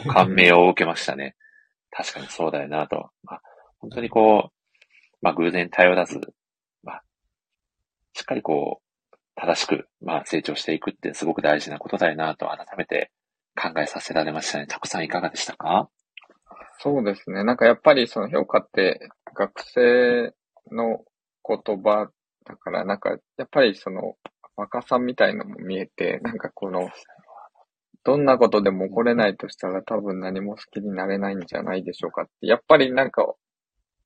[0.08, 1.36] 感銘を受けましたね。
[1.92, 3.10] 確かにそうだよなと。
[3.24, 3.42] まあ、
[3.78, 4.76] 本当にこう、
[5.20, 6.20] まあ偶然頼らず、
[6.82, 7.02] まあ、
[8.14, 8.80] しっかりこ
[9.12, 13.10] う、正しく、まあ成長していくってすごく大事なことだよなと改めて
[13.54, 14.66] 考えさせられましたね。
[14.66, 15.90] たくさんいかがでしたか？
[16.80, 17.44] そうですね。
[17.44, 19.00] なんかやっぱりその評価って
[19.34, 20.32] 学生
[20.70, 21.04] の
[21.44, 22.08] 言葉
[22.46, 24.14] だから、なんかやっぱりその
[24.56, 26.88] 若さみたいのも見えて、なんかこの、
[28.04, 32.46] どんなことでも怒れないとしたら多分何も好きになれないんじゃないでしょうかって。
[32.46, 33.24] やっぱりなんか、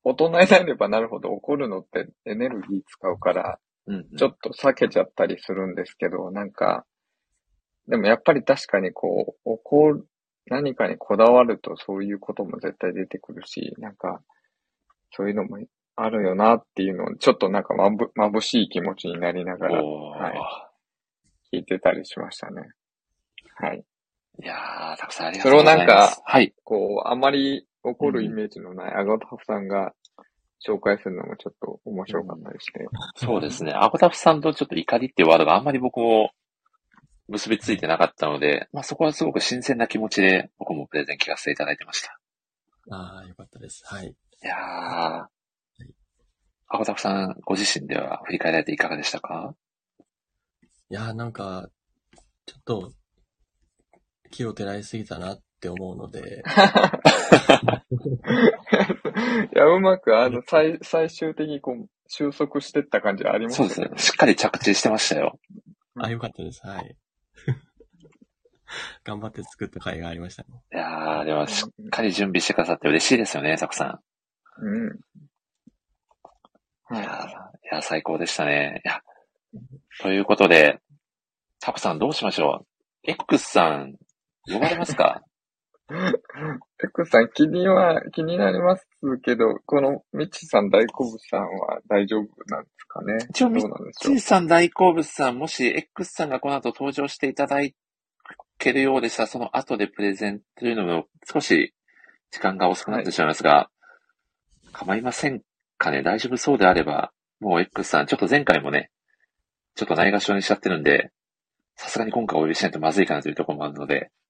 [0.03, 6.85] 大人になればなるほど怒るのってエネルギー使うから、うん、ちょっと避けちゃったりするんですけど、なんか、
[7.87, 10.05] でもやっぱり確かにこう、怒る、
[10.47, 14.21] 何かにこだわるとそういうことも絶対出てくるし、なんか、
[15.11, 15.57] そういうのも
[15.95, 20.33] あるよなっていうのを、ちょっとなんかまぶ、眩しい気持ちになりながら、は
[21.51, 22.61] い、聞いてたりしましたね。
[23.55, 23.83] はい。
[24.41, 25.87] いやー、たくさんありがそれをとうございます。
[25.87, 26.53] なんか、はい。
[26.63, 29.93] こう、あまり怒るイメージのないアガタフさんが
[30.65, 32.87] 紹介するのもちょっと面白かったりして。
[33.15, 33.73] そうですね。
[33.75, 36.31] アゴタフさんとちょっと怒りっていうワードがあんまり僕も
[37.27, 42.19] 結びついてなかったので、まあそこはすごく新鮮な気持ちで僕もプレゼン聞かせていただいてました。
[42.91, 43.81] ああ、よかったです。
[43.85, 44.07] はい。
[44.07, 44.13] い
[44.45, 45.25] やー、
[46.67, 49.55] アゴタフさんご自身では振り返られていかがでしたか？
[50.89, 51.69] いやー、なんか、
[52.45, 52.91] ちょっと、
[54.31, 56.43] 気を照らしすぎたなって思うので、
[59.53, 63.89] いや、うまく、あの、最、最終的にこう、収束してった感じありますそうですね。
[63.97, 65.39] しっかり着地してましたよ。
[65.95, 66.65] あ、よかったです。
[66.65, 66.95] はい。
[69.03, 70.49] 頑張って作った回がありましたね。
[70.73, 73.99] いやー、でもしっかり準備してくださって嬉しいですよね、サクさ
[74.57, 74.87] うん。
[74.87, 74.89] ん。
[76.95, 77.03] いやー、い
[77.71, 78.81] やー最高でしたね。
[78.83, 79.01] いや、
[79.99, 80.79] ということで、
[81.59, 82.65] タコさんどうしましょ
[83.05, 83.95] う ?X さん、
[84.51, 85.21] 呼ばれますか？
[85.89, 88.87] エクさん、気には、気になります
[89.23, 93.17] けど、この、ミッチさん、大好物さんは大丈夫なんですかね？
[93.29, 97.57] 一応、どミッチーさん大好物さん、もし X さんがこの後登場していただ
[98.57, 101.73] けるようでしたら、その後でプレゼンというのも少し
[102.31, 103.69] 時間が遅くなってしまいますが、
[104.71, 105.41] 構いません
[105.77, 106.01] かね？
[106.01, 108.89] 大丈夫そうであれば、もう X さん、ちょっと前回もね、
[109.75, 111.11] ちょっとないがしろにしちゃってるんで、
[111.75, 114.22] さすがに今回お呼びしないとまずいかなというところもあるので、あ、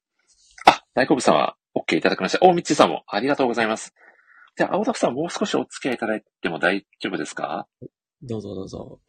[0.94, 2.46] 大好物さんは OK いただきました。
[2.46, 3.94] お、ミッチーさんもありがとうございます。
[4.56, 7.68] じゃあ、青田さんもう少しお付き合いいただいても大丈夫ですか？
[8.22, 9.00] どうぞどうぞ。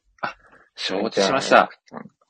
[0.76, 1.70] 承知しました。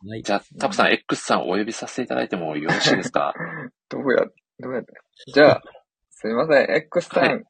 [0.07, 0.23] はい。
[0.23, 3.33] じゃあ、タコさん、X さんお呼びさせていただいてもよろしいですか？
[3.89, 4.27] どうや、
[4.59, 4.93] どうやって？
[5.33, 5.63] じゃあ、
[6.11, 7.45] すみません、X さん。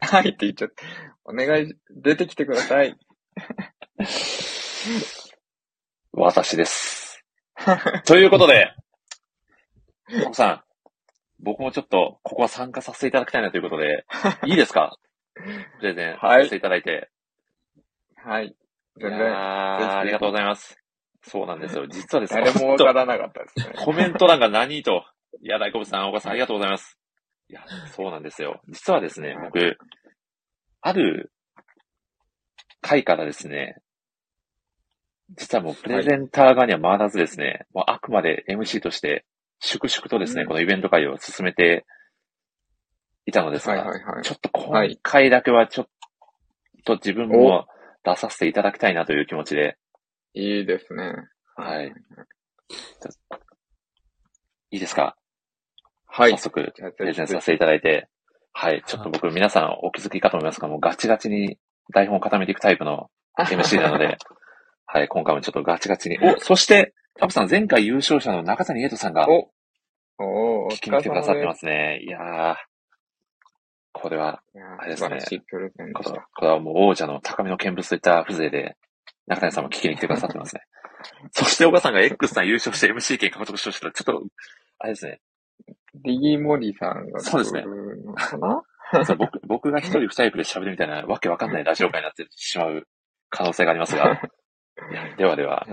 [0.00, 0.76] はい、って言っちゃって。
[1.24, 2.96] お願い、出てきてください。
[6.12, 7.24] 私です。
[8.06, 8.72] ということで、
[10.32, 10.62] さん、
[11.40, 14.04] 僕もちょっと、ここは参加させていただきたいなということで、
[14.46, 14.96] いいですか？
[15.34, 17.10] プレゼンさせていただいて。
[18.16, 18.46] はい。
[18.46, 18.54] い
[19.04, 20.76] ありがとうございます。
[21.22, 21.86] そうなんですよ。
[21.86, 23.74] 実はですね、誰もわからなかったですね。
[23.84, 25.04] コメント欄が何と、
[25.42, 26.98] いや、大好物さん、岡さん、ありがとうございます。
[27.48, 27.64] いや、
[27.94, 28.60] そうなんですよ。
[28.68, 29.78] 実はですね、僕、
[30.80, 31.32] ある
[32.80, 33.76] 回からですね、
[35.36, 39.24] 実はもうプレゼンター側には回らずですね、もうあくまで MC として、
[39.60, 41.84] 粛々とですね、うんこのイベント会を進めて
[43.26, 45.86] いたのですが、はいはいはいちょっと今回だけはちょっ
[46.84, 47.66] と自分も
[48.04, 49.76] 出させていただきたいなという気持ちで、
[50.34, 51.12] いいですね。
[51.56, 51.92] はい。
[54.70, 55.16] いいですか？
[56.06, 56.30] はい。
[56.32, 58.08] 早速、プレゼンさせていただいて、
[58.52, 58.82] はい。
[58.86, 61.58] ちょっと僕、皆さんお気づきかと思いますが、もうガチガチに
[61.92, 64.16] 台本を固めていくタイプの MC なので、
[64.86, 65.08] はい。
[65.08, 66.18] 今回もちょっとガチガチに。
[66.18, 69.50] お、そして、タコさん、前回優勝者の中谷エイトさんが、お、
[70.18, 72.00] おー、聞きに来てくださってますね。
[72.02, 72.54] いやー、
[73.92, 74.40] これは、
[74.78, 75.18] あれですね
[75.50, 75.70] これ。
[75.70, 78.76] これはもう王者の高みの見物といった風情で、
[79.26, 80.62] 中谷さんも聞きに来てくださってますね。
[81.32, 84.22] そして、岡さんが X さん優勝して MC 権獲得しましたら、ちょっと、
[84.78, 85.20] あれですね。
[85.94, 87.64] ディギーモリさんがそうですね
[89.18, 92.86] 僕僕が一人二役で喋るみたいなわけわかんないラジオ会になってしまう
[93.30, 94.20] 可能性がありますが。
[95.18, 95.66] ではでは。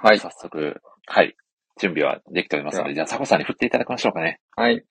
[0.00, 0.18] はい。
[0.18, 1.36] 早速、はい。
[1.80, 4.40] 準備はできておりますので、じゃあ、サコさんに振っていただきましょうかね。
[4.56, 4.84] はい。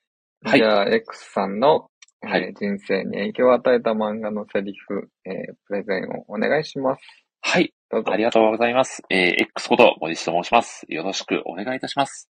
[0.43, 1.89] はいじゃあ、X さんの、
[2.23, 5.33] えーはい人生に影響を与えた漫画のセリフ、えー
[5.67, 7.01] プレゼンをお願いします。
[7.41, 7.73] はい。
[7.89, 8.17] どうぞあ。
[8.17, 9.01] りがとうございます。
[9.09, 10.85] えー X こと森下と申します。
[10.87, 12.29] よろしくお願いいたします。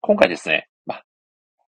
[0.00, 1.04] 今回ですね、まあ、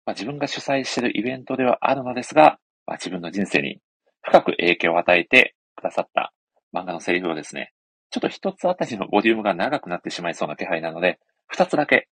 [0.07, 3.79] まあ、自分が主催しているイベントではあるのですが、まあ、自分の人生に
[4.23, 6.33] 深く影響を与えてくださった
[6.75, 7.73] 漫画のセリフをですね、
[8.13, 12.09] ちょっと一つあたりのボリュームが長くなってしまいそうな気配なので、二つだけ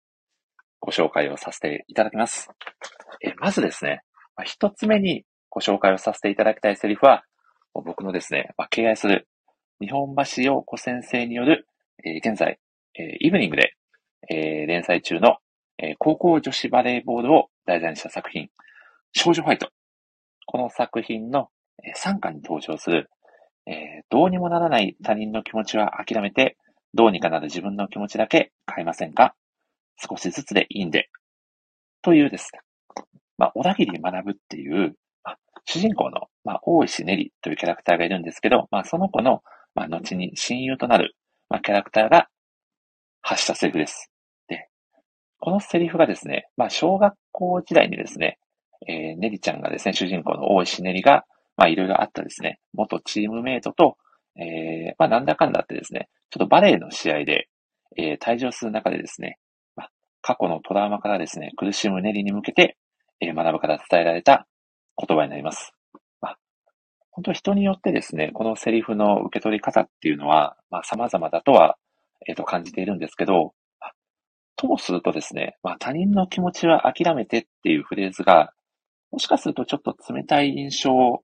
[0.78, 2.48] ご紹介をさせていただきます。
[3.20, 4.02] えまずですね、
[4.36, 7.24] まあ、一つ目にご紹介をさせていただきたいセリフは、
[7.74, 9.26] 僕のですね、ま、敬愛する
[9.80, 11.66] 日本橋陽子先生による、
[12.04, 12.60] えー、現在、
[12.96, 13.74] えー、イブニングで、
[14.30, 15.38] えー、連載中の、
[15.80, 18.50] え高校女子バレーボールを題材にした作品、
[19.12, 19.68] 少女ファイト。
[20.46, 21.48] この作品の、
[21.84, 23.10] え3巻に登場する、
[23.70, 26.56] えどうにもならない他人の気持ちは諦めて、
[26.94, 29.34] どうにかなる自分の気持ちだけ変えませんか？
[29.96, 31.10] 少しずつでいいんで。
[32.00, 32.60] というですね、
[33.36, 39.42] まあ、小田切学っていう、まあ、主人公の、まあ、大石ねりというキャラクターがいるんですけど、まあ、その子の、
[39.74, 41.14] まあ、後に親友となる、
[41.50, 42.28] まあ、キャラクターが
[43.20, 44.10] 発したセリフです。
[44.46, 44.68] で、
[45.40, 48.38] このセリフがですね、まあ、小学校時代にですね、
[48.86, 51.24] えー、ねりちゃんがですね、主人公の大石ねりが、
[51.58, 53.96] まあ、いろいろあったですね、元チームメイトと、
[54.36, 57.48] えー、まあ、なんだかんだってですね、ちょっとバレーの試合で、
[57.96, 59.38] えー、退場する中でですね、
[59.74, 59.90] まあ、
[60.22, 62.76] 過去のトラウマからですね、苦しむネリに向けて、
[63.20, 64.46] えー、学ぶから伝えられた
[64.96, 65.72] 言葉になります。
[66.20, 66.38] まあ、
[67.10, 71.76] 本当人によってですね、このセリフの受け取り方っていうのは、まあ、様々だとは、
[72.28, 73.54] えっ、ー、と、感じているんですけど、
[74.58, 78.52] ともするとですね、まあ、他人の気持ちは諦めてっていうフレーズが、
[79.12, 81.22] もしかするとちょっと冷たい印象を、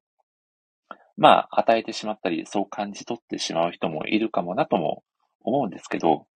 [1.16, 5.04] まあ、与えてしまったり、そう感じ取ってしまう人もいるかもなとも
[5.40, 6.26] 思うんですけど、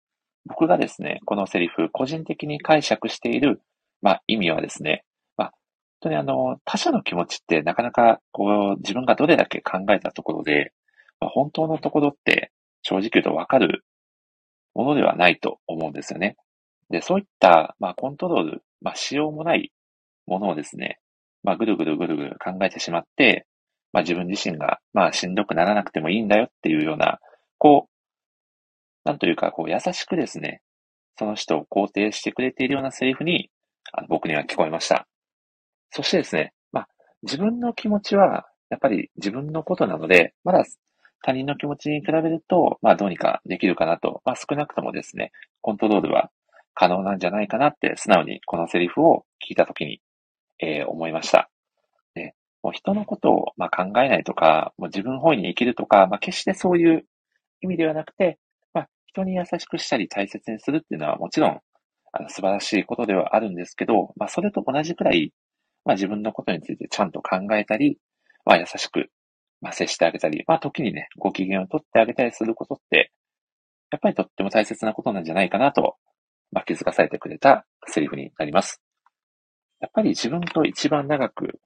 [0.46, 3.60] 僕がですね、このセリフ、個人的に解釈している、
[4.02, 5.04] まあ、意味はですね、
[5.36, 5.52] まあ、本
[6.00, 10.72] 当にあの、他者の気持ちってなかなか、こう、自分がどれだけ考えたところで、
[11.20, 13.84] まあ、本当のところって正直言うとわかる
[14.74, 16.36] ものではないと思うんですよね。
[16.90, 19.72] で、そういった、まあ、コントロール、まあ、しようもない
[20.26, 21.00] ものをですね、
[21.42, 23.46] まあ、ぐるぐるぐるぐる考えてしまって、
[23.92, 27.20] まあ、自分自身が、まあ、しんどくならなくてもいいんだよっていうような、
[27.58, 30.60] こう、なんというか、こう、優しくですね、
[31.18, 33.50] その人を肯定してくれているようなセリフに、
[33.92, 35.08] あの僕には聞こえました。
[35.90, 36.88] そしてですね、まあ、
[37.22, 40.64] 自分の気持ちは、やっぱり自分のことなので、まだ
[41.22, 46.30] 他人の気持ちに比べると、まあ、どうにかできるかなと、まあ、少なくともですね、コントロールは
[46.74, 50.00] 可能なんじゃないかなって素直にこのセリフを聞いたときに、
[50.60, 51.50] えー、思いました。
[52.62, 57.04] もう人のことを、まあ、考えないとか、もう自分本位に生きるとか、まあ、決してそういう
[57.60, 58.38] 意味ではなくて、
[58.74, 61.60] まあ、人に優しくしたり大切にするっていうのはもちろん
[62.12, 65.32] あの素晴らしいことではあるんですけど、まあ、それと同じくらい、
[65.84, 67.98] まあ、自分のことについてちゃんと考えたり、
[68.44, 69.10] まあ、優しく、
[69.60, 73.12] まあ、接してあげたり、まあ、時にね、ご機嫌をとってあげたりすることって、
[73.90, 75.96] やっぱりとっても大切なことなんじゃないかなと
[76.50, 78.80] まあ、気づかされてくれたセリフになります。
[79.80, 81.60] やっぱり自分と一番長く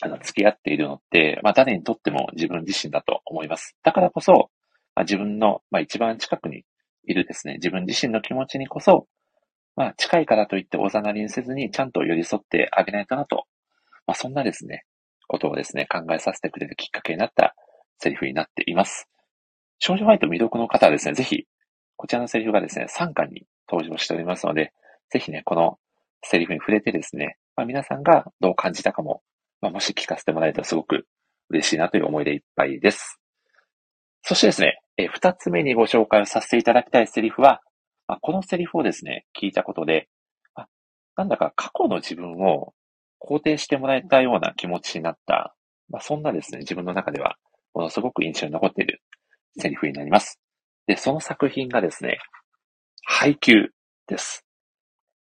[0.00, 3.76] あの付き合っているのって、まあ、誰にとっても自分自身だと思います。
[3.82, 4.50] だからこそ、
[4.94, 6.64] まあ、自分の、まあ、一番近くに
[7.04, 9.06] いるですね、自分自身の気持ちにこそ、
[9.76, 13.44] まあ、近いからといっておざなりにせずに、ちゃんと寄り添ってあげないとなと、
[14.06, 14.84] まあ、そんなですね、
[15.28, 17.54] ことをですね、考えさせてくれるきっかけになった
[17.98, 19.08] セリフになっています。
[19.78, 21.44] 少女ファイト未読の方はですね、ぜひ、
[21.96, 24.72] こちらのセリフがですね、3巻に登場しておりますので、
[25.10, 25.78] ぜひね、この
[26.22, 29.22] セリフに触れてですね、まあ、皆さんがどう感じたかも、
[29.62, 31.06] まあ、もし聞かせてもらえたらすごく
[31.48, 33.18] 嬉しいなという思いでいっぱいです。
[34.22, 37.62] そしてですね、二つ目にご紹介をさせていただきたいセリフは、
[38.06, 40.08] まあ、このセリフをですね、聞いたことで、
[40.54, 40.66] あ
[41.16, 42.74] なんだか過去の自分を
[43.20, 45.54] 肯定してもらえたような気持ちになった、
[45.88, 47.36] まあ、そんなですね、自分の中では
[47.74, 49.00] ものすごく印象に残っている
[49.58, 50.40] セリフになります。
[50.86, 52.18] で、その作品がですね、
[53.04, 53.70] 配給
[54.08, 54.44] です。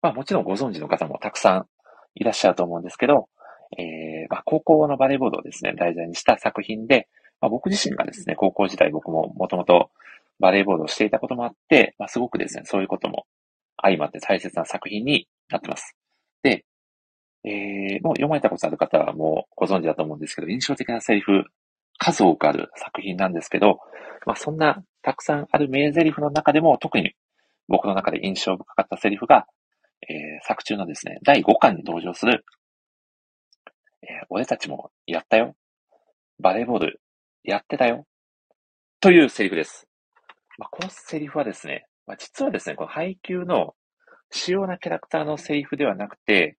[0.01, 1.65] まあもちろんご存知の方もたくさん
[2.15, 3.27] いらっしゃると思うんですけど、
[3.77, 7.07] えー、まあ高校のバレーボールをですね、題材にした作品で、
[7.41, 9.91] まあ、僕自身がですね、高校時代僕ももともと
[10.39, 13.25] バレーボールをしていたこともあって、まあすごくですね、そういうことも
[13.81, 15.95] 相まって大切な作品になってます。
[16.43, 16.65] で、
[17.43, 21.45] えー、もう読まれたことある方はもうご存知だと思うんですけど、印象的なセリフ、
[21.97, 23.79] 数多くある作品なんですけど、
[24.25, 27.13] まあそんなたくさんある名台詞の中でも特に
[27.67, 29.45] 僕の中で印象深かったセリフが、
[30.01, 32.43] えー、作中のですね、第5巻に登場する、
[34.01, 35.55] えー、俺たちもやったよ。
[36.39, 37.01] バレーボール
[37.43, 38.05] やってたよ。
[39.01, 39.87] というセリフです。
[40.57, 43.75] まあ、このセリフはですね、まあ、実はですね、この配給の
[44.31, 46.57] 主要なキャラクターのセリフではなくて、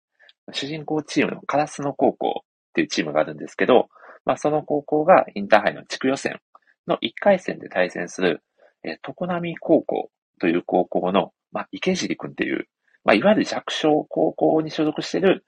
[0.52, 3.90] 主人公チームのカラスの高校っていうチームがあるんですけど、
[4.26, 6.40] まあ、その高校がインターハイの地区予選
[6.88, 8.44] の1回戦で対戦する、
[8.84, 10.10] えー、常波高校
[10.40, 12.68] という高校の、まあ、池尻くんっていう、
[13.04, 15.46] まあ、いわゆる弱小高校に所属している、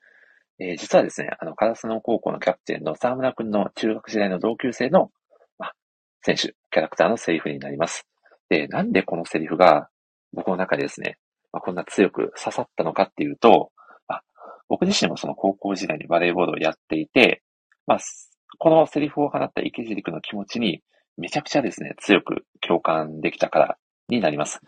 [0.63, 5.09] えー、実はですね、あの、カラスの高校のキャプテンの沢村くんの中学時代の同級生の、
[5.57, 5.73] まあ、
[6.21, 8.05] 選手、キャラクターのセリフになります。
[8.47, 9.89] で、なんでこのセリフが
[10.33, 11.17] 僕の中でですね、
[11.51, 13.71] まあ、こんな強く刺さったのかっていうと、
[14.07, 14.23] まあ、
[14.69, 17.41] 僕自身もその高校時代にバレーボールをやっていて、
[17.87, 17.99] まあ、
[18.59, 20.83] このセリフを放った池尻君の気持ちに
[21.17, 23.77] めちゃくちゃですね、強く共感できたから
[24.09, 24.59] になります。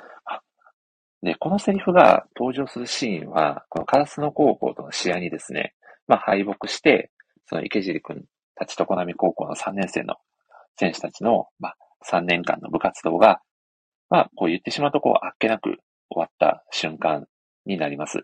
[1.22, 5.75] で、このセリフが登場するシーンは、このカラスの高校との試合にですね、
[6.07, 7.11] まあ敗北して、
[7.45, 8.25] その池尻君
[8.56, 10.15] たちとこなみ高校の3年生の
[10.77, 11.75] 選手たちの、まあ、
[12.09, 13.41] 3年間の部活動が、
[14.09, 15.77] まあ、こう言ってしまうと、こう、あっけなく
[16.09, 17.25] 終わった瞬間
[17.65, 18.23] になります。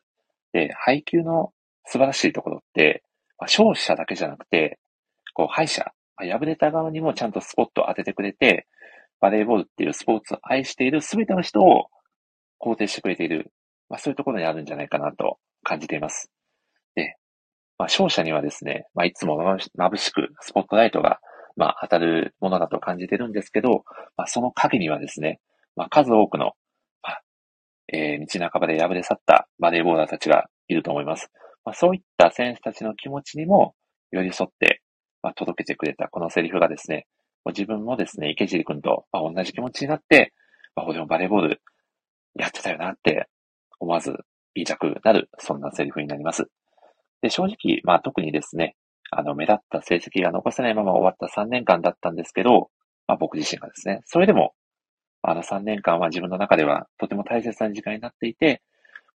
[0.54, 1.52] で、配球の
[1.86, 3.04] 素晴らしいところって、
[3.38, 4.80] まあ、勝者だけじゃなくて、
[5.34, 5.86] こう、敗者、
[6.18, 8.68] まあ、敗れた側にもちゃんとスポットを当ててくれて、
[9.20, 11.88] バレーボールっていうスポーツを愛している全ての人を
[12.60, 13.52] 肯定してくれている、
[13.90, 16.32] まあ、そういうところにあるんじゃないかなと感じています。
[17.80, 21.20] まあ、勝者にはですね、まあ、いつも眩しくスポットライトが、
[21.56, 23.86] まあ、当たるものだと感じてるんですけど、
[24.18, 25.40] まあ、その陰にはですね、
[25.78, 26.52] まあ、数多くの
[27.02, 27.18] ま
[27.92, 31.32] えー、道半ばで敗れ去ったバレーボーラーたちがいると思います。
[31.64, 33.74] まあ、そういった選手たちの気持ちにも
[34.12, 34.82] 寄り添って、
[35.24, 37.08] まあ、届けてくれたこのセリフがですね、
[37.46, 40.34] 自分もですね、池尻君と、まあ、同じ気持ちになって、
[40.76, 41.62] まあ、俺もバレーボール
[42.36, 43.28] やってたよなって
[43.80, 44.18] 思わず
[44.54, 46.50] 言いたくなる、そんなセリフになります。
[47.22, 48.76] で、正直、まあ特にですね、
[49.12, 52.70] あの、目立った成績が残せないまま終わった3年間だったんですけど、
[53.08, 54.54] まあ僕自身がですね、それでも
[55.22, 58.62] あの3年間は自分の中ではとても大切な時間になっていて、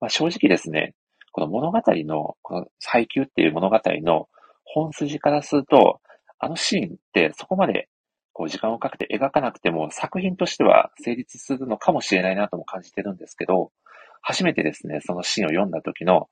[0.01, 0.95] まあ、正直ですね、
[1.33, 4.29] この物語の、この配給っていう物語の
[4.65, 6.01] 本筋からすると、
[6.39, 7.89] あのシーンってそこまで
[8.33, 13.71] こう時間をかけて描かなくても作品としては成立するのかもしれないなとも感じてるんですけど、
[14.23, 16.29] 初めてですね、そのシーンを読んだ時の、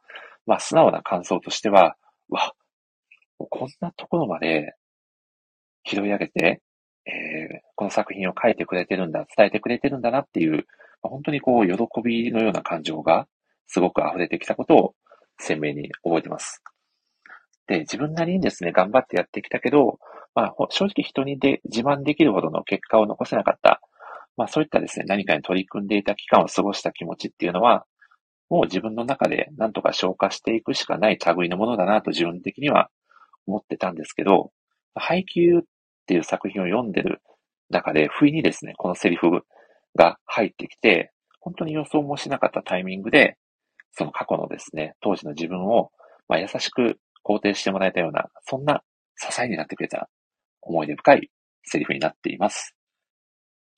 [0.49, 1.97] まあ素直な感想としては、
[2.31, 2.55] わ、
[3.37, 4.75] こんなところまで
[5.85, 6.63] 拾い上げて、
[7.07, 10.67] えー、この作品を書いてくれてるんだ、伝えてくれてるんだなっていう、
[11.03, 13.29] 本当にこう、喜びのような感情が
[13.67, 14.95] すごく溢れてきたことを
[15.39, 16.63] 鮮明に覚えてます。
[17.67, 19.99] で、自分なりにですね、頑張ってやってきたけど、
[20.35, 23.83] まあ、正直人にで自慢できるほどの結果を残せなかった、
[24.39, 27.85] まあそういったですね、何かに取り組んでいた期間を過ごした気持ちっていうのは、
[28.51, 32.91] もう自分の中で何とか消化していくしかない類のものだなと自分的には
[33.47, 34.53] 思ってたんですけど、
[34.95, 35.63] 配給っ
[36.07, 37.21] ていう作品を読んでる
[37.71, 39.43] 中で、不意にですね、このセリフ
[39.95, 43.37] が入ってきて、本当に予想もしなかったタイミングで、
[43.93, 45.91] その過去のですね、当時の自分を、
[46.29, 48.83] まあ、優しく肯定してもらえたような、そんな
[49.17, 50.09] 支えになってくれた
[50.63, 51.31] 思い出深い
[51.65, 52.75] セリフになっています。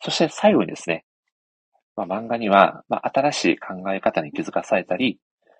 [0.03, 1.05] そして最後にですね、
[2.07, 5.19] まあ、漫画には、まあ、新しい考え方に気づかされたり、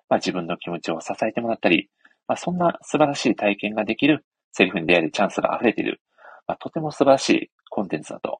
[0.09, 1.89] まあ、自分の気持ちを支えてもらったり、
[2.27, 6.01] まあ、そんな素晴らしい体験ができるセリフに出会えるチャンスが溢れている、
[6.47, 8.39] まあ、とても素晴らしいコンテンツだと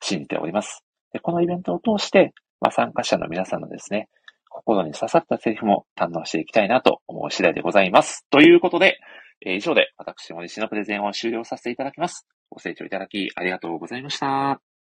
[0.00, 0.84] 信じております。
[1.12, 4.08] でこのイベントを通して、まあ、参加者の皆さんのですね、
[4.50, 8.26] 心に刺さったセリフも堪能していきたいなと思う次第でございます。
[8.30, 8.98] ということで、
[9.44, 12.26] えー、以上で私森氏のプレゼンを終了させていただきます。
[12.50, 14.75] ご清聴いただきありがとうございました。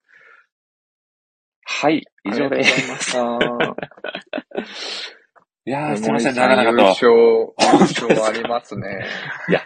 [1.80, 2.58] はい、以上で。
[2.58, 3.18] ございました。
[5.66, 6.78] いやー、すいません、長々と。
[6.78, 9.04] 優勝、優勝ありますね。
[9.48, 9.60] いや、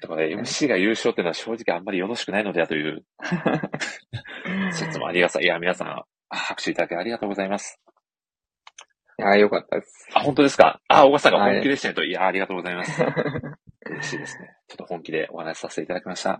[0.00, 3.04] だから MC が優勝っていうのは正直あんまりよろしくないのではという
[4.72, 5.44] 説もありがたい。
[5.44, 7.80] いや、皆さん、拍手いただきありがとうございます。
[9.18, 10.08] いや、よかったです。
[10.14, 10.80] あ、本当ですか？
[10.88, 12.00] あ、小川さんが本気でしたねと。
[12.00, 13.02] はい、いや、ありがとうございます。
[13.86, 14.56] 嬉しいですね。
[14.68, 16.30] ちょっと本気でお話しさせていただきました。
[16.30, 16.38] いや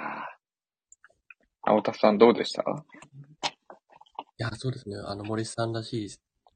[0.00, 0.03] ー。
[1.66, 2.62] 青田さんどうでした？
[2.62, 2.64] い
[4.38, 4.96] や、そうですね。
[5.04, 6.08] あの、森さんらしい、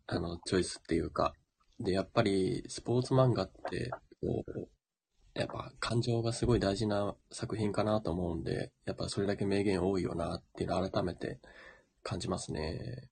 [0.06, 1.32] あの、チョイスっていうか、
[1.80, 4.68] で、やっぱり、スポーツ漫画って、こう、
[5.34, 11.38] やっぱ感情がすごい大事な作品かなと思うんで、やっぱそれだけ名言多いよなっていうのを改めて
[12.02, 13.08] 感じますね。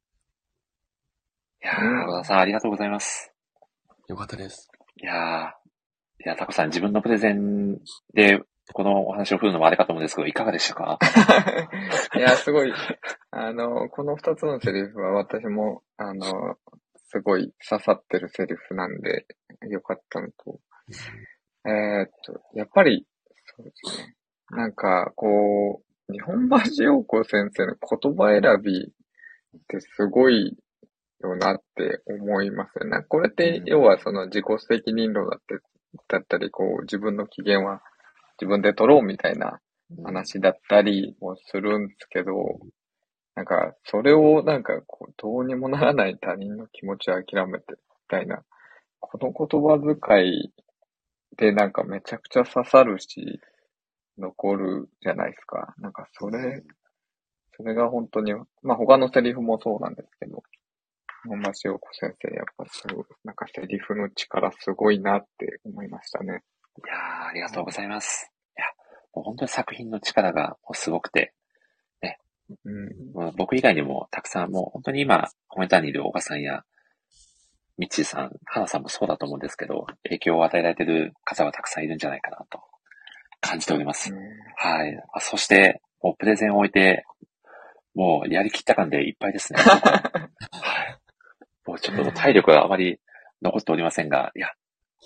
[1.62, 3.32] いやー、小田さんありがとうございます。
[4.08, 4.68] よかったです。
[5.00, 7.78] いやー、いや、タコさん自分のプレゼン
[8.12, 8.40] で
[8.72, 10.98] このお話を振るのもあれかと思うんですけど、いかがでしたか？
[12.16, 12.72] いや、すごい、
[13.30, 16.56] あの、この二つのセリフは私も、あの、
[17.08, 19.26] すごい刺さってるセリフなんで、
[19.68, 20.60] よかったのと、
[21.64, 23.06] えー、っと、やっぱり、
[23.56, 24.14] そうですね。
[24.50, 28.92] なんか、こう、日本橋陽子先生の言葉選び
[29.58, 30.56] ってすごい
[31.20, 33.04] よなって思いますよね。
[33.08, 35.58] これって、要はその自己責任論だって、
[36.08, 37.82] だったり、こう、自分の機嫌は
[38.40, 39.60] 自分で取ろうみたいな
[40.04, 42.32] 話だったりもするんですけど、
[43.34, 47.76] なんか、それをなんか、こう、どうにもならない他人の気持ちを諦めて、み
[48.08, 48.42] たいな、
[49.00, 50.52] この言葉遣い
[51.36, 53.40] でなんかめちゃくちゃ刺さるし、
[54.18, 55.74] 残るじゃないですか。
[55.78, 56.62] なんかそれ、
[57.56, 58.32] それが本当に、
[58.62, 60.42] まあ他のセリフもそうなんですけど、
[61.28, 66.42] 本間塩子先生、やっぱそう、なんかセリフの力すごいなって思いましたね。
[66.84, 68.30] いやー、ありがとうございます。
[68.56, 68.66] いや、
[69.14, 71.32] もう本当に作品の力がもうすごくて、
[72.64, 73.12] うん。
[73.12, 76.62] もう僕以外にもたくさん、もう本当に今、コメンターにいる岡さんや、
[77.78, 82.60] ミッチーさん、花さんもそうだと思うんですけど、影響を与えられている方はたくさんいるんじゃないかなと
[83.40, 84.14] 感じております。
[84.56, 84.96] はい。
[85.12, 87.04] あそして、もうプレゼンを置いて、
[87.94, 89.58] もうやりきった感でいっぱいですね。
[89.60, 90.98] はい。
[91.66, 93.00] もうちょっと体力があまり
[93.42, 94.50] 残っておりませんが、いや、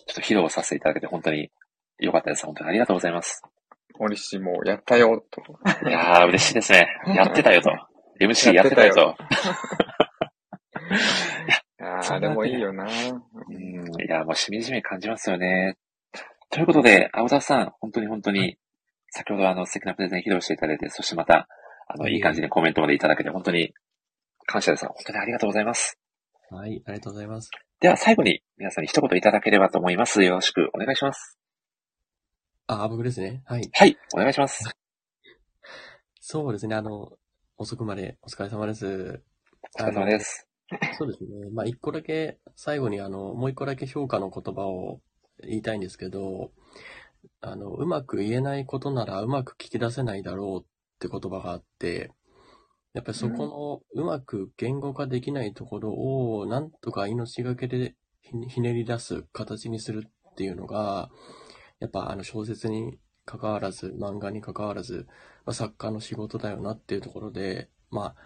[0.07, 1.51] ちょっと披露させていただけて本当に
[1.99, 2.47] 良かったです。
[2.47, 3.43] 本当にありがとうございます。
[3.99, 5.43] 森氏もやったよ、と。
[5.89, 6.89] いやー、嬉しいですね。
[7.15, 7.71] やってたよと。
[8.21, 9.17] MC やってたよと。
[11.83, 12.85] ああ、 でもいいよな。
[12.85, 15.77] うん、いや、もうしみじみ感じますよね。
[16.51, 18.59] ということで、青田さん、本当に本当に、
[19.11, 21.47] 先ほどあの素敵なプレゼン披露していただいて、そしてまた、
[21.89, 23.73] あの、いい感じにコメントまでいただけて、本当に
[24.47, 24.87] 感謝です。
[24.87, 25.99] 本当にありがとうございます。
[26.51, 27.51] はい、ありがとうございます。
[27.81, 30.23] では、最後に皆さんに一言いただければと思います。
[30.23, 31.39] よろしくお願いします。
[32.67, 33.43] あ、僕ですね。
[33.47, 33.71] はい。
[33.73, 34.77] はい、お願いします。
[36.21, 36.77] そうですね。
[36.77, 37.11] あの、
[37.57, 39.23] 遅くまでお疲れ様です。
[39.79, 40.47] お疲れ様です。
[40.99, 41.49] そうですね。
[41.55, 45.01] まあ、一個だけ、最後にあの、もう一個だけ評価の言葉を
[45.43, 46.53] 言いたいんですけど、
[47.41, 50.67] あの、うまく言えないことならうまく聞き出せないだろうっ
[50.99, 52.13] て言葉があって、
[52.93, 61.11] やっぱりそこのうまく言語化できないところを、なんとか命がけでひひねり出す形にするっていうのが、
[61.79, 65.07] やっぱあの小説に関わらず、漫画に関わらず、
[65.47, 68.17] まあ、作家の仕事だよなっていうところで、まあ、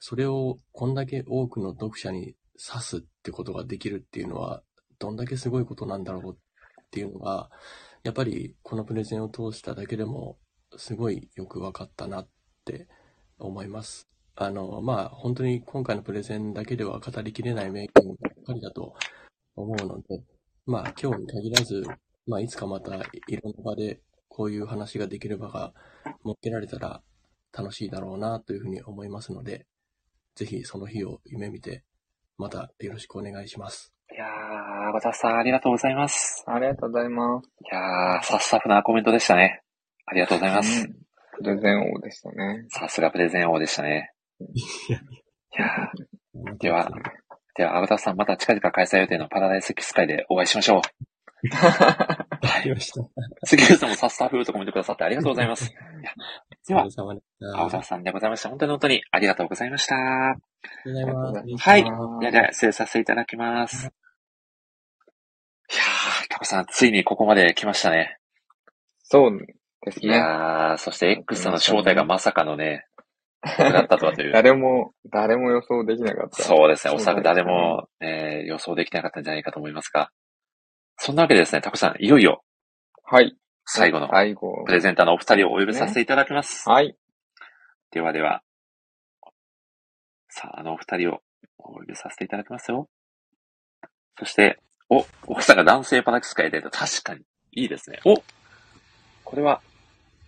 [0.00, 4.62] それをこんだけ多くの読者に指すってことができるっていうのは、
[4.98, 6.36] どんだけすごいことなんだろうっ
[6.90, 7.50] ていうのが、
[8.02, 10.38] やっぱりこのプレゼンを通しただけでも、
[10.76, 12.28] すごいよく分かったなっ
[12.66, 12.88] て
[13.38, 14.08] 思います。
[14.36, 18.94] あの、まあ、本当に今回のプレゼンだけでは語りきれない名言ばっかりだと
[19.56, 20.22] 思うので、
[20.66, 21.82] まあ、今日に限らず、
[22.26, 23.00] まあ、いつかまたい
[23.42, 25.72] ろんな場でこういう話ができる場が
[26.24, 27.02] 設けられたら
[27.52, 29.66] 楽しいだろうなというふうに思いますので、
[30.36, 31.82] ぜひその日を夢見て、
[32.36, 33.92] またよろしくお願いします。
[34.12, 36.44] いやー、和田さんありがとうございます。
[36.46, 37.46] ありがとうございます。
[37.46, 39.62] いやー、さっさふなコメントでしたね。
[40.06, 41.07] ありがとうございます。
[41.38, 42.66] プレゼン王でしたね。
[42.70, 44.12] さすがプレゼン王でしたね。
[44.40, 44.60] い
[45.56, 46.90] やーでは、
[47.56, 50.80] では、青田さんまた近々開催予定のパラダイスキス会でお会いしましょう。
[51.52, 52.26] あ
[52.64, 53.00] りました。
[53.44, 55.64] 杉浦さんもさっさふーとコメントくださってありがとうございます。
[55.64, 55.68] い
[56.04, 56.12] や
[56.66, 58.48] ではお疲れ様でした青田さんでございました。
[58.48, 59.96] 本当に本当にありがとうございました。
[59.96, 60.36] あ
[60.86, 61.68] りがとうございます。
[61.68, 61.84] はい。
[61.84, 63.86] ではでは、失礼させていただきます。
[63.86, 63.92] いやー、
[66.28, 68.18] タコさん、ついにここまで来ましたね。
[69.02, 69.38] そう
[69.82, 70.16] ですいね。
[70.16, 72.86] やー、そして X さんの正体がまさかのね、
[73.42, 74.32] 僕だったとはという。
[74.32, 76.42] 誰も、誰も予想できなかった。
[76.42, 76.94] そうですね。
[76.94, 80.10] おそらく誰も、えー予想できなかったんじゃないかと思いますが。
[80.96, 82.42] そんなわけでですね、タコさん、いよいよ、
[83.04, 83.36] はい。
[83.64, 84.64] 最後の最後。
[84.66, 86.68] プレゼンターのお二人をお呼びさせていただきます。
[86.68, 86.96] はい。
[87.92, 88.42] ではでは、
[90.28, 91.20] さあ、あのお二人を
[91.58, 92.88] お呼びさせていただきますよ。
[94.18, 94.58] そして、
[94.88, 97.20] お、奥さんが男性パラキス会で、確かに、
[97.52, 98.00] いいですね。
[98.04, 98.14] お、
[99.28, 99.60] これは、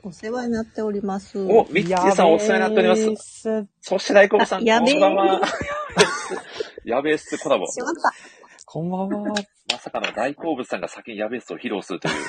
[0.02, 1.38] お世話になっております。
[1.38, 3.66] お、ミッチーさんお世話になっております。
[3.80, 4.66] そして大好物さん、こん
[5.00, 5.40] ばんは。
[6.84, 7.66] やべえっすコラボ。
[7.66, 8.12] しまった。
[8.66, 9.34] こんばんは。
[9.72, 12.14] まさかの大好物さんが先にやべえっすを披露するという。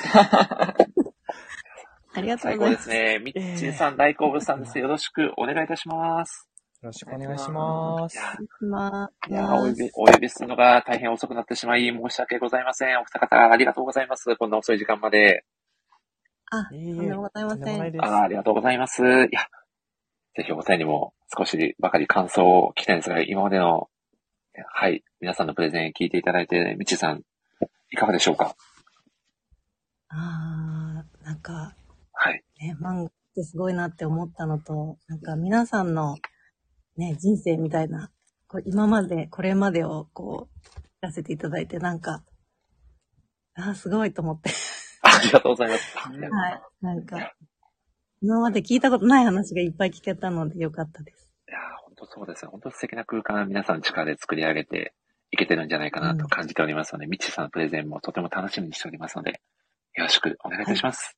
[2.14, 2.88] ありがとう最ございます。
[2.88, 3.18] 高ですね。
[3.18, 4.78] ミッチーさん、大好物さんです。
[4.78, 6.48] よろしくお願いいたします。
[6.80, 8.18] よろしくお願いします。
[8.64, 12.98] まいやーお呼び、お呼びするのが大変遅くなってしまい、申し訳ございません。
[12.98, 14.34] お二方、ありがとうございます。
[14.36, 15.44] こんな遅い時間まで。
[16.54, 17.80] あ、とんでもございません。
[17.80, 19.02] あーありがとうございます。
[19.02, 19.26] いや、
[20.36, 23.88] ぜひお二人にも少しばかり感想を聞きたいんですが、今までの、
[24.70, 27.22] はい、皆さんのプレゼン聞いていただいて、みちさん、
[27.90, 28.54] いかがでしょうか？
[30.10, 31.74] あー、なんか、
[32.12, 32.44] はい。
[32.60, 36.18] ね、漫画ってすごいなって思ったのと、なんか皆さんの
[36.98, 38.10] ね、人生みたいな、
[38.46, 42.22] こう今まで、これまでをこう、聞かせていただいて、なんか、
[43.54, 44.50] あー、すごいと思って。
[45.18, 45.98] ありがとうございます。
[45.98, 46.62] はい。
[46.80, 47.34] なんか、
[48.22, 51.30] 今まで聞いたことない話がいっぱい聞けたのでよかったです。
[51.48, 52.50] いやー本当そうですね。
[52.50, 54.94] 本当素敵な空間、皆さんの力で作り上げて
[55.30, 59.40] いけてるんじゃないかなと感じておりますので、みちさんのプレゼンもとても楽しみにしておりますので、
[59.94, 61.16] よろしくお願いいたします。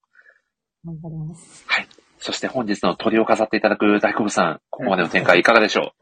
[0.85, 1.65] 頑張ります。
[1.67, 1.89] はい。
[2.19, 5.93] そして本日の鳥を飾っていただく大好物さん、ここまでの展開いかがでしょ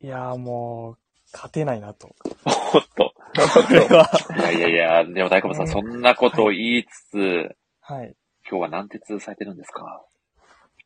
[0.00, 0.98] いやーもう、
[1.32, 2.14] 勝てないなと。
[2.46, 3.14] おっと。
[3.36, 8.16] いやいやいや、でも大好物さん、そんなことを言いつつ、はい。
[8.48, 10.04] 今日は何鉄されてるんですか？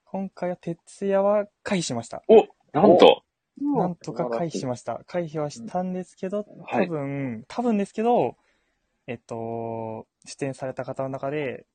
[0.05, 2.23] 今回は徹夜は回避しました。
[2.29, 3.23] おなんと
[3.57, 5.01] なんとか回避しました。
[5.07, 8.37] 回避はしたんですけど、はい多分、多分ですけど、
[9.07, 11.67] えっと、出演された方の中で、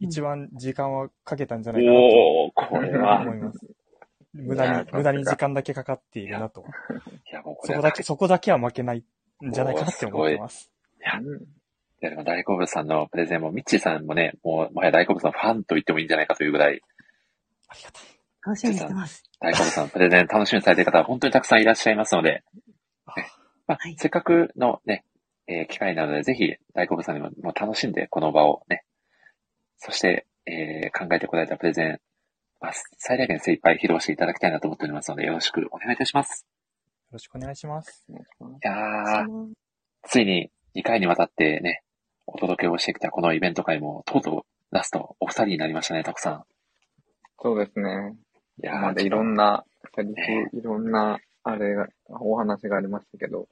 [0.00, 3.20] 一番時間はかけたんじゃないかなとおー、これは。
[3.20, 3.58] 思います。
[4.32, 6.64] 無駄に無駄に時間だけかかっているなと。
[7.30, 9.02] いや、もうこれはそこだけ、そこだけは負けないん
[9.42, 10.70] じゃないかなって思ってます。
[11.00, 11.22] いや、い
[12.00, 16.80] やでも大好物さんのプレゼンも、ミッチーさんもね、もう、もはや大好物のファンと言ってもいいんじゃないかというぐらい、
[18.44, 19.22] 楽しみにしてます。
[19.40, 22.44] 大好物さんのプレゼン楽しみにされている方は本当にたくさんいらっしゃいますので、ね
[23.66, 25.04] まあ、せっかくのね、
[25.46, 28.84] えー機会なので、ぜひ大好物さんにももう楽しんでこの場をね、
[29.78, 32.00] そして、えー考えてこられたプレゼン、
[32.60, 36.46] まあ、最大限精一杯披露していただきたいなと思っておりますので、よろしくお願いいたします。
[37.14, 38.04] よろしくお願いします。
[38.10, 38.14] い
[38.62, 39.52] やー、
[40.02, 41.82] ついに2回にわたってね、
[42.26, 46.44] お届けをしてきたこのイベント会も、とうとうラスト、お二人になりましたね、たくさん。
[47.40, 48.16] そうですね。
[48.60, 49.62] いやーまでいろんな
[49.94, 53.46] セリフ、いろんな、あれが、お話がありましたけど、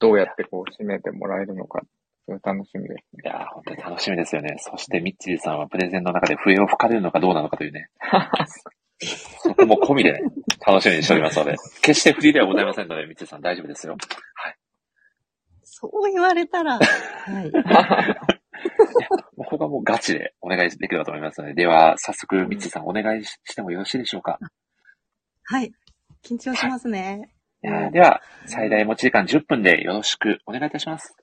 [0.00, 1.80] どうやってこう締めてもらえるのか、
[2.26, 3.22] それ楽しみですね。
[3.24, 4.56] いやー、本当に楽しみですよね。
[4.58, 7.88] そして、ミッチーさんはプレゼンの中で笛を吹かれるのかどうなのかというね。
[9.00, 10.20] そこも込みでね、
[10.66, 13.96] 楽しみにしておりますので、 決してフリーではございませんので、ミッチーさん大丈夫ですよ。
[15.62, 17.52] そう言われたら、 はい。
[19.36, 24.38] ここはもうガチでお願いできればと思いますので、では、早速、ミッチーさんお願いしてもよろしいでしょうか？
[25.44, 25.72] はい。
[26.24, 27.32] 緊張しますね。
[27.62, 31.14] いやーでは、最大持ち時間10分でよろしくお願いいたします。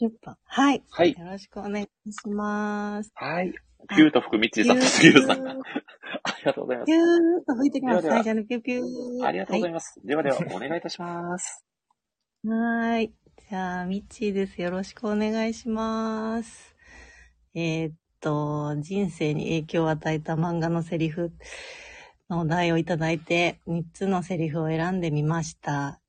[0.00, 0.36] 10分。
[0.44, 0.82] はい。
[0.90, 1.12] はい。
[1.12, 3.12] よろしくお願いします。
[3.14, 3.52] はい。
[3.88, 5.48] ピューと吹くミッチーさんと杉浦さん。
[5.48, 6.96] ありがとうございますピュ。
[6.96, 8.02] ーっと吹いてきます。
[8.02, 9.26] ではでは最初にピューピュー。
[9.26, 10.00] ありがとうございまます。
[10.04, 11.64] ではでは、お願いいたします。
[12.44, 12.48] す。
[12.48, 13.14] はーい。
[13.48, 14.60] じゃあ、ミッチーです。
[14.60, 16.76] よろしくお願いします。
[17.54, 21.32] えーっと、人生に影響を与えた漫画のセリフ
[22.28, 26.00] のお題をいただいて、3つのセリフを選んでみました。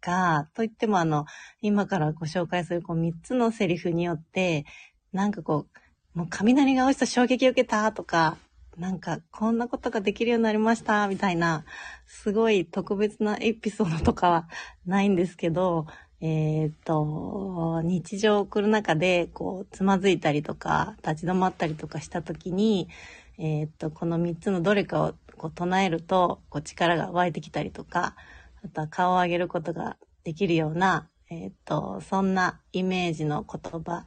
[0.00, 1.26] が、といってもあの、
[1.60, 4.64] 今からご紹介するこう3つのセリフによって、
[5.12, 5.78] なんかこう、
[6.16, 8.38] もう雷が落ちた衝撃を受けたとか、
[8.78, 11.66] なんかこんなことができるようになりましたみたいな、
[12.06, 14.48] すごい特別なエピソードとかは
[14.86, 15.86] ないんですけど、
[16.22, 22.88] えーと、日常を送る中で、こう、つまずいたりとか、立ち止まったりとかしたときに、
[23.36, 28.16] えーと、この3つのどれかをこう唱えると、こう力が湧いてきたりとか、
[28.64, 34.06] あとは顔を上げることができるような、えーと、そんなイメージの言葉、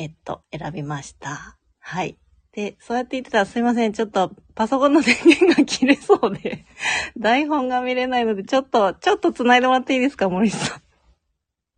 [0.00, 1.58] えっと、選びました。
[1.78, 2.16] はい。
[2.52, 3.92] で、そうやって言ってたらすいません。
[3.92, 6.64] ちょっとパソコンの電源が切れそうで、
[7.18, 10.82] 台本が見れないので、ちょっと、ちょっと繋いでもらっていいですか、森さん？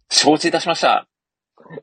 [0.08, 1.08] 承知いたしました。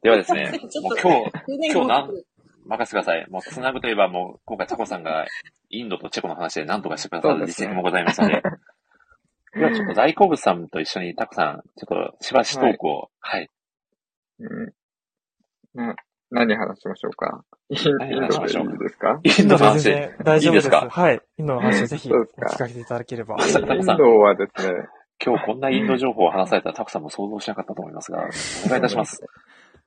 [0.01, 0.49] ではですね
[0.81, 2.25] もう今日、今日なんが持って、
[2.67, 3.29] 任せてください。
[3.29, 5.27] もう繋ぐといえばもう、今回タコさんが
[5.69, 8.41] インドとチェコの話で何とかしてくださる実績もございますので。
[9.59, 13.49] ではちょっと大好物さんと一緒にタコさん、ちょっとしばしトークを、はい。
[14.39, 14.73] うん。
[15.73, 15.95] な、
[16.31, 17.43] 何話しましょうか？
[17.69, 19.19] インドで話ですか？
[19.23, 19.91] インドの話
[20.23, 20.45] 大丈夫です。
[20.45, 20.87] いいですか？
[20.89, 21.21] はい。
[21.37, 23.35] インドの話をぜひおそうですか聞かせていただければ。
[23.39, 24.73] インドはですね、
[25.23, 28.19] 今日こんなインド情報を話されたらタコさんも想像しなかったと思いますが、
[28.65, 29.23] お願いいたします。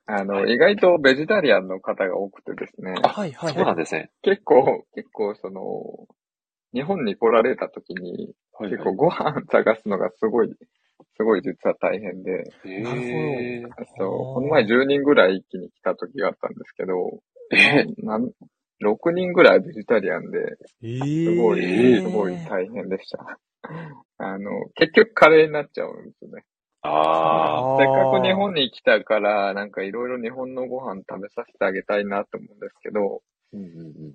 [0.05, 2.93] あの、意外とベジタリアンの方が多くてですね。
[3.03, 4.11] あはいはいそうなんですね。
[4.21, 5.61] 結構、結構その、
[6.73, 10.53] 日本に来られた時に、結構ご飯探すのがすごい、
[11.15, 12.31] すごい実は大変で。
[12.65, 13.63] へ
[13.97, 17.19] そう、この前10人ぐらい一気に来た時があったんですけど、
[18.03, 18.31] なん
[18.81, 23.39] 6人ぐらいベジタリアンで、すごい、すごい大変でした。
[24.17, 26.43] あの、結局カレーになっちゃうんですよね。
[26.85, 33.21] あせっかく日本に来たから、なんかいろいろ日本のご飯食べさせてあげたいなと思うんですけど、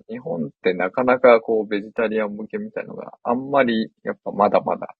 [0.07, 4.95] 日本ってなかなかこうベジタリアン向けみたいのがあんまりやっぱまだまだ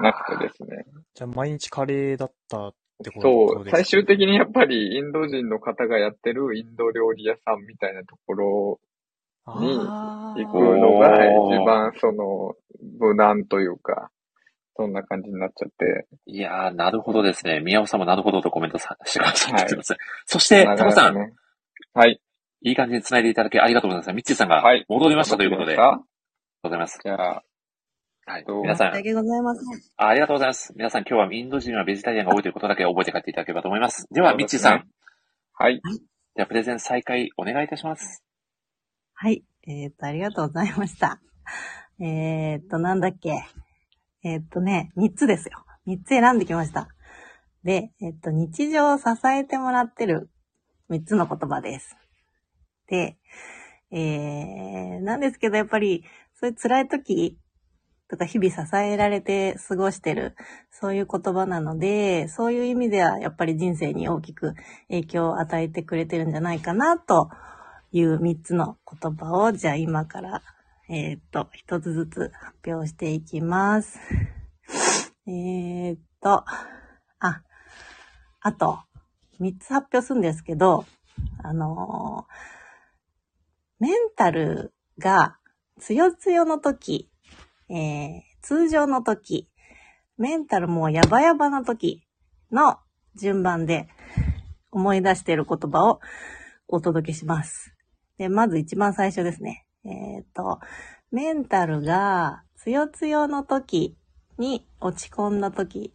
[0.00, 0.84] なくてですね。
[1.14, 3.54] じゃあ毎日カレーだったってこと？
[3.54, 3.76] そう、ですか？
[3.78, 8.80] 最終的にやっぱりインド人の方がやってるインド料理屋さんみたいなところ
[9.60, 12.54] に行くのが一番その
[12.98, 14.10] 無難というか、
[14.76, 16.06] そんな感じになっちゃって。
[16.26, 17.60] いやー、なるほどですね。
[17.60, 19.96] 宮尾さんもなるほどとコメントさしてくださってます。
[20.26, 21.32] そして、タコさん。
[21.94, 22.20] はい。
[22.62, 24.12] いい感じに繋いでいただきありがとうございます。
[24.12, 25.76] ミッチーさんが戻りましたということで。
[25.76, 26.06] 戻りました
[26.62, 26.98] ございます。
[27.02, 27.42] じゃあ、
[28.28, 28.44] はい。
[28.64, 29.64] 皆さん申し、訳ございません。
[29.98, 30.72] あありがとうございます。
[30.74, 34.08] 皆さん今日はインド人はベジタリアンが多いということだけ覚えて帰っていただければと思います。
[34.10, 34.84] では、ミッチーさん。
[35.52, 35.80] はい。
[36.34, 38.24] では、プレゼン再開お願いいたします。
[39.14, 39.44] はい。
[39.68, 41.20] えっ、と、ありがとうございました。
[42.00, 43.30] えっ、と、なんだっけ。
[44.24, 45.64] えっ、とね、3つですよ。
[45.86, 46.88] 3つ選んできました。
[47.62, 50.30] で、えっ、と、日常を支えてもらってる
[50.90, 51.96] 3つの言葉です。
[52.88, 53.18] で、
[53.92, 56.02] えー、なんですけど、やっぱり、
[56.34, 57.38] そういう辛い時
[58.08, 60.36] とか日々支えられて過ごしてる、
[60.70, 64.54] そういう言葉なので、そういう意味ではやっぱり人生に大きく
[64.88, 67.30] 影響を与えてくれてるんじゃないかな、と
[67.92, 70.42] いう3つの言葉を、じゃあ今から、
[70.88, 73.98] えーっと、一つずつ発表していきます。
[75.26, 76.44] えーっと、
[77.18, 77.42] あ、
[78.40, 78.78] あと、
[79.40, 80.84] 3つ発表するんですけど、
[81.42, 82.56] あのー
[83.78, 85.36] メンタルが
[85.80, 87.10] 強強の時、
[87.68, 89.48] えー、通常の時、
[90.18, 92.06] メンタルもうヤバヤバな時
[92.50, 92.78] の
[93.16, 93.88] 順番で
[94.70, 96.00] 思い出している言葉を
[96.68, 97.74] お届けします。
[98.18, 99.66] で、まず一番最初ですね。
[99.84, 100.60] えっ、と、
[101.10, 103.96] メンタルが強強の時
[104.38, 105.94] に落ち込んだ時、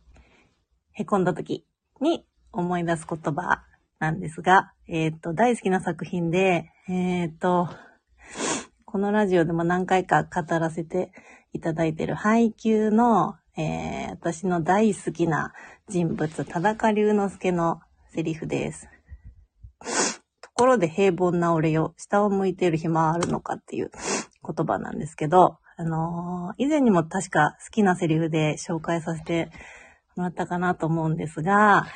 [0.94, 1.66] へこんだ時
[2.00, 3.64] に思い出す言葉
[4.00, 7.70] なんですが、えっ、と、大好きな作品で、えっ、と、
[8.92, 11.14] このラジオでも何回か語らせて
[11.54, 15.54] いただいている配給の、えー私の大好きな
[15.88, 17.80] 人物、田中龍之介の
[18.14, 18.90] セリフです。
[20.42, 23.92] ところで平凡な俺よ、下を向いている暇はあるのかっていう
[24.46, 29.52] 言葉なんですけど、あのー以前にも確か好きなセリフで紹介させて
[30.16, 31.88] もらったかなと思うんですが、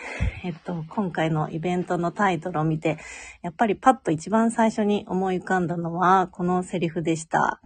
[0.44, 2.98] えっと、今回のイベントのタイトルを見て、
[3.42, 7.60] やっぱりパッと一番最初に思い浮かんだのは、このセリフでした。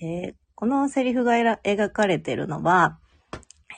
[0.00, 2.98] で、このセリフがら描かれているのは、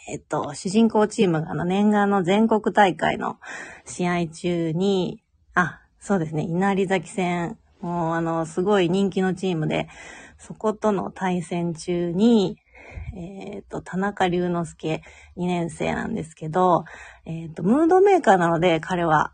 [0.09, 3.39] えっと、主人公チームがあの念願の全国大会の
[3.85, 5.23] 試合中に、
[5.55, 9.89] あ、そうですね、稲荷崎戦、もうあの、すごい人気のチームで、
[10.39, 12.59] そことの対戦中に、
[13.19, 15.03] えっ、と、田中龍之介
[15.37, 16.85] 2年生なんですけど、
[17.25, 19.33] えっ、と、ムードメーカーなので、彼は、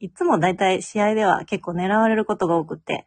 [0.00, 3.06] いつもだいたい試合では結構狙われることが多くて、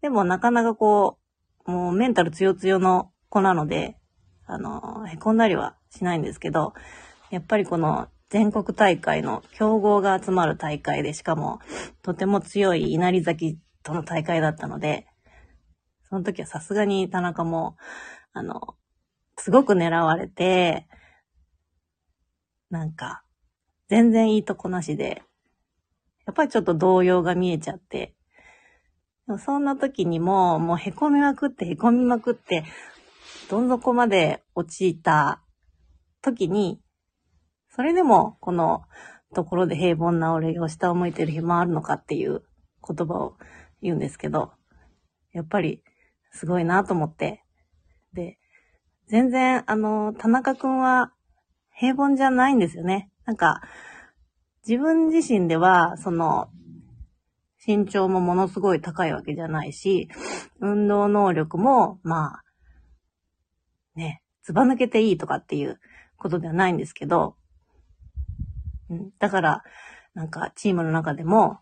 [0.00, 1.18] でもなかなかこ
[1.66, 3.96] う、もうメンタル強強の子なので、
[4.46, 6.72] あの、へこんだりはしないんですけど、
[7.30, 11.58] やっぱりこの全国大会の強豪が集まる大会で、しかも
[12.02, 15.06] とても強い稲荷崎との大会だったので、
[16.08, 17.76] その時はさすがに田中も、
[18.32, 18.74] あの、
[19.42, 20.86] すごく狙われて、
[22.68, 23.22] なんか、
[23.88, 25.22] 全然いいとこなしで、
[26.26, 28.14] やっぱりちょっと動揺が見えちゃって、
[29.26, 32.64] でもそんな時にも、もう凹みまくって凹みまくって、
[33.48, 35.42] どん底まで陥った
[36.20, 36.82] 時に、
[37.74, 38.82] それでもこの
[39.34, 42.42] ところで平凡な俺を下を向いてる暇あるのかっていう
[42.86, 43.38] 言葉を
[43.80, 44.52] 言うんですけど、
[45.32, 45.82] やっぱり
[46.30, 47.42] すごいなと思って。
[49.10, 51.12] 全然あの、田中くんは
[51.74, 53.10] 平凡じゃないんですよね。
[53.24, 53.60] なんか、
[54.64, 56.48] 自分自身では、その、
[57.66, 60.08] 身長もものすごい高いわけじゃないし、
[60.60, 62.42] 運動能力も、まあ、
[63.96, 65.80] ね、ずば抜けていいとかっていう
[66.16, 67.34] ことではないんですけど、
[68.90, 69.64] うん、だから、
[70.14, 71.58] なんかチームの中でも、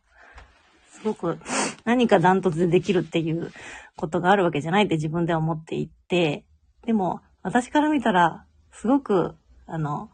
[0.91, 1.39] すごく
[1.86, 3.52] 何かダントツでできるっていう
[3.97, 6.44] ことがあるわけじゃないって自分では思っていて、
[6.85, 9.34] でも私から見たら、すごく、
[9.67, 10.10] あの、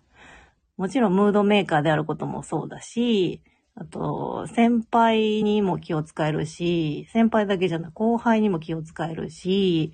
[0.76, 3.42] もちろんムードメーカーであることもそうだし、
[3.76, 9.92] あと、先輩にも気を使えるし、先輩だけじゃなく後輩にも気を使えるし、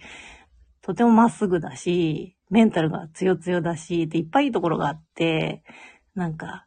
[0.83, 5.62] とてもまっすぐだし、メンタルが強強だし、で、いっぱいいいところがあって、
[6.15, 6.67] なんか、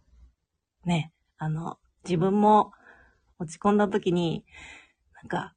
[0.85, 2.71] ね、あの、自分も
[3.37, 4.45] 落ち込んだ時に、
[5.21, 5.55] なんか、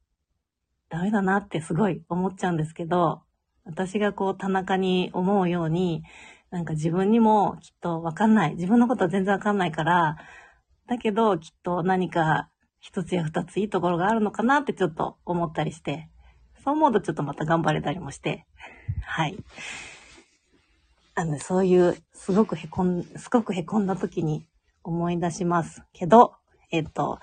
[0.89, 3.21] ダメだなってすごい思っちゃうんですけど、
[3.67, 6.03] 私がこう田中に思うように、
[6.49, 8.55] なんか自分にもきっとわかんない。
[8.55, 10.17] 自分のことは全然わかんないから、
[10.87, 16.09] だけどきっと何か一つや二ついいところがあるのかなってちょっと思ったりして、
[16.63, 18.45] そう思うとちょっとまた頑張れたりもして、
[19.01, 19.37] はい。
[21.15, 24.45] あの、そういう、すごくへこん、すごくへこんだ時に
[24.83, 26.35] 思い出しますけど、
[26.71, 27.19] えっと、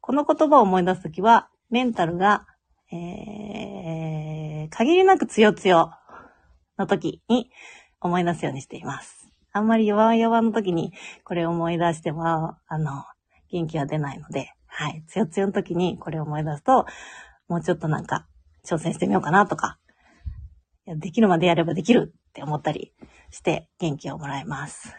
[0.00, 2.46] この言葉を思い出すときは、メンタルが、
[2.90, 5.90] えー、限りなく強強
[6.78, 7.50] の時に
[8.00, 9.28] 思い出すようにしています。
[9.52, 10.92] あんまり弱々の時に
[11.24, 13.04] これを思い出しても、あの、
[13.50, 15.04] 元気は出ないので、はい。
[15.06, 16.86] 強強の時にこれを思い出すと、
[17.48, 18.26] もうちょっとなんか
[18.66, 19.78] 挑戦してみようかなとか、
[20.86, 22.92] いやできるまでやればできるって思ったり
[23.30, 24.92] して元気をもらえます。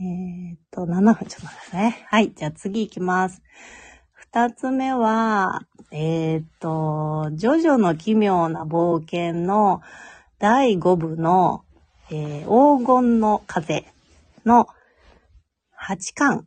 [0.00, 2.06] えっと、7分ちょっと待ってくださいね。
[2.08, 2.32] はい。
[2.34, 3.40] じゃあ次行きます。
[4.14, 5.60] 二つ目は、
[5.94, 9.82] えーっと、ジョジョの奇妙な冒険の
[10.38, 11.64] 第5部の、
[12.10, 13.84] えー黄金の風
[14.46, 14.68] の
[15.78, 16.46] 8巻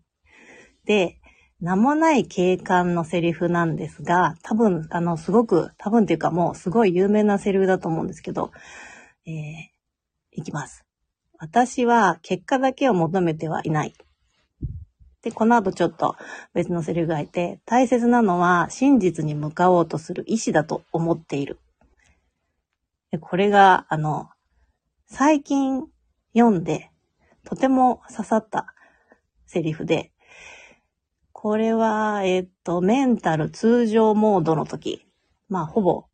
[0.85, 1.19] で、
[1.61, 8.51] 名もない警官のセリフなんですが、多分、あの、すごく、多分っていうかもうすごい有名なセリフだと思うんですけど、
[9.27, 9.33] えー、
[10.31, 10.83] いきます。
[11.37, 13.93] 私は結果だけを求めてはいない。
[15.25, 16.15] で、この後ちょっと
[16.53, 21.59] 別のセリフがいて、大切なのは真実に向かおうとする意志だと思っている。
[23.11, 24.29] でこれが、あの、
[25.07, 25.83] 最近
[26.37, 26.91] 読んで、
[27.43, 28.67] とても刺さった
[29.47, 30.11] セリフで、
[31.31, 35.07] これは、えっと、メンタル通常モードの時、
[35.49, 36.05] まあ、ほぼ、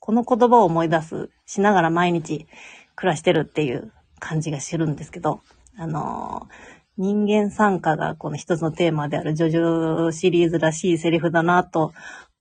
[0.00, 2.48] この言葉を思い出す、しながら毎日
[2.96, 5.40] 暮らしてるっていう感じがするんですけど、
[5.76, 6.48] あの
[6.96, 11.92] 人間参加がこの一つのテーマであるジョジョシリーズらしいセリフだなと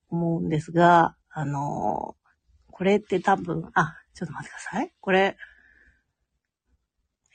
[0.09, 2.15] 思うんですが、あの
[2.75, 4.91] これって多分、あ、ちょっと待ってください。
[4.99, 5.37] これ、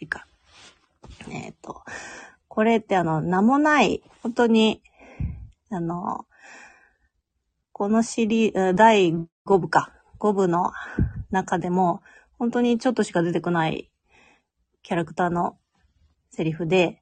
[0.01, 0.27] いいか。
[1.31, 1.83] えっ、と、
[2.49, 4.83] これってあの、名もない、本当に、
[5.71, 6.27] あの、
[7.73, 9.15] このシリー、第
[9.47, 10.73] 5部か、5部の
[11.31, 12.03] 中でも、
[12.39, 13.91] 本当にちょっとしか出てこない
[14.83, 15.57] キャラクターの
[16.31, 17.01] セリフで、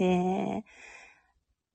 [0.00, 0.64] で、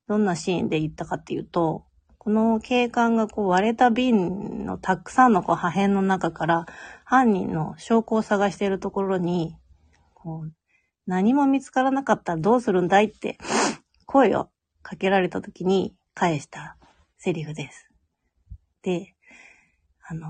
[0.08, 1.86] どんなシーンで言ったかっていうと、
[2.18, 6.66] この警官がこう割れた瓶のたくさんのこう破片の中から
[7.04, 9.56] 犯人の証拠を探しているところに、
[10.16, 10.52] こう
[11.06, 13.38] 何も見つからなかったらどうするんだいって
[14.08, 14.50] 声を
[14.82, 16.78] かけられた時に返した
[17.20, 17.88] セリフです。
[18.82, 19.14] で、
[20.08, 20.30] あの、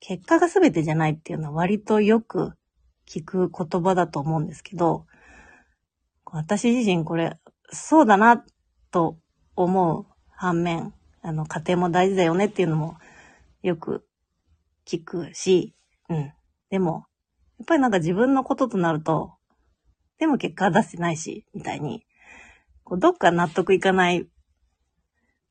[0.00, 2.54] 結果が全てじゃないっていうのは割とよく
[3.06, 5.04] 聞く言葉だと思うんですけど、
[6.34, 7.38] 私自身これ、
[7.70, 8.44] そうだな
[8.90, 9.18] と
[9.54, 12.96] 思う反面、あの、家庭も大事だよねっていうのも
[13.62, 14.04] よく
[14.84, 15.76] 聞くし、
[16.08, 16.32] うん。
[16.70, 17.06] でも、
[17.58, 19.34] やっぱりなんか自分のこととなると、
[20.18, 22.04] でも結果出してないし、みたいに、
[22.82, 24.26] こうどっか納得いかない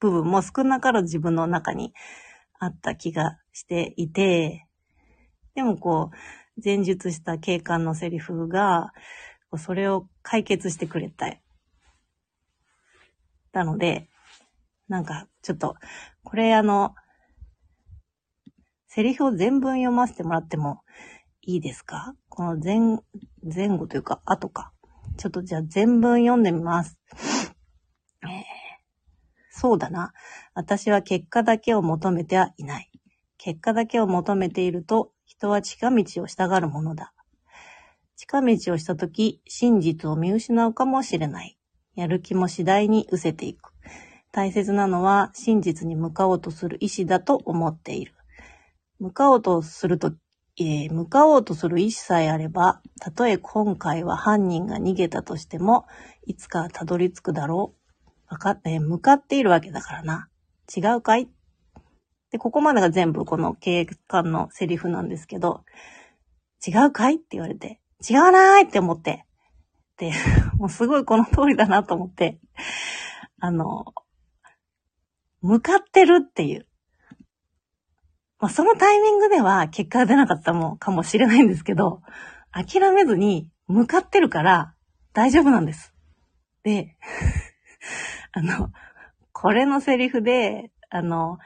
[0.02, 1.94] 部分も少なからず自分の中に
[2.60, 4.68] あった気がしていて、
[5.56, 8.92] でもこう、前述した警官のセリフが、
[9.58, 11.28] それを解決してくれた。
[13.52, 14.10] なので、
[14.88, 15.76] なんか、ちょっと、
[16.24, 16.96] これあの、
[18.88, 20.82] セリフを全文読ませてもらっても
[21.42, 22.16] いいですか？
[22.30, 23.00] この前、
[23.44, 24.72] 前後というか、後か。
[25.18, 26.98] ちょっとじゃあ全文読んでみます。
[28.24, 28.30] えー
[29.56, 30.14] そうだな。
[30.56, 32.90] 私は結果だけを求めてはいない。
[33.38, 37.14] 結果だけを求めていると、人は近道をしたがるものだ。
[38.26, 41.58] 近道をしたとき、真実を見失うかもしれない。
[41.94, 43.74] やる気も次第に失せていく。
[44.32, 48.14] 大切なのは真実に向かおうとする意志だと思っている。
[49.00, 50.14] 向かおうとすると、
[50.58, 55.86] えー向かおうとする意志さえあれば、たとえ今回は犯人が逃げたとしても、
[56.26, 58.34] いつかたどり着くだろう。
[58.34, 60.30] わかっえ向かっているわけだからな。
[60.74, 61.30] 違うかい？
[62.32, 65.66] で、ここまでが全部この警官のセリフなんですけど、
[66.66, 67.16] 違うかい？
[67.16, 69.26] って言われて、違わないって思って。
[69.98, 70.12] で、
[70.58, 72.40] もうすごいこの通りだなと思って、
[73.40, 73.86] あの、
[75.42, 76.68] 向かってるっていう。
[78.40, 82.02] まあ、そのタイミングでは結果が出なかったもかもしれないんですけど、
[82.52, 84.74] 諦めずに向かってるから
[85.14, 85.94] 大丈夫なんです。
[86.64, 86.98] で、
[88.34, 88.72] あの、
[89.32, 91.38] これのセリフで、あの、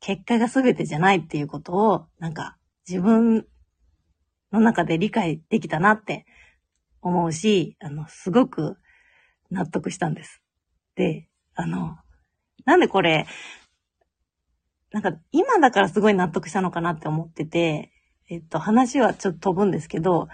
[0.00, 2.58] 結果が全てじゃないっていうことを、なんか
[2.88, 3.46] 自分
[4.54, 6.26] の中で理解できたなって
[7.02, 8.76] 思うし、あの、すごく
[9.50, 10.42] 納得したんです。
[10.96, 11.96] で、あの、
[12.64, 13.26] なんでこれ、
[14.92, 17.92] なんか今だからすごい納得したのかなって思ってて、
[18.30, 20.28] えっと、話はちょっと飛ぶんですけど、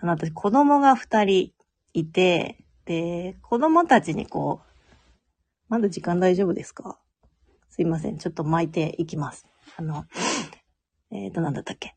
[0.00, 1.52] あの、私子供が二人
[1.92, 4.66] いて、で、子供たちにこう、
[5.68, 6.98] まだ時間大丈夫ですか
[7.68, 8.18] すいません。
[8.18, 9.44] ちょっと巻いていきます。
[9.76, 10.04] あの、
[11.10, 11.95] えっ、と、なんだったっけ？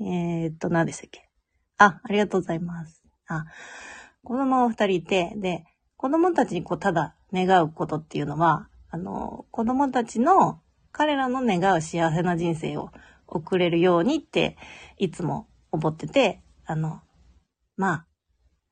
[0.00, 1.28] えっ、と、何でしたっけ？
[1.78, 3.02] あ、ありがとうございます。
[3.26, 3.44] あ、
[4.22, 5.64] 子供二人いて、で、
[5.96, 10.60] 子供たちにこう、ただ願うことっていうのは、あの、子供たちの、
[10.92, 12.90] 彼らの願う幸せな人生を
[13.26, 14.56] 送れるようにって、
[14.96, 17.00] いつも思ってて、あの、
[17.76, 18.06] まあ、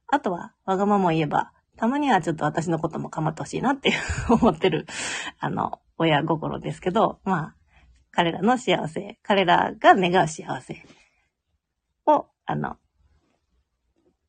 [0.09, 3.93] あとは、わがまま言えば、たまにはちょっと私のことも構ってほしいなって
[4.31, 4.87] 思ってる、
[5.39, 7.57] あの、親心ですけど、まあ、
[8.11, 10.83] 彼らの幸せ、彼らが願う幸せ
[12.07, 12.77] を、あの、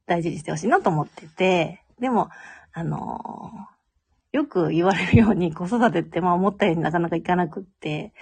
[0.05, 2.29] 大事にしてほしいなと思ってて、でも、
[2.73, 3.51] あの
[4.31, 8.13] よく言われるように子育てってまあ思ったようになかなかいかなくって、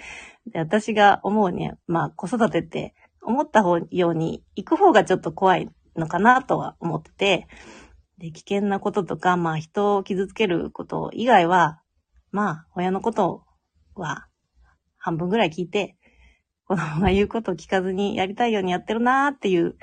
[0.48, 7.48] で私が思うに、まあ子育てって思った方ように行く方がちょっと怖いのかなとは思ってて、
[8.17, 11.82] で、危険なこととか、まあ人を傷つけること以外は、
[12.32, 13.43] まあ親のこと
[13.95, 14.27] は
[14.98, 15.98] 半分ぐらい聞いて、
[16.68, 19.76] 子供が言うことを聞かずにやりたいようにやってるなーっていう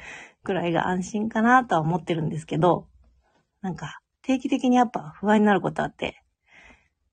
[0.43, 2.89] くらいが安心かなとは思ってるんですけど、
[3.61, 6.23] なんか定期的にやっぱ不安になることあって、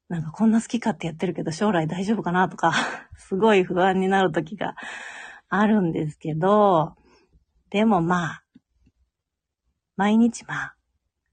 [0.07, 2.73] なんかこんな好き勝手やってるけど将来大丈夫かなとか、
[3.15, 4.75] すごい不安になる時が
[5.49, 6.95] あるんですけど、
[7.69, 8.43] でもまあ、
[9.95, 10.75] 毎日まあ、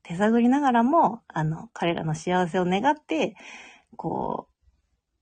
[0.03, 3.35] 手探りながらも、あの、彼らの幸せを願って、
[3.97, 4.49] こ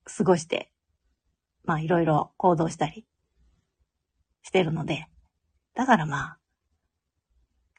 [0.05, 0.70] う、過ごして、
[1.65, 3.07] まあいろいろ行動したり
[4.43, 5.07] してるので、
[5.75, 6.39] だからまあ、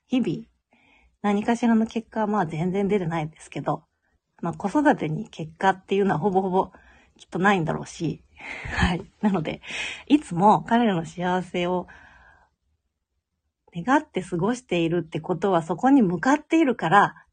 [0.07, 0.47] 日々、
[1.21, 3.83] 何かしらの結果はまあ全然出てないですけど、
[4.41, 6.71] まあ子育てに結果っていうのはほぼほぼ
[7.17, 8.23] きっとないんだろうし、
[8.75, 9.05] はい。
[9.21, 9.61] なので、
[10.07, 11.87] いつも彼らの幸せを
[13.75, 17.25] 願って過ごしているってことはそこに向かっているから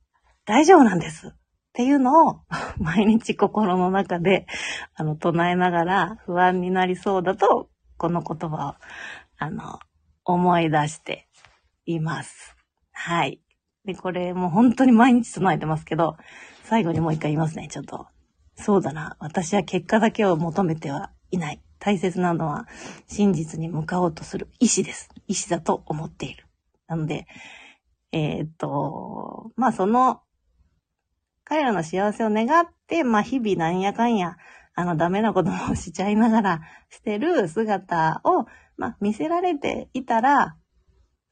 [0.44, 1.34] 大丈夫なんです
[1.72, 2.40] っていうのを
[2.78, 4.46] 毎日心の中で
[4.94, 8.74] あの唱えながら不安になりそうだとこの言葉を
[9.38, 9.78] あの
[10.24, 11.28] 思い出して
[11.86, 12.54] います。
[12.92, 13.40] はい。
[13.84, 16.16] で、これもう本当に毎日唱えてますけど、
[16.64, 18.06] 最後にもう一回言いますね、ちょっと。
[18.54, 19.16] そうだな。
[19.18, 21.62] 私は結果だけを求めてはいない。
[21.78, 22.68] 大切なのは
[23.08, 25.08] 真実に向かおうとする意志です。
[25.26, 26.46] 意志だと思っている。
[26.86, 27.26] なので、
[28.12, 30.20] えーっと、まあその、
[31.44, 34.36] 彼らの幸せを願って、まあ日々なんやかんや、
[34.74, 38.46] あのダメなこともしちゃいながらしてる姿を、
[38.76, 40.56] まあ見せられていたら、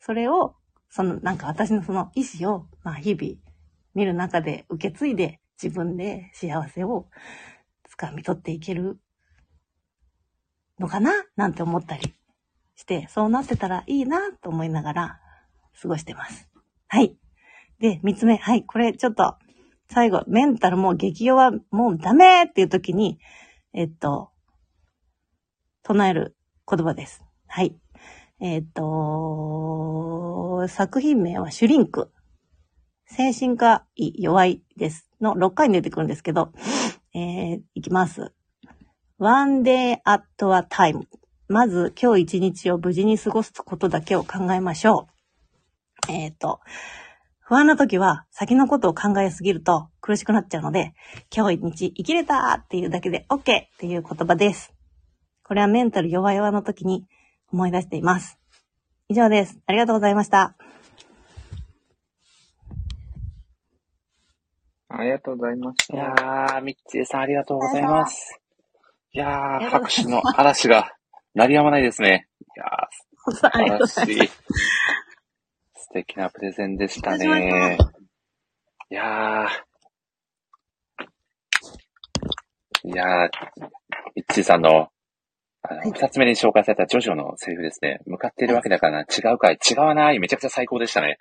[0.00, 0.56] それを、
[0.88, 3.36] そのなんか私のその意志を、まあ日々
[3.94, 7.06] 見る中で受け継いで自分で幸せを
[7.98, 8.98] 掴み取っていける
[10.78, 12.14] のかななんて思ったり
[12.76, 15.20] して、そうなってたらいいなと思いながら
[15.80, 16.48] 過ごしてます。
[16.88, 17.16] はい。
[17.78, 18.36] で、三つ目。
[18.36, 18.64] はい。
[18.64, 19.36] これちょっと、
[19.92, 23.18] 最後、メンタルも激弱、もうダメっていう時に、
[23.72, 24.30] えっと、
[25.82, 26.36] 唱える
[26.68, 27.24] 言葉です。
[27.48, 27.76] はい。
[28.40, 32.12] えっと、作品名はシュリンク。
[33.06, 35.10] 精神科医弱いです。
[35.20, 36.52] の6回に出てくるんですけど、
[37.12, 38.32] えー、いきます。
[39.18, 41.02] one day at a time.
[41.48, 45.08] まず今日一日を無事に過ごすことだけを考えましょ
[46.08, 46.12] う。
[46.12, 46.60] えっ、と、
[47.50, 50.94] 不安な時は先のことを考えすぎると苦しくなっちゃうので、
[51.34, 53.42] 今日一日生きれたっていうだけで OK っ
[53.76, 54.72] ていう言葉です。
[55.42, 57.08] これはメンタル弱々の時に
[57.52, 58.38] 思い出しています。
[59.08, 59.58] 以上です。
[59.66, 60.54] ありがとうございました。
[64.88, 65.96] ありがとうございました。
[65.96, 68.40] いやー、ミッチーさんありがとうございます。
[69.12, 70.92] いやー、拍手の嵐が
[71.34, 72.28] 鳴りやまないですね。
[72.38, 74.30] いやー、素晴らしい。
[75.90, 77.34] 素敵なプレゼンでしたねま。
[77.34, 79.48] いやー、
[82.84, 83.28] いやー、
[84.14, 84.90] ミッチーさんの、
[85.62, 87.98] あの、二つ目に紹介されたジョジョのセリフですね。
[88.06, 91.18] 向かっているわけだからな、違うかい、違わない、めちゃくちゃ最高でしたね。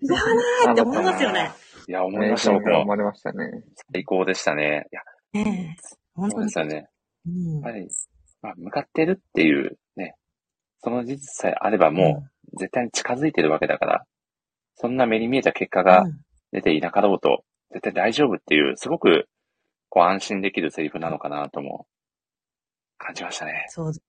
[0.00, 1.50] 違わないって思いますよね。
[1.88, 2.66] いや、思い名ました、僕も。
[2.66, 3.64] 言が生まれましたね。
[3.92, 4.86] 最高でしたね。
[4.92, 5.82] いや、ねえ。
[6.14, 6.46] 本そう当に。
[6.46, 6.88] ですよね。
[7.26, 7.88] うんやっぱり、
[8.40, 10.14] まあ、向かってるっていうね、
[10.78, 14.04] その事実さえあればもう絶対に近づいてるわけだから、
[14.76, 16.20] そんな目に見えた結果がうん
[16.52, 19.28] 出ていなかろうと、絶対大丈夫っていう、すごく
[19.88, 21.86] こう安心できるセリフなのかなとも
[22.98, 23.66] 感じましたね。
[23.68, 24.00] そうです。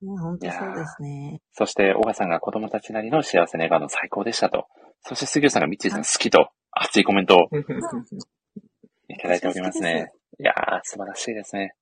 [0.00, 1.40] ね、本当そうですね。
[1.52, 4.66] そして、小川さんが子供たちなりの幸せ願うの最高でしたと。
[5.02, 7.48] そして、杉浦さんがミッチーさん好きと、熱いコメントを
[9.08, 10.12] いただいておりますね。
[10.38, 11.74] いやー、素晴らしいですね。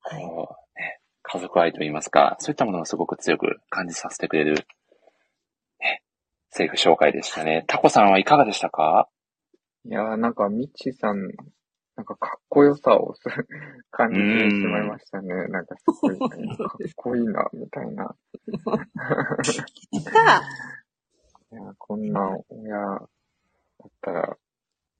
[0.00, 0.22] はい。
[0.24, 4.62] こうね、家族愛といいますか、そういったものをすごく強く感じさせてくれる、ね、
[6.56, 7.64] セリフ紹介でしたね。
[7.66, 9.08] タコさんはいかがでしたか？
[9.86, 11.20] いやー、なんか、ミッチーさん、
[11.96, 13.24] なんかかっこよさをす
[13.90, 15.48] 感じてしまいましたね。
[15.48, 16.28] なんかすごい、かっ
[16.94, 18.04] こいいな、みたいな。
[18.04, 18.14] か、
[21.50, 23.08] いやー、こんな親だ
[23.88, 24.36] ったら、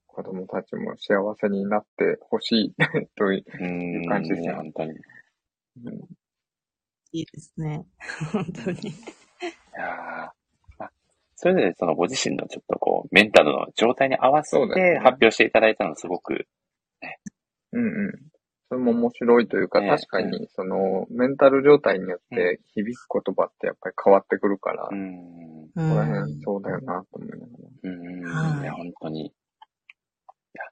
[0.08, 2.74] 子供たちも幸せになってほしい
[3.16, 3.44] という
[4.08, 4.91] 感じですね本当に。
[4.91, 4.94] い
[5.84, 5.94] うん
[7.12, 7.86] いいですね。
[8.33, 8.78] 本当に。
[9.76, 10.34] やーまあ
[11.45, 16.47] それぞれそのご自身のちょっとこう、メンタルの状態に合わせて発表していただいたのすごく、
[17.71, 18.13] うんうん。
[18.71, 27.49] それも面白いというか、ね確かに、その、メンタル状態によって響く言葉ってやっぱり変わってくるから、うーん、うここらん辺そうだよなと思いながら。
[27.83, 29.27] うーん、はいいや、本当に。
[29.27, 29.33] い
[30.55, 30.63] や、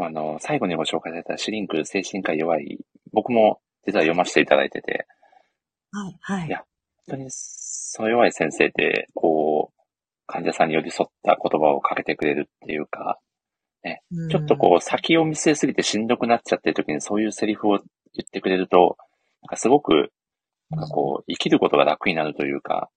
[0.00, 5.06] あの、最後にご紹介されたシュリンク精神科弱い、僕も実は読ませていただいてて、
[5.92, 6.50] はい、はいい。
[6.50, 6.64] や
[7.06, 9.75] 本当に、その弱い先生って、こう、
[10.26, 13.18] 患者さんに寄り添った言葉をかけてくれるっていうか、
[13.84, 17.78] ね、ちょっとこう先を見据えすぎてしんどくなっちゃってる時にそういうセリフを
[18.14, 18.96] 言ってくれると、
[19.42, 20.10] なんかすごく、
[20.70, 22.90] なんかこう、生きることが楽になるというか。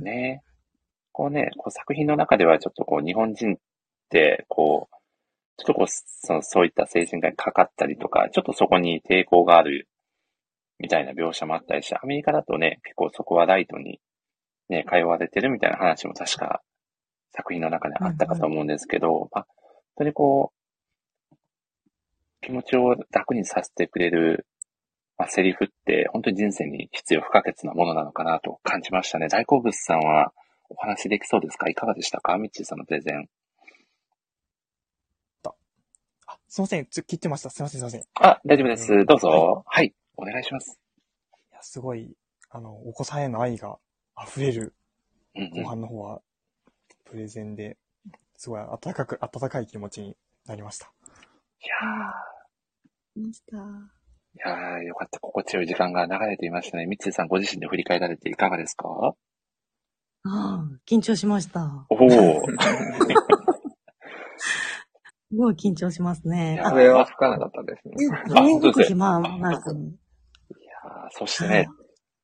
[0.00, 0.42] ね。
[1.10, 3.56] こうね、こう作品の中ではちょっとこう日本人っ
[4.08, 4.96] て、こう、
[5.56, 9.88] ちょっとこう、その、そういった精神科にかかったりとか、ちょっとそこに抵抗がある
[10.78, 14.00] みたいな描写もあったりして、アメリカだとね、結構そこはライトに
[14.72, 16.62] ね、通われてるみたいな話も確か
[17.32, 19.56] 作品の中であったかと思うんですけど、まあ、本
[19.98, 21.36] 当にこう、
[22.40, 24.46] 気持ちを楽にさせてくれる、
[25.16, 29.28] まあ、セリフって本当に人生に必要不可欠なものなのかなと感じましたね。
[29.28, 30.32] 大好物さんは
[30.68, 31.68] お話できそうですか？
[31.68, 32.38] いかがでしたか？
[32.38, 33.28] ミッチーさんのプレゼン。
[36.26, 36.86] あ、すいません。
[36.86, 37.50] 切ってました。
[37.50, 38.00] すいません、すいません。
[38.00, 39.04] いあ、大丈夫です。
[39.04, 39.62] どうぞ。
[39.66, 39.94] はい。
[40.16, 40.80] お願いします。
[41.52, 42.16] や、すごい、
[42.50, 43.78] あの、お子さんへの愛が
[44.20, 44.74] 溢れる
[45.34, 46.20] 後半の方は、
[47.04, 47.78] プレゼンで、
[48.36, 50.16] すごい温かく、温かい気持ちに
[50.46, 50.86] なりました。
[50.86, 50.88] い
[51.68, 51.74] や
[53.26, 53.56] ました。
[53.56, 53.64] ー、い
[54.44, 55.18] やー、よかった。
[55.20, 56.86] 心地よい時間が流れていましたね。
[56.86, 58.88] ミッチーさんご自身で振り返られていかがですか？
[60.24, 61.86] ああ、緊張しました。
[61.88, 61.98] おお。
[62.08, 62.16] す
[65.36, 66.60] ごい緊張しますね。
[66.62, 67.94] あ、笛は吹かなかったですね。
[68.28, 69.70] 全国暇もなく。
[69.70, 71.68] あーそしてね、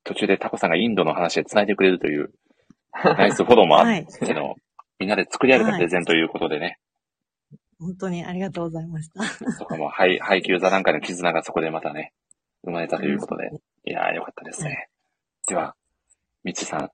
[0.08, 2.32] 途中でタコさんがインドの話で繋いでくれるという、
[3.04, 4.56] ナイスフォローもあっての、
[4.98, 6.80] みんなで作り上げたプレゼンということでね、
[7.78, 9.22] 本当にありがとうございました。
[9.52, 12.14] そこも配配給座談会の絆がそこでまたね、
[12.64, 13.50] 生まれたということで、
[13.84, 14.88] いやーよかったですね。
[15.46, 15.76] では、
[16.42, 16.90] みちさん。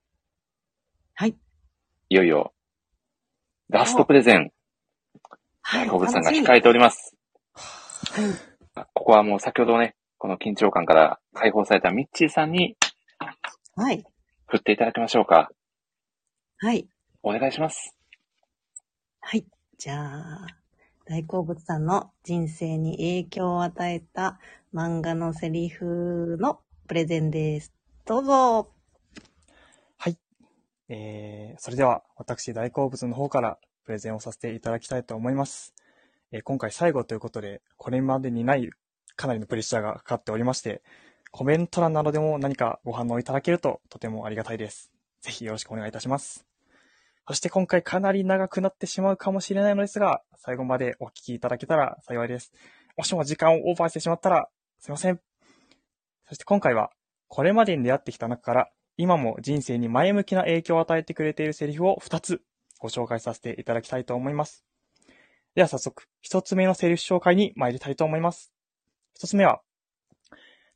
[1.13, 1.37] はい。
[2.09, 2.53] いよいよ、
[3.69, 4.51] ラストプレゼン、
[5.63, 7.15] 大好物さんが控えております。
[8.75, 12.75] あここはもう先ほどね、この緊張感から解放されたミッチーさんに
[13.75, 14.03] はい。
[14.47, 15.49] 振っていただきましょうか。
[16.57, 16.87] はい。
[17.23, 17.95] お願いします。
[19.19, 19.45] はい。
[19.77, 20.47] じゃあ、
[21.05, 24.39] 大好物さんの人生に影響を与えた
[24.73, 27.73] 漫画のセリフのプレゼンです。
[28.05, 28.71] どうぞ。
[29.97, 30.17] はい。
[30.89, 35.73] えー、それでは、私、大好物の方からプレゼンをさせていただきたいと思います。
[36.31, 38.69] えー今回最後ということで、これまでにない
[39.15, 40.83] かなりのプレッシャーがかかっておりまして、
[41.37, 44.89] コメント欄などでも何かご反応いただけるととてもありがたいです。
[45.19, 46.45] ぜひよろしくお願いいたします。
[47.27, 52.53] そして今回かなり長くなってしまうかもしれないのですが、最後までお聞きいただけたら幸いです。
[52.95, 54.47] もしも時間をオーバーしてしまったら、
[54.79, 55.19] すいません。
[56.25, 56.89] そして今回は、
[57.27, 62.43] これまでに出会ってきた中から、今も人生に前向きな影響を与えてくれているセリフを2つ
[62.79, 64.63] ご紹介させていただきたいと思います。
[65.53, 68.53] では早速、1つ目のセリフ紹介に参りたいと思います。
[69.19, 69.59] 1つ目は、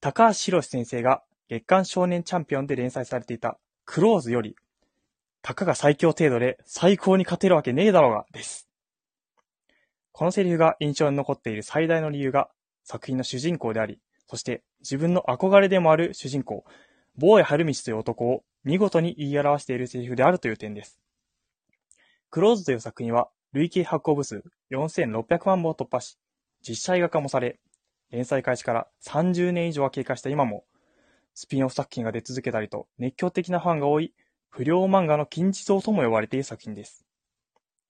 [0.01, 4.55] 高橋博先生が月刊少年チャンピオンで連載されていたクローズより、
[5.41, 8.69] たかが最強程度で最高に勝てるわけねえだろうが、です。
[10.13, 12.49] このセリフが印象に残っている最大の理由が
[12.85, 16.63] 作品の主人公であり、そして自分の憧れでもある主人公、
[17.17, 20.97] 坊江春道という男を見事に言い表しているセリフであるという点です。
[22.29, 26.17] クローズという作品は累計発行部数4600万部を突破し、
[26.61, 27.59] 実写映画化もされ、
[28.11, 30.65] 連載開始から30年以上が経過した今も、
[31.33, 34.13] スピンオフ作品が出続けたりと熱狂的なファンが多い
[34.49, 37.05] 不良漫画の金字塔とも呼ばれている作品です。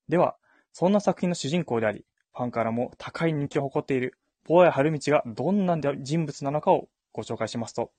[0.08, 0.36] では、
[0.72, 7.92] そんな作品の主人公であり、ファンからも高い人気を誇っている坊や春道がどんな人物なのかをご紹介しますと、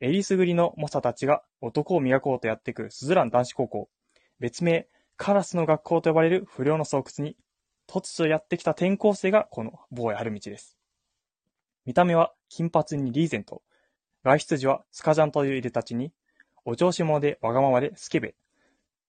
[0.00, 3.88] えりすぐりの猛者たちが男を磨こうとやってくるスズラン男子高校、
[4.40, 7.36] 別名カラスの学校と呼ばれる不良の巣窟に、
[7.86, 10.76] 突如やってきた転校生がこの坊や春道です。
[11.84, 13.62] 見た目は金髪にリーゼント、
[14.24, 16.12] 外出時はスカジャンという入れたちに、
[16.64, 18.34] お調子者でわがままでスケベ、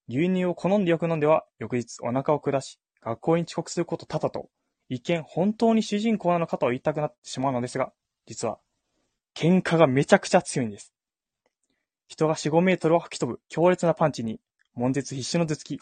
[0.09, 4.49] 牛乳を好んでよく飲んでは翌日お腹を下し、学校に遅刻すること多々と、
[4.89, 7.93] 一見本当に主人公なのかと言いたくなってしまうのですが、
[8.25, 8.59] 実は、
[9.35, 10.93] 喧嘩がめちゃくちゃ強いんです。
[12.07, 14.39] 人が4、5メートルを吹き飛ぶ強烈なパンチに、
[14.75, 15.79] 悶絶必至の頭突き、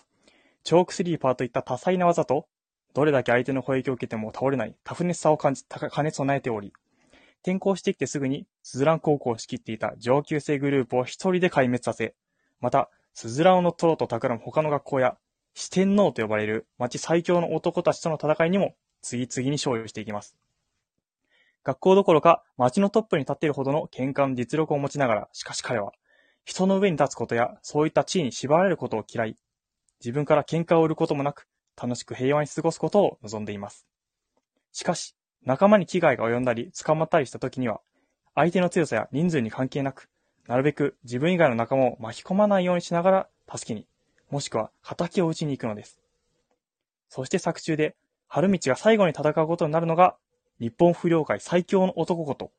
[0.64, 2.48] チョークスリーパーといった多彩な技と、
[2.94, 6.74] どれだけ相手の攻撃を受けても倒れないタフネスさを感じ、兼ね備えており、
[7.42, 12.14] 転校してきてすぐにスズラン高校を仕切っていた上級生グループを一人で壊滅させ、
[12.60, 15.18] また、スズランを乗っ取ろうと企む他の学校や、
[15.54, 20.38] 四天王と呼ばれる町最強の男たちとの戦いにも次々に勝利していきます。
[21.64, 25.92] 学校どころか町のトップに立っているほどの喧嘩の実力を持ちながら、しかし彼は、
[26.46, 29.36] 人の上に立つことやそういった地位に縛られることを嫌い、
[30.00, 31.48] 自分から喧嘩を売ることもなく、
[31.82, 33.88] 楽しく平和に過ごすことを望んでいます。
[34.72, 37.82] しかし、仲間に危害が及んだり捕まったりした時には、
[38.36, 40.08] 相手の強さや人数に関係なく、
[40.48, 43.88] なるべく自分以外の仲間を巻き込まないようにしながら助けに、
[44.30, 46.00] もしくは仇を討ちに行くのです。
[47.10, 47.96] そして作中で、
[48.28, 50.16] 春道が最後に戦うことになるのが、
[50.60, 52.52] 日本不良界最強の男こと、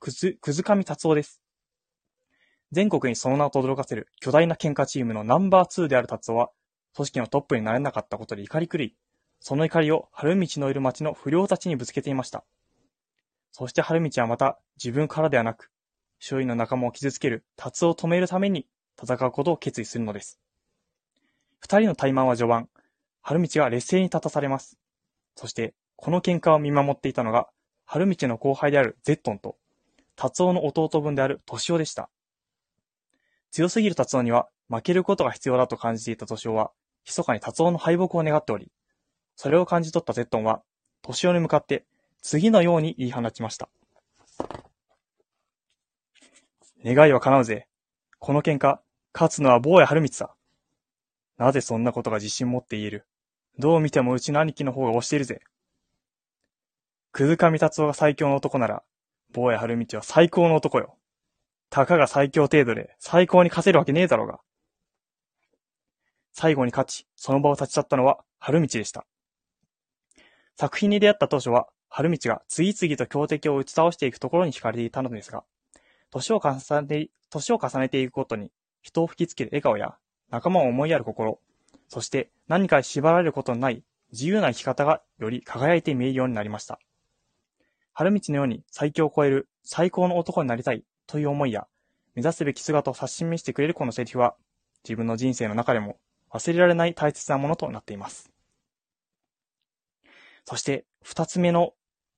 [0.00, 1.40] くず、くずかみ達夫です。
[2.72, 6.50] 全国にその名を轟かせる巨大な喧嘩チームのナンバー2である達夫は、
[6.94, 8.96] 組織のトップになれなかったことで怒り狂い、
[9.40, 12.44] その怒りを春道のいる町の不良たちにぶつけていました。
[13.50, 15.70] そして春道はまた自分からではなく、
[16.18, 18.66] 周囲の仲間を傷つける達を止めるために
[19.00, 20.40] 戦うことを決意するのです。
[21.58, 22.68] 二人の怠慢は序盤、
[23.22, 24.78] 春道が劣勢に立たされます。
[25.34, 27.48] そして、この喧嘩を見守っていたのが、
[27.86, 29.56] 春道の後輩であるゼットンと、
[30.14, 32.10] 達夫の弟分である敏夫でした。
[33.50, 36.70] 強すぎる達夫には負けることが必要だと感じていた敏夫は、
[37.04, 38.70] 密かに達夫の敗北を願っており、
[39.36, 40.62] それを感じ取ったゼットンは、
[41.02, 41.84] 敏夫に向かって
[42.22, 43.68] 次のように言い放ちました。
[46.84, 47.66] 願いは叶うぜ。
[48.18, 48.78] この喧嘩、
[49.12, 50.34] 勝つのは坊や春光さ。
[51.38, 53.06] なぜそんなことが自信持って言える
[53.58, 55.40] どう見てもうちの兄貴の方が押しているぜ。
[57.12, 58.82] くずかみ達夫が最強の男なら、
[59.32, 60.96] 坊や春道は最高の男よ。
[61.70, 64.40] たかが最強程度で最高に勝てるわけねえだろうが。
[66.36, 69.06] 最後に勝ち、その場を立ち去ったのは春道でした。
[70.56, 75.44] 作品に出会った当初は、春道が次々と強敵を打ち倒していくところに惹かれていたのですが、
[76.10, 78.50] 年を重ねて、年を重ねていくごとに、
[78.82, 79.96] 人を吹きつける笑顔や、
[80.28, 81.38] 仲間を思いやる心、
[81.88, 86.80] そして何か縛られることのない自由な生き方がより輝いて見えるようになりました。
[87.92, 91.68] 春道のように最強を超える最高の男になりたいという思いや、
[92.16, 94.34] 目指すべき姿を指し示してくれるこのセリフは、
[94.82, 95.96] 自分の人生の中でも
[96.34, 98.30] 忘れられない大切なものとなっています。
[100.44, 101.74] そして、二つ目の、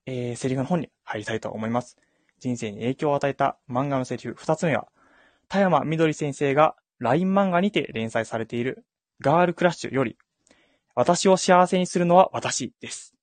[0.07, 1.97] えー、セリフの本に入りたいと思います。
[2.39, 4.89] 人生に影響を与えた漫画のセリフ二つ目は、
[5.49, 8.85] 田山みどり先生が LINE 漫画にて連載されている
[9.20, 10.17] ガールクラッシュより、
[10.95, 13.15] 私を幸せにするのは私です。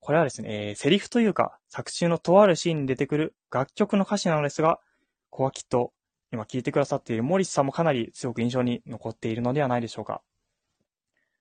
[0.00, 4.80] これはですね、えー、セリフというか、作中のとあるシーンに出てくる楽曲の歌詞なのですが、
[5.28, 5.92] ここはきっと、
[6.30, 10.22] 今聴いてくださっているモリスさんもかなり強く印象に残っているのではないでしょうか。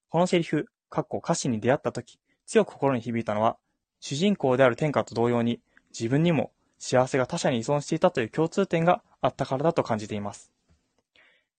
[0.09, 3.57] このセリフ、かっこ歌詞に出会った時、強く心に響いたのは、
[3.99, 5.59] 主人公である天下と同様に、
[5.90, 10.51] 自分にも幸せが他者に依存していたという共通点があったからだと感じています。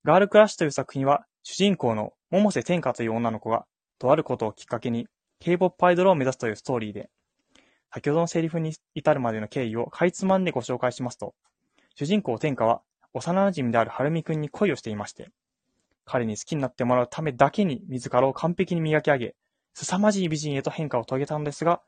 [0.04, 3.66] ガールクラッシュという作品は、主人公の百瀬天下という女の子が、
[3.98, 5.06] とあることをきっかけに、
[5.40, 7.10] K-POP アイドルを目指すというストーリーで、
[7.92, 11.34] 先ほどのセリフに至るまでの経緯をかいつまんでご紹介しますと、
[11.94, 12.82] 主人公天下は、
[13.14, 15.30] 幼馴染である春美くんに恋をしていまして、
[16.04, 19.34] 彼に好きになってもらうためだけに自らを完璧に磨き上げ、
[19.74, 21.80] 凄まじい美人へと変化を遂げたのですが、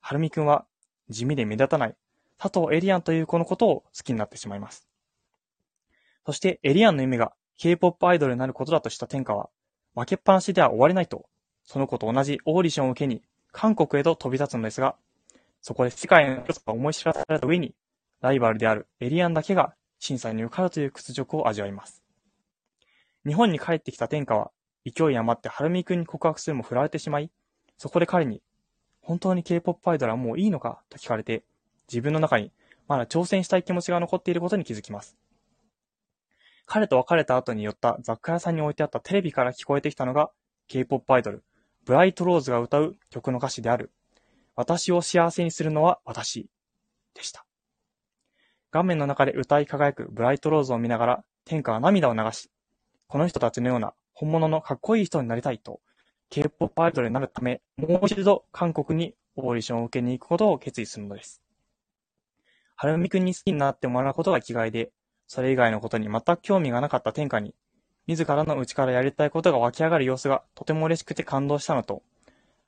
[0.00, 0.64] 春美くんは
[1.10, 1.96] 地味で目立たない
[2.38, 4.88] 佐藤エリアンという子のことを好きになってしまいます。
[6.26, 9.50] そしてエリアンの夢が K-POP アイドルになることだとした天下は、
[9.94, 11.26] 負けっぱなしでは終われないと、
[11.64, 13.22] その子と同じオーディションを受けに
[13.52, 14.96] 韓国へと飛び立つのですが、
[15.60, 17.74] そこで世界の広さが思い知らされた上に、
[18.20, 22.02] ライバルであるエリアンだけが審査に受かるという屈辱を味わいます。
[23.26, 24.50] 日本に帰ってきた天下は、
[24.84, 27.30] 勢い余ってハルミ君に告白するも振られてしまい、
[27.78, 28.42] そこで彼に、
[29.00, 31.44] 本当に K-POP アイドルはもういいのかと聞かれて、
[31.88, 32.52] 自分の中に
[32.88, 35.16] まだ挑戦したい気持ちが残っていることに気づきます。
[36.66, 40.30] 彼と別れた後に寄った雑貨屋さんに置いてあったテレビから聞こえてきたのが
[40.68, 41.44] K-POP アイドル、
[41.84, 43.92] ブライトローズが歌う曲の歌詞である、
[44.56, 46.48] 私を幸せにするのは私
[47.14, 47.44] でした。
[48.74, 52.50] 画面の中で歌い輝くブライトローズを見ながら天下は涙を流し、
[53.06, 55.78] この人たちのような本物のかっこいい人になりたいと、
[56.30, 61.40] K-POP アイドルになるため、もう一度韓国にオーディションを受けに行くことを決意するのです。
[62.74, 64.90] はるみくんに好きになってもらうことが生きがいで、
[65.28, 67.54] それ以外のことに全く興味がなかった天下に、
[68.08, 72.02] 自らの内からやりたいことが湧き上がる様子がとても嬉しくて感動したのと、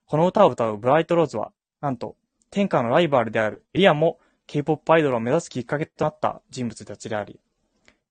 [0.06, 2.14] この歌を歌うブライトローズは、なんと、
[2.52, 7.40] 天下のライバルであるエリアも K-POP アイドルを目指すきっかけとなった人物たちであり、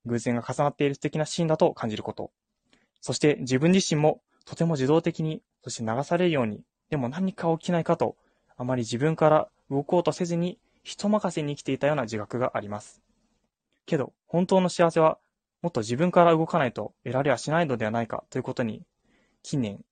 [0.05, 2.31] 偶然が重なっている素敵なシーンだと感じること。
[3.01, 8.15] そして自分自身もとても自動的に、そして流されるように、でも何か起きないかと、
[8.57, 13.01] あまり自分から動こうとせずに人任せに生きていたような自覚があります。
[13.85, 15.17] けど、本当の幸せは、
[15.61, 18.83] もっと自分から動かないと得られはしないのではないかということに、
[19.41, 19.83] 近年、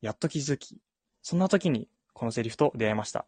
[0.00, 0.78] やっと気づき、
[1.22, 3.26] そんな時にこのセリフと出会いました。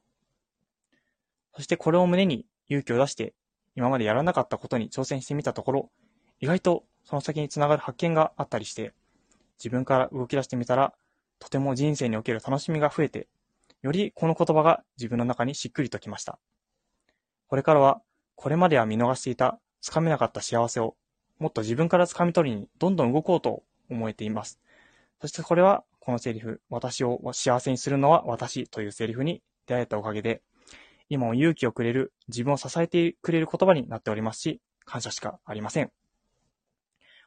[1.54, 3.34] そしてこれを胸に勇気を出して、
[3.74, 5.90] 今までやらなかったことに挑戦してみたところ、
[6.40, 8.92] 意外とその先につながる発見があったりして、
[9.58, 10.92] 自分から動き出してみたら、
[11.38, 13.28] とても人生における楽しみが増えて、
[13.82, 16.38] よりこの言葉が自分の中にしっくりときました。
[17.48, 18.00] これからは、
[18.34, 20.96] これまでは見逃していた、つかめなかった幸せを、
[21.38, 24.60] もっと自分から掴み取りにどんどん動こうと思えています。
[25.20, 30.42] そしてこれは、このセリフ、私を幸せにするのは私というセリフに出会えたおかげで、
[31.12, 35.92] 今も勇気をくれる、自分を支えてくれる言葉になっておりますし、感謝しかありません。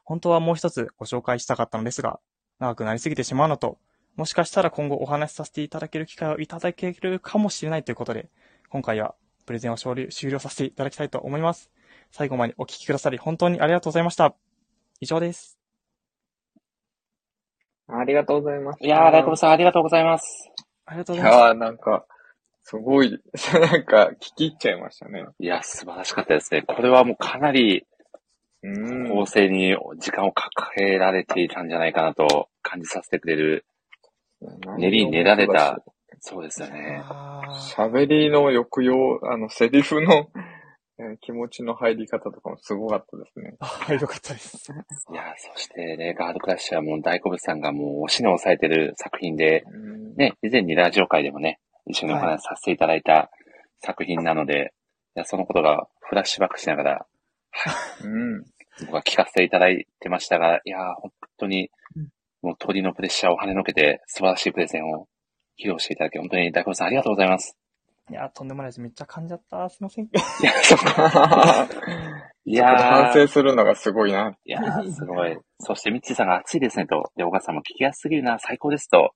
[0.02, 2.18] 本当はもう一つご紹介したかったのですが、
[2.58, 3.78] 長くなりすぎてしまうのと、
[4.16, 8.28] もしかしたら今後お話しさせていただける機会をいただけるかもしれないということで、
[8.70, 9.14] 今回は
[9.46, 11.70] プレゼンを終了終了させていただきたいと思います。
[12.10, 14.34] 最後までお聞きくださり本当にありがとうございました。
[14.98, 15.60] 以上です。
[17.88, 18.78] ありがとうございます。
[18.84, 20.50] いやー、大久保さんありがとうございます。
[20.86, 21.40] ありがとういございます。
[21.40, 22.06] やー、なんか、
[22.68, 23.20] すごい、
[23.54, 25.24] なんか、聞き入っちゃいましたね。
[25.38, 26.62] いや、素晴らしかったですね。
[26.62, 27.86] これはもうかなり
[28.64, 29.08] うん。
[29.08, 33.66] 構成に時間をかけられていたんじゃないかなと感じさせてくれる、
[34.78, 35.80] 練りに練られた、
[36.18, 37.02] そうですよね。
[37.04, 37.42] あ
[37.76, 40.28] 喋りの抑揚、あの、セリフの
[40.98, 43.54] えー 気持ちの入り方とかもすごかったですね。
[43.60, 44.72] ーあ、よかったです。
[45.12, 53.30] いや、そしてね、ガードクラッシュはもう大好物さんがもう推しに抑えてる作品で、うんね、以前にラジオ会でもね、一緒にお話しさせていただいた
[53.80, 54.72] 作品なので、
[55.14, 57.06] いやそのことがフラッシュバックしながら、
[58.02, 58.44] うん。
[58.80, 62.08] 僕は聞かせていただいてましたが、いやー、本当にうん、
[62.42, 65.08] もう鳥のプレッシャーを跳ねのけて、素晴らしいプレゼンを
[65.58, 67.56] 披露していただき、本当に大好物さんありがとうございます。
[68.10, 68.80] いや、とんでもないです。
[68.80, 69.68] めっちゃ噛んじゃった。
[69.68, 70.04] すいません。
[70.04, 70.10] い
[70.42, 70.84] や、そこ、
[72.44, 74.36] いやー反省するのがすごいな。
[74.44, 75.36] いやー、すごい。
[75.58, 79.12] そして、ミッチーさんが熱いですねと、で、岡さんも聞きやすすぎるな、最高ですと、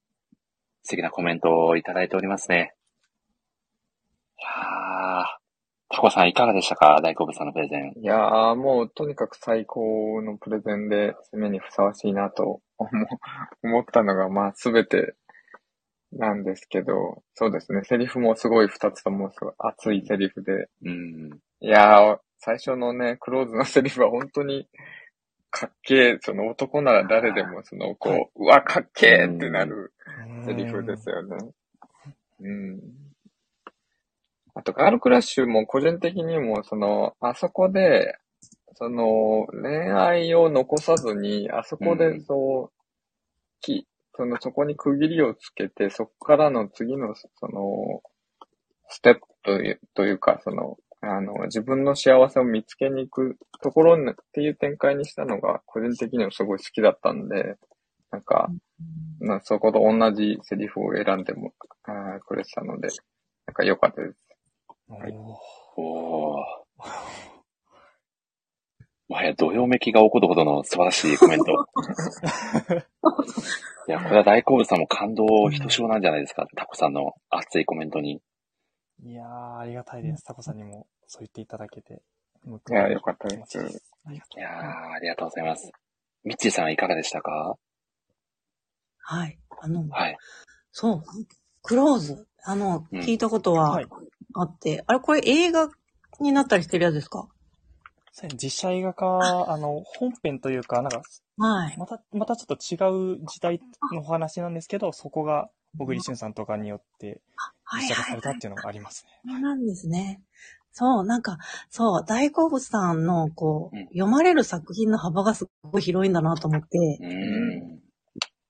[0.82, 2.74] 素敵なコメントをいただいておりますね。
[4.38, 5.24] いやー、
[5.90, 7.00] タコさんいかがでしたか？
[7.02, 7.92] 大好物さんのプレゼン。
[8.00, 12.88] いやー、もうとにかく最高のプレゼンで、締めにふさわしいなと思
[13.62, 15.14] 思ったのが、まあすべて
[16.12, 21.30] なんですけど、そうですね、セリフもすごい二つともすごい熱いセリフで、うん。
[21.60, 24.66] いやー、最初のね、クローズのセリフは本当に
[25.50, 29.92] かっけえ、その男なら誰でもその、こう、うわ、かっけえってなる
[30.44, 31.36] セリフですよね。
[32.40, 32.80] うん。
[34.54, 38.16] あと、ガールクラッシュも個人的にも、その、あそこで、
[38.74, 42.72] その、恋愛を残さずに、あそこでそう、
[43.60, 48.02] き、その、そこに区切りをつけて、そこからの次の、その、
[48.88, 57.56] ステップというというか、その、あの、自分の幸せを見つけに行くところにっていう展開にしたのが、個人的にはすごい好きだったんで、
[58.10, 58.50] なんか、
[59.20, 61.52] まあ、そこと同じセリフを選んでも、
[61.84, 62.88] あーくれてたので、
[63.46, 64.18] なんか良かったです。
[64.88, 65.12] はい。
[65.76, 67.20] おー。
[69.08, 71.52] もはや、どよめきが起こるほどの素晴らしいコメント。
[73.88, 78.22] いや、これは大好物さんも感動ひとしおなんじゃないですか、タコさんの熱いコメントに。
[79.02, 80.24] いやー、ありがたいです。
[80.24, 82.02] タコさんにもそう言っていただけて。
[82.46, 83.58] いや、良かったです。
[84.04, 85.70] ありがといやー、ありがとうございます。
[86.24, 87.56] ミッチーさんはいかがでしたか？
[88.98, 89.38] はい。
[89.60, 90.16] あの、はい。
[90.72, 91.02] そう、
[91.62, 93.80] クローズ、あの、うん聞いたことは
[94.34, 95.68] あって、あれ、これ映画
[96.20, 97.28] になったりしてるやつですか？
[98.12, 101.02] そうですね実写映画化、あの、本編というか、なんか、
[101.38, 101.76] はい。
[101.78, 103.60] また、またちょっと違う時代
[103.92, 105.48] のお話なんですけど、そこが、
[105.78, 107.20] 小栗旬さんとかによって、
[107.64, 109.10] はい実写化されたっていうのがありますね。
[109.32, 110.20] そうなんですね。
[110.72, 116.98] そう、なんか、そう、大好物さんの、こう、読まれる作品の幅がすごい広いんだなと思って、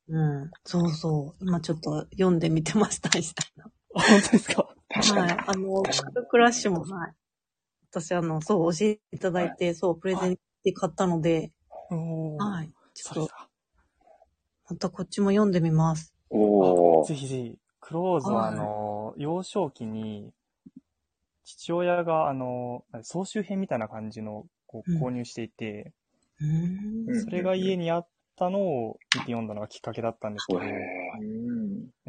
[0.09, 3.71] うん、そうそう、今ちょっと読んでみてました、みたいな。
[3.93, 4.63] 本当ですか？
[4.63, 5.39] はい。
[5.47, 5.83] あの、
[6.31, 7.13] クラッシュも、はい。
[7.91, 11.53] 私、あの、そう、教えていただいて、そう、プレゼンで買ったので、
[12.39, 12.71] はい。
[12.95, 13.31] ちょっと、
[14.69, 16.15] またこっちも読んでみます。
[16.31, 17.59] おぜひぜひ。
[17.81, 20.33] クローズは、あの、幼少期に、
[21.45, 25.93] 父親が、あの、総集編みたいな感じの、こう、うん購入していて、
[26.41, 30.61] うんそれが家にあったのを見て読んだのがきっかけだったんですけど、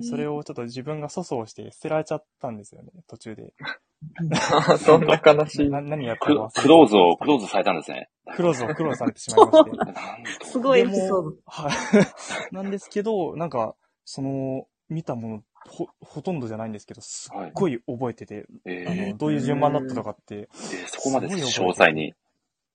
[0.03, 3.53] それをちょっと自分が粗相して捨てられちゃったんですよね、途中で。
[4.79, 5.69] そんな悲しい。
[5.69, 8.09] な何やったクか忘れてクローズを、クローズされたんですね。
[8.35, 10.45] クローズをクローズされてしまいまして。
[10.45, 11.35] すごいエピソード。
[11.45, 11.71] はい。
[12.55, 13.75] なんですけど、なんか、
[14.13, 22.13] その、見たもの、ほ、ほとんどじゃないんですけど、すっごい覚えてて、えあの、どういう順番だったとかって、えーそこまで詳細に。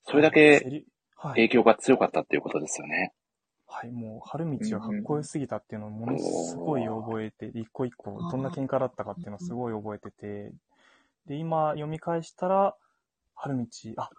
[0.05, 0.83] それだけ
[1.21, 3.13] 影響が強かったっていうことですよね。
[3.67, 10.51] はい、もう、春道がかっこよすぎたっていうのをものすごい覚えて、一個一個、どんな喧嘩だったかっていうのをすごい覚えてて、
[11.27, 12.75] で、今読み返したら、
[13.35, 13.67] 春道、
[13.97, 14.09] あ、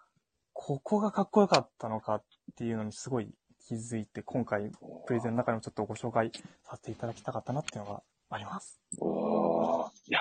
[0.52, 2.24] ここがかっこよかったのかっ
[2.54, 3.28] ていうのにすごい
[3.68, 4.70] 気づいて、今回、
[5.06, 6.32] プレゼンの中でもちょっとご紹介
[6.64, 8.80] させていただきたかったなっていうのがあります。
[8.98, 10.20] おーいや、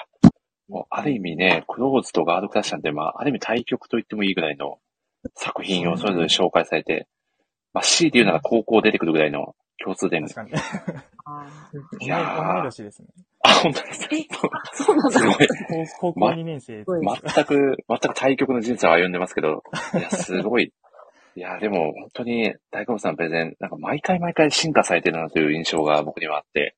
[0.67, 4.80] もうある意味ね、クローズとガードクラッシャーって、まあ、ある意味対局と言ってもいいぐらいの
[5.35, 7.08] 作品をそれぞれ紹介されて、
[7.74, 10.24] まあ、C で言うなら高校出てくるぐらいの共通点。
[10.24, 10.51] 確かに。
[12.01, 13.08] いやー同い年ですね。
[13.43, 14.09] あ、本当ですか
[14.74, 15.48] そうなんだすごい。
[16.01, 16.84] 高校2年生。
[16.84, 20.74] 全く、全く対局の人生を歩んでますけど、いや、すごい。
[21.38, 26.75] いや、でも、本当に、大久保さんプレゼン、なんか毎回毎回進化されてるなという印象が僕にはあって、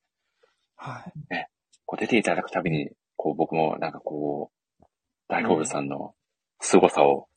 [0.75, 1.33] はい。
[1.33, 1.47] ね、
[1.85, 4.83] こう出ていただくたびに、こう僕もなんかこう、
[5.29, 6.13] 大好物さんの
[6.59, 7.29] 凄さを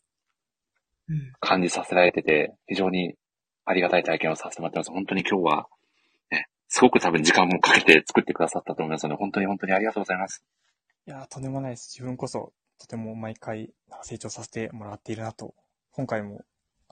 [1.38, 3.14] 感じさせられてて、非常に
[3.66, 4.90] ありがたい体験をさせてもらってます。
[4.90, 5.68] 本当に今日は、
[6.32, 10.44] ね、すごく多分時間もかけて作ってくださったと思いますので、本当に本当にありがとうございます。
[11.06, 11.88] いやー、とんでもないです。
[11.96, 13.70] 自分こそ、とても毎回
[14.02, 15.54] 成長させてもらっているなと。
[15.92, 16.42] 今回も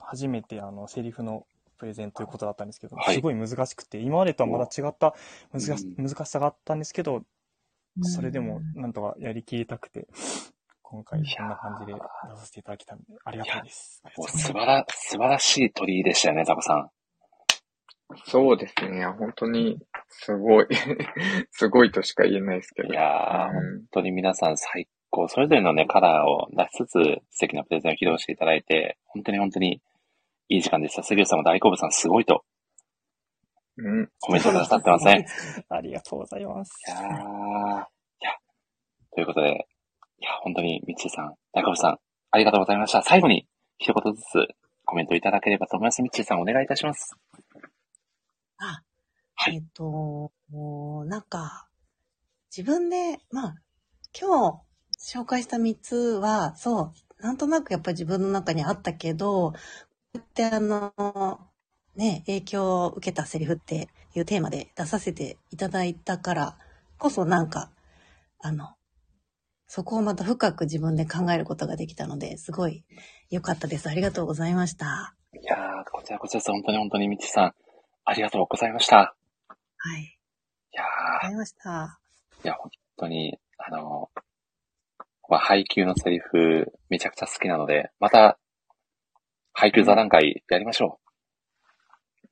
[0.01, 1.45] 初めてあの、セリフの
[1.77, 5.15] プレゼンということだったんですけど、はいすごい難しくて、今までとはまた違った
[5.51, 7.23] 難し,、難しさがあったんですけど、
[8.03, 10.07] それでもなんとかやりきりたくて、
[10.83, 14.03] 今回こんな感じで出させていただきたんで、ありがたいです。
[14.17, 16.89] もう素晴ら、素晴らしい鳥居でしたよね、ザコさん。
[18.25, 19.05] そうですね。
[19.05, 20.67] 本当に、すごい、
[21.51, 22.89] すごいとしか言えないですけど。
[22.89, 25.27] いやー、うん本当に皆さん最高。
[25.27, 29.81] それぞれのね、カラーを出しつつ、素敵なプレゼンを披露していただいて、本当に本当に
[30.51, 31.01] いい時間でした。
[31.01, 32.43] 杉浦さんも大好物さんすごいと
[33.77, 34.09] うん。
[34.19, 35.25] コメントくださってますね。
[35.69, 36.73] ありがとうございます。
[36.87, 38.31] いやー、いや、
[39.13, 39.67] ということで、
[40.19, 41.99] いや、本当に、みっちーさん、大好物さん、
[42.31, 43.01] ありがとうございました。
[43.01, 43.47] 最後に、
[43.77, 44.47] 一言ずつ
[44.83, 46.01] コメントいただければと思います。
[46.01, 47.15] みっちーさん、お願いいたします。
[48.57, 48.83] あ、
[49.49, 51.69] えっと、もうなんか、
[52.55, 53.55] 自分で、まあ、
[54.19, 54.51] 今
[54.99, 59.53] 日紹介した3つは、そう、なんとなくやっぱり自分の中にあったけど、
[60.17, 61.39] ってあの、
[61.95, 66.57] ね、影響を受けたセリフっていうテーマで出させていただいたから
[66.97, 67.71] こそなんか、
[68.39, 68.69] あの、
[69.67, 72.83] そこをまた深く自分で考えることができたので、すごい
[73.29, 73.89] 良かったです。
[73.89, 75.15] ありがとうございました。
[75.33, 75.59] いやー、
[75.91, 76.51] こちらこそです。
[76.51, 77.53] 本当に本当にみっちーさん、
[78.03, 79.15] ありがとうございました。
[79.77, 80.01] はい。
[80.01, 80.83] いや
[81.23, 81.99] ありました。
[82.43, 84.09] ー、いや、本当に、あの、
[85.29, 88.37] まあ、配給のセリフ、めちゃくちゃ好きなので、また、
[89.61, 90.99] 配給座談会やりましょ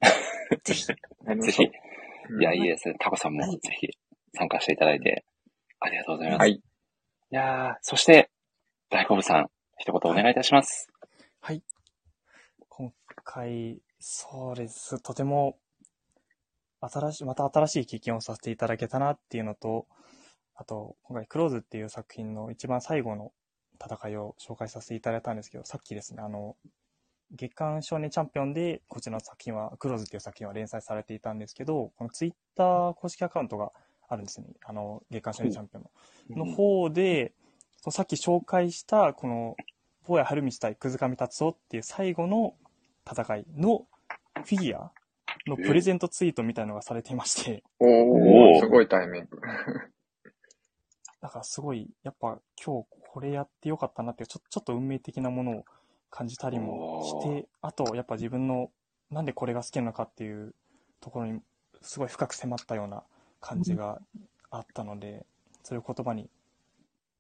[0.66, 0.88] ぜひ。
[0.92, 1.36] う。
[1.40, 1.62] ぜひ。
[1.62, 1.70] い
[2.42, 2.96] や、いいですね。
[3.00, 3.88] タコさんもぜひ
[4.34, 5.24] 参加していただいて、
[5.80, 6.40] ありがとうございます。
[6.40, 6.54] はい。
[6.54, 6.62] い
[7.30, 8.32] やー、そして、
[8.90, 10.88] 大好物さん、一言お願いいたします。
[11.40, 11.62] はい。
[12.68, 12.92] 今
[13.24, 15.00] 回、そうです。
[15.00, 15.60] とても、
[16.82, 19.86] 新しい、また新しい経験をさせていただけたなっていうのと、
[20.56, 23.34] あと、今回、クローズっていう作品の一番最後の
[23.80, 26.58] 戦いを紹介させていただいたんですけど、さっきですね、あの、
[27.32, 33.72] 月刊少年チャンピオンで、こちらの作品は、クローズっていう作品は連載されていたんですけど、このツイッター公式アカウントが
[34.08, 34.48] あるんですね。
[34.66, 35.86] あの、月刊少年チャンピオン
[36.36, 36.46] の。
[36.46, 37.34] の方で、
[37.78, 39.56] そのさっき紹介した、この、
[40.08, 42.56] 坊や春道対くず上達夫っていう最後の
[43.10, 43.86] 戦いの
[44.44, 44.92] フィギュア
[45.46, 49.40] のプレゼントツイートみたいのがされていまして、おおすごいタイミング。
[51.22, 55.66] だからすごい、やっぱ今日これやってよかったなっていう、ちょちょっと運命的なものを
[56.10, 58.72] 感じたりもして、あと、やっぱ自分の
[59.12, 60.54] なんでこれが好きなのかっていう
[61.02, 61.42] ところに
[61.82, 63.04] すごい深く迫ったような
[63.42, 64.00] 感じが
[64.52, 65.26] あったので、
[65.64, 66.30] それを言葉に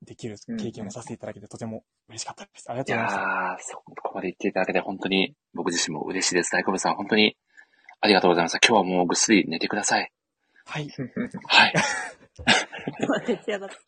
[0.04, 2.70] できる経験をさせていただけてとても嬉しかったです。
[2.70, 3.22] ありがいとうございました。
[3.22, 6.52] やー、そこまで言っていただけて本当に僕自身も嬉しいです。
[6.52, 7.38] 大好物さん、本当に
[8.02, 8.60] ありがとうございました。
[8.66, 10.12] 今日はもうぐっすり寝てください。
[10.66, 10.90] はい。
[11.48, 11.74] はい。
[13.02, 13.76] 今、徹夜だった。
[13.76, 13.80] い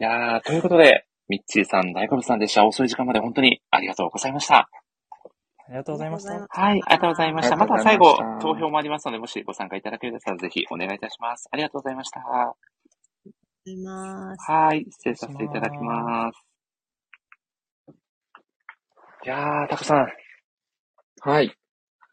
[0.00, 2.64] やー、ということで、ミッチーさん、大好物さんでした。
[2.66, 4.68] 遅い時間まで本当にありがとうございました。
[5.68, 6.32] ありがとうございました。
[6.32, 7.56] はい、ありがとうございました。
[7.56, 11.48] また最後投票もありますので、もしご参加いただけるでしたら、ぜひお願いいたします。
[11.50, 12.20] ありがとうございました。
[12.20, 12.26] ご
[13.64, 14.50] ざいます。
[14.50, 16.40] はい、失礼させていただきます。
[19.24, 20.08] いやー、タコさん。
[21.22, 21.52] はい。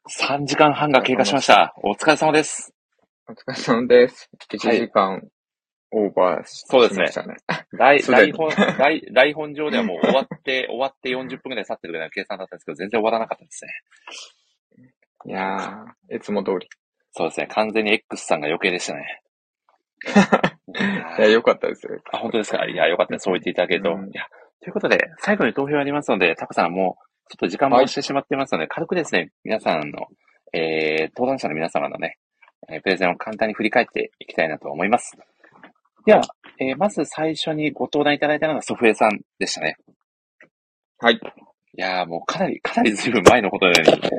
[0.09, 1.75] 3時間半が経過しました。
[1.83, 2.73] お疲れ様です。
[3.29, 4.29] お疲れ様です。
[4.51, 5.21] 1時間
[5.95, 7.35] オーバーし,、そうですねましたね。
[7.77, 13.71] 台すでに台本、台台本上ではもう終わって、 終わって40分くらい経ってるぐらいの計算だったんですけど、全然終わらなかったですね。
[15.25, 16.67] いやー、いつも通り。
[17.11, 17.47] そうですね。
[17.47, 19.21] 完全に X さんが余計でしたね。
[21.19, 22.01] いや、よかったですよ。
[22.11, 22.65] あ、本当ですか？
[22.65, 23.23] いや、よかったです。
[23.23, 23.89] そう言っていただけると。
[23.91, 24.25] いや、
[24.61, 30.07] ということで、最後に投票ありますので、タコさんもう、ちょっと時間も押してしまってますので、軽くですね、皆さんの、
[30.51, 32.17] えー、登壇者の皆様のね、
[32.69, 35.17] えープレゼンを簡単に振り返っていきたいなと思います。
[36.05, 36.21] では、
[36.59, 39.77] えーまず最初にご登壇いただいたのがソフエさんでしたね。
[40.99, 41.15] はい。
[41.15, 41.19] い
[41.81, 44.09] やーもうかなり、かなりずいぶん前のことのように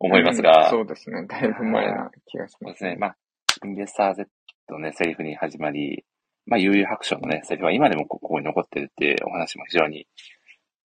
[0.00, 1.26] 思いますが、うんそうですね。
[1.26, 2.58] だいぶ前な気がします。
[2.60, 2.96] そうですね。
[2.96, 3.16] まあ、
[3.64, 4.28] インベスター Z
[4.70, 6.04] のね、セリフに始まり、
[6.46, 10.06] まあ、悠々白書のね、セリフは今でもここに残ってるっていうお話も非常に、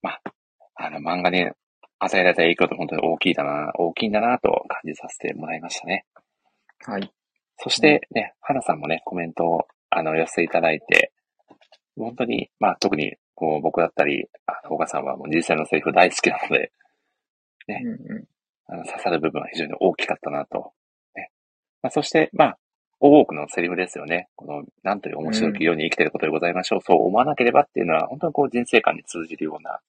[0.01, 0.21] まあ、
[0.75, 1.49] あの、漫画に
[1.99, 6.05] 与えられた影響って本当に大きいだな、大きいんだなと感じさせてもらいましたね。
[6.85, 7.11] はい。
[7.57, 11.11] そしてね、花さんもね、コメントを、あの、寄せていただいて、
[11.97, 16.71] 本当に、まあ、特に、こう、僕だったり、あの、岡さんはもう実際のセリフ大好きなので、
[17.67, 17.83] ね、
[18.67, 20.73] あの、刺さる部分は非常に大きかったなと。
[21.15, 21.29] ね。
[21.83, 22.57] まあ、そして、まあ、
[22.99, 24.29] 多くのセリフですよね。
[24.35, 26.81] この、なんという面白き世に生きていることでございましょう。
[26.81, 29.79] そう思わなければっていうのは、本当にこう、人生観に通じるような、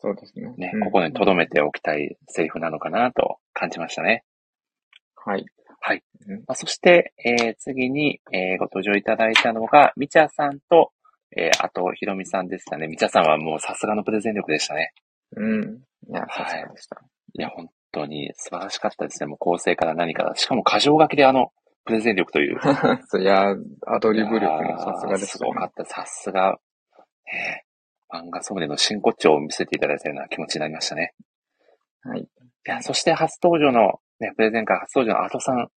[0.00, 0.54] そうですね。
[0.56, 4.24] ね、うんここに留めておきたいセリフなのかなと感じましたね。
[5.16, 5.44] はい。
[5.80, 6.02] はい。
[6.46, 10.92] まあ、そして、えー次に、えーご登場いただいたのが、みちゃさんと、
[11.36, 12.88] えーあと、ひろみさんでしたね。
[12.88, 14.92] みちゃさんはもうさすがのプレゼン力でしたね。
[15.36, 15.82] うん。
[16.08, 17.00] いや、さすはいがでした。
[17.34, 19.26] いや、本当に素晴らしかったですね。
[19.26, 20.34] もう構成から何から。
[20.36, 21.52] しかも過剰書きであの、
[21.84, 22.58] プレゼン力という。
[23.20, 23.54] いや、
[23.86, 25.84] アドリブ力がさすがでしたねすごかった。
[25.84, 26.58] さすが、
[27.26, 27.64] ね
[28.10, 31.14] 漫画ソムリエの真骨頂を見せていただいたような気持ちになりましたね。
[32.02, 32.20] はい。
[32.22, 32.26] い
[32.64, 35.68] や、そして初登場の、ね、プレゼン会初登場のアトさん、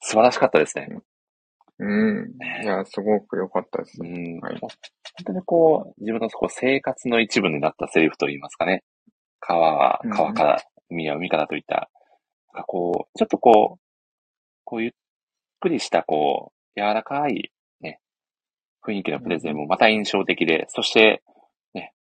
[0.00, 0.88] 素晴らしかったですね。
[1.78, 2.32] うん。
[2.62, 3.98] いや、すごく良かったです。
[4.00, 4.38] うん。
[4.40, 4.58] はい。
[4.60, 4.70] 本
[5.26, 8.82] 当にこう、自分のこう生活の一部になったセリフといいますかね。
[9.40, 11.90] 川はうん川から、海は海からといった、
[12.54, 13.80] なんかこう、ちょっとこう、
[14.64, 14.92] こうゆっ
[15.60, 18.00] くりしたこう、柔らかいね、
[18.84, 21.22] 雰囲気のプレゼンもまた印象的で、そして、
[21.74, 21.92] ね、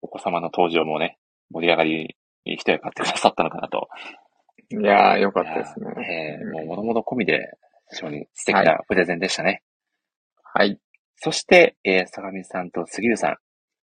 [0.00, 1.18] お子様の登場もね、
[1.50, 3.88] 盛り上がり、一役買ってくださったのかなと。
[4.70, 6.38] いやー、良かったですね。
[6.40, 7.52] えー、もう物々込みで、
[7.90, 9.62] 非常に素敵なプレゼンでしたね。
[10.42, 10.78] はい。
[11.16, 13.36] そして、えー、相模さんと杉浦さん。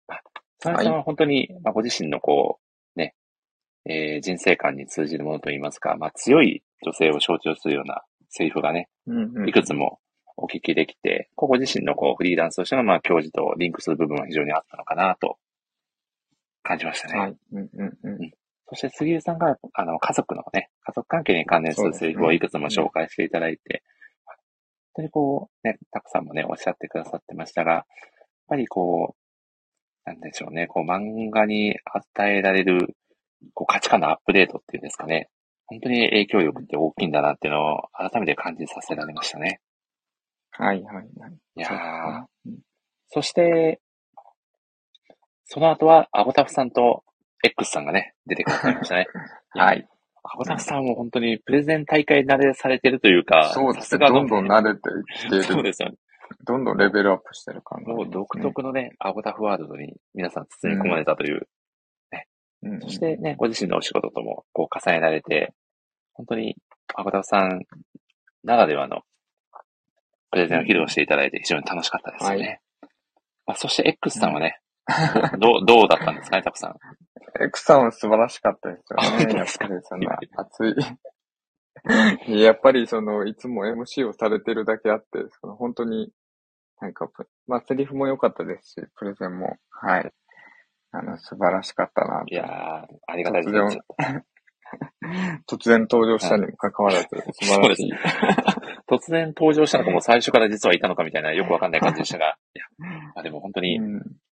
[0.07, 0.19] あ
[0.59, 2.59] 相模さんは本当に、まあ、ご自身のこ
[2.95, 3.15] う、ね、
[3.85, 9.99] えー人生観に通じるものといいますか、まあ、強い女性を象徴するようなセリフがね、うんうんいくつも
[10.35, 15.37] お聞きできて、こうご自身のこうフリーランスとしてのまあ教授とリンクする部分は非常にあったのかなと
[16.63, 17.19] 感じましたね。
[17.19, 17.37] はい。
[17.53, 18.31] うんうんうん。
[18.73, 23.83] そして杉浦さんが、あの、家族のね、家族関係に関連するセリフをいくつも紹介していただいて、
[24.25, 24.35] 本
[24.95, 27.83] 当にこう、ね、たくさんもね、おっしゃってくださってましたが、やっ
[28.47, 32.95] ぱりこう、なんでしょうね、こう、漫画に与えられる、
[33.53, 35.29] こう、価値観のアップデートっていうんですかね、
[35.67, 39.59] 本当に影響力って大きいんだなっていうのを改めて感じさせられましたね。
[40.51, 41.07] はいはいはい。
[41.55, 42.51] いやー、
[43.09, 43.79] そして、
[45.45, 47.03] その後は、アボタフさんと
[47.43, 49.07] X さんがね、出てくださいましたね。
[49.51, 49.87] はい。
[50.23, 54.07] アボタフさんも本当にプレゼン大会慣れされてるというか、そうですね。
[54.07, 54.81] どんどん慣れて
[55.17, 55.43] きてる。
[55.43, 55.95] そうですよね。
[56.45, 61.47] どんどんレベルアップしてる感じ、もう独特のね、アボタフワールドに皆さん包み込まれたという。
[62.63, 65.53] うんそしてね、ご自身のお仕事ともこう重ねられて、
[66.13, 66.55] 本当に
[66.95, 67.63] アボタフさん
[68.43, 69.01] ならではの
[70.31, 72.61] プレゼンを披露していただいて非常に楽しかったですよね。
[73.45, 74.59] まあ、そして X さんはね、
[75.39, 76.75] どう、どうだったんですかね、タコさん。
[77.55, 79.33] さんは素晴らしかったですよね。
[79.33, 80.75] やっぱりそんな熱い。
[82.43, 86.11] やっぱりその、いつも MC をされてるだけあって、その本当に、
[86.79, 90.11] なんかプ、まあ、セリフも良かったですし、プレゼンも、はい。
[90.91, 93.81] あの、素晴らしかったなといやー、ありがたいです突ね。
[93.99, 94.23] 然、
[95.49, 97.93] 突然登場したにもかかわらず、素晴らしい。
[98.87, 102.65] 突然登場したのかも最初から実はいたのかみたいなよくわかんない感じでしたが、いや
[103.15, 103.79] まあでも本当に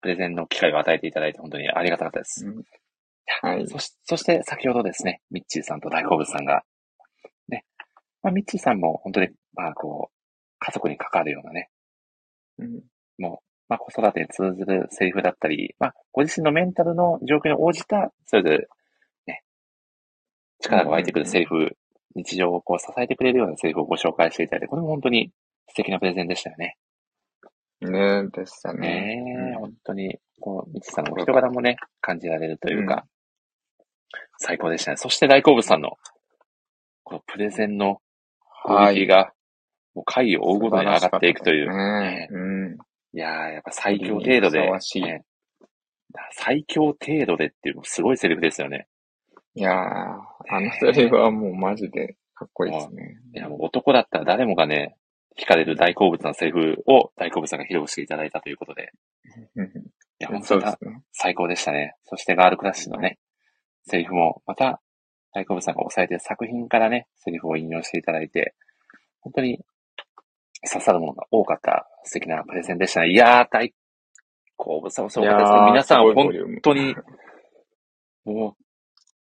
[0.02, 2.46] プレゼンの機会を与えていただいて本当にありがたかったです。
[3.42, 3.68] はい。
[3.68, 6.64] そしそして先ほどですね、ミッチーさんと大好物さんが、
[7.50, 7.66] ね、
[8.22, 10.16] まあ、ミッチーさんも本当に、まあこう、
[10.60, 11.70] 家族に関わるようなね、
[12.60, 12.82] うん
[13.18, 18.68] もう、まあ子育てに通ずるセリフだったり、まあご自身のメンタルの状況に応じた、それぞれ、
[19.28, 19.44] ね、
[20.62, 21.76] 力が湧いてくるセリフ、
[22.16, 25.32] 日常をこう支えてくれるようなセリフをご紹介していただいて、これも本当に
[25.68, 26.78] 素敵なプレゼンでしたよね。
[27.92, 29.16] ねえ、でしたね。
[29.22, 33.06] ねえ、本当に、こう、ミチさんのお人柄もね、感じられるというか、
[34.38, 34.98] 最高でしたね。
[34.98, 35.98] そして大好物さんの、
[37.04, 38.02] このプレゼンの
[38.66, 39.34] クオリティが、
[39.94, 41.70] もう回を追うごとに上がっていくという。
[41.70, 42.78] ねうん。
[43.14, 44.70] いやー、やっぱ最強程度で、
[46.32, 48.88] 最強程度でっていう、すごいセリフですよね。
[49.54, 53.18] いやー、あのセリフはもうマジでかっこいいですね。
[53.34, 54.98] いや、もう男だったら誰もがね、
[55.38, 58.92] 惹かれる大好物なセリフを大好物さんが披露していただいたということで。
[60.20, 60.64] いや、本当に。
[61.12, 61.96] 最高でしたね。
[62.04, 63.20] そしてガールクラッシュのね、
[63.84, 64.82] セリフも、また、
[65.34, 68.56] 大好物さんが押さえてる作品からね、セリフを引用していただいて、
[69.20, 69.60] 本当に
[70.72, 73.12] 刺さるものが多かった素敵なプレゼンでしたね。
[73.12, 73.74] いやー、大
[74.56, 76.32] 好物さんもすごかったです皆さん本
[76.64, 76.96] 当に、
[78.24, 78.56] も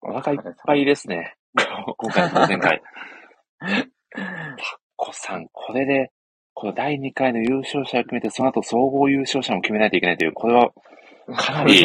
[0.02, 1.35] う、お腹いっぱいですね。
[1.98, 2.82] 今回のプレ
[4.98, 5.08] ゼン会。
[5.08, 6.12] タッコさん、これで、
[6.54, 10.72] この第2回の優勝者を決めて、その後総合優勝者も決めないといけないという、これは、
[11.38, 11.84] かなり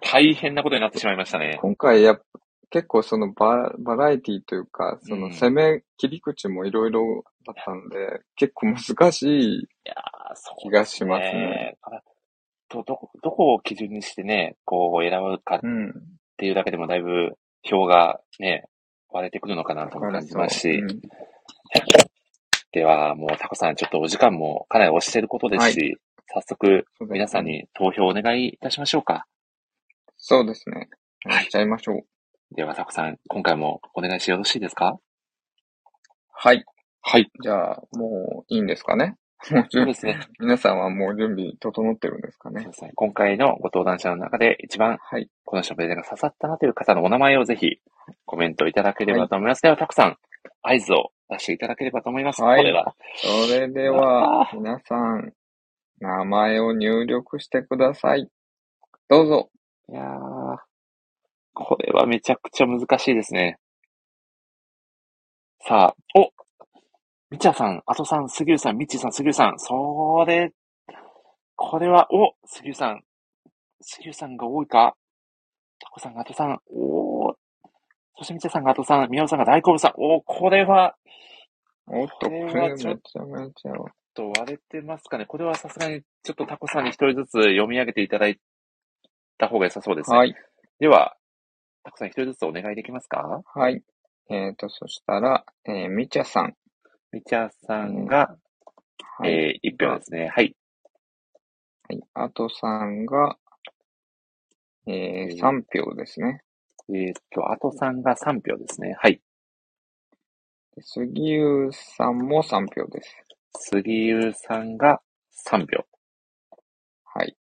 [0.00, 1.58] 大変なことになってしまいましたね。
[1.60, 2.22] 今回やっ
[2.72, 9.68] 結構そのババラエティというか、その攻め、切り口もいろいろだったんで、結構難しい
[10.62, 11.76] 気がしますね。
[12.70, 15.92] ど、どこ、どこを基準にしてね、こう選ぶかっうん。
[16.38, 18.64] ていうだけでもだいぶ票がね、
[19.10, 20.88] 割れてくるのかなとも感じますし、うん
[22.72, 25.96] では、もうタコさん、ちょっとお時間もかなり押していることですし、
[26.32, 29.26] 早速、そうですね皆さんに投票お願いいたしましょうか。
[30.16, 30.88] そうですね。
[31.24, 32.54] はいしちゃいましょう。
[32.54, 34.98] では、タコさん、今回もお願いしてよろしいですか？
[36.32, 36.64] はい。
[37.02, 37.30] はい。
[37.42, 39.16] じゃあ、もういいんですかね？
[39.50, 40.20] もう準そうですね。
[40.38, 42.62] 皆さんはもう準備整ってるんですかね？
[42.62, 42.92] そうですね。
[42.94, 45.28] 今回のご登壇者の中で一番、はい。
[45.44, 47.76] この人プレゼンが刺さったなという方のお名前をぜひ
[48.24, 49.62] コメントいただければと思います。
[49.62, 50.16] では、たくさん
[50.62, 52.42] 合図を出していただければと思います。
[52.42, 52.64] はい。
[53.16, 55.32] それでは、皆さん、
[56.00, 58.28] 名前を入力してください。
[59.08, 59.50] どうぞ。
[59.88, 60.58] いやー、
[61.54, 63.58] これはめちゃくちゃ難しいですね。
[65.66, 66.30] さあ、お
[67.30, 70.52] みちゃさん、あとさん、すぎるさん、みっちーさん、すぎるさん、それ、
[71.56, 73.02] これは、おすぎるさん、
[73.80, 74.96] すぎるさんが多いか？
[75.78, 77.01] たこさんがあとさん、おー
[78.18, 80.96] そしてみちゃさんがあとさん、みやおさんが大好物さん、おーこれは、
[81.86, 82.98] おっと、ここれはちょっ。
[84.14, 85.26] と割れてますかね。
[85.26, 88.38] これはさすがに、ちょっとタコさんに一人ずつ読み上げていただい
[89.38, 90.16] た方が良さそうですね。
[90.16, 90.34] はい。
[90.78, 91.16] では、
[91.82, 93.42] タコさん一人ずつお願いできますか？
[93.54, 93.82] はい。
[94.30, 96.54] えっ、と、そしたら、えー、みちゃさん。
[97.10, 98.36] みちゃさんが、
[99.18, 99.30] はい。
[99.30, 100.30] えー、一票ですね。
[100.34, 100.54] はい。
[101.88, 102.00] はい。
[102.14, 103.36] あとさんが、
[104.86, 106.42] えー、3票ですね。
[106.88, 108.96] えーっと、あとさんが3票ですね。
[108.98, 109.20] はい。
[110.80, 113.24] 杉ゆさんも3票です。
[113.58, 115.00] 杉ゆさんが
[115.48, 115.86] 3票。
[117.04, 117.36] はい。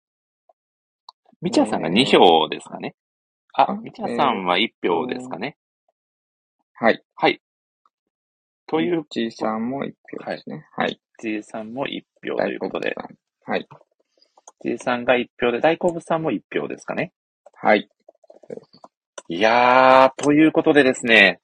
[1.40, 2.94] みちゃさんが2票ですかね。
[3.54, 5.56] ああ、みちゃさんは1票ですかね。
[6.74, 7.02] はい。
[7.14, 7.40] はい。
[8.66, 9.92] という、ちーさんも1
[10.24, 10.66] 票ですね。
[10.76, 11.00] はい。
[11.20, 12.94] じいさんも1票ということで、
[13.44, 13.68] はい。
[14.62, 17.12] じいさんが1票で、大好物さんも1票ですかね。
[17.54, 17.88] はい。
[19.32, 21.38] いやー、ということでですね、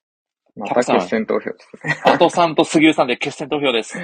[0.57, 1.95] また決選投票ですね。
[2.03, 3.97] あとさんと杉浦さんで決選投票です。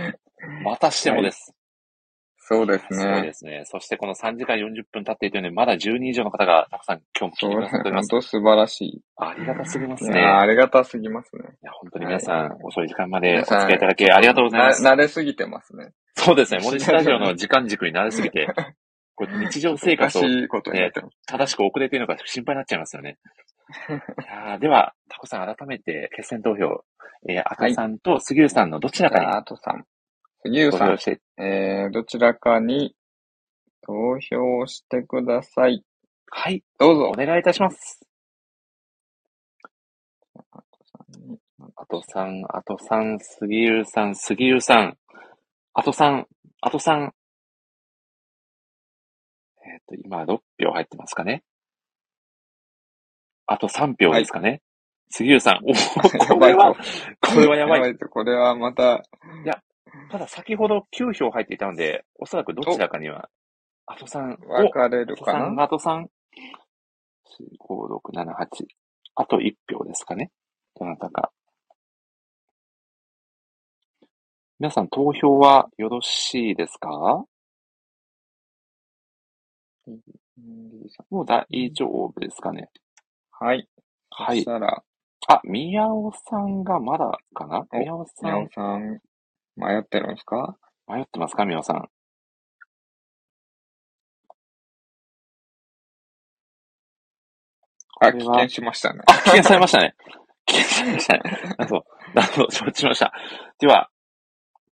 [0.63, 1.53] またしてもです。
[2.37, 3.33] そうですすごいねで。
[3.33, 3.63] すね。
[3.65, 8.11] そしてこの3時間40分経っているので、まだ10人以上の方がたくさん今日も聞いてくださっております。
[8.11, 9.01] 本当素晴らしい。
[9.17, 10.19] ありがたすぎますね。
[10.21, 11.43] ありがたすぎますね。
[11.43, 14.83] いや、本当に皆さん、遅い時間までお付き合いいただきありがとうございます。
[14.83, 15.91] な慣れすぎてますね。
[16.15, 16.59] そうですね。
[16.63, 18.47] 森スタジオの時間軸に慣れすぎて、
[19.15, 23.17] これ日常生活を、おかしいことになってます正しく遅れているのか心配になっちゃいますよね。
[23.89, 26.83] いやーでは、タコさん改めて決選投票、
[27.29, 29.85] えー、あとさんと杉浦さんのどちらかに、あとさん。
[30.45, 30.97] 杉浦さん
[31.37, 32.95] えー、どちらかに
[33.81, 35.83] 投票してください。
[36.29, 36.63] はい。
[36.79, 37.09] どうぞ。
[37.09, 38.01] お願いいたします。
[41.75, 44.97] あとさん、あとさん、杉浦さん、杉浦さん、
[45.73, 46.27] あとさん、
[46.61, 47.13] あとさん。
[49.73, 51.43] えっ、と、今6票入ってますかね。
[53.47, 54.61] あと3票ですかね。
[55.09, 55.73] 杉浦さん、おお、
[56.39, 57.97] これは、これはやばい。
[57.97, 58.07] と。
[58.07, 58.97] これはまた、
[59.43, 59.63] いや、
[60.11, 63.29] ただ先ほど9票入っていたので、おそらくどちらかには、
[63.87, 66.07] あとさん、分かれるかあとさん、なあとさん、4、
[67.59, 68.47] 5、6、7、8、
[69.15, 70.31] あと1票ですかね。
[70.79, 71.31] どなたか。
[74.59, 77.25] 皆さん投票はよろしいですか？
[81.09, 82.69] もう大丈夫ですかね。
[83.31, 83.67] はい。
[84.09, 84.83] はいそしたら、
[85.27, 86.63] あ、宮尾さん。
[86.63, 89.01] がまだかな宮尾さ宮尾さん、
[89.55, 90.15] 迷ってるん。
[90.15, 91.89] ですか迷ってますか宮尾さん。
[97.99, 99.01] あ、これは棄権しましたね。
[99.05, 99.95] あ、棄権されましたね。
[100.47, 101.21] 棄権されましたね。
[101.57, 101.85] なるほど。
[102.13, 102.51] なるほど。
[102.51, 103.13] 承知しました。
[103.59, 103.89] では、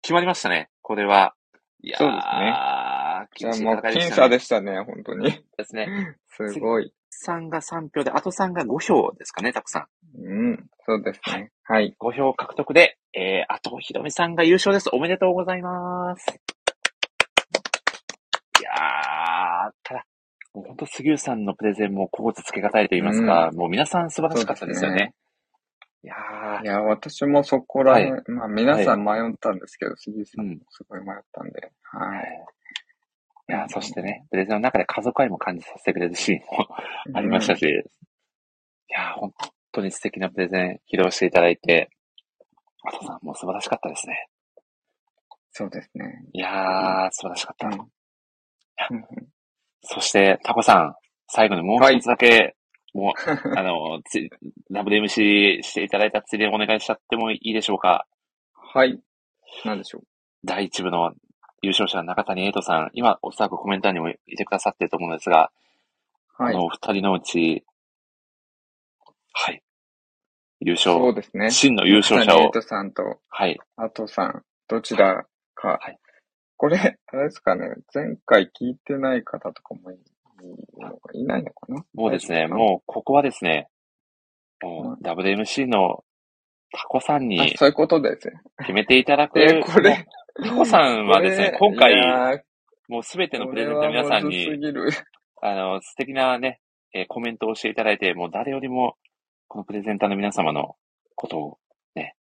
[0.02, 0.70] 決まりましたね。
[0.82, 1.34] これは。
[1.82, 2.99] いやーそうですね。
[3.36, 5.30] じゃあもう、僅差でしたね、本当に。
[5.56, 6.16] ですね。
[6.28, 6.92] すごい。
[7.10, 9.86] さんが3票で、あとさんが5票ですかね、たくさん。
[10.22, 11.52] うん、そうですね。
[11.64, 11.94] はい。
[11.98, 14.88] 5票獲得で、えー、あとひろみさんが優勝です。
[14.92, 16.26] おめでとうございます。
[18.60, 20.06] いやー、ただ、
[20.54, 25.14] もう本当杉浦さんのプレゼンもここつけがたいと言いますか、もう皆さん素晴らしかったですよね。
[26.02, 32.18] いやーいや、私もそこら辺、はいまあ皆さん迷ったんですけど、杉さんうんもすごい迷ったんで、はい。
[32.20, 32.59] い
[33.50, 36.66] や、そしてね、プレゼンの中で家族愛も感じさせてくれるシーンも
[37.14, 37.72] ありましたし、い
[38.88, 39.32] や、本
[39.72, 41.90] 当に素敵なプレゼン披露していただいて、
[42.84, 44.26] あとさんも素晴らしかったですね。
[45.52, 46.24] そうですね。
[46.32, 47.68] いやー、素晴らしかった。
[47.68, 49.04] うん
[49.82, 50.94] そして、タコさん、
[51.26, 52.54] 最後にもう一つだけ
[52.92, 54.30] もう、あの、つい、
[54.70, 58.06] WMC していただいたついでお願いしちゃってもいいでしょうか？
[58.52, 59.00] はい。
[59.64, 60.02] なんでしょう。
[60.44, 61.12] 第一部の
[61.62, 65.50] 優勝者中谷瑛斗さん、今おそらくコメント欄にもいてくださってると思うんですが、
[66.38, 67.64] はいあの、お二人のうち、
[69.32, 69.62] はい。
[70.60, 71.50] 優勝、そうですね。
[71.50, 73.58] 真の優勝者を中谷エイ、トさんと、はい。
[73.76, 75.78] アトさん、どちらか。
[76.56, 79.96] これ、あれですかね、前回聞いてない方とかもい
[81.14, 83.68] いないのかなもうですね、もう、ここはですね、
[84.62, 86.04] もう、WMC の
[86.72, 88.40] タコさんあにそういうことですね。
[88.58, 89.40] 決めていただく。
[89.40, 90.06] えこれ
[90.42, 92.44] タコさんはですね、今回
[92.88, 94.48] もうすべてのプレゼントの皆さんに
[95.42, 96.60] あの、素敵なね、
[96.92, 98.96] えーコメントをしていただいて、もう誰よりも、
[99.48, 100.76] このプレゼンターの皆様の
[101.14, 101.58] ことを
[101.94, 102.14] ね、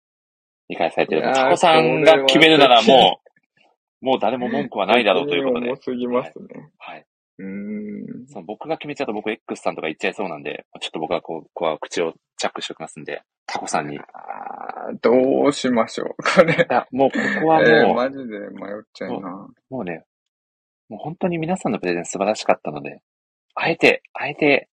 [0.69, 1.33] 理解されている。
[1.33, 3.19] タコさんが決めるならも
[4.01, 5.75] う、もう誰も文句はないだろうということで重。
[5.81, 6.47] すぎますね。
[6.77, 7.05] はい。
[7.39, 8.27] うーん。
[8.27, 13.99] その僕が決めちゃうと僕 X さんとか言っちゃいそうなんで、ちょっと僕はこう、ここは口をチャックしておきますんで、タコさんに。
[15.01, 16.15] どうしましょう。
[16.35, 16.53] これ。
[16.53, 19.47] いや、もうここはもう、えーマジで迷っちゃうな。
[19.69, 20.05] もうね、
[20.89, 23.01] もう本当に皆さんのプレゼン素晴らしかったので、
[23.55, 24.69] あえて、あえて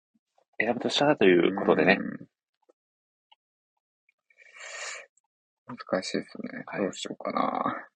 [0.59, 1.99] 選ぶとしたらということでね。
[5.67, 6.65] 難しいですね。
[6.79, 7.89] どうしようかな。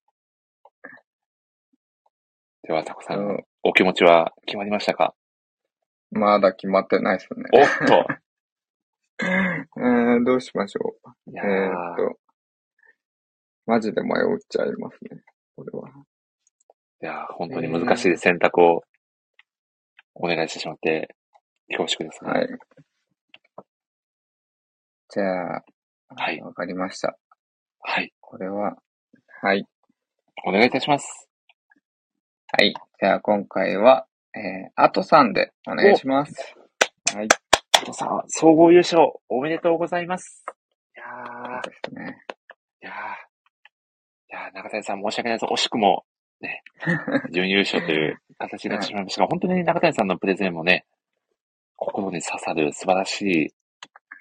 [2.68, 5.14] では、タコさん、お気持ちは決まりましたか？
[6.10, 7.44] まだ決まってないですね。
[7.54, 8.06] おっと
[9.24, 11.30] えー、どうしましょう。
[11.34, 12.18] えーーっと、
[13.64, 15.22] マジで迷っちゃいますね。
[15.56, 15.88] これは。
[15.88, 18.82] いやー、本当に難しい選択を
[20.14, 21.16] お願いしてしまって、
[21.68, 22.30] 恐縮ですね。
[22.30, 22.48] はい。
[25.08, 25.64] じゃあ、
[26.16, 26.40] はい。
[26.42, 27.18] わかりました。
[27.80, 28.12] はい。
[28.20, 28.76] これは、
[29.40, 29.66] はい。
[30.46, 31.27] お願いいたします。
[32.50, 32.72] はい。
[32.98, 36.56] じゃあ、今回は、えー、あとさんでお願いします。
[37.14, 37.28] はい。
[37.82, 40.46] あとさん、総合優勝、おめでとうございます。
[40.96, 42.16] いやー、ですね。
[42.82, 42.94] いやー、い
[44.30, 45.52] やー中谷さん申し訳ないです。
[45.52, 46.06] 惜しくも、
[46.40, 46.62] ね、
[47.32, 50.86] 準優勝という形になってしまいましたが、本当に中谷さんのプレゼンもね、
[51.76, 53.54] 心に刺さる素晴らしい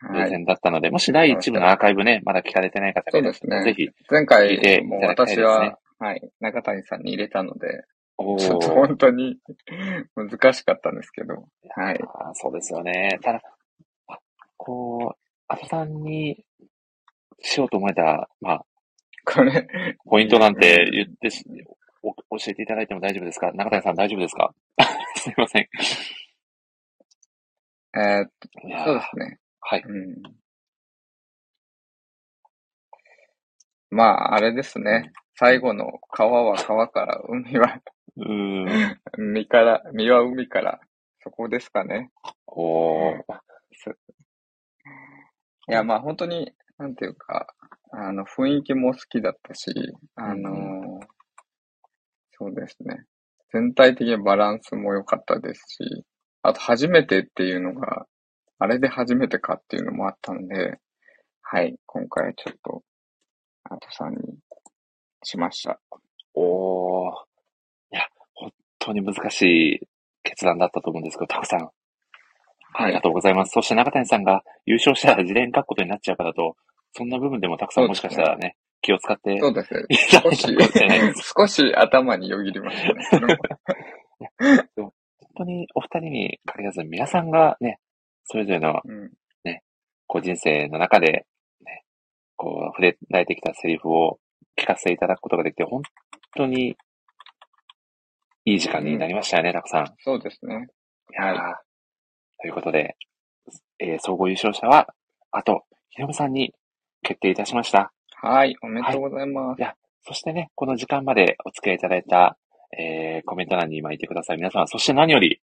[0.05, 7.85] プレゼンだったので、もし第1部のアーカイブね、まだ聞かれてない方がいらっしゃったら、ぜひ、前聞い回ていもただきたいですね私は、はい、中谷さんに入れたので、
[8.39, 9.37] ちょっと本当に
[10.15, 11.99] 難しかったんですけど、はい。
[12.01, 13.19] あーそうですよね。
[13.21, 13.41] ただ、
[14.07, 14.19] あ
[14.57, 16.43] こう、あとさんに
[17.41, 18.65] しようと思えた、まあ、
[19.25, 19.67] これ、
[20.05, 21.43] ポイントなんて言ってし、
[22.01, 23.51] お教えていただいても大丈夫ですか？
[23.53, 24.53] 中谷さん大丈夫ですか？
[25.17, 25.69] すいません。
[27.95, 28.49] えーっと
[28.85, 29.39] そうですね。
[29.59, 29.81] はい。
[29.85, 30.21] うん。
[33.89, 35.11] まあ、あれですね。
[35.35, 37.81] 最後の川は川から、海は、
[38.17, 38.99] うーん。
[39.17, 40.79] 海から、海は海から、
[41.23, 42.11] そこですかね。
[42.47, 43.23] おー。
[45.69, 47.47] いや、まあ本当に、なんていうか、
[47.91, 49.71] あの、雰囲気も好きだったし、
[50.15, 51.07] あのー
[52.39, 53.05] そうですね。
[53.51, 56.05] 全体的にバランスも良かったですし、
[56.43, 58.05] あと初めてっていうのが、
[58.59, 60.77] あれで初めてかっていうのもあったんで、
[61.41, 62.83] はい、今回はちょっと、
[63.63, 64.17] あとさんに
[65.23, 65.79] しました。
[66.35, 67.26] おー。
[68.87, 69.79] 当に難しい
[70.23, 71.69] 決断だったと思うんですけど、たくさん。
[72.73, 73.51] ありがとうございます。
[73.51, 76.55] そして中谷さんが優勝したら自伝書くことになっちゃうからと、
[76.93, 79.39] そんな部分でもたくさんもしかしたらね、気を使って。
[79.39, 79.83] そうですね
[80.23, 80.47] 少し
[81.37, 83.37] 少し頭によぎりましたね。
[84.77, 84.93] 本
[85.37, 87.79] 当にお二人に限らず、皆さんがね、
[88.25, 89.11] それぞれのうん
[89.43, 89.63] ね、
[90.07, 91.25] こう人生の中で、
[91.65, 91.83] ね、
[92.35, 94.19] こう触れられてきたセリフを
[94.57, 95.81] 聞かせていただくことができて、本
[96.35, 96.75] 当に
[98.47, 99.93] いい時間になりましたよね、たくさん。
[99.99, 100.67] そうですね。
[101.11, 101.55] いやー
[102.39, 102.95] ということで、
[103.77, 104.87] えー総合優勝者は、
[105.31, 106.53] あと、ひろむさんに
[107.03, 107.91] 決定いたしました。
[108.15, 109.59] はい、おめでとうございます。
[109.59, 112.37] いや、そしてね、この時間までお付き合いいただいた、
[112.79, 115.41] えー、コメント欄に今いてください皆様、そして何より、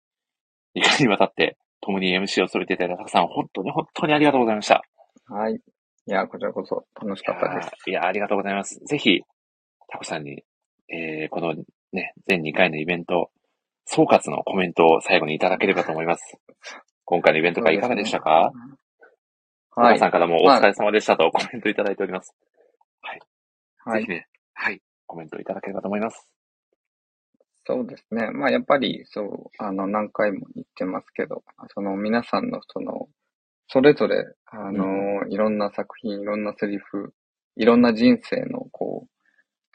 [0.76, 4.84] 2回にわたって、共に MC を務めていただいたたくさん、本当に本当にありがとうございました。
[5.26, 5.56] はい。
[5.56, 5.60] い
[6.06, 7.90] や、こちらこそ楽しかったです。
[7.90, 8.80] いや、ありがとうございます。
[8.86, 9.22] ぜひ、
[9.90, 10.44] タコさんに、
[10.90, 11.56] えー、この
[11.94, 13.32] ね、全2回のイベント、
[13.86, 16.38] 総括のコメントを最後にいただければと思います。
[17.06, 18.30] 今回のイベント会いかがでしたか？
[18.30, 18.52] はい
[19.74, 22.34] 小川さんからもおまあ疲れ様でしたとコメントいただいております。
[23.02, 23.20] はい。
[23.86, 26.28] はいぜひね、はい、コメントいただければと思います。
[27.66, 28.32] そうですね。
[28.32, 33.08] まあ、やっぱり、そう、あの、何回も言ってますけど、その皆さんのその、
[33.68, 37.14] それぞれ、あの、いろんな作品、いろんなセリフ、
[37.56, 39.10] いろんな人生の、こう、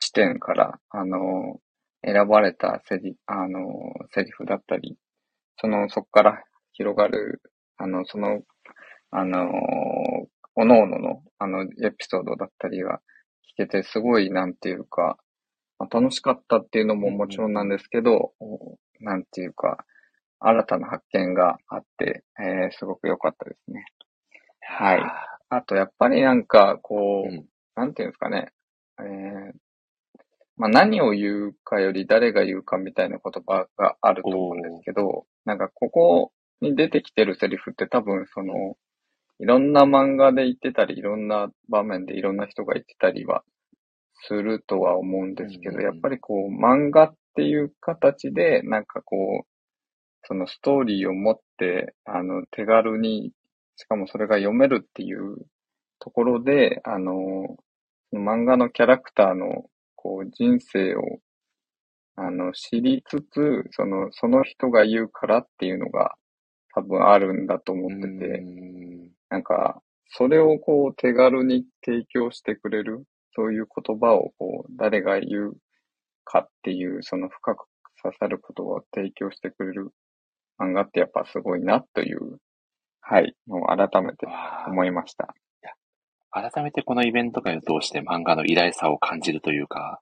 [0.00, 1.60] 地点から、あの、
[2.04, 3.60] 選ばれたセリ、あの、
[4.14, 4.96] セリフだったり、
[5.58, 6.42] その、そこから
[6.72, 7.42] 広がる、
[7.78, 8.42] あの、その、
[9.10, 9.50] あのー、
[10.56, 13.00] おのおのの、あの、エピソードだったりが
[13.56, 15.18] 聞けて、すごい、なんていうか、
[15.78, 18.32] まあ、楽しかったっていうのももちろんなんですけど、
[19.00, 19.84] なんていうか、
[20.40, 23.84] 新たな発見があって、えー、すごく良かったですね。
[24.60, 25.02] はい。
[25.48, 27.46] あと、やっぱりなんか、こう、
[27.78, 28.48] なんていうんですかね、
[29.00, 29.52] えー、
[30.56, 38.76] まあ、何を言うかより誰が言うかみたいな言葉があると思うんですけど、なんかここに出てきてるセリフって多分その、
[39.38, 43.42] いろんな漫画で言ってたり、いろんな場面でいろんな人が言ってたりは
[44.26, 49.46] するとは思うんですけど、やっぱりこう、漫画っていう形で、なんかこう、
[50.22, 53.32] そのストーリーを持って、あの、手軽に、
[53.76, 55.36] しかもそれが読めるっていう
[56.00, 57.56] ところで、あの、
[58.14, 59.66] 漫画のキャラクターの、
[60.06, 61.18] こう、人生を、
[62.14, 66.14] あの、知りつつ、その、その人が言うからっていうのが
[66.74, 68.44] 多分あるんだと思ってて、
[69.30, 73.04] なんか、それをこう、手軽に提供してくれる、
[73.34, 75.56] そういう言葉をこう、誰が言う
[76.24, 77.66] かっていう、その深く
[78.00, 79.90] 刺さる言葉を提供してくれる
[80.60, 82.38] 漫画ってやっぱすごいなという、
[83.00, 84.26] はい、のを改めて
[84.68, 85.34] 思いました。
[86.36, 90.00] 改めてこのイベント会を通して漫画の偉大さを感じるというか。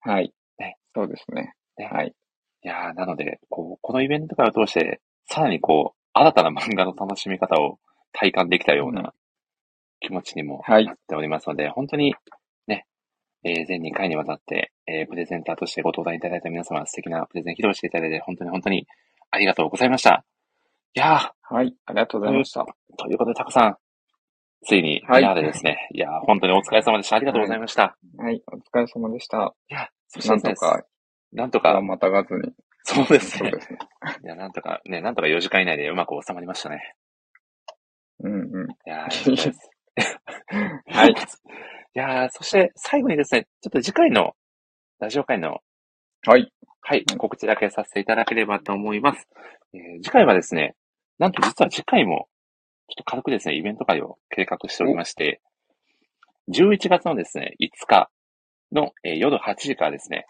[0.00, 0.32] はい。
[0.60, 0.76] ね。
[0.94, 1.54] そうですね。
[1.76, 2.14] ねはい。
[2.62, 7.80] いやーなので、こう、このイベント会を通して、さらにこう、新たな漫画の楽しみ方を
[8.12, 9.12] 体感できたような
[9.98, 12.14] 気持ちにもなっておりますので、本当に
[12.68, 12.86] ね、
[13.42, 18.86] えー全2回にわたって、えープレゼンターとしてご登壇いただいた皆様、素敵なプレゼン披露していただいて、本当に本当に
[19.32, 20.24] ありがとうございました。
[20.94, 21.54] いやー。
[21.54, 22.64] はい、ありがとうございました。
[22.96, 23.76] ということで、タコさん、
[24.64, 27.16] ついに、はいでですね、いやー本当にお疲れ様でした。
[27.16, 27.96] ありがとうございました。
[28.18, 29.54] はい、お疲れ様でした。
[29.70, 30.84] いや、そしてなんとか、
[31.32, 32.52] なんとか、またがずに。
[32.82, 33.52] そうですね。
[33.60, 33.78] すね。
[34.24, 36.94] いや、なんとか、ね、なんとか4時間以内でうまく収まりましたね。
[38.20, 38.70] うんうん。
[38.70, 39.06] いや
[40.86, 41.10] はい。
[41.14, 41.14] い
[41.94, 44.34] やー、そして最後にですね、ちょっと次回の
[45.00, 45.60] ラジオ会の、
[46.26, 46.52] はい。
[46.80, 49.28] はい、告知だけさせていただければと思います。
[49.74, 50.74] えー次回はですね、
[51.18, 52.28] なんと実は次回も、
[52.88, 55.40] ちょっと軽くですね、イベント会を計画しておりまして、
[56.50, 58.10] 11月のですね、5日
[58.72, 60.26] の、えー夜8時からですね、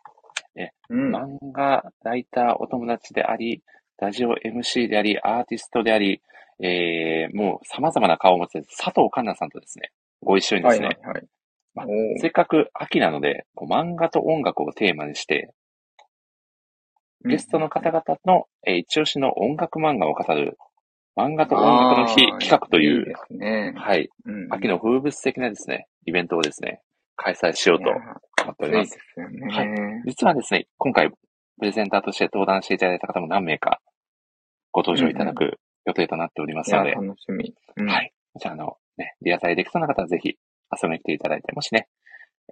[0.56, 0.70] え
[1.12, 3.62] 漫画ライターお友達であり、
[3.98, 6.20] ラジオ MC であり、アーティストであり、
[6.60, 11.26] えーもう様々な顔を持つ佐藤環奈さんとですね、ご一緒にですね、はいはいはい。
[11.74, 11.86] まあ
[12.20, 15.52] せっかく秋なので、こう漫画と音楽をテーマにして、
[17.24, 20.58] ゲストの方々の、えー一押しの音楽漫画を語る、
[21.18, 23.74] 漫画と音楽の日企画という、いいですね。
[23.76, 26.80] はい、うん秋の風物的なですね、イベントをですね、
[27.16, 28.94] 開催しようと思っております。
[28.94, 29.52] いいですよね。
[29.52, 30.02] はい。
[30.06, 31.16] 実はですね、今回、プ
[31.62, 33.80] レゼンターとして登壇していただいた方も何名か
[34.70, 37.52] ご登場いただく予定となっておりますので、いや楽しみ。
[37.76, 38.12] うんはい。
[38.40, 40.36] じゃあ、あの、ね、リアタイできそうな方はぜひ
[40.80, 41.88] 遊びに来ていただいて、もしね、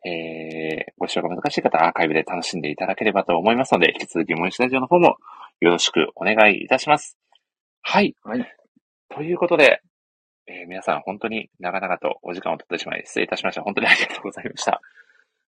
[0.04, 5.16] えー、ご視聴が難しい方はアーカイブで楽しんでいただければと思いますので、引き続き森下ラジオの方も
[5.60, 7.16] よろしくお願いいたします。
[7.89, 8.16] はい。
[8.24, 8.44] はい。
[9.15, 9.81] ということで、
[10.48, 13.62] えー皆さん本当に長々とお時間を取ってしまい失礼いたしました。
[13.62, 14.81] 本当にありがとうございました。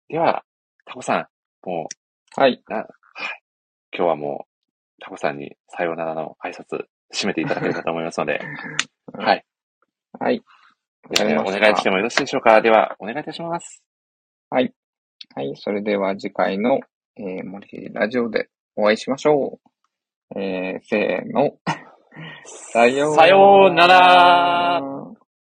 [0.09, 0.43] では、
[0.85, 1.27] タコさん、
[1.69, 1.87] も
[2.35, 2.63] う、はい。
[2.67, 2.87] な、はい。
[3.95, 8.41] 今日はもう、タコさんにさようならの挨拶、締めていただければと思いますので、
[9.13, 9.45] はい。
[10.19, 10.41] はい。
[11.11, 13.83] ではねお願いしてもよろしいでしょうかでは、お願いいたします。
[14.49, 14.73] はい。
[15.35, 15.55] はい。
[15.55, 16.79] それでは次回の、
[17.15, 19.59] えー、森ラジオでお会いしましょ
[20.35, 20.41] う。
[20.41, 21.59] えー、せーの。
[22.45, 24.81] さようさようなら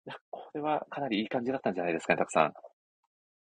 [0.07, 2.47] いやこれはかなりいい感じだったんじゃないですかね、たくさん。
[2.47, 2.51] い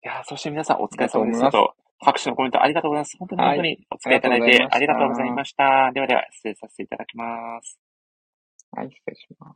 [0.02, 3.16] やーそして皆さんお疲れ様でしたありがと拍手のコメントありがとうございます。
[3.18, 5.90] 本当にはい本当にお付き合いいただいてあありりがとうございました。
[5.94, 7.24] ではでは、失礼させていただきま
[7.62, 7.78] す。
[8.72, 9.52] はい、失礼します。